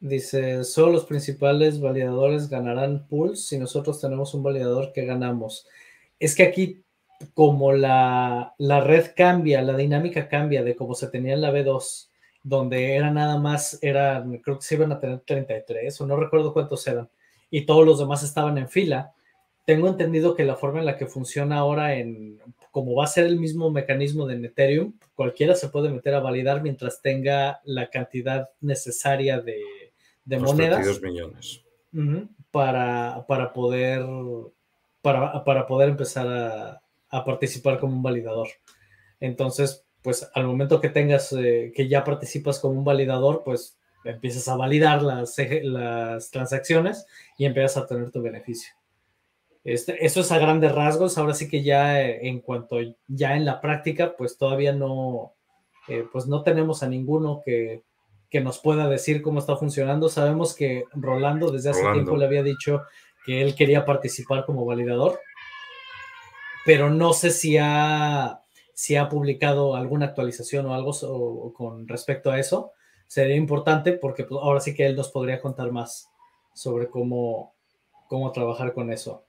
Dice, 0.00 0.64
solo 0.64 0.92
los 0.92 1.04
principales 1.04 1.80
validadores 1.80 2.48
ganarán 2.48 3.06
pools 3.06 3.46
si 3.46 3.58
nosotros 3.58 4.00
tenemos 4.00 4.34
un 4.34 4.42
validador 4.42 4.92
que 4.92 5.04
ganamos. 5.04 5.66
Es 6.18 6.34
que 6.34 6.42
aquí, 6.42 6.82
como 7.34 7.72
la, 7.72 8.54
la 8.58 8.80
red 8.80 9.12
cambia, 9.16 9.62
la 9.62 9.76
dinámica 9.76 10.28
cambia 10.28 10.64
de 10.64 10.74
como 10.74 10.94
se 10.94 11.08
tenía 11.08 11.34
en 11.34 11.40
la 11.40 11.52
B2 11.52 12.08
donde 12.42 12.94
era 12.94 13.10
nada 13.10 13.38
más, 13.38 13.78
eran, 13.82 14.38
creo 14.38 14.58
que 14.58 14.64
se 14.64 14.74
iban 14.74 14.92
a 14.92 15.00
tener 15.00 15.20
33 15.20 16.00
o 16.00 16.06
no 16.06 16.16
recuerdo 16.16 16.52
cuántos 16.52 16.86
eran, 16.86 17.08
y 17.50 17.66
todos 17.66 17.86
los 17.86 17.98
demás 17.98 18.22
estaban 18.22 18.58
en 18.58 18.68
fila. 18.68 19.12
Tengo 19.64 19.86
entendido 19.86 20.34
que 20.34 20.44
la 20.44 20.56
forma 20.56 20.80
en 20.80 20.86
la 20.86 20.96
que 20.96 21.06
funciona 21.06 21.58
ahora, 21.58 21.94
en, 21.94 22.40
como 22.72 22.96
va 22.96 23.04
a 23.04 23.08
ser 23.08 23.26
el 23.26 23.38
mismo 23.38 23.70
mecanismo 23.70 24.26
de 24.26 24.44
Ethereum, 24.44 24.94
cualquiera 25.14 25.54
se 25.54 25.68
puede 25.68 25.90
meter 25.90 26.14
a 26.14 26.20
validar 26.20 26.62
mientras 26.62 27.00
tenga 27.00 27.60
la 27.64 27.88
cantidad 27.88 28.50
necesaria 28.60 29.40
de, 29.40 29.62
de 30.24 30.38
monedas. 30.38 31.00
millones. 31.00 31.62
para, 32.50 33.24
para, 33.28 33.52
poder, 33.52 34.04
para, 35.00 35.44
para 35.44 35.66
poder 35.66 35.90
empezar 35.90 36.26
a, 36.26 36.82
a 37.10 37.24
participar 37.24 37.78
como 37.78 37.94
un 37.94 38.02
validador. 38.02 38.48
Entonces, 39.20 39.81
pues 40.02 40.28
al 40.34 40.46
momento 40.46 40.80
que 40.80 40.88
tengas, 40.88 41.32
eh, 41.32 41.72
que 41.74 41.88
ya 41.88 42.04
participas 42.04 42.58
como 42.58 42.78
un 42.78 42.84
validador, 42.84 43.42
pues 43.44 43.78
empiezas 44.04 44.48
a 44.48 44.56
validar 44.56 45.02
las, 45.02 45.36
las 45.62 46.30
transacciones 46.30 47.06
y 47.38 47.44
empiezas 47.46 47.76
a 47.76 47.86
tener 47.86 48.10
tu 48.10 48.20
beneficio. 48.20 48.74
Este, 49.64 50.04
eso 50.04 50.20
es 50.20 50.32
a 50.32 50.38
grandes 50.38 50.72
rasgos. 50.72 51.18
Ahora 51.18 51.34
sí 51.34 51.48
que 51.48 51.62
ya 51.62 52.02
eh, 52.02 52.26
en 52.26 52.40
cuanto 52.40 52.78
ya 53.06 53.36
en 53.36 53.44
la 53.44 53.60
práctica, 53.60 54.16
pues 54.16 54.36
todavía 54.36 54.72
no, 54.72 55.34
eh, 55.88 56.04
pues 56.12 56.26
no 56.26 56.42
tenemos 56.42 56.82
a 56.82 56.88
ninguno 56.88 57.42
que, 57.44 57.82
que, 58.28 58.40
nos 58.40 58.58
pueda 58.58 58.88
decir 58.88 59.22
cómo 59.22 59.38
está 59.38 59.56
funcionando. 59.56 60.08
Sabemos 60.08 60.54
que 60.54 60.84
Rolando 60.92 61.52
desde 61.52 61.70
hace 61.70 61.92
tiempo 61.92 62.16
le 62.16 62.26
había 62.26 62.42
dicho 62.42 62.82
que 63.24 63.42
él 63.42 63.54
quería 63.54 63.84
participar 63.84 64.44
como 64.44 64.64
validador, 64.64 65.20
pero 66.64 66.90
no 66.90 67.12
sé 67.12 67.30
si 67.30 67.56
ha 67.56 68.41
si 68.82 68.96
ha 68.96 69.08
publicado 69.08 69.76
alguna 69.76 70.06
actualización 70.06 70.66
o 70.66 70.74
algo 70.74 71.52
con 71.52 71.86
respecto 71.86 72.32
a 72.32 72.40
eso, 72.40 72.72
sería 73.06 73.36
importante 73.36 73.92
porque 73.92 74.24
pues, 74.24 74.40
ahora 74.42 74.58
sí 74.58 74.74
que 74.74 74.84
él 74.86 74.96
nos 74.96 75.08
podría 75.08 75.40
contar 75.40 75.70
más 75.70 76.10
sobre 76.52 76.88
cómo, 76.88 77.54
cómo 78.08 78.32
trabajar 78.32 78.72
con 78.72 78.90
eso. 78.90 79.22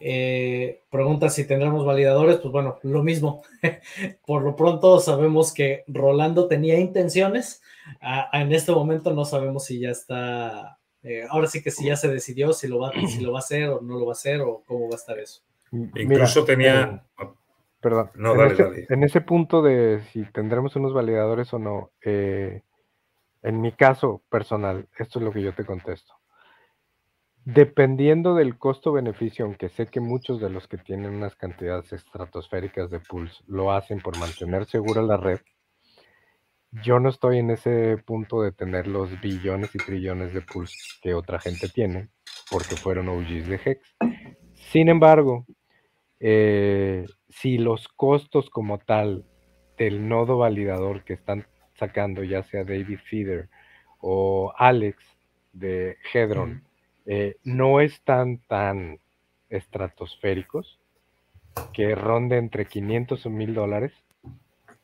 Eh, 0.00 0.80
pregunta 0.88 1.28
si 1.28 1.46
tendremos 1.46 1.84
validadores, 1.84 2.38
pues 2.38 2.50
bueno, 2.50 2.78
lo 2.84 3.02
mismo. 3.02 3.42
Por 4.26 4.40
lo 4.40 4.56
pronto 4.56 4.98
sabemos 4.98 5.52
que 5.52 5.84
Rolando 5.88 6.48
tenía 6.48 6.80
intenciones. 6.80 7.60
en 8.32 8.50
este 8.50 8.72
momento 8.72 9.12
no 9.12 9.26
sabemos 9.26 9.66
si 9.66 9.78
ya 9.78 9.90
está. 9.90 10.78
Eh, 11.02 11.26
ahora 11.28 11.48
sí 11.48 11.62
que 11.62 11.70
si 11.70 11.84
ya 11.84 11.96
se 11.96 12.08
decidió 12.08 12.54
si 12.54 12.66
lo 12.66 12.78
va, 12.78 12.92
si 13.06 13.20
lo 13.20 13.32
va 13.32 13.40
a 13.40 13.42
hacer 13.42 13.68
o 13.68 13.82
no 13.82 13.98
lo 13.98 14.06
va 14.06 14.12
a 14.12 14.18
hacer 14.18 14.40
o 14.40 14.62
cómo 14.66 14.88
va 14.88 14.94
a 14.94 15.00
estar 15.00 15.18
eso. 15.18 15.42
Incluso 15.70 16.46
tenía. 16.46 17.04
Eh, 17.20 17.26
Perdón. 17.80 18.10
en, 18.88 19.02
ese, 19.02 19.20
punto 19.20 19.62
de 19.62 20.00
si 20.12 20.24
tendremos 20.32 20.74
unos 20.76 20.92
validadores 20.92 21.52
o 21.52 21.58
no, 21.58 21.90
eh, 22.04 22.62
en 23.42 23.60
mi 23.60 23.72
caso 23.72 24.22
personal, 24.28 24.88
esto 24.98 25.18
es 25.18 25.24
lo 25.24 25.32
que 25.32 25.42
yo 25.42 25.54
te 25.54 25.64
contesto. 25.64 26.14
Dependiendo 27.44 28.34
del 28.34 28.58
costo-beneficio, 28.58 29.44
aunque 29.44 29.68
sé 29.68 29.86
que 29.86 30.00
muchos 30.00 30.40
de 30.40 30.50
los 30.50 30.66
que 30.66 30.78
tienen 30.78 31.14
unas 31.14 31.36
cantidades 31.36 31.92
estratosféricas 31.92 32.90
de 32.90 32.98
pools 32.98 33.44
lo 33.46 33.70
hacen 33.70 34.00
por 34.00 34.18
mantener 34.18 34.64
segura 34.64 35.00
la 35.02 35.16
red, 35.16 35.38
yo 36.82 36.98
no 36.98 37.08
estoy 37.08 37.38
en 37.38 37.50
ese 37.50 37.98
punto 37.98 38.42
de 38.42 38.52
tener 38.52 38.88
los 38.88 39.20
billones 39.20 39.74
y 39.74 39.78
trillones 39.78 40.34
de 40.34 40.42
pools 40.42 40.98
que 41.00 41.14
otra 41.14 41.38
gente 41.38 41.68
tiene, 41.68 42.08
porque 42.50 42.74
fueron 42.74 43.08
OGs 43.08 43.46
de 43.46 43.60
Hex. 43.64 43.96
Sin 44.54 44.88
embargo, 44.88 45.46
eh, 46.18 47.06
si 47.28 47.58
los 47.58 47.88
costos 47.88 48.50
como 48.50 48.78
tal 48.78 49.24
del 49.76 50.08
nodo 50.08 50.38
validador 50.38 51.04
que 51.04 51.14
están 51.14 51.46
sacando, 51.74 52.24
ya 52.24 52.42
sea 52.42 52.64
David 52.64 52.98
Feeder 53.08 53.48
o 54.00 54.52
Alex 54.56 55.04
de 55.52 55.96
Hedron, 56.12 56.62
eh, 57.06 57.36
no 57.44 57.80
están 57.80 58.38
tan 58.46 59.00
estratosféricos, 59.50 60.80
que 61.72 61.94
ronde 61.94 62.36
entre 62.36 62.66
500 62.66 63.26
o 63.26 63.30
1000 63.30 63.54
dólares, 63.54 63.92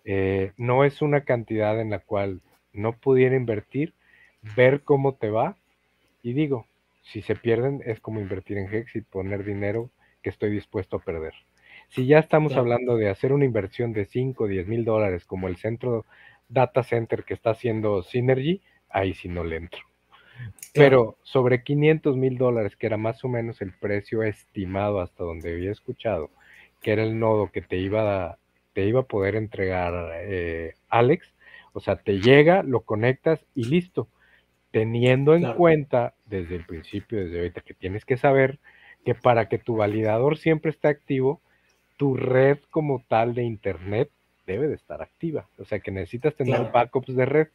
eh, 0.05 0.53
no 0.57 0.85
es 0.85 1.03
una 1.03 1.25
cantidad 1.25 1.81
en 1.81 1.91
la 1.91 1.99
cual 1.99 2.41
no 2.73 2.93
pudiera 2.93 3.37
invertir, 3.37 3.95
ver 4.57 4.83
cómo 4.83 5.15
te 5.15 5.31
va, 5.31 5.57
y 6.23 6.33
digo, 6.33 6.67
si 7.03 7.23
se 7.23 7.35
pierden 7.35 7.83
es 7.85 8.01
como 8.01 8.21
invertir 8.21 8.59
en 8.59 8.73
Hex 8.73 8.97
y 8.97 9.01
poner 9.03 9.45
dinero 9.45 9.91
que 10.23 10.31
estoy 10.31 10.51
dispuesto 10.51 10.97
a 10.97 11.01
perder. 11.01 11.35
Si 11.93 12.07
ya 12.07 12.21
estamos 12.21 12.57
hablando 12.57 12.97
de 12.97 13.11
hacer 13.11 13.35
una 13.35 13.45
inversión 13.45 13.93
de 13.93 14.07
5 14.07 14.45
o 14.45 14.47
10 14.47 14.67
mil 14.67 14.83
dólares 14.83 15.27
como 15.27 15.47
el 15.47 15.59
centro 15.59 16.07
data 16.49 16.83
center 16.83 17.23
que 17.23 17.35
está 17.35 17.51
haciendo 17.51 18.03
Synergy, 18.03 18.63
ahí 18.89 19.13
sí 19.13 19.29
no 19.29 19.45
le 19.45 19.57
entro. 19.57 19.83
Pero 20.73 21.19
sobre 21.23 21.63
500 21.63 22.17
mil 22.17 22.39
dólares, 22.39 22.77
que 22.77 22.87
era 22.87 22.97
más 22.97 23.23
o 23.25 23.29
menos 23.29 23.61
el 23.61 23.75
precio 23.75 24.23
estimado 24.23 25.03
hasta 25.03 25.23
donde 25.23 25.53
había 25.53 25.71
escuchado, 25.71 26.31
que 26.81 26.93
era 26.93 27.03
el 27.03 27.19
nodo 27.19 27.53
que 27.53 27.61
te 27.61 27.77
iba 27.77 28.25
a, 28.25 28.39
te 28.73 28.87
iba 28.87 29.01
a 29.01 29.07
poder 29.07 29.37
entregar 29.37 30.13
eh, 30.23 30.73
Alex, 30.89 31.35
o 31.75 31.81
sea, 31.81 31.97
te 31.97 32.21
llega, 32.21 32.63
lo 32.63 32.81
conectas 32.81 33.45
y 33.55 33.65
listo. 33.65 34.09
Teniendo 34.71 35.35
en 35.35 35.53
cuenta 35.53 36.15
desde 36.25 36.57
el 36.57 36.65
principio, 36.65 37.19
desde 37.19 37.37
ahorita, 37.37 37.61
que 37.61 37.75
tienes 37.75 38.07
que 38.07 38.17
saber 38.17 38.61
que 39.05 39.15
para 39.15 39.51
que 39.51 39.59
tu 39.59 39.77
validador 39.77 40.39
siempre 40.39 40.71
esté 40.71 40.89
activo, 40.89 41.43
tu 42.03 42.17
red 42.17 42.59
como 42.73 43.05
tal 43.07 43.33
de 43.33 43.45
internet 43.45 44.11
debe 44.45 44.67
de 44.67 44.75
estar 44.75 45.01
activa. 45.03 45.47
O 45.57 45.65
sea 45.65 45.79
que 45.79 45.93
necesitas 45.93 46.35
tener 46.35 46.73
backups 46.73 47.15
de 47.15 47.27
red, 47.27 47.47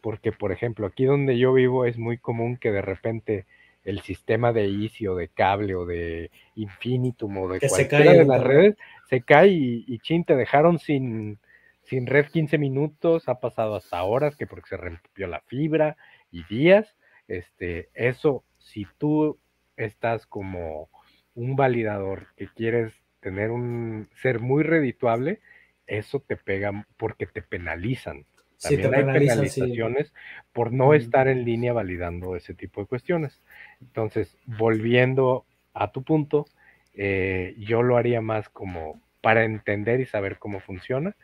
porque 0.00 0.30
por 0.30 0.52
ejemplo, 0.52 0.86
aquí 0.86 1.06
donde 1.06 1.36
yo 1.38 1.52
vivo 1.52 1.84
es 1.86 1.98
muy 1.98 2.16
común 2.16 2.56
que 2.56 2.70
de 2.70 2.82
repente 2.82 3.46
el 3.82 4.02
sistema 4.02 4.52
de 4.52 4.66
Easy 4.66 5.08
o 5.08 5.16
de 5.16 5.26
cable 5.26 5.74
o 5.74 5.86
de 5.86 6.30
Infinitum 6.54 7.36
o 7.36 7.48
de 7.48 7.68
cualquiera 7.68 8.12
de 8.12 8.24
las 8.24 8.44
redes, 8.44 8.76
se 9.10 9.22
cae 9.22 9.48
y, 9.48 9.84
y, 9.88 9.98
chin, 9.98 10.22
te 10.22 10.36
dejaron 10.36 10.78
sin, 10.78 11.40
sin 11.82 12.06
red 12.06 12.26
15 12.26 12.58
minutos, 12.58 13.28
ha 13.28 13.40
pasado 13.40 13.74
hasta 13.74 14.04
horas 14.04 14.36
que 14.36 14.46
porque 14.46 14.68
se 14.68 14.76
rompió 14.76 15.26
la 15.26 15.40
fibra 15.40 15.96
y 16.30 16.44
días. 16.44 16.94
Este, 17.26 17.88
eso, 17.92 18.44
si 18.58 18.86
tú 18.98 19.36
estás 19.76 20.26
como 20.26 20.90
un 21.34 21.56
validador 21.56 22.28
que 22.36 22.46
quieres 22.46 22.92
tener 23.26 23.50
un 23.50 24.08
ser 24.22 24.38
muy 24.38 24.62
redituable, 24.62 25.40
eso 25.88 26.20
te 26.20 26.36
pega 26.36 26.86
porque 26.96 27.26
te 27.26 27.42
penalizan. 27.42 28.24
También 28.62 28.94
hay 28.94 29.02
penalizaciones 29.02 30.14
por 30.52 30.72
no 30.72 30.94
estar 30.94 31.26
en 31.26 31.44
línea 31.44 31.72
validando 31.72 32.36
ese 32.36 32.54
tipo 32.54 32.80
de 32.80 32.86
cuestiones. 32.86 33.40
Entonces, 33.80 34.38
volviendo 34.46 35.44
a 35.74 35.90
tu 35.90 36.04
punto, 36.04 36.46
eh, 36.94 37.56
yo 37.58 37.82
lo 37.82 37.96
haría 37.96 38.20
más 38.20 38.48
como 38.48 39.02
para 39.22 39.42
entender 39.42 39.98
y 39.98 40.06
saber 40.06 40.38
cómo 40.38 40.60
funciona, 40.60 41.16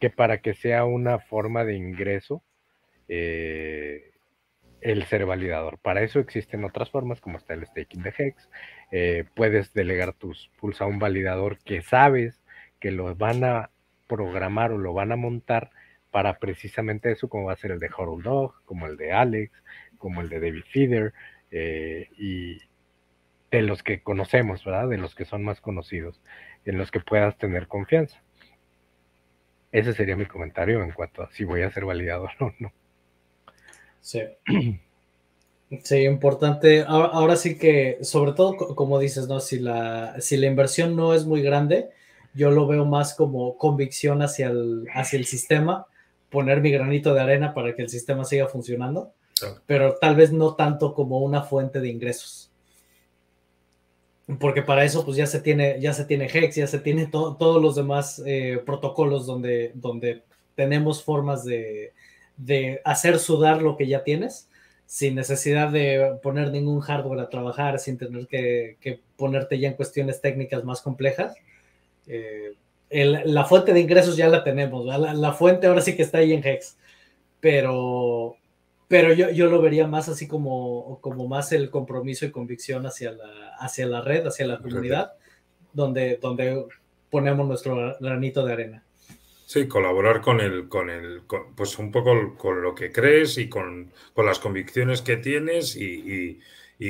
que 0.00 0.08
para 0.08 0.38
que 0.38 0.54
sea 0.54 0.86
una 0.86 1.18
forma 1.18 1.66
de 1.66 1.74
ingreso 1.74 2.42
eh, 3.08 4.11
el 4.82 5.04
ser 5.04 5.24
validador. 5.26 5.78
Para 5.78 6.02
eso 6.02 6.18
existen 6.18 6.64
otras 6.64 6.90
formas, 6.90 7.20
como 7.20 7.38
está 7.38 7.54
el 7.54 7.64
staking 7.66 8.02
de 8.02 8.14
Hex. 8.16 8.50
Eh, 8.90 9.24
puedes 9.34 9.72
delegar 9.72 10.12
tus 10.12 10.50
pools 10.60 10.80
a 10.80 10.86
un 10.86 10.98
validador 10.98 11.58
que 11.58 11.82
sabes 11.82 12.42
que 12.80 12.90
lo 12.90 13.14
van 13.14 13.44
a 13.44 13.70
programar 14.08 14.72
o 14.72 14.78
lo 14.78 14.92
van 14.92 15.12
a 15.12 15.16
montar 15.16 15.70
para 16.10 16.38
precisamente 16.38 17.12
eso, 17.12 17.28
como 17.28 17.46
va 17.46 17.54
a 17.54 17.56
ser 17.56 17.70
el 17.70 17.78
de 17.78 17.90
Horror 17.96 18.22
Dog, 18.22 18.64
como 18.64 18.86
el 18.86 18.96
de 18.96 19.12
Alex, 19.12 19.62
como 19.98 20.20
el 20.20 20.28
de 20.28 20.40
David 20.40 20.64
Feeder, 20.70 21.14
eh, 21.50 22.08
y 22.18 22.58
de 23.50 23.62
los 23.62 23.82
que 23.82 24.02
conocemos, 24.02 24.64
¿verdad? 24.64 24.88
De 24.88 24.98
los 24.98 25.14
que 25.14 25.24
son 25.24 25.44
más 25.44 25.60
conocidos, 25.60 26.20
en 26.64 26.76
los 26.76 26.90
que 26.90 27.00
puedas 27.00 27.38
tener 27.38 27.68
confianza. 27.68 28.22
Ese 29.70 29.94
sería 29.94 30.16
mi 30.16 30.26
comentario 30.26 30.82
en 30.82 30.92
cuanto 30.92 31.22
a 31.22 31.30
si 31.30 31.44
voy 31.44 31.62
a 31.62 31.70
ser 31.70 31.84
validador 31.84 32.30
o 32.40 32.52
no. 32.58 32.72
Sí. 34.02 34.20
Sí, 35.84 36.02
importante. 36.02 36.84
Ahora, 36.86 37.34
sí 37.34 37.56
que, 37.56 37.96
sobre 38.02 38.32
todo, 38.32 38.58
como 38.74 38.98
dices, 38.98 39.26
¿no? 39.26 39.40
Si 39.40 39.58
la, 39.58 40.20
si 40.20 40.36
la 40.36 40.46
inversión 40.46 40.94
no 40.96 41.14
es 41.14 41.24
muy 41.24 41.40
grande, 41.40 41.88
yo 42.34 42.50
lo 42.50 42.66
veo 42.66 42.84
más 42.84 43.14
como 43.14 43.56
convicción 43.56 44.20
hacia 44.20 44.48
el, 44.48 44.86
hacia 44.94 45.18
el 45.18 45.24
sistema, 45.24 45.86
poner 46.28 46.60
mi 46.60 46.70
granito 46.70 47.14
de 47.14 47.22
arena 47.22 47.54
para 47.54 47.74
que 47.74 47.80
el 47.80 47.88
sistema 47.88 48.26
siga 48.26 48.48
funcionando, 48.48 49.14
pero 49.64 49.96
tal 49.98 50.14
vez 50.14 50.30
no 50.30 50.56
tanto 50.56 50.92
como 50.92 51.20
una 51.20 51.42
fuente 51.42 51.80
de 51.80 51.88
ingresos. 51.88 52.50
Porque 54.38 54.60
para 54.60 54.84
eso, 54.84 55.06
pues 55.06 55.16
ya 55.16 55.26
se 55.26 55.40
tiene, 55.40 55.80
ya 55.80 55.94
se 55.94 56.04
tiene 56.04 56.28
Hex, 56.30 56.54
ya 56.54 56.66
se 56.66 56.80
tiene 56.80 57.06
todos 57.06 57.62
los 57.62 57.76
demás 57.76 58.22
eh, 58.26 58.62
protocolos 58.66 59.24
donde, 59.24 59.72
donde 59.74 60.22
tenemos 60.54 61.02
formas 61.02 61.44
de, 61.46 61.94
de 62.44 62.80
hacer 62.84 63.18
sudar 63.18 63.62
lo 63.62 63.76
que 63.76 63.86
ya 63.86 64.04
tienes 64.04 64.48
sin 64.92 65.14
necesidad 65.14 65.70
de 65.70 66.18
poner 66.22 66.50
ningún 66.50 66.80
hardware 66.80 67.20
a 67.20 67.30
trabajar, 67.30 67.78
sin 67.78 67.96
tener 67.96 68.26
que, 68.26 69.00
ponerte 69.16 69.58
ya 69.58 69.68
en 69.68 69.74
cuestiones 69.74 70.20
técnicas 70.20 70.64
más 70.64 70.82
complejas. 70.82 71.34
Eh, 72.06 72.52
la 72.90 73.44
fuente 73.44 73.72
de 73.72 73.80
ingresos 73.80 74.18
ya 74.18 74.28
la 74.28 74.44
tenemos, 74.44 74.84
la, 74.84 75.32
fuente 75.32 75.66
ahora 75.66 75.80
sí 75.80 75.96
que 75.96 76.02
está 76.02 76.18
ahí 76.18 76.34
en 76.34 76.46
Hex, 76.46 76.76
pero, 77.40 78.36
pero 78.86 79.14
yo, 79.14 79.30
yo 79.30 79.46
lo 79.46 79.62
vería 79.62 79.86
más 79.86 80.10
así 80.10 80.28
como, 80.28 80.98
como 81.00 81.26
más 81.26 81.52
el 81.52 81.70
compromiso 81.70 82.26
y 82.26 82.30
convicción 82.30 82.84
hacia 82.84 83.12
la, 83.12 83.56
hacia 83.58 83.86
la 83.86 84.02
red, 84.02 84.26
hacia 84.26 84.46
la 84.46 84.58
comunidad, 84.58 85.12
donde, 85.72 86.18
donde 86.20 86.66
ponemos 87.08 87.48
nuestro 87.48 87.96
granito 87.98 88.44
de 88.44 88.52
arena. 88.52 88.84
Sí, 89.52 89.68
colaborar 89.68 90.22
con 90.22 90.40
el, 90.40 90.66
con 90.66 90.88
el, 90.88 91.24
pues 91.54 91.78
un 91.78 91.92
poco 91.92 92.38
con 92.38 92.62
lo 92.62 92.74
que 92.74 92.90
crees 92.90 93.36
y 93.36 93.50
con, 93.50 93.92
las 94.16 94.38
convicciones 94.38 95.02
que 95.02 95.18
tienes 95.18 95.76
y, 95.76 96.40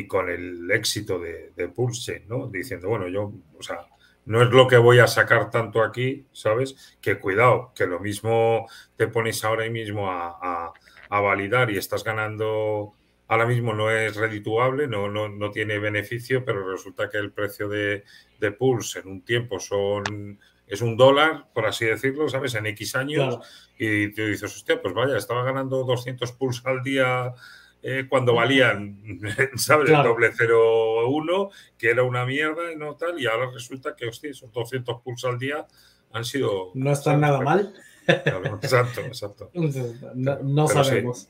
con 0.06 0.30
el 0.30 0.70
éxito 0.70 1.18
de, 1.18 1.50
de, 1.56 1.66
Pulse, 1.66 2.24
¿no? 2.28 2.46
Diciendo, 2.46 2.88
bueno, 2.88 3.08
yo, 3.08 3.32
o 3.58 3.62
sea, 3.64 3.88
no 4.26 4.42
es 4.44 4.50
lo 4.50 4.68
que 4.68 4.76
voy 4.76 5.00
a 5.00 5.08
sacar 5.08 5.50
tanto 5.50 5.82
aquí, 5.82 6.24
¿sabes? 6.30 6.96
Que 7.00 7.18
cuidado, 7.18 7.72
que 7.74 7.88
lo 7.88 7.98
mismo 7.98 8.68
te 8.94 9.08
pones 9.08 9.42
ahora 9.42 9.68
mismo 9.68 10.08
a, 10.08 10.72
validar 11.10 11.68
y 11.68 11.78
estás 11.78 12.04
ganando, 12.04 12.92
ahora 13.26 13.46
mismo 13.46 13.74
no 13.74 13.90
es 13.90 14.14
redituable, 14.14 14.86
no, 14.86 15.08
no, 15.08 15.28
no, 15.28 15.50
tiene 15.50 15.80
beneficio, 15.80 16.44
pero 16.44 16.70
resulta 16.70 17.10
que 17.10 17.18
el 17.18 17.32
precio 17.32 17.68
de, 17.68 18.04
de 18.38 18.52
Pulse 18.52 19.00
en 19.00 19.08
un 19.08 19.22
tiempo 19.22 19.58
son 19.58 20.38
es 20.66 20.80
un 20.80 20.96
dólar, 20.96 21.48
por 21.52 21.66
así 21.66 21.84
decirlo, 21.84 22.28
¿sabes? 22.28 22.54
En 22.54 22.66
X 22.66 22.96
años. 22.96 23.38
Y 23.78 24.12
tú 24.12 24.26
dices, 24.26 24.54
hostia, 24.54 24.80
pues 24.80 24.94
vaya, 24.94 25.16
estaba 25.16 25.44
ganando 25.44 25.84
200 25.84 26.32
pulls 26.32 26.62
al 26.64 26.82
día 26.82 27.34
eh, 27.82 28.06
cuando 28.08 28.34
valían, 28.34 29.20
¿sabes? 29.56 29.90
El 29.90 30.02
doble 30.02 30.30
01, 30.38 31.50
que 31.76 31.90
era 31.90 32.04
una 32.04 32.24
mierda 32.24 32.72
y 32.72 32.76
no 32.76 32.94
tal. 32.96 33.20
Y 33.20 33.26
ahora 33.26 33.50
resulta 33.52 33.94
que, 33.96 34.06
hostia, 34.06 34.30
esos 34.30 34.52
200 34.52 35.02
pulls 35.02 35.24
al 35.24 35.38
día 35.38 35.66
han 36.12 36.24
sido. 36.24 36.70
No 36.74 36.92
están 36.92 37.20
nada 37.20 37.40
mal. 37.40 37.74
exacto, 38.06 39.00
exacto. 39.06 39.50
No, 39.54 40.68
sabemos. 40.68 41.28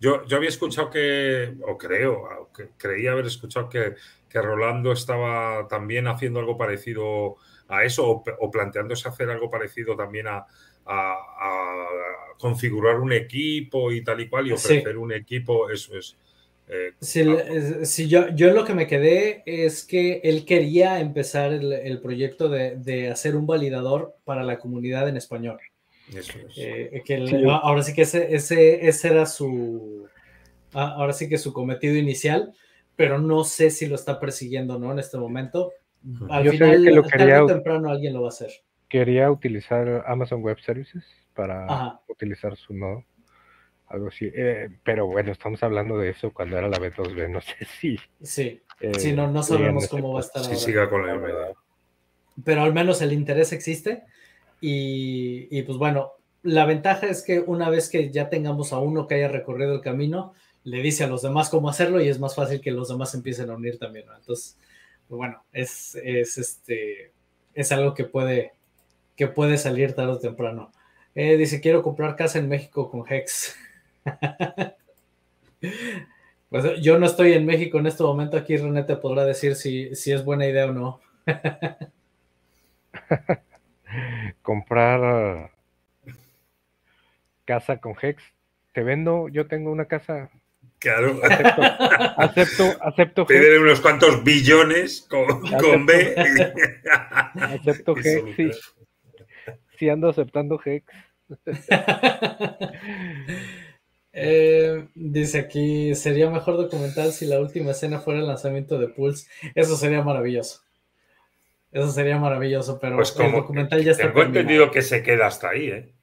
Yo, 0.00 0.26
yo 0.26 0.36
había 0.36 0.48
escuchado 0.48 0.90
que, 0.90 1.54
o 1.64 1.78
creo, 1.78 2.50
creía 2.76 3.12
haber 3.12 3.26
escuchado 3.26 3.68
que, 3.68 3.94
que 4.28 4.42
Rolando 4.42 4.90
estaba 4.90 5.68
también 5.68 6.08
haciendo 6.08 6.40
algo 6.40 6.58
parecido 6.58 7.36
a 7.72 7.84
eso 7.84 8.22
o, 8.38 8.50
planteándose 8.50 9.08
hacer 9.08 9.30
algo 9.30 9.50
parecido 9.50 9.96
también 9.96 10.26
a, 10.28 10.46
configurar 12.38 12.98
un 12.98 13.12
equipo 13.12 13.92
y 13.92 14.02
tal 14.02 14.20
y 14.20 14.28
cual 14.28 14.48
y 14.48 14.52
ofrecer 14.52 14.98
un 14.98 15.12
equipo, 15.12 15.70
eso 15.70 15.96
es. 15.96 16.16
Eh, 16.68 16.92
sí, 17.00 18.08
yo, 18.08 18.28
yo 18.30 18.52
lo 18.52 18.64
que 18.64 18.74
me 18.74 18.88
quedé 18.88 19.42
es 19.46 19.84
que 19.84 20.20
él 20.24 20.44
quería 20.44 20.98
empezar 21.00 21.52
el, 21.52 22.00
proyecto 22.00 22.48
de, 22.48 23.10
hacer 23.10 23.36
un 23.36 23.46
validador 23.46 24.16
para 24.24 24.42
la 24.42 24.58
comunidad 24.58 25.08
en 25.08 25.16
español. 25.16 25.60
Eso 26.12 26.32
es. 26.48 26.58
Eh, 26.58 27.02
ahora 27.48 27.82
sí 27.82 27.94
que 27.94 28.02
ese, 28.02 28.34
ese, 28.34 28.88
ese 28.88 29.08
era 29.08 29.26
su, 29.26 30.08
ahora 30.72 31.12
sí 31.12 31.28
que 31.28 31.38
su 31.38 31.52
cometido 31.52 31.94
inicial, 31.94 32.52
pero 32.96 33.18
no 33.18 33.44
sé 33.44 33.70
si 33.70 33.86
lo 33.86 33.94
está 33.94 34.18
persiguiendo 34.18 34.78
no 34.78 34.92
en 34.92 34.98
este 34.98 35.16
momento. 35.16 35.72
Al 36.30 36.44
Yo 36.44 36.52
final, 36.52 36.84
que 36.84 36.90
lo 36.90 37.02
quería, 37.04 37.46
temprano 37.46 37.90
alguien 37.90 38.12
lo 38.12 38.22
va 38.22 38.28
a 38.28 38.30
hacer. 38.30 38.50
Quería 38.88 39.30
utilizar 39.30 40.04
Amazon 40.06 40.42
Web 40.42 40.60
Services 40.60 41.04
para 41.34 42.00
utilizar 42.08 42.56
su 42.56 42.74
nodo. 42.74 43.04
Algo 43.88 44.08
así. 44.08 44.30
Eh, 44.34 44.68
pero 44.82 45.06
bueno, 45.06 45.32
estamos 45.32 45.62
hablando 45.62 45.98
de 45.98 46.10
eso 46.10 46.32
cuando 46.32 46.58
era 46.58 46.68
la 46.68 46.78
B2B. 46.78 47.28
No 47.30 47.40
sé 47.40 47.54
si. 47.80 47.98
Sí. 48.22 48.62
Eh, 48.80 49.12
no, 49.14 49.30
no 49.30 49.42
sabemos 49.42 49.88
cómo 49.88 50.14
va 50.14 50.20
a 50.20 50.22
estar. 50.22 50.44
Si 50.44 50.56
siga 50.56 50.88
con 50.88 51.06
la 51.06 51.16
verdad. 51.16 51.52
Pero 52.44 52.62
al 52.62 52.72
menos 52.72 53.02
el 53.02 53.12
interés 53.12 53.52
existe. 53.52 54.04
Y, 54.60 55.48
y 55.56 55.62
pues 55.62 55.76
bueno, 55.76 56.12
la 56.42 56.66
ventaja 56.66 57.06
es 57.06 57.22
que 57.22 57.40
una 57.40 57.68
vez 57.68 57.88
que 57.88 58.10
ya 58.10 58.28
tengamos 58.28 58.72
a 58.72 58.78
uno 58.78 59.06
que 59.06 59.16
haya 59.16 59.28
recorrido 59.28 59.74
el 59.74 59.80
camino, 59.80 60.32
le 60.64 60.80
dice 60.82 61.04
a 61.04 61.08
los 61.08 61.22
demás 61.22 61.48
cómo 61.48 61.68
hacerlo 61.68 62.00
y 62.00 62.08
es 62.08 62.18
más 62.18 62.34
fácil 62.34 62.60
que 62.60 62.70
los 62.70 62.88
demás 62.88 63.14
empiecen 63.14 63.50
a 63.50 63.56
unir 63.56 63.78
también. 63.78 64.06
Entonces, 64.16 64.58
pues 65.12 65.18
bueno, 65.18 65.44
es, 65.52 65.94
este, 65.94 67.12
es 67.52 67.70
algo 67.70 67.92
que 67.92 68.04
puede, 68.04 68.54
que 69.14 69.28
puede 69.28 69.58
salir 69.58 69.92
tarde 69.92 70.12
o 70.12 70.18
temprano. 70.18 70.72
Eh, 71.14 71.36
dice, 71.36 71.60
quiero 71.60 71.82
comprar 71.82 72.16
casa 72.16 72.38
en 72.38 72.48
México 72.48 72.90
con 72.90 73.04
Hex. 73.06 73.54
pues 76.48 76.80
yo 76.80 76.98
no 76.98 77.04
estoy 77.04 77.34
en 77.34 77.44
México 77.44 77.78
en 77.78 77.88
este 77.88 78.02
momento, 78.02 78.38
aquí 78.38 78.56
René 78.56 78.84
te 78.84 78.96
podrá 78.96 79.26
decir 79.26 79.54
si, 79.54 79.94
si 79.94 80.12
es 80.12 80.24
buena 80.24 80.46
idea 80.46 80.64
o 80.64 80.72
no. 80.72 80.98
comprar 84.40 85.50
casa 87.44 87.82
con 87.82 87.94
Hex. 88.00 88.22
Te 88.72 88.82
vendo, 88.82 89.28
yo 89.28 89.46
tengo 89.46 89.70
una 89.70 89.84
casa 89.84 90.30
Claro. 90.82 91.20
Acepto, 92.16 92.64
acepto, 92.80 93.26
G. 93.26 93.60
unos 93.60 93.80
cuantos 93.80 94.24
billones 94.24 95.06
con, 95.08 95.86
B. 95.86 96.14
acepto 97.34 97.94
G, 97.94 98.34
sí. 98.34 98.50
Sí 99.78 99.88
ando 99.88 100.08
aceptando 100.08 100.60
Hex. 100.64 100.84
Eh, 104.14 104.88
dice 104.94 105.38
aquí, 105.38 105.94
sería 105.94 106.28
mejor 106.28 106.58
documental 106.58 107.12
si 107.12 107.24
la 107.24 107.40
última 107.40 107.70
escena 107.70 107.98
fuera 107.98 108.20
el 108.20 108.26
lanzamiento 108.26 108.78
de 108.78 108.88
Pulse. 108.88 109.26
Eso 109.54 109.74
sería 109.74 110.02
maravilloso. 110.02 110.60
Eso 111.70 111.90
sería 111.90 112.18
maravilloso, 112.18 112.78
pero 112.78 112.96
pues 112.96 113.18
el 113.18 113.32
documental 113.32 113.82
ya 113.82 113.92
está. 113.92 114.08
Tengo 114.08 114.22
entendido 114.22 114.70
que 114.70 114.82
se 114.82 115.02
queda 115.02 115.28
hasta 115.28 115.48
ahí, 115.48 115.68
¿eh? 115.68 115.94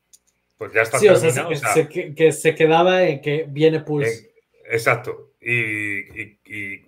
Pues 0.57 0.73
ya 0.73 0.81
está 0.81 0.97
sí, 0.97 1.07
o 1.07 1.15
sea, 1.15 1.87
que, 1.87 2.31
se 2.31 2.55
quedaba 2.55 3.03
en 3.03 3.21
que 3.21 3.45
viene 3.47 3.81
Pulse. 3.81 4.29
Exacto. 4.69 5.31
Y, 5.41 6.37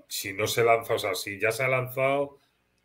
si 0.07 0.33
no 0.33 0.45
se 0.45 0.63
lanza, 0.63 0.93
o 0.93 0.99
sea, 0.99 1.15
si 1.15 1.39
ya 1.39 1.51
se 1.51 1.63
ha 1.63 1.67
lanzado, 1.67 2.37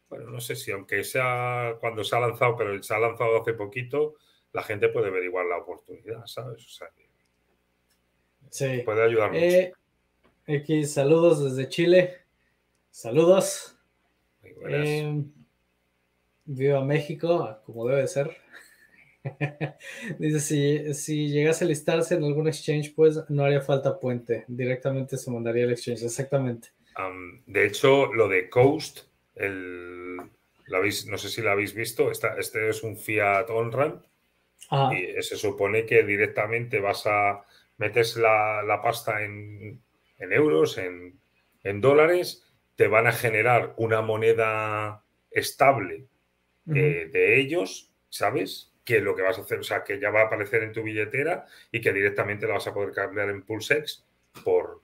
bueno, 0.09 0.31
no 0.31 0.41
sé 0.41 0.57
si 0.57 0.71
aunque 0.71 1.05
sea 1.05 1.77
cuando 1.81 2.03
se 2.03 2.17
ha 2.17 2.21
lanzado, 2.21 2.57
pero 2.57 2.83
se 2.83 2.95
ha 2.95 2.99
lanzado 2.99 3.41
hace 3.41 3.53
poquito, 3.53 4.15
la 4.53 4.63
gente 4.63 4.89
puede 4.89 5.11
ver 5.11 5.25
igual 5.25 5.51
la 5.51 5.59
oportunidad, 5.59 6.25
¿sabes? 6.27 6.65
O 6.65 6.69
sea, 6.69 6.89
sí. 8.51 8.83
puede 8.85 9.03
ayudar 9.03 9.33
mucho. 9.33 9.45
Eh, 9.45 9.73
X, 10.47 10.95
saludos 10.95 11.45
desde 11.45 11.69
Chile. 11.69 12.17
Saludos. 12.91 13.77
Eh, 14.43 15.23
viva 16.47 16.83
México, 16.83 17.61
como 17.67 17.87
debe 17.87 18.07
ser. 18.07 18.35
Dice, 20.19 20.41
si, 20.41 20.95
si 20.95 21.29
llegase 21.29 21.65
a 21.65 21.69
listarse 21.69 22.15
en 22.15 22.25
algún 22.25 22.49
exchange, 22.49 22.95
pues 22.95 23.19
no 23.29 23.45
haría 23.45 23.61
falta 23.61 23.99
puente. 23.99 24.45
Directamente 24.49 25.17
se 25.17 25.31
mandaría 25.31 25.65
el 25.65 25.73
exchange, 25.73 26.03
exactamente. 26.05 26.69
de 27.47 27.67
hecho, 27.67 28.13
lo 28.13 28.29
de 28.29 28.49
Coast, 28.49 29.01
el, 29.35 30.17
no 30.17 31.19
sé 31.19 31.29
si 31.29 31.43
lo 31.43 31.51
habéis 31.51 31.75
visto, 31.75 32.11
este 32.11 32.69
es 32.69 32.83
un 32.83 32.97
Fiat 32.97 33.49
on-ramp 33.51 34.03
y 34.93 35.23
se 35.23 35.37
supone 35.37 35.87
que 35.87 36.03
directamente 36.03 36.81
vas 36.81 37.07
a 37.07 37.45
metes 37.79 38.17
la, 38.17 38.63
la 38.63 38.81
pasta 38.83 39.23
en, 39.23 39.81
en 40.19 40.33
euros, 40.33 40.79
en, 40.79 41.21
en, 41.63 41.81
dólares, 41.81 42.45
te 42.75 42.89
van 42.89 43.07
a 43.07 43.13
generar 43.13 43.75
una 43.77 44.01
moneda 44.03 45.05
estable 45.31 46.07
eh, 46.75 47.09
de 47.13 47.39
ellos, 47.39 47.93
¿sabes? 48.09 48.73
Que 48.87 49.01
lo 49.01 49.17
que 49.17 49.23
vas 49.23 49.37
a 49.37 49.43
hacer, 49.43 49.59
o 49.59 49.65
sea, 49.65 49.83
que 49.83 49.99
ya 49.99 50.11
va 50.11 50.23
a 50.23 50.25
aparecer 50.27 50.63
en 50.63 50.73
tu 50.73 50.81
billetera 50.81 51.45
y 51.73 51.81
que 51.81 51.93
directamente 51.93 52.47
la 52.47 52.55
vas 52.55 52.69
a 52.69 52.73
poder 52.73 52.93
cambiar 52.93 53.29
en 53.29 53.43
PulseX 53.43 54.05
por, 54.45 54.81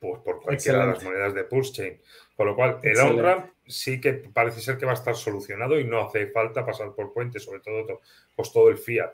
por, 0.00 0.42
cualquiera 0.42 0.80
de 0.80 0.92
las 0.92 1.04
monedas 1.04 1.32
de 1.32 1.44
PulseChain. 1.44 2.00
Con 2.36 2.48
lo 2.48 2.56
cual, 2.56 2.80
el 2.82 2.98
on 2.98 3.52
sí 3.66 4.00
que 4.00 4.14
parece 4.14 4.60
ser 4.60 4.76
que 4.76 4.84
va 4.84 4.90
a 4.90 4.94
estar 4.94 5.14
solucionado 5.14 5.78
y 5.78 5.84
no 5.84 6.00
hace 6.00 6.26
falta 6.26 6.66
pasar 6.66 6.92
por 6.92 7.12
puente, 7.12 7.38
sobre 7.38 7.60
todo 7.60 8.00
pues 8.34 8.52
todo 8.52 8.68
el 8.68 8.78
fiat. 8.78 9.12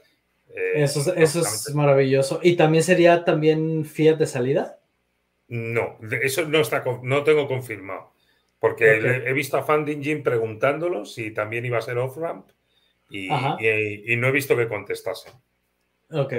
Eh, 0.48 0.82
eso, 0.82 1.14
eso 1.14 1.40
es 1.40 1.74
maravilloso. 1.74 2.40
¿Y 2.42 2.56
también 2.56 2.84
sería 2.84 3.22
también 3.22 3.84
fiat 3.84 4.16
de 4.16 4.26
salida? 4.26 4.80
No, 5.48 5.98
eso 6.22 6.48
no 6.48 6.60
está 6.60 6.82
no 7.02 7.22
tengo 7.22 7.46
confirmado. 7.46 8.12
Porque 8.58 8.96
he 9.26 9.32
visto 9.34 9.58
a 9.58 9.62
Funding 9.62 10.22
preguntándolo 10.22 11.04
si 11.04 11.32
también 11.32 11.66
iba 11.66 11.76
a 11.76 11.82
ser 11.82 11.98
off-ramp 11.98 12.48
y, 13.10 13.28
no 14.16 14.28
he 14.28 14.32
visto 14.32 14.56
que 14.56 14.68
contestase. 14.68 15.30
Ok. 16.10 16.34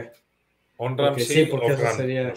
On-ramp 0.77 1.17
sí, 1.19 1.45
porque 1.45 1.73
eso 1.73 1.93
sería... 1.95 2.33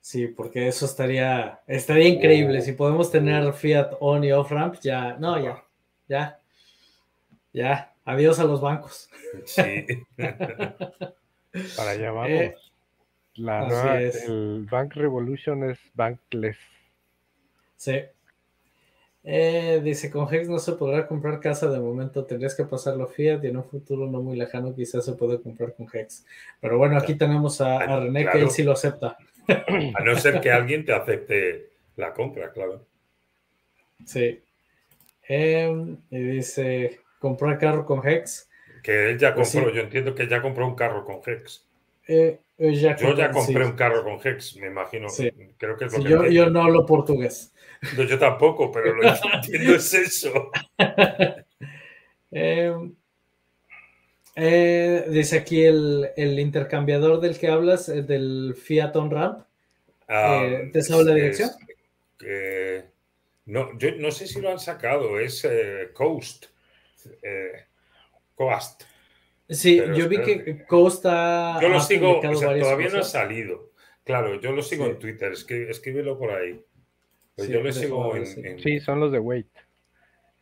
Sí, 0.00 0.28
porque 0.28 0.68
eso 0.68 0.86
estaría, 0.86 1.60
estaría 1.66 2.08
increíble. 2.08 2.62
si 2.62 2.72
podemos 2.72 3.10
tener 3.10 3.52
Fiat 3.52 3.96
on 3.98 4.22
y 4.22 4.30
off 4.30 4.52
ramp, 4.52 4.76
ya, 4.80 5.16
no, 5.18 5.42
ya, 5.42 5.64
ya, 6.06 6.38
ya. 7.52 7.92
Adiós 8.04 8.38
a 8.38 8.44
los 8.44 8.60
bancos. 8.60 9.10
Sí. 9.46 9.84
Para 11.76 11.90
allá 11.90 12.12
vamos. 12.12 12.30
Eh, 12.30 12.54
La 13.34 14.00
el 14.00 14.66
Bank 14.70 14.94
Revolution 14.94 15.68
es 15.68 15.78
bankless. 15.94 16.58
Sí. 17.76 18.02
Eh, 19.28 19.80
dice, 19.82 20.08
con 20.08 20.32
Hex 20.32 20.48
no 20.48 20.60
se 20.60 20.74
podrá 20.74 21.08
comprar 21.08 21.40
casa 21.40 21.68
de 21.68 21.80
momento, 21.80 22.24
tendrías 22.24 22.54
que 22.54 22.62
pasarlo 22.62 23.08
Fiat 23.08 23.42
y 23.42 23.48
en 23.48 23.56
un 23.56 23.64
futuro 23.64 24.06
no 24.06 24.22
muy 24.22 24.36
lejano 24.36 24.72
quizás 24.72 25.04
se 25.04 25.14
puede 25.14 25.40
comprar 25.40 25.74
con 25.74 25.88
Hex. 25.92 26.24
Pero 26.60 26.78
bueno, 26.78 26.96
aquí 26.96 27.16
tenemos 27.16 27.60
a, 27.60 27.98
René 27.98 28.30
que 28.30 28.38
él 28.38 28.50
sí 28.50 28.62
lo 28.62 28.70
acepta. 28.70 29.18
A 29.48 30.04
no 30.04 30.16
ser 30.16 30.40
que 30.40 30.52
alguien 30.52 30.84
te 30.84 30.92
acepte 30.92 31.70
la 31.96 32.12
compra, 32.12 32.52
claro. 32.52 32.86
Sí. 34.04 34.40
Em, 35.26 35.96
y 36.08 36.18
dice, 36.18 37.00
comprar 37.18 37.58
carro 37.58 37.84
con 37.84 38.06
Hex. 38.06 38.48
Que 38.80 39.10
él 39.10 39.18
ya 39.18 39.34
pues 39.34 39.50
compró, 39.50 39.72
yo 39.72 39.80
entiendo 39.80 40.14
que 40.14 40.28
ya 40.28 40.40
compró 40.40 40.68
un 40.68 40.76
carro 40.76 41.04
con 41.04 41.20
Hex. 41.26 41.66
Eh, 42.06 42.38
yo 42.58 42.70
ya 42.70 43.32
compré 43.32 43.64
un 43.64 43.72
carro 43.72 44.04
con 44.04 44.20
Hex, 44.24 44.56
me 44.58 44.68
imagino. 44.68 45.08
Creo 45.58 45.76
que 45.76 45.86
es 45.86 45.98
lo 45.98 46.04
que 46.04 46.10
yo, 46.10 46.26
yo 46.28 46.48
no 46.48 46.62
hablo 46.62 46.86
portugués. 46.86 47.52
No, 47.96 48.02
yo 48.04 48.18
tampoco, 48.18 48.70
pero 48.72 48.94
lo 48.94 49.02
que 49.02 49.28
entiendo 49.34 49.74
es 49.74 49.94
eso. 49.94 50.50
Em, 52.32 52.94
eh, 54.34 55.06
dice 55.08 55.38
aquí 55.38 55.64
el, 55.64 56.12
intercambiador 56.16 57.20
del 57.20 57.38
que 57.38 57.48
hablas, 57.48 57.88
eh, 57.88 58.02
del 58.02 58.54
Fiat 58.54 58.94
On 58.96 59.10
Ramp. 59.10 59.46
Ah, 60.08 60.42
eh, 60.44 60.70
¿Te 60.72 60.82
sabe 60.82 61.04
la 61.04 61.14
dirección? 61.14 61.50
no, 63.46 63.78
yo 63.78 63.92
no 63.96 64.10
sé 64.10 64.26
si 64.26 64.40
lo 64.40 64.50
han 64.50 64.58
sacado, 64.58 65.18
es 65.18 65.46
Coast. 65.94 66.46
Coast. 68.34 68.82
Sí, 69.48 69.76
yo 69.76 70.08
vi 70.08 70.20
que 70.20 70.64
Coast 70.66 71.06
ha. 71.06 71.58
Yo 71.62 71.68
lo 71.68 71.80
sigo, 71.80 72.20
todavía 72.20 72.88
no 72.90 72.98
ha 72.98 73.04
salido. 73.04 73.70
Claro, 74.04 74.40
yo 74.40 74.52
lo 74.52 74.62
sigo 74.62 74.86
en 74.86 74.98
Twitter, 74.98 75.32
escríbelo 75.32 76.18
por 76.18 76.32
ahí. 76.32 76.62
Pues 77.36 77.50
yo 77.50 77.62
le 77.62 77.72
sigo 77.72 78.16
en, 78.16 78.58
Sí, 78.60 78.80
son 78.80 78.98
los 78.98 79.12
de 79.12 79.18
Wait. 79.18 79.46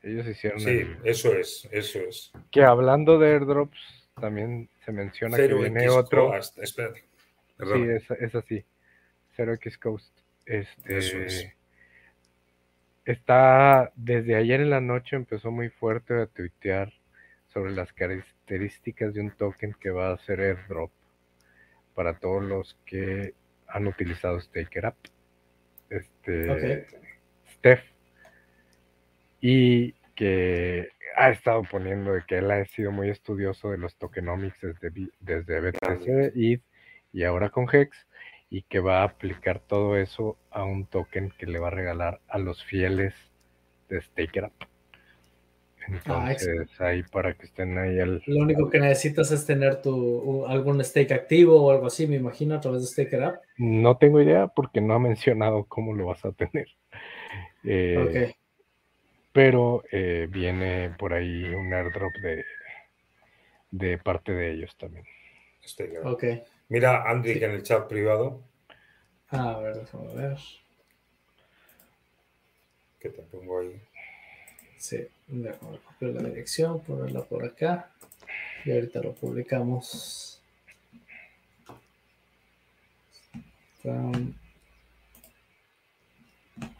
Ellos 0.02 0.26
hicieron. 0.28 0.60
Sí, 0.60 0.86
eso 1.02 1.34
es, 1.34 1.68
eso 1.72 1.98
es. 1.98 2.32
Que 2.52 2.62
hablando 2.62 3.18
de 3.18 3.32
airdrops, 3.32 3.78
también 4.20 4.68
se 4.84 4.92
menciona 4.92 5.36
que 5.36 5.52
viene 5.52 5.88
otro. 5.88 6.32
Espérate. 6.36 7.04
Sí, 7.58 7.82
es, 7.88 8.10
es, 8.10 8.34
así. 8.34 8.64
Zero 9.34 9.54
X 9.54 9.78
Coast. 9.78 10.16
Este, 10.46 10.98
eso 10.98 11.18
es. 11.18 11.48
Está 13.04 13.92
desde 13.96 14.36
ayer 14.36 14.60
en 14.60 14.70
la 14.70 14.80
noche 14.80 15.16
empezó 15.16 15.50
muy 15.50 15.70
fuerte 15.70 16.14
a 16.14 16.26
tuitear 16.26 16.92
sobre 17.52 17.72
las 17.72 17.92
características 17.92 19.14
de 19.14 19.20
un 19.20 19.30
token 19.30 19.74
que 19.80 19.90
va 19.90 20.12
a 20.12 20.18
ser 20.18 20.40
airdrop 20.40 20.90
para 21.94 22.18
todos 22.18 22.42
los 22.42 22.78
que 22.86 23.34
han 23.68 23.86
utilizado 23.86 24.40
Staker 24.40 24.86
App 24.86 24.96
este, 25.94 26.86
Steph, 27.48 27.84
y 29.40 29.92
que 30.14 30.88
ha 31.16 31.30
estado 31.30 31.62
poniendo 31.70 32.12
de 32.12 32.22
que 32.26 32.38
él 32.38 32.50
ha 32.50 32.64
sido 32.64 32.92
muy 32.92 33.10
estudioso 33.10 33.70
de 33.70 33.78
los 33.78 33.96
tokenomics 33.96 34.60
desde, 34.60 35.10
desde 35.20 35.60
BTC 35.60 36.36
y, 36.36 36.60
y 37.12 37.24
ahora 37.24 37.50
con 37.50 37.66
Hex, 37.72 38.06
y 38.50 38.62
que 38.62 38.80
va 38.80 39.00
a 39.00 39.04
aplicar 39.04 39.60
todo 39.60 39.96
eso 39.96 40.38
a 40.50 40.64
un 40.64 40.86
token 40.86 41.32
que 41.38 41.46
le 41.46 41.58
va 41.58 41.68
a 41.68 41.72
regalar 41.72 42.20
a 42.28 42.38
los 42.38 42.64
fieles 42.64 43.14
de 43.88 44.00
StakerUp. 44.00 44.52
Ah, 44.60 44.68
Entonces, 45.89 46.81
ahí 46.81 47.02
para 47.02 47.35
que 47.35 47.47
estén 47.47 47.77
ahí 47.78 47.98
el... 47.98 48.23
Lo 48.27 48.43
único 48.43 48.70
que 48.70 48.78
necesitas 48.78 49.31
es 49.31 49.44
tener 49.44 49.82
tu 49.82 50.47
algún 50.47 50.82
stake 50.82 51.12
activo 51.12 51.61
o 51.62 51.70
algo 51.70 51.86
así, 51.86 52.06
me 52.06 52.16
imagino, 52.16 52.55
a 52.55 52.61
través 52.61 52.82
de 52.82 52.89
StakerUp. 52.89 53.36
No 53.59 53.97
tengo 53.97 54.20
idea 54.20 54.48
porque 54.48 54.81
no 54.81 54.94
ha 54.94 54.98
mencionado 54.98 55.65
cómo 55.65 55.94
lo 55.94 56.06
vas 56.06 56.24
a 56.24 56.32
tener. 56.32 56.69
Eh, 57.66 58.35
pero 59.32 59.85
eh, 59.90 60.28
viene 60.31 60.90
por 60.98 61.15
ahí 61.15 61.44
un 61.44 61.73
airdrop 61.73 62.12
de, 62.23 62.44
de 63.70 63.97
parte 63.97 64.32
de 64.32 64.52
ellos 64.52 64.77
también. 64.77 65.06
Ok. 66.05 66.24
Mira, 66.69 67.09
Andy, 67.09 67.39
que 67.39 67.47
en 67.47 67.52
el 67.52 67.62
chat 67.62 67.89
privado. 67.89 68.43
a 69.31 69.59
ver, 69.61 69.77
déjame 69.77 70.15
ver. 70.15 70.36
Que 73.01 73.09
te 73.09 73.23
pongo 73.23 73.61
ahí. 73.61 73.81
Sí, 74.77 75.09
déjame 75.26 75.78
copiar 75.78 76.12
la 76.12 76.28
dirección, 76.28 76.80
ponerla 76.82 77.22
por 77.22 77.44
acá 77.44 77.90
y 78.64 78.72
ahorita 78.72 79.01
lo 79.01 79.12
publicamos. 79.12 80.40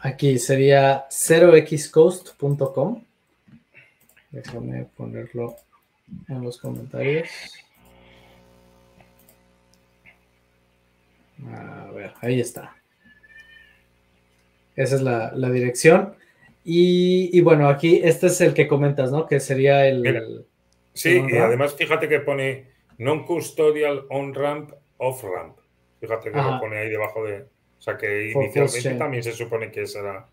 Aquí 0.00 0.38
sería 0.38 1.06
0xcoast.com. 1.08 3.04
Déjame 4.30 4.84
ponerlo 4.96 5.56
en 6.28 6.42
los 6.42 6.58
comentarios. 6.58 7.28
A 11.46 11.90
ver, 11.92 12.14
ahí 12.20 12.40
está. 12.40 12.76
Esa 14.76 14.96
es 14.96 15.02
la, 15.02 15.32
la 15.34 15.50
dirección. 15.50 16.16
Y, 16.66 17.40
bueno, 17.42 17.68
aquí 17.68 18.00
este 18.02 18.28
es 18.28 18.40
el 18.40 18.54
que 18.54 18.66
comentas, 18.66 19.12
¿no? 19.12 19.26
Que 19.26 19.38
sería 19.38 19.86
el. 19.86 20.46
sí, 20.94 21.22
y 21.28 21.36
además 21.36 21.74
fíjate 21.74 22.08
que 22.08 22.20
pone 22.20 22.68
non-custodial 22.98 24.06
on-ramp, 24.08 24.72
off-ramp. 24.96 25.58
Fíjate 26.00 26.30
que 26.30 26.36
lo 26.36 26.60
pone 26.60 26.78
ahí 26.78 26.88
debajo 26.88 27.24
de. 27.24 27.42
O 27.42 27.82
sea 27.84 27.98
que 27.98 28.30
inicialmente 28.30 28.94
también 28.94 29.22
se 29.22 29.32
supone 29.32 29.70
que 29.70 29.86
será. 29.86 30.26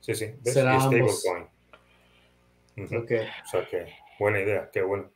Sí, 0.00 0.14
sí. 0.14 0.34
Será 0.42 0.80
stablecoin. 0.80 1.46
O 2.76 2.88
sea 2.88 3.66
que 3.70 3.86
buena 4.18 4.40
idea, 4.40 4.68
qué 4.72 4.82
bueno. 4.82 5.10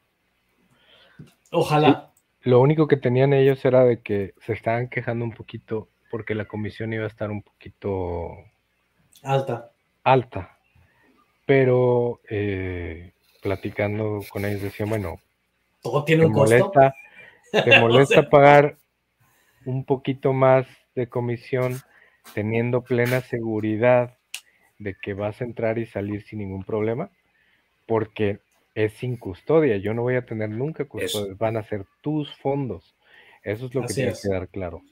Ojalá. 1.51 2.13
Lo 2.43 2.61
único 2.61 2.89
que 2.89 2.97
tenían 2.97 3.33
ellos 3.33 3.65
era 3.65 3.85
de 3.85 4.01
que 4.01 4.35
se 4.41 4.53
estaban 4.53 4.89
quejando 4.89 5.25
un 5.25 5.33
poquito 5.33 5.89
porque 6.11 6.35
la 6.35 6.47
comisión 6.47 6.93
iba 6.93 7.05
a 7.05 7.09
estar 7.09 7.31
un 7.31 7.43
poquito 7.43 8.37
alta. 9.23 9.72
Alta. 10.05 10.59
Pero 11.47 12.21
eh, 12.29 13.13
platicando 13.43 14.21
con 14.31 14.45
ellos 14.45 14.63
decían, 14.63 14.89
bueno, 14.89 15.21
todo 15.83 16.05
tiene 16.05 16.27
un 16.27 16.33
costo. 16.33 16.73
¿Te 17.51 17.81
molesta 17.81 18.29
pagar 18.31 18.77
un 19.65 19.85
poquito 19.85 20.33
más 20.33 20.67
de 20.95 21.09
comisión 21.09 21.81
teniendo 22.35 22.83
plena 22.83 23.21
seguridad 23.21 24.17
de 24.79 24.95
que 24.95 25.15
vas 25.15 25.41
a 25.41 25.45
entrar 25.45 25.79
y 25.79 25.87
salir 25.87 26.23
sin 26.23 26.39
ningún 26.39 26.65
problema? 26.65 27.11
Porque 27.87 28.39
es 28.75 28.95
sin 28.95 29.17
custodia, 29.17 29.77
yo 29.77 29.93
no 29.93 30.03
voy 30.03 30.15
a 30.15 30.25
tener 30.25 30.49
nunca 30.49 30.85
custodia, 30.87 31.35
van 31.39 31.57
a 31.57 31.63
ser 31.63 31.85
tus 32.01 32.35
fondos. 32.37 32.95
Eso 33.43 33.67
es 33.67 33.75
lo 33.75 33.83
que 33.83 33.95
tiene 33.95 34.13
que 34.13 34.19
quedar 34.23 34.49
claro. 34.49 34.83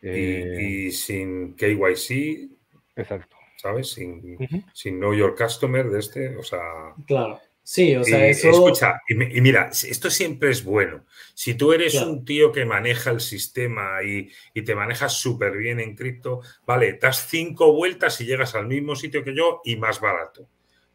y, 0.00 0.86
eh, 0.86 0.90
sin 0.92 1.54
KYC. 1.54 2.48
Exacto. 2.96 3.37
¿Sabes? 3.60 3.90
Sin, 3.90 4.38
sin 4.72 4.98
Know 4.98 5.12
Your 5.12 5.34
Customer 5.34 5.88
de 5.90 5.98
este, 5.98 6.36
o 6.36 6.42
sea. 6.42 6.94
Claro. 7.06 7.40
Sí, 7.68 7.94
o 7.96 8.02
sea, 8.02 8.26
eso. 8.26 8.48
Escucha, 8.48 9.02
y, 9.06 9.14
mira, 9.14 9.68
esto 9.70 10.08
siempre 10.08 10.50
es 10.50 10.64
bueno. 10.64 11.04
Si 11.34 11.52
tú 11.52 11.74
eres 11.74 11.96
un 11.96 12.24
tío 12.24 12.50
que 12.50 12.64
maneja 12.64 13.10
el 13.10 13.20
sistema 13.20 14.02
y, 14.02 14.30
te 14.62 14.74
manejas 14.74 15.20
súper 15.20 15.54
bien 15.54 15.78
en 15.78 15.94
cripto, 15.94 16.40
vale, 16.64 16.94
das 16.94 17.26
cinco 17.28 17.74
vueltas 17.74 18.18
y 18.22 18.24
llegas 18.24 18.54
al 18.54 18.68
mismo 18.68 18.96
sitio 18.96 19.22
que 19.22 19.34
yo 19.34 19.60
y 19.64 19.76
más 19.76 20.00
barato. 20.00 20.48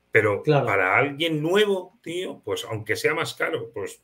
Pero 0.09 0.41
para 0.41 0.97
alguien 0.97 1.43
nuevo, 1.43 1.99
tío, 2.01 2.41
pues 2.43 2.65
aunque 2.67 2.95
sea 2.95 3.13
más 3.13 3.35
caro, 3.35 3.69
pues. 3.71 4.01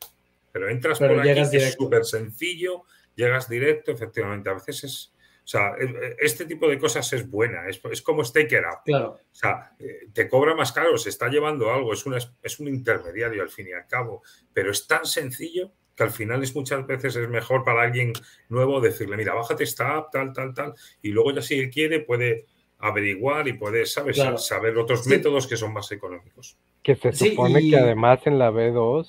Pero 0.51 0.69
entras 0.69 0.99
por 0.99 1.19
aquí, 1.19 1.57
es 1.57 1.73
súper 1.73 2.05
sencillo, 2.05 2.83
llegas 3.15 3.49
directo, 3.49 3.91
efectivamente. 3.91 4.51
A 4.51 4.53
veces 4.53 4.83
es 4.83 5.13
o 5.49 5.51
sea, 5.51 5.73
e, 5.79 5.85
e, 5.85 6.15
este 6.19 6.45
tipo 6.45 6.69
de 6.69 6.77
cosas 6.77 7.11
es 7.11 7.27
buena, 7.27 7.67
es, 7.67 7.81
es 7.91 8.03
como 8.03 8.23
Staker 8.23 8.65
Up. 8.67 8.83
Claro. 8.85 9.13
O 9.13 9.35
sea, 9.35 9.71
eh, 9.79 10.07
te 10.13 10.29
cobra 10.29 10.53
más 10.53 10.71
caro, 10.71 10.95
se 10.95 11.09
está 11.09 11.27
llevando 11.27 11.73
algo, 11.73 11.91
es, 11.91 12.05
una, 12.05 12.19
es 12.43 12.59
un 12.59 12.67
intermediario 12.67 13.41
al 13.41 13.49
fin 13.49 13.67
y 13.67 13.71
al 13.71 13.87
cabo, 13.87 14.21
pero 14.53 14.69
es 14.69 14.85
tan 14.85 15.05
sencillo 15.05 15.71
que 15.95 16.03
al 16.03 16.11
final 16.11 16.43
es 16.43 16.55
muchas 16.55 16.85
veces 16.85 17.15
es 17.15 17.27
mejor 17.27 17.63
para 17.63 17.81
alguien 17.81 18.13
nuevo 18.47 18.79
decirle, 18.79 19.17
mira, 19.17 19.33
bájate 19.33 19.63
esta 19.63 19.97
app, 19.97 20.11
tal, 20.11 20.33
tal, 20.33 20.53
tal, 20.53 20.75
y 21.01 21.09
luego 21.09 21.31
ya 21.31 21.41
si 21.41 21.57
él 21.57 21.71
quiere 21.71 22.01
puede 22.01 22.45
averiguar 22.77 23.47
y 23.47 23.53
puede, 23.53 23.87
¿sabes? 23.87 24.21
Saber 24.37 24.77
otros 24.77 25.07
métodos 25.07 25.47
que 25.47 25.57
son 25.57 25.73
más 25.73 25.91
económicos. 25.91 26.59
Que 26.83 26.95
se 26.95 27.11
supone 27.11 27.67
que 27.67 27.75
además 27.75 28.19
en 28.25 28.37
la 28.37 28.51
B2 28.51 29.07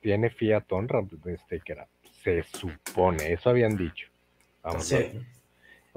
tiene 0.00 0.30
Fiat 0.30 0.72
on-ramp 0.72 1.12
de 1.12 1.36
Staker 1.36 1.80
Up. 1.80 2.10
Se 2.24 2.42
supone, 2.44 3.34
eso 3.34 3.50
habían 3.50 3.76
dicho. 3.76 4.08
Vamos 4.62 4.86
sí 4.86 5.20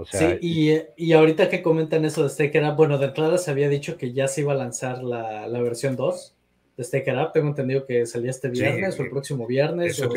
sí, 0.05 0.85
y, 0.95 1.13
ahorita 1.13 1.49
que 1.49 1.61
comentan 1.61 2.05
eso 2.05 2.23
de 2.23 2.29
Staker 2.29 2.63
Up, 2.63 2.75
bueno, 2.75 2.97
de 2.97 3.07
entrada 3.07 3.37
se 3.37 3.51
había 3.51 3.69
dicho 3.69 3.97
que 3.97 4.13
ya 4.13 4.27
se 4.27 4.41
iba 4.41 4.53
a 4.53 4.55
lanzar 4.55 5.03
la, 5.03 5.47
versión 5.61 5.95
2 5.95 6.35
de 6.77 6.83
Staker 6.83 7.17
Up. 7.17 7.31
Tengo 7.33 7.49
entendido 7.49 7.85
que 7.85 8.05
salía 8.05 8.31
este 8.31 8.49
viernes 8.49 8.99
o 8.99 9.03
el 9.03 9.09
próximo 9.09 9.47
viernes. 9.47 9.99
Eso 9.99 10.09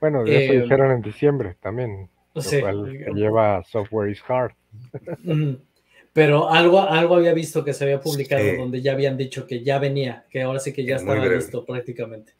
Bueno, 0.00 0.26
ya 0.26 0.32
se 0.32 0.46
eh, 0.46 0.60
dijeron 0.62 0.92
en 0.92 1.02
diciembre 1.02 1.56
también. 1.60 2.08
Lo 2.34 2.42
cual 2.60 3.14
lleva 3.14 3.64
Software 3.64 4.10
is 4.10 4.22
Hard. 4.26 4.52
Pero 6.12 6.50
algo, 6.50 6.80
algo 6.80 7.16
había 7.16 7.32
visto 7.32 7.64
que 7.64 7.72
se 7.72 7.84
había 7.84 8.00
publicado 8.00 8.44
donde 8.56 8.82
ya 8.82 8.92
habían 8.92 9.16
dicho 9.16 9.46
que 9.46 9.62
ya 9.62 9.78
venía, 9.78 10.24
que 10.30 10.42
ahora 10.42 10.58
sí 10.58 10.72
que 10.72 10.84
ya 10.84 10.96
estaba 10.96 11.24
listo 11.24 11.64
prácticamente. 11.64 12.32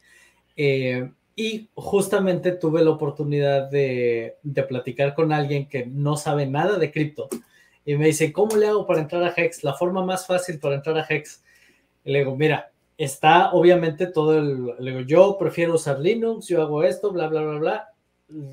Eh, 0.55 1.09
y 1.39 1.69
justamente 1.73 2.51
tuve 2.51 2.83
la 2.83 2.89
oportunidad 2.89 3.69
de, 3.69 4.35
platicar 4.67 5.15
con 5.15 5.31
alguien 5.31 5.69
que 5.69 5.85
no 5.85 6.17
sabe 6.17 6.45
nada 6.45 6.77
de 6.77 6.91
cripto. 6.91 7.29
Y 7.85 7.95
me 7.95 8.07
dice, 8.07 8.33
¿cómo 8.33 8.57
le 8.57 8.67
hago 8.67 8.85
para 8.85 8.99
entrar 8.99 9.23
a 9.23 9.33
Hex? 9.33 9.63
La 9.63 9.73
forma 9.73 10.03
más 10.03 10.27
fácil 10.27 10.59
para 10.59 10.75
entrar 10.75 10.97
a 10.97 11.05
Hex. 11.07 11.41
Y 12.03 12.11
le 12.11 12.19
digo, 12.19 12.35
mira, 12.35 12.73
está 12.97 13.53
obviamente 13.53 14.07
todo 14.07 14.37
el... 14.37 14.65
Le 14.79 14.91
digo, 14.91 15.03
yo 15.05 15.37
prefiero 15.39 15.75
usar 15.75 16.01
Linux, 16.01 16.45
yo 16.49 16.61
hago 16.61 16.83
esto, 16.83 17.09
bla, 17.13 17.29
bla, 17.29 17.41
bla, 17.41 17.57
bla. 17.57 17.89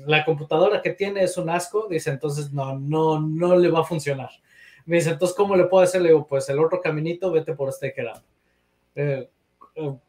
La 0.05 0.23
computadora 0.23 0.81
que 0.81 0.91
tiene 0.91 1.23
es 1.23 1.37
un 1.37 1.49
asco. 1.49 1.89
Dice, 1.89 2.11
entonces 2.11 2.53
no, 2.53 2.79
no, 2.79 3.19
no 3.19 3.57
le 3.57 3.69
va 3.69 3.81
a 3.81 3.83
funcionar. 3.83 4.29
Me 4.85 4.95
dice, 4.95 5.09
entonces, 5.09 5.35
¿cómo 5.35 5.57
le 5.57 5.65
puedo 5.65 5.83
hacer? 5.83 6.01
Le 6.01 6.07
digo, 6.07 6.25
pues 6.25 6.47
el 6.47 6.59
otro 6.59 6.79
caminito, 6.79 7.33
vete 7.33 7.53
por 7.53 7.69
Staker 7.73 8.07
App. 8.07 8.23
Eh, 8.95 9.29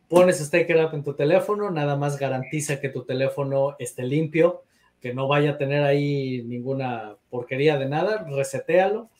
pones 0.08 0.38
Staker 0.38 0.80
App 0.80 0.94
en 0.94 1.04
tu 1.04 1.14
teléfono, 1.14 1.70
nada 1.70 1.96
más 1.96 2.18
garantiza 2.18 2.80
que 2.80 2.88
tu 2.88 3.04
teléfono 3.04 3.76
esté 3.78 4.04
limpio, 4.04 4.64
que 5.00 5.14
no 5.14 5.28
vaya 5.28 5.52
a 5.52 5.58
tener 5.58 5.84
ahí 5.84 6.42
ninguna 6.44 7.16
porquería 7.30 7.78
de 7.78 7.88
nada, 7.88 8.26
resetealo, 8.28 9.10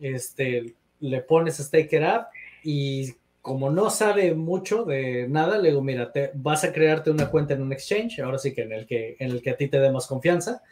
este, 0.00 0.74
le 1.00 1.22
pones 1.22 1.56
Staker 1.56 2.04
App 2.04 2.32
y 2.62 3.14
como 3.40 3.70
no 3.70 3.90
sabe 3.90 4.34
mucho 4.34 4.84
de 4.84 5.28
nada, 5.28 5.58
le 5.58 5.68
digo, 5.68 5.80
mira, 5.80 6.10
vas 6.34 6.64
a 6.64 6.72
crearte 6.72 7.12
una 7.12 7.30
cuenta 7.30 7.54
en 7.54 7.62
un 7.62 7.72
exchange, 7.72 8.18
ahora 8.18 8.38
sí 8.38 8.52
que 8.52 8.62
en 8.62 8.72
el 8.72 8.86
que, 8.86 9.16
en 9.20 9.30
el 9.30 9.40
que 9.40 9.50
a 9.50 9.56
ti 9.56 9.68
te 9.68 9.78
dé 9.78 9.92
más 9.92 10.08
confianza, 10.08 10.62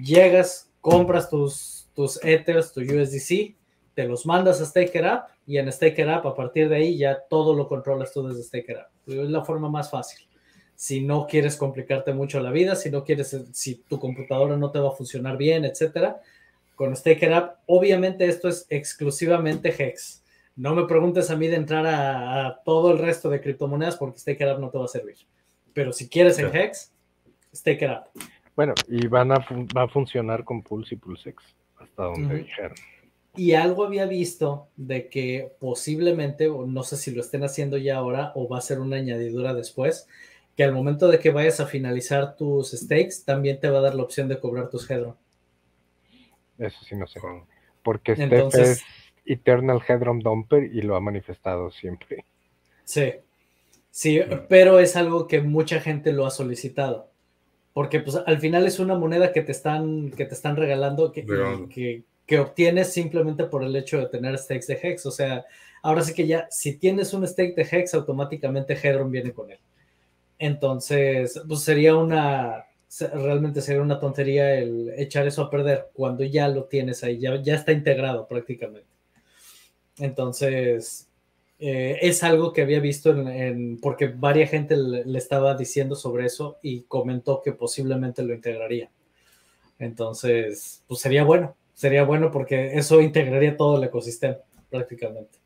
llegas, 0.00 0.70
compras 0.80 1.28
tus, 1.28 1.88
tus 1.96 2.24
Ethers, 2.24 2.72
tu 2.72 2.82
USDC, 2.82 3.57
te 3.98 4.06
los 4.06 4.26
mandas 4.26 4.60
a 4.60 4.64
Staker 4.64 5.04
App 5.06 5.30
y 5.44 5.58
en 5.58 5.72
Staker 5.72 6.08
App 6.08 6.24
a 6.24 6.36
partir 6.36 6.68
de 6.68 6.76
ahí 6.76 6.96
ya 6.96 7.18
todo 7.28 7.52
lo 7.52 7.66
controlas 7.66 8.12
tú 8.12 8.28
desde 8.28 8.44
Staker 8.44 8.78
App. 8.78 8.90
Es 9.08 9.28
la 9.28 9.44
forma 9.44 9.68
más 9.68 9.90
fácil. 9.90 10.20
Si 10.76 11.00
no 11.00 11.26
quieres 11.26 11.56
complicarte 11.56 12.14
mucho 12.14 12.38
la 12.38 12.52
vida, 12.52 12.76
si 12.76 12.92
no 12.92 13.02
quieres, 13.02 13.36
si 13.50 13.74
tu 13.74 13.98
computadora 13.98 14.56
no 14.56 14.70
te 14.70 14.78
va 14.78 14.90
a 14.90 14.92
funcionar 14.92 15.36
bien, 15.36 15.64
etcétera, 15.64 16.20
con 16.76 16.94
Staker 16.94 17.32
App, 17.32 17.56
obviamente 17.66 18.26
esto 18.26 18.48
es 18.48 18.68
exclusivamente 18.70 19.74
Hex. 19.76 20.22
No 20.54 20.76
me 20.76 20.84
preguntes 20.84 21.28
a 21.32 21.36
mí 21.36 21.48
de 21.48 21.56
entrar 21.56 21.84
a, 21.84 22.60
todo 22.64 22.92
el 22.92 22.98
resto 22.98 23.28
de 23.28 23.40
criptomonedas 23.40 23.96
porque 23.96 24.20
Staker 24.20 24.50
App 24.50 24.60
no 24.60 24.70
te 24.70 24.78
va 24.78 24.84
a 24.84 24.86
servir. 24.86 25.16
Pero 25.72 25.92
si 25.92 26.08
quieres 26.08 26.38
en 26.38 26.54
Hex, 26.54 26.92
Staker 27.52 27.90
App. 27.90 28.06
Bueno, 28.54 28.74
y 28.86 29.08
van 29.08 29.32
a, 29.32 29.44
va 29.76 29.82
a 29.82 29.88
funcionar 29.88 30.44
con 30.44 30.62
Pulse 30.62 30.94
y 30.94 30.98
PulseX, 30.98 31.42
hasta 31.80 32.04
donde 32.04 32.36
dijeron. 32.36 32.76
Y 33.36 33.52
algo 33.52 33.84
había 33.84 34.06
visto 34.06 34.68
de 34.76 35.08
que 35.08 35.52
posiblemente, 35.60 36.48
o 36.48 36.66
no 36.66 36.82
sé 36.82 36.96
si 36.96 37.12
lo 37.12 37.20
estén 37.20 37.44
haciendo 37.44 37.76
ya 37.76 37.96
ahora 37.96 38.32
o 38.34 38.48
va 38.48 38.58
a 38.58 38.62
ser 38.62 38.80
una 38.80 38.96
añadidura 38.96 39.54
después, 39.54 40.08
que 40.56 40.64
al 40.64 40.72
momento 40.72 41.06
de 41.06 41.20
que 41.20 41.30
vayas 41.30 41.60
a 41.60 41.66
finalizar 41.66 42.36
tus 42.36 42.72
stakes, 42.72 43.22
también 43.24 43.60
te 43.60 43.70
va 43.70 43.78
a 43.78 43.82
dar 43.82 43.94
la 43.94 44.02
opción 44.02 44.26
de 44.26 44.40
cobrar 44.40 44.68
tus 44.68 44.90
Hedron. 44.90 45.14
Eso 46.58 46.78
sí 46.84 46.96
no 46.96 47.06
sé. 47.06 47.20
Porque 47.84 48.16
Steph 48.16 48.54
es 48.54 48.82
Eternal 49.24 49.80
Hedron 49.86 50.18
Dumper 50.18 50.64
y 50.64 50.82
lo 50.82 50.96
ha 50.96 51.00
manifestado 51.00 51.70
siempre. 51.70 52.24
Sí, 52.82 53.12
sí, 53.90 54.20
pero 54.48 54.80
es 54.80 54.96
algo 54.96 55.28
que 55.28 55.40
mucha 55.42 55.80
gente 55.80 56.12
lo 56.12 56.26
ha 56.26 56.30
solicitado. 56.30 57.08
Porque 57.72 58.00
pues 58.00 58.16
al 58.16 58.38
final 58.38 58.66
es 58.66 58.80
una 58.80 58.96
moneda 58.96 59.32
que 59.32 59.42
te 59.42 59.52
están, 59.52 60.10
que 60.10 60.24
te 60.24 60.34
están 60.34 60.56
regalando 60.56 61.12
que, 61.12 61.24
que, 61.72 62.02
que 62.28 62.38
obtienes 62.38 62.92
simplemente 62.92 63.44
por 63.44 63.64
el 63.64 63.74
hecho 63.74 63.98
de 63.98 64.06
tener 64.06 64.38
stakes 64.38 64.66
de 64.66 64.78
Hex. 64.80 65.06
O 65.06 65.10
sea, 65.10 65.46
ahora 65.82 66.02
sí 66.02 66.12
que 66.12 66.26
ya, 66.26 66.46
si 66.50 66.76
tienes 66.76 67.14
un 67.14 67.26
stake 67.26 67.56
de 67.56 67.62
Hex, 67.62 67.94
automáticamente 67.94 68.74
Hedron 68.74 69.10
viene 69.10 69.32
con 69.32 69.50
él. 69.50 69.58
Entonces, 70.38 71.40
pues 71.48 71.60
sería 71.62 71.96
una, 71.96 72.66
realmente 73.14 73.62
sería 73.62 73.80
una 73.80 73.98
tontería 73.98 74.54
el 74.56 74.90
echar 74.98 75.26
eso 75.26 75.40
a 75.42 75.50
perder 75.50 75.88
cuando 75.94 76.22
ya 76.22 76.48
lo 76.48 76.64
tienes 76.64 77.02
ahí, 77.02 77.18
ya, 77.18 77.32
está 77.54 77.72
integrado 77.72 78.28
prácticamente. 78.28 78.88
Entonces, 79.98 81.08
eh, 81.58 81.98
es 82.02 82.22
algo 82.22 82.52
que 82.52 82.60
había 82.60 82.78
visto 82.78 83.16
porque 83.80 84.08
varias 84.08 84.50
gente 84.50 84.76
le, 84.76 85.18
estaba 85.18 85.56
diciendo 85.56 85.96
sobre 85.96 86.26
eso 86.26 86.58
y 86.60 86.82
comentó 86.82 87.40
que 87.42 87.52
posiblemente 87.52 88.22
lo 88.22 88.34
integraría. 88.34 88.90
Entonces, 89.78 90.84
pues 90.86 91.00
sería 91.00 91.24
bueno, 91.24 91.56
sería 91.78 92.02
bueno 92.02 92.32
porque 92.32 92.76
eso 92.76 93.00
integraría 93.00 93.56
todo 93.56 93.78
el 93.78 93.84
ecosistema 93.84 94.38
prácticamente. 94.68 95.38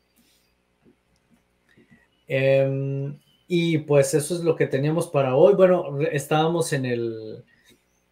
Em, 2.27 3.19
y 3.47 3.77
pues 3.77 4.15
eso 4.15 4.33
es 4.33 4.43
lo 4.43 4.55
que 4.55 4.65
teníamos 4.65 5.07
para 5.09 5.35
hoy. 5.35 5.53
Bueno, 5.53 5.99
estábamos 6.11 6.73
en 6.73 6.87
el, 6.87 7.43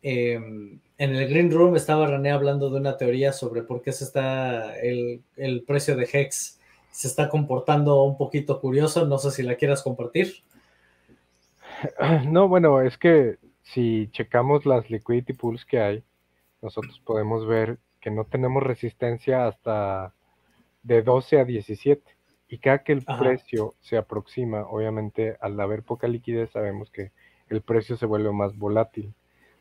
em, 0.04 0.80
en 1.00 1.16
el 1.16 1.28
Green 1.28 1.50
Room, 1.50 1.76
estaba 1.76 2.06
René 2.06 2.30
hablando 2.30 2.70
de 2.70 2.78
una 2.78 2.96
teoría 2.96 3.34
sobre 3.34 3.64
por 3.64 3.82
qué 3.82 3.92
se 3.92 4.04
está 4.04 4.78
el, 4.80 5.24
el 5.36 5.64
precio 5.64 5.96
de 5.96 6.08
Hex 6.14 6.60
se 6.92 7.08
está 7.08 7.28
comportando 7.28 8.04
un 8.04 8.18
poquito 8.18 8.62
curioso. 8.62 9.08
No 9.08 9.18
sé 9.18 9.32
si 9.32 9.42
la 9.42 9.56
quieras 9.56 9.82
compartir. 9.82 10.44
No, 12.28 12.48
bueno, 12.48 12.82
es 12.82 13.00
que 13.00 13.40
si 13.64 14.10
checamos 14.12 14.68
las 14.68 14.92
liquidity 14.92 15.34
pools 15.34 15.66
que 15.66 15.80
hay, 15.80 16.04
nosotros 16.62 17.02
podemos 17.04 17.48
ver 17.48 17.80
que 18.02 18.12
no 18.12 18.26
tenemos 18.26 18.64
resistencia 18.64 19.48
hasta 19.48 20.14
de 20.84 21.02
12 21.04 21.40
a 21.40 21.46
17. 21.46 22.04
Y 22.50 22.58
cada 22.58 22.80
que 22.84 22.92
el 22.92 23.06
precio 23.06 23.76
se 23.80 23.96
aproxima, 23.96 24.64
obviamente 24.64 25.38
al 25.40 25.58
haber 25.62 25.84
poca 25.84 26.08
liquidez 26.08 26.50
sabemos 26.52 26.92
que 26.92 27.12
el 27.50 27.62
precio 27.62 27.96
se 27.96 28.06
vuelve 28.06 28.34
más 28.34 28.58
volátil. 28.58 29.14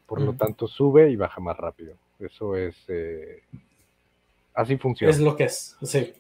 Por 0.07 0.21
lo 0.21 0.33
tanto, 0.33 0.67
sube 0.67 1.09
y 1.09 1.15
baja 1.15 1.41
más 1.41 1.57
rápido. 1.57 1.95
Eso 2.19 2.57
es... 2.57 2.77
Eh, 2.89 3.43
así 4.55 4.77
funciona. 4.77 5.13
Es 5.13 5.21
lo 5.21 5.37
que 5.37 5.45
es, 5.45 5.77
sí. 5.83 6.13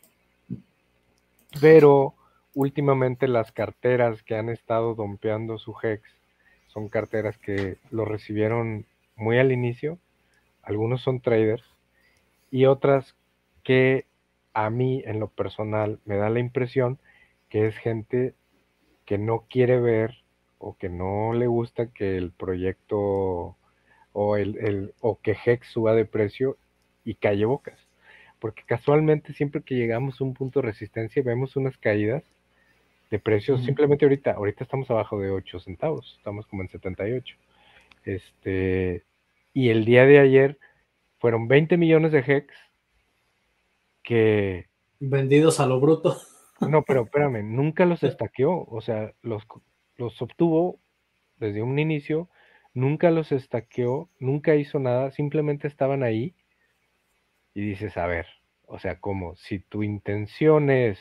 Pero 1.60 2.14
últimamente 2.54 3.26
las 3.26 3.50
carteras 3.50 4.22
que 4.22 4.36
han 4.36 4.48
estado 4.48 4.94
dompeando 4.94 5.58
su 5.58 5.74
HEX 5.82 6.02
son 6.68 6.88
carteras 6.88 7.36
que 7.38 7.78
lo 7.90 8.04
recibieron 8.04 8.86
muy 9.16 9.38
al 9.38 9.50
inicio. 9.50 9.98
Algunos 10.62 11.02
son 11.02 11.20
traders 11.20 11.64
y 12.50 12.66
otras 12.66 13.16
que 13.62 14.06
a 14.54 14.70
mí 14.70 15.02
en 15.06 15.20
lo 15.20 15.28
personal 15.28 16.00
me 16.04 16.16
da 16.16 16.28
la 16.28 16.40
impresión 16.40 16.98
que 17.48 17.66
es 17.66 17.76
gente 17.76 18.34
que 19.04 19.18
no 19.18 19.46
quiere 19.48 19.80
ver 19.80 20.22
o 20.58 20.76
que 20.76 20.88
no 20.88 21.32
le 21.32 21.46
gusta 21.46 21.86
que 21.92 22.16
el 22.16 22.32
proyecto 22.32 23.56
o, 24.12 24.36
el, 24.36 24.94
o 25.00 25.20
que 25.20 25.36
Hex 25.44 25.68
suba 25.68 25.94
de 25.94 26.04
precio 26.04 26.56
y 27.04 27.14
calle 27.14 27.44
bocas. 27.44 27.78
Porque 28.38 28.62
casualmente 28.64 29.32
siempre 29.32 29.62
que 29.62 29.74
llegamos 29.74 30.20
a 30.20 30.24
un 30.24 30.34
punto 30.34 30.60
de 30.60 30.66
resistencia 30.66 31.22
vemos 31.22 31.56
unas 31.56 31.76
caídas 31.78 32.22
de 33.10 33.18
precios. 33.18 33.64
Simplemente 33.64 34.04
ahorita, 34.04 34.32
ahorita 34.32 34.64
estamos 34.64 34.90
abajo 34.90 35.18
de 35.18 35.30
8 35.30 35.60
centavos, 35.60 36.14
estamos 36.18 36.46
como 36.46 36.62
en 36.62 36.68
78. 36.68 37.36
Este, 38.04 39.02
y 39.52 39.68
el 39.70 39.84
día 39.84 40.06
de 40.06 40.18
ayer 40.20 40.58
fueron 41.20 41.46
20 41.46 41.76
millones 41.76 42.12
de 42.12 42.18
Hex 42.20 42.54
que... 44.02 44.66
Vendidos 44.98 45.60
a 45.60 45.66
lo 45.66 45.78
bruto. 45.78 46.16
No, 46.60 46.82
pero 46.82 47.04
espérame, 47.04 47.42
nunca 47.44 47.86
los 47.86 48.02
estaqueó, 48.02 48.64
o 48.64 48.80
sea, 48.80 49.12
los, 49.22 49.44
los 49.96 50.20
obtuvo 50.20 50.80
desde 51.36 51.62
un 51.62 51.78
inicio, 51.78 52.28
nunca 52.74 53.10
los 53.10 53.32
estaqueó, 53.32 54.08
nunca 54.18 54.56
hizo 54.56 54.78
nada, 54.78 55.10
simplemente 55.10 55.68
estaban 55.68 56.02
ahí 56.02 56.34
y 57.54 57.62
dices, 57.62 57.96
a 57.96 58.06
ver, 58.06 58.26
o 58.66 58.78
sea, 58.78 58.98
como 58.98 59.36
si 59.36 59.58
tu 59.58 59.82
intención 59.82 60.70
es 60.70 60.98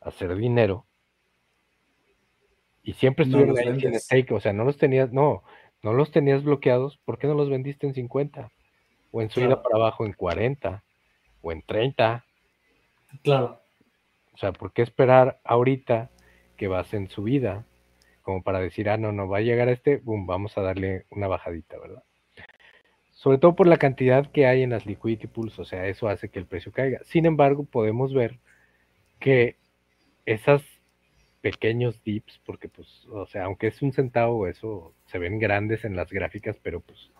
hacer 0.00 0.36
dinero 0.36 0.86
y 2.82 2.94
siempre 2.94 3.24
estuvieron 3.24 3.58
ahí 3.58 3.80
sin 3.80 3.98
stake, 3.98 4.32
o 4.32 4.40
sea, 4.40 4.54
no 4.54 4.64
los 4.64 4.78
tenías, 4.78 5.12
no, 5.12 5.42
no 5.82 5.92
los 5.92 6.10
tenías 6.10 6.44
bloqueados, 6.44 6.98
¿por 7.04 7.18
qué 7.18 7.26
no 7.26 7.34
los 7.34 7.50
vendiste 7.50 7.86
en 7.86 7.94
50? 7.94 8.50
O 9.10 9.22
en 9.22 9.30
subida 9.30 9.62
para 9.62 9.76
abajo 9.76 10.04
en 10.04 10.12
40 10.12 10.82
o 11.42 11.52
en 11.52 11.62
30. 11.62 12.24
Claro. 13.22 13.60
O 14.34 14.38
sea, 14.38 14.52
¿por 14.52 14.72
qué 14.72 14.82
esperar 14.82 15.40
ahorita 15.44 16.10
que 16.56 16.68
vas 16.68 16.92
en 16.94 17.08
subida 17.08 17.64
como 18.28 18.42
para 18.42 18.60
decir, 18.60 18.90
ah, 18.90 18.98
no, 18.98 19.10
no, 19.10 19.26
va 19.26 19.38
a 19.38 19.40
llegar 19.40 19.68
a 19.68 19.72
este, 19.72 19.96
boom, 19.96 20.26
vamos 20.26 20.58
a 20.58 20.60
darle 20.60 21.06
una 21.08 21.28
bajadita, 21.28 21.78
¿verdad? 21.78 22.02
Sobre 23.10 23.38
todo 23.38 23.56
por 23.56 23.66
la 23.66 23.78
cantidad 23.78 24.30
que 24.30 24.44
hay 24.44 24.62
en 24.62 24.68
las 24.68 24.84
liquidity 24.84 25.26
pools, 25.28 25.58
o 25.58 25.64
sea, 25.64 25.86
eso 25.86 26.08
hace 26.08 26.28
que 26.28 26.38
el 26.38 26.44
precio 26.44 26.70
caiga. 26.70 27.00
Sin 27.04 27.24
embargo, 27.24 27.64
podemos 27.64 28.12
ver 28.12 28.38
que 29.18 29.56
esas 30.26 30.60
pequeños 31.40 32.04
dips, 32.04 32.38
porque 32.44 32.68
pues, 32.68 33.06
o 33.10 33.24
sea, 33.24 33.44
aunque 33.44 33.68
es 33.68 33.80
un 33.80 33.94
centavo, 33.94 34.46
eso 34.46 34.92
se 35.06 35.18
ven 35.18 35.38
grandes 35.38 35.86
en 35.86 35.96
las 35.96 36.10
gráficas, 36.10 36.58
pero 36.62 36.80
pues 36.80 37.10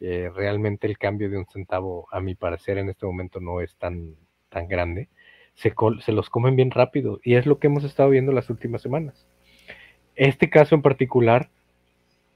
eh, 0.00 0.30
realmente 0.34 0.86
el 0.86 0.98
cambio 0.98 1.30
de 1.30 1.38
un 1.38 1.46
centavo, 1.46 2.08
a 2.10 2.20
mi 2.20 2.34
parecer, 2.34 2.78
en 2.78 2.88
este 2.88 3.06
momento 3.06 3.40
no 3.40 3.60
es 3.60 3.76
tan, 3.76 4.16
tan 4.48 4.68
grande 4.68 5.08
se, 5.54 6.12
los 6.12 6.30
comen 6.30 6.56
bien 6.56 6.70
rápido 6.70 7.20
y 7.22 7.34
es 7.34 7.46
lo 7.46 7.58
que 7.58 7.66
hemos 7.66 7.84
estado 7.84 8.10
viendo 8.10 8.32
las 8.32 8.50
últimas 8.50 8.82
semanas. 8.82 9.26
Este 10.16 10.50
caso 10.50 10.74
en 10.74 10.82
particular, 10.82 11.50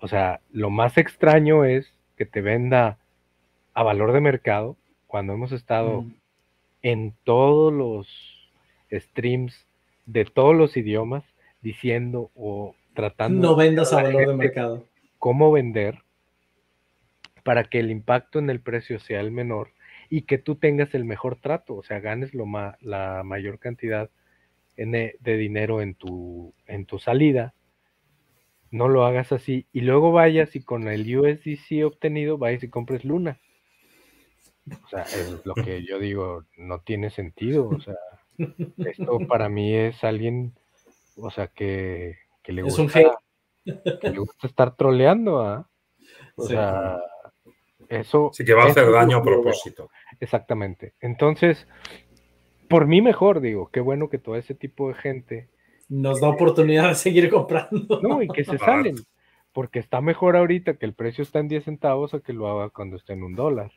o 0.01 0.09
sea, 0.09 0.41
lo 0.53 0.70
más 0.70 0.99
extraño 0.99 1.65
es 1.65 1.93
que 2.16 2.27
te 2.27 2.41
venda 2.41 2.99
a 3.73 3.82
valor 3.82 4.12
de 4.12 4.20
mercado 4.20 4.77
cuando 5.07 5.32
hemos 5.32 5.53
estado 5.53 6.03
mm. 6.03 6.15
en 6.82 7.15
todos 7.24 7.73
los 7.73 8.53
streams 8.93 9.66
de 10.07 10.24
todos 10.24 10.55
los 10.55 10.77
idiomas 10.77 11.24
diciendo 11.62 12.31
o 12.35 12.74
tratando 12.95 13.49
no 13.49 13.57
vendas 13.57 13.93
a 13.93 14.03
valor 14.03 14.28
de 14.28 14.35
mercado 14.35 14.85
cómo 15.19 15.51
vender 15.51 16.03
para 17.45 17.65
que 17.65 17.79
el 17.79 17.91
impacto 17.91 18.41
en 18.41 18.51
el 18.51 18.61
precio 18.61 18.99
sea 18.99 19.21
el 19.21 19.31
menor 19.31 19.71
y 20.11 20.23
que 20.23 20.39
tú 20.39 20.57
tengas 20.57 20.95
el 20.95 21.05
mejor 21.05 21.37
trato, 21.37 21.77
o 21.77 21.83
sea, 21.83 22.01
ganes 22.01 22.35
lo 22.35 22.47
la 22.81 23.23
mayor 23.25 23.59
cantidad 23.59 24.11
e, 24.77 24.87
de 25.21 25.37
dinero 25.37 25.81
en 25.81 25.95
tu, 25.95 26.53
en 26.66 26.87
tu 26.87 26.99
salida, 26.99 27.55
no 28.71 28.89
lo 28.89 29.05
hagas 29.05 29.31
así 29.31 29.66
y 29.73 29.83
luego 29.83 30.11
vayas 30.11 30.57
y 30.57 30.62
con 30.62 30.89
el 30.89 31.16
USDC 31.16 31.85
obtenido 31.85 32.39
vayas 32.39 32.65
y 32.65 32.71
compres 32.71 33.05
Luna. 33.05 33.39
O 34.83 34.89
sea, 34.89 35.03
es 35.03 35.45
lo 35.45 35.55
que 35.55 35.85
yo 35.89 35.99
digo, 35.99 36.45
no 36.57 36.81
tiene 36.81 37.11
sentido, 37.11 37.69
o 37.69 37.81
sea, 37.81 37.95
esto 38.79 39.19
para 39.29 39.49
mí 39.49 39.75
es 39.75 40.03
alguien, 40.03 40.55
o 41.16 41.31
sea, 41.31 41.49
que, 41.49 42.16
le 42.47 42.62
gusta, 42.62 43.19
que 43.65 44.11
le 44.11 44.19
gusta 44.19 44.47
estar 44.47 44.75
troleando, 44.77 45.41
¿ah? 45.43 45.69
O 46.37 46.45
sea, 46.45 46.99
eso. 47.89 48.31
Sí, 48.32 48.44
que 48.44 48.55
va 48.55 48.65
a 48.65 48.66
hacer 48.66 48.90
daño 48.90 49.19
a 49.19 49.23
propósito. 49.23 49.90
Exactamente. 50.20 50.94
Entonces, 51.01 51.66
por 52.69 52.86
mí 52.86 53.02
mejor, 53.02 53.40
digo, 53.40 53.70
qué 53.73 53.81
bueno 53.81 54.09
que 54.09 54.19
todo 54.19 54.36
ese 54.36 54.55
tipo 54.55 54.89
de 54.89 54.94
gente. 54.94 55.48
Nos 55.89 56.20
da 56.20 56.28
oportunidad 56.28 56.89
de 56.89 56.94
seguir 56.94 57.31
comprando. 57.31 58.01
No, 58.01 58.23
y 58.23 58.28
que 58.28 58.44
se 58.44 58.59
salen. 58.59 58.97
Porque 59.52 59.78
está 59.78 60.01
mejor 60.01 60.36
ahorita 60.36 60.74
que 60.74 60.86
el 60.86 60.94
precio 60.94 61.23
está 61.23 61.39
en 61.39 61.48
10 61.48 61.65
centavos 61.65 62.15
a 62.15 62.20
que 62.20 62.32
lo 62.32 62.48
haga 62.48 62.70
cuando 62.70 62.97
esté 62.97 63.12
en 63.12 63.23
un 63.23 63.35
dólar. 63.35 63.70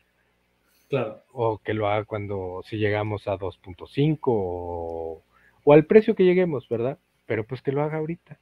Claro. 0.88 1.22
O 1.32 1.58
que 1.58 1.74
lo 1.74 1.86
haga 1.86 2.04
cuando 2.04 2.62
si 2.64 2.78
llegamos 2.78 3.28
a 3.28 3.36
2.5 3.36 4.18
o, 4.24 5.22
o, 5.64 5.72
al 5.72 5.84
precio 5.84 6.14
que 6.14 6.24
lleguemos, 6.24 6.68
¿verdad? 6.68 6.98
Pero 7.26 7.44
pues 7.44 7.62
que 7.62 7.72
lo 7.72 7.82
haga 7.82 7.98
ahorita. 7.98 8.40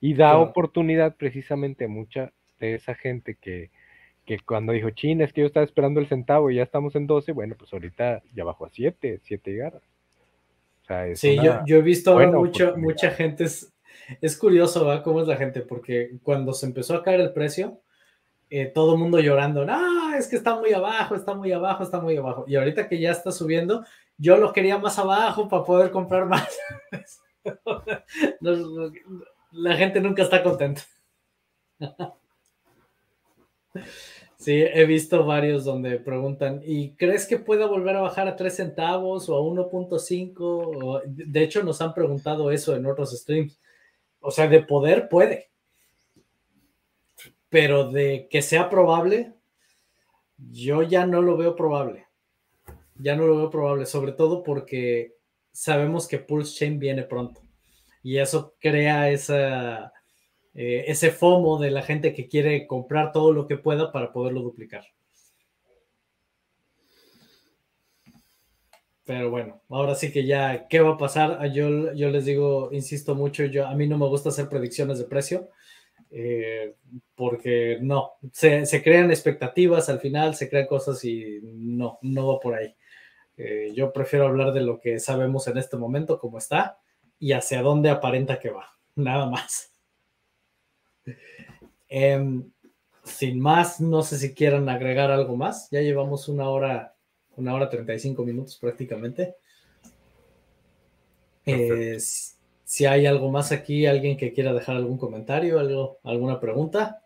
Y 0.00 0.14
da 0.14 0.36
oportunidad 0.36 1.16
precisamente 1.16 1.86
a 1.86 1.88
mucha 1.88 2.32
de 2.58 2.74
esa 2.74 2.94
gente 2.94 3.36
que, 3.40 3.70
que 4.26 4.40
cuando 4.40 4.72
dijo, 4.72 4.90
China, 4.90 5.24
es 5.24 5.32
que 5.32 5.42
yo 5.42 5.46
estaba 5.46 5.64
esperando 5.64 6.00
el 6.00 6.08
centavo 6.08 6.50
y 6.50 6.56
ya 6.56 6.64
estamos 6.64 6.96
en 6.96 7.06
12, 7.06 7.32
bueno, 7.32 7.54
pues 7.56 7.72
ahorita 7.72 8.22
ya 8.34 8.44
bajó 8.44 8.66
a 8.66 8.70
7, 8.70 9.20
7 9.22 9.50
y 9.50 9.56
garra. 9.56 9.78
O 10.82 10.84
sea, 10.86 11.16
sí, 11.16 11.36
yo, 11.42 11.60
yo, 11.64 11.76
he 11.76 11.82
visto 11.82 12.18
mucho, 12.18 12.76
mucha 12.76 13.10
gente, 13.10 13.44
es, 13.44 13.72
es 14.20 14.36
curioso 14.36 14.84
¿verdad? 14.84 15.02
cómo 15.02 15.22
es 15.22 15.28
la 15.28 15.36
gente, 15.36 15.60
porque 15.60 16.18
cuando 16.22 16.52
se 16.52 16.66
empezó 16.66 16.94
a 16.94 17.02
caer 17.02 17.20
el 17.20 17.32
precio, 17.32 17.80
eh, 18.50 18.66
todo 18.66 18.94
el 18.94 18.98
mundo 18.98 19.18
llorando, 19.20 19.64
no, 19.64 20.14
es 20.14 20.28
que 20.28 20.36
está 20.36 20.56
muy 20.56 20.72
abajo, 20.72 21.14
está 21.14 21.34
muy 21.34 21.52
abajo, 21.52 21.82
está 21.82 22.00
muy 22.00 22.16
abajo. 22.16 22.44
Y 22.48 22.56
ahorita 22.56 22.88
que 22.88 22.98
ya 22.98 23.12
está 23.12 23.30
subiendo, 23.30 23.84
yo 24.18 24.36
lo 24.36 24.52
quería 24.52 24.78
más 24.78 24.98
abajo 24.98 25.48
para 25.48 25.64
poder 25.64 25.90
comprar 25.90 26.26
más. 26.26 26.58
la 29.52 29.76
gente 29.76 30.00
nunca 30.00 30.22
está 30.22 30.42
contenta. 30.42 30.82
Sí, 34.46 34.62
he 34.62 34.86
visto 34.86 35.24
varios 35.24 35.64
donde 35.64 35.98
preguntan, 35.98 36.60
¿y 36.64 36.92
crees 36.94 37.26
que 37.26 37.36
pueda 37.36 37.66
volver 37.66 37.96
a 37.96 38.02
bajar 38.02 38.28
a 38.28 38.36
3 38.36 38.54
centavos 38.54 39.28
o 39.28 39.34
a 39.34 39.40
1.5? 39.40 41.02
De 41.04 41.42
hecho, 41.42 41.64
nos 41.64 41.82
han 41.82 41.92
preguntado 41.92 42.52
eso 42.52 42.76
en 42.76 42.86
otros 42.86 43.10
streams. 43.10 43.58
O 44.20 44.30
sea, 44.30 44.46
de 44.46 44.62
poder 44.62 45.08
puede. 45.08 45.50
Pero 47.48 47.90
de 47.90 48.28
que 48.30 48.40
sea 48.40 48.70
probable, 48.70 49.32
yo 50.52 50.82
ya 50.82 51.06
no 51.06 51.22
lo 51.22 51.36
veo 51.36 51.56
probable. 51.56 52.06
Ya 53.00 53.16
no 53.16 53.26
lo 53.26 53.36
veo 53.38 53.50
probable, 53.50 53.84
sobre 53.84 54.12
todo 54.12 54.44
porque 54.44 55.16
sabemos 55.50 56.06
que 56.06 56.20
Pulse 56.20 56.54
Chain 56.56 56.78
viene 56.78 57.02
pronto. 57.02 57.40
Y 58.00 58.18
eso 58.18 58.54
crea 58.60 59.10
esa 59.10 59.92
eh, 60.56 60.84
ese 60.88 61.10
FOMO 61.10 61.58
de 61.58 61.70
la 61.70 61.82
gente 61.82 62.14
que 62.14 62.28
quiere 62.28 62.66
comprar 62.66 63.12
todo 63.12 63.32
lo 63.32 63.46
que 63.46 63.58
pueda 63.58 63.92
para 63.92 64.10
poderlo 64.12 64.40
duplicar. 64.40 64.86
Pero 69.04 69.30
bueno, 69.30 69.62
ahora 69.68 69.94
sí 69.94 70.10
que 70.10 70.26
ya, 70.26 70.66
¿qué 70.66 70.80
va 70.80 70.94
a 70.94 70.98
pasar? 70.98 71.38
Ah, 71.40 71.46
yo, 71.46 71.92
yo 71.92 72.08
les 72.10 72.24
digo, 72.24 72.70
insisto 72.72 73.14
mucho, 73.14 73.44
yo, 73.44 73.66
a 73.66 73.74
mí 73.74 73.86
no 73.86 73.98
me 73.98 74.08
gusta 74.08 74.30
hacer 74.30 74.48
predicciones 74.48 74.98
de 74.98 75.04
precio, 75.04 75.50
eh, 76.10 76.74
porque 77.14 77.78
no, 77.80 78.14
se, 78.32 78.82
crean 78.82 79.10
expectativas 79.10 79.88
al 79.90 80.00
final, 80.00 80.34
se 80.34 80.48
crean 80.48 80.66
cosas 80.66 81.04
y 81.04 81.40
no, 81.42 81.98
no 82.02 82.26
va 82.28 82.40
por 82.40 82.54
ahí. 82.54 82.74
Eh, 83.36 83.72
yo 83.74 83.92
prefiero 83.92 84.26
hablar 84.26 84.52
de 84.52 84.62
lo 84.62 84.80
que 84.80 84.98
sabemos 84.98 85.46
en 85.48 85.58
este 85.58 85.76
momento, 85.76 86.18
cómo 86.18 86.38
está 86.38 86.80
y 87.18 87.32
hacia 87.32 87.62
dónde 87.62 87.90
aparenta 87.90 88.40
que 88.40 88.50
va, 88.50 88.66
nada 88.96 89.26
más. 89.26 89.75
Em, 91.88 92.50
sin 93.04 93.40
más, 93.40 93.80
no 93.80 94.02
sé 94.02 94.18
si 94.18 94.34
quieran 94.34 94.68
agregar 94.68 95.10
algo 95.10 95.36
más. 95.36 95.68
Ya 95.70 95.80
llevamos 95.80 96.28
una 96.28 96.48
hora, 96.48 96.94
una 97.36 97.54
hora 97.54 97.68
35 97.68 98.24
minutos 98.24 98.58
prácticamente. 98.58 99.36
Eh, 101.44 101.98
si 102.64 102.84
hay 102.84 103.06
algo 103.06 103.30
más 103.30 103.52
aquí, 103.52 103.86
alguien 103.86 104.16
que 104.16 104.32
quiera 104.32 104.52
dejar 104.52 104.76
algún 104.76 104.98
comentario, 104.98 105.60
algo, 105.60 105.98
alguna 106.02 106.40
pregunta, 106.40 107.02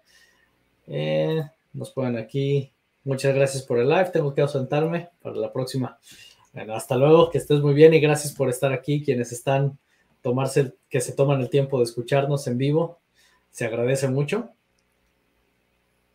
eh, 0.87 1.43
nos 1.75 1.91
ponen 1.91 2.17
aquí. 2.17 2.73
Muchas 3.05 3.35
gracias 3.35 3.63
por 3.65 3.79
el 3.79 3.89
live. 3.89 4.11
Tengo 4.11 4.35
que 4.35 4.41
ausentarme 4.41 5.11
para 5.21 5.37
la 5.37 5.53
próxima. 5.53 5.99
Bueno, 6.55 6.75
hasta 6.75 6.97
luego, 6.97 7.31
que 7.31 7.39
estés 7.39 7.61
muy 7.61 7.75
bien 7.75 7.93
y 7.93 8.01
gracias 8.01 8.33
por 8.33 8.49
estar 8.49 8.73
aquí. 8.73 9.05
Quienes 9.05 9.33
están 9.33 9.79
tomarse, 10.23 10.75
que 10.89 11.01
se 11.01 11.13
toman 11.13 11.41
el 11.41 11.51
tiempo 11.51 11.79
de 11.79 11.85
escucharnos 11.85 12.47
en 12.47 12.59
vivo, 12.59 13.00
se 13.51 13.67
agradece 13.67 14.09
mucho. 14.09 14.51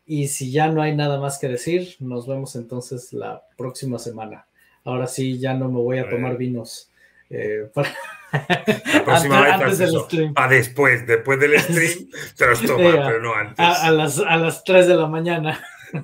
Y 0.05 0.27
si 0.27 0.51
ya 0.51 0.67
no 0.67 0.81
hay 0.81 0.95
nada 0.95 1.19
más 1.19 1.39
que 1.39 1.47
decir, 1.47 1.95
nos 1.99 2.27
vemos 2.27 2.55
entonces 2.55 3.11
la 3.11 3.43
próxima 3.57 3.97
semana. 3.97 4.45
Ahora 4.83 5.07
sí, 5.07 5.39
ya 5.39 5.55
no 5.55 5.67
me 5.69 5.79
voy 5.79 5.97
a 5.97 6.09
tomar 6.09 6.37
vinos. 6.37 6.91
Eh, 7.29 7.69
para... 7.73 7.89
La 8.31 9.03
próxima 9.03 9.57
vez 9.65 9.77
del 9.77 9.99
stream. 10.01 10.33
A 10.35 10.47
después, 10.47 11.07
después 11.07 11.39
del 11.39 11.59
stream 11.59 12.09
te 12.37 12.47
los 12.47 12.61
tomas, 12.61 12.95
pero 12.95 13.21
no 13.21 13.33
antes. 13.33 13.57
A, 13.57 13.91
las, 13.91 14.19
a 14.19 14.37
las 14.37 14.63
3 14.63 14.87
de 14.87 14.95
la 14.95 15.07
mañana. 15.07 15.63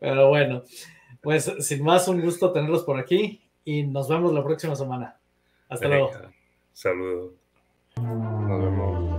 pero 0.00 0.28
bueno, 0.28 0.62
pues 1.20 1.52
sin 1.60 1.84
más, 1.84 2.08
un 2.08 2.20
gusto 2.20 2.52
tenerlos 2.52 2.82
por 2.82 2.98
aquí 2.98 3.42
y 3.64 3.84
nos 3.84 4.08
vemos 4.08 4.32
la 4.32 4.42
próxima 4.42 4.74
semana. 4.74 5.16
Hasta 5.68 5.88
luego. 5.88 6.10
Saludos. 6.72 7.32
Nos 7.96 8.62
vemos. 8.62 9.11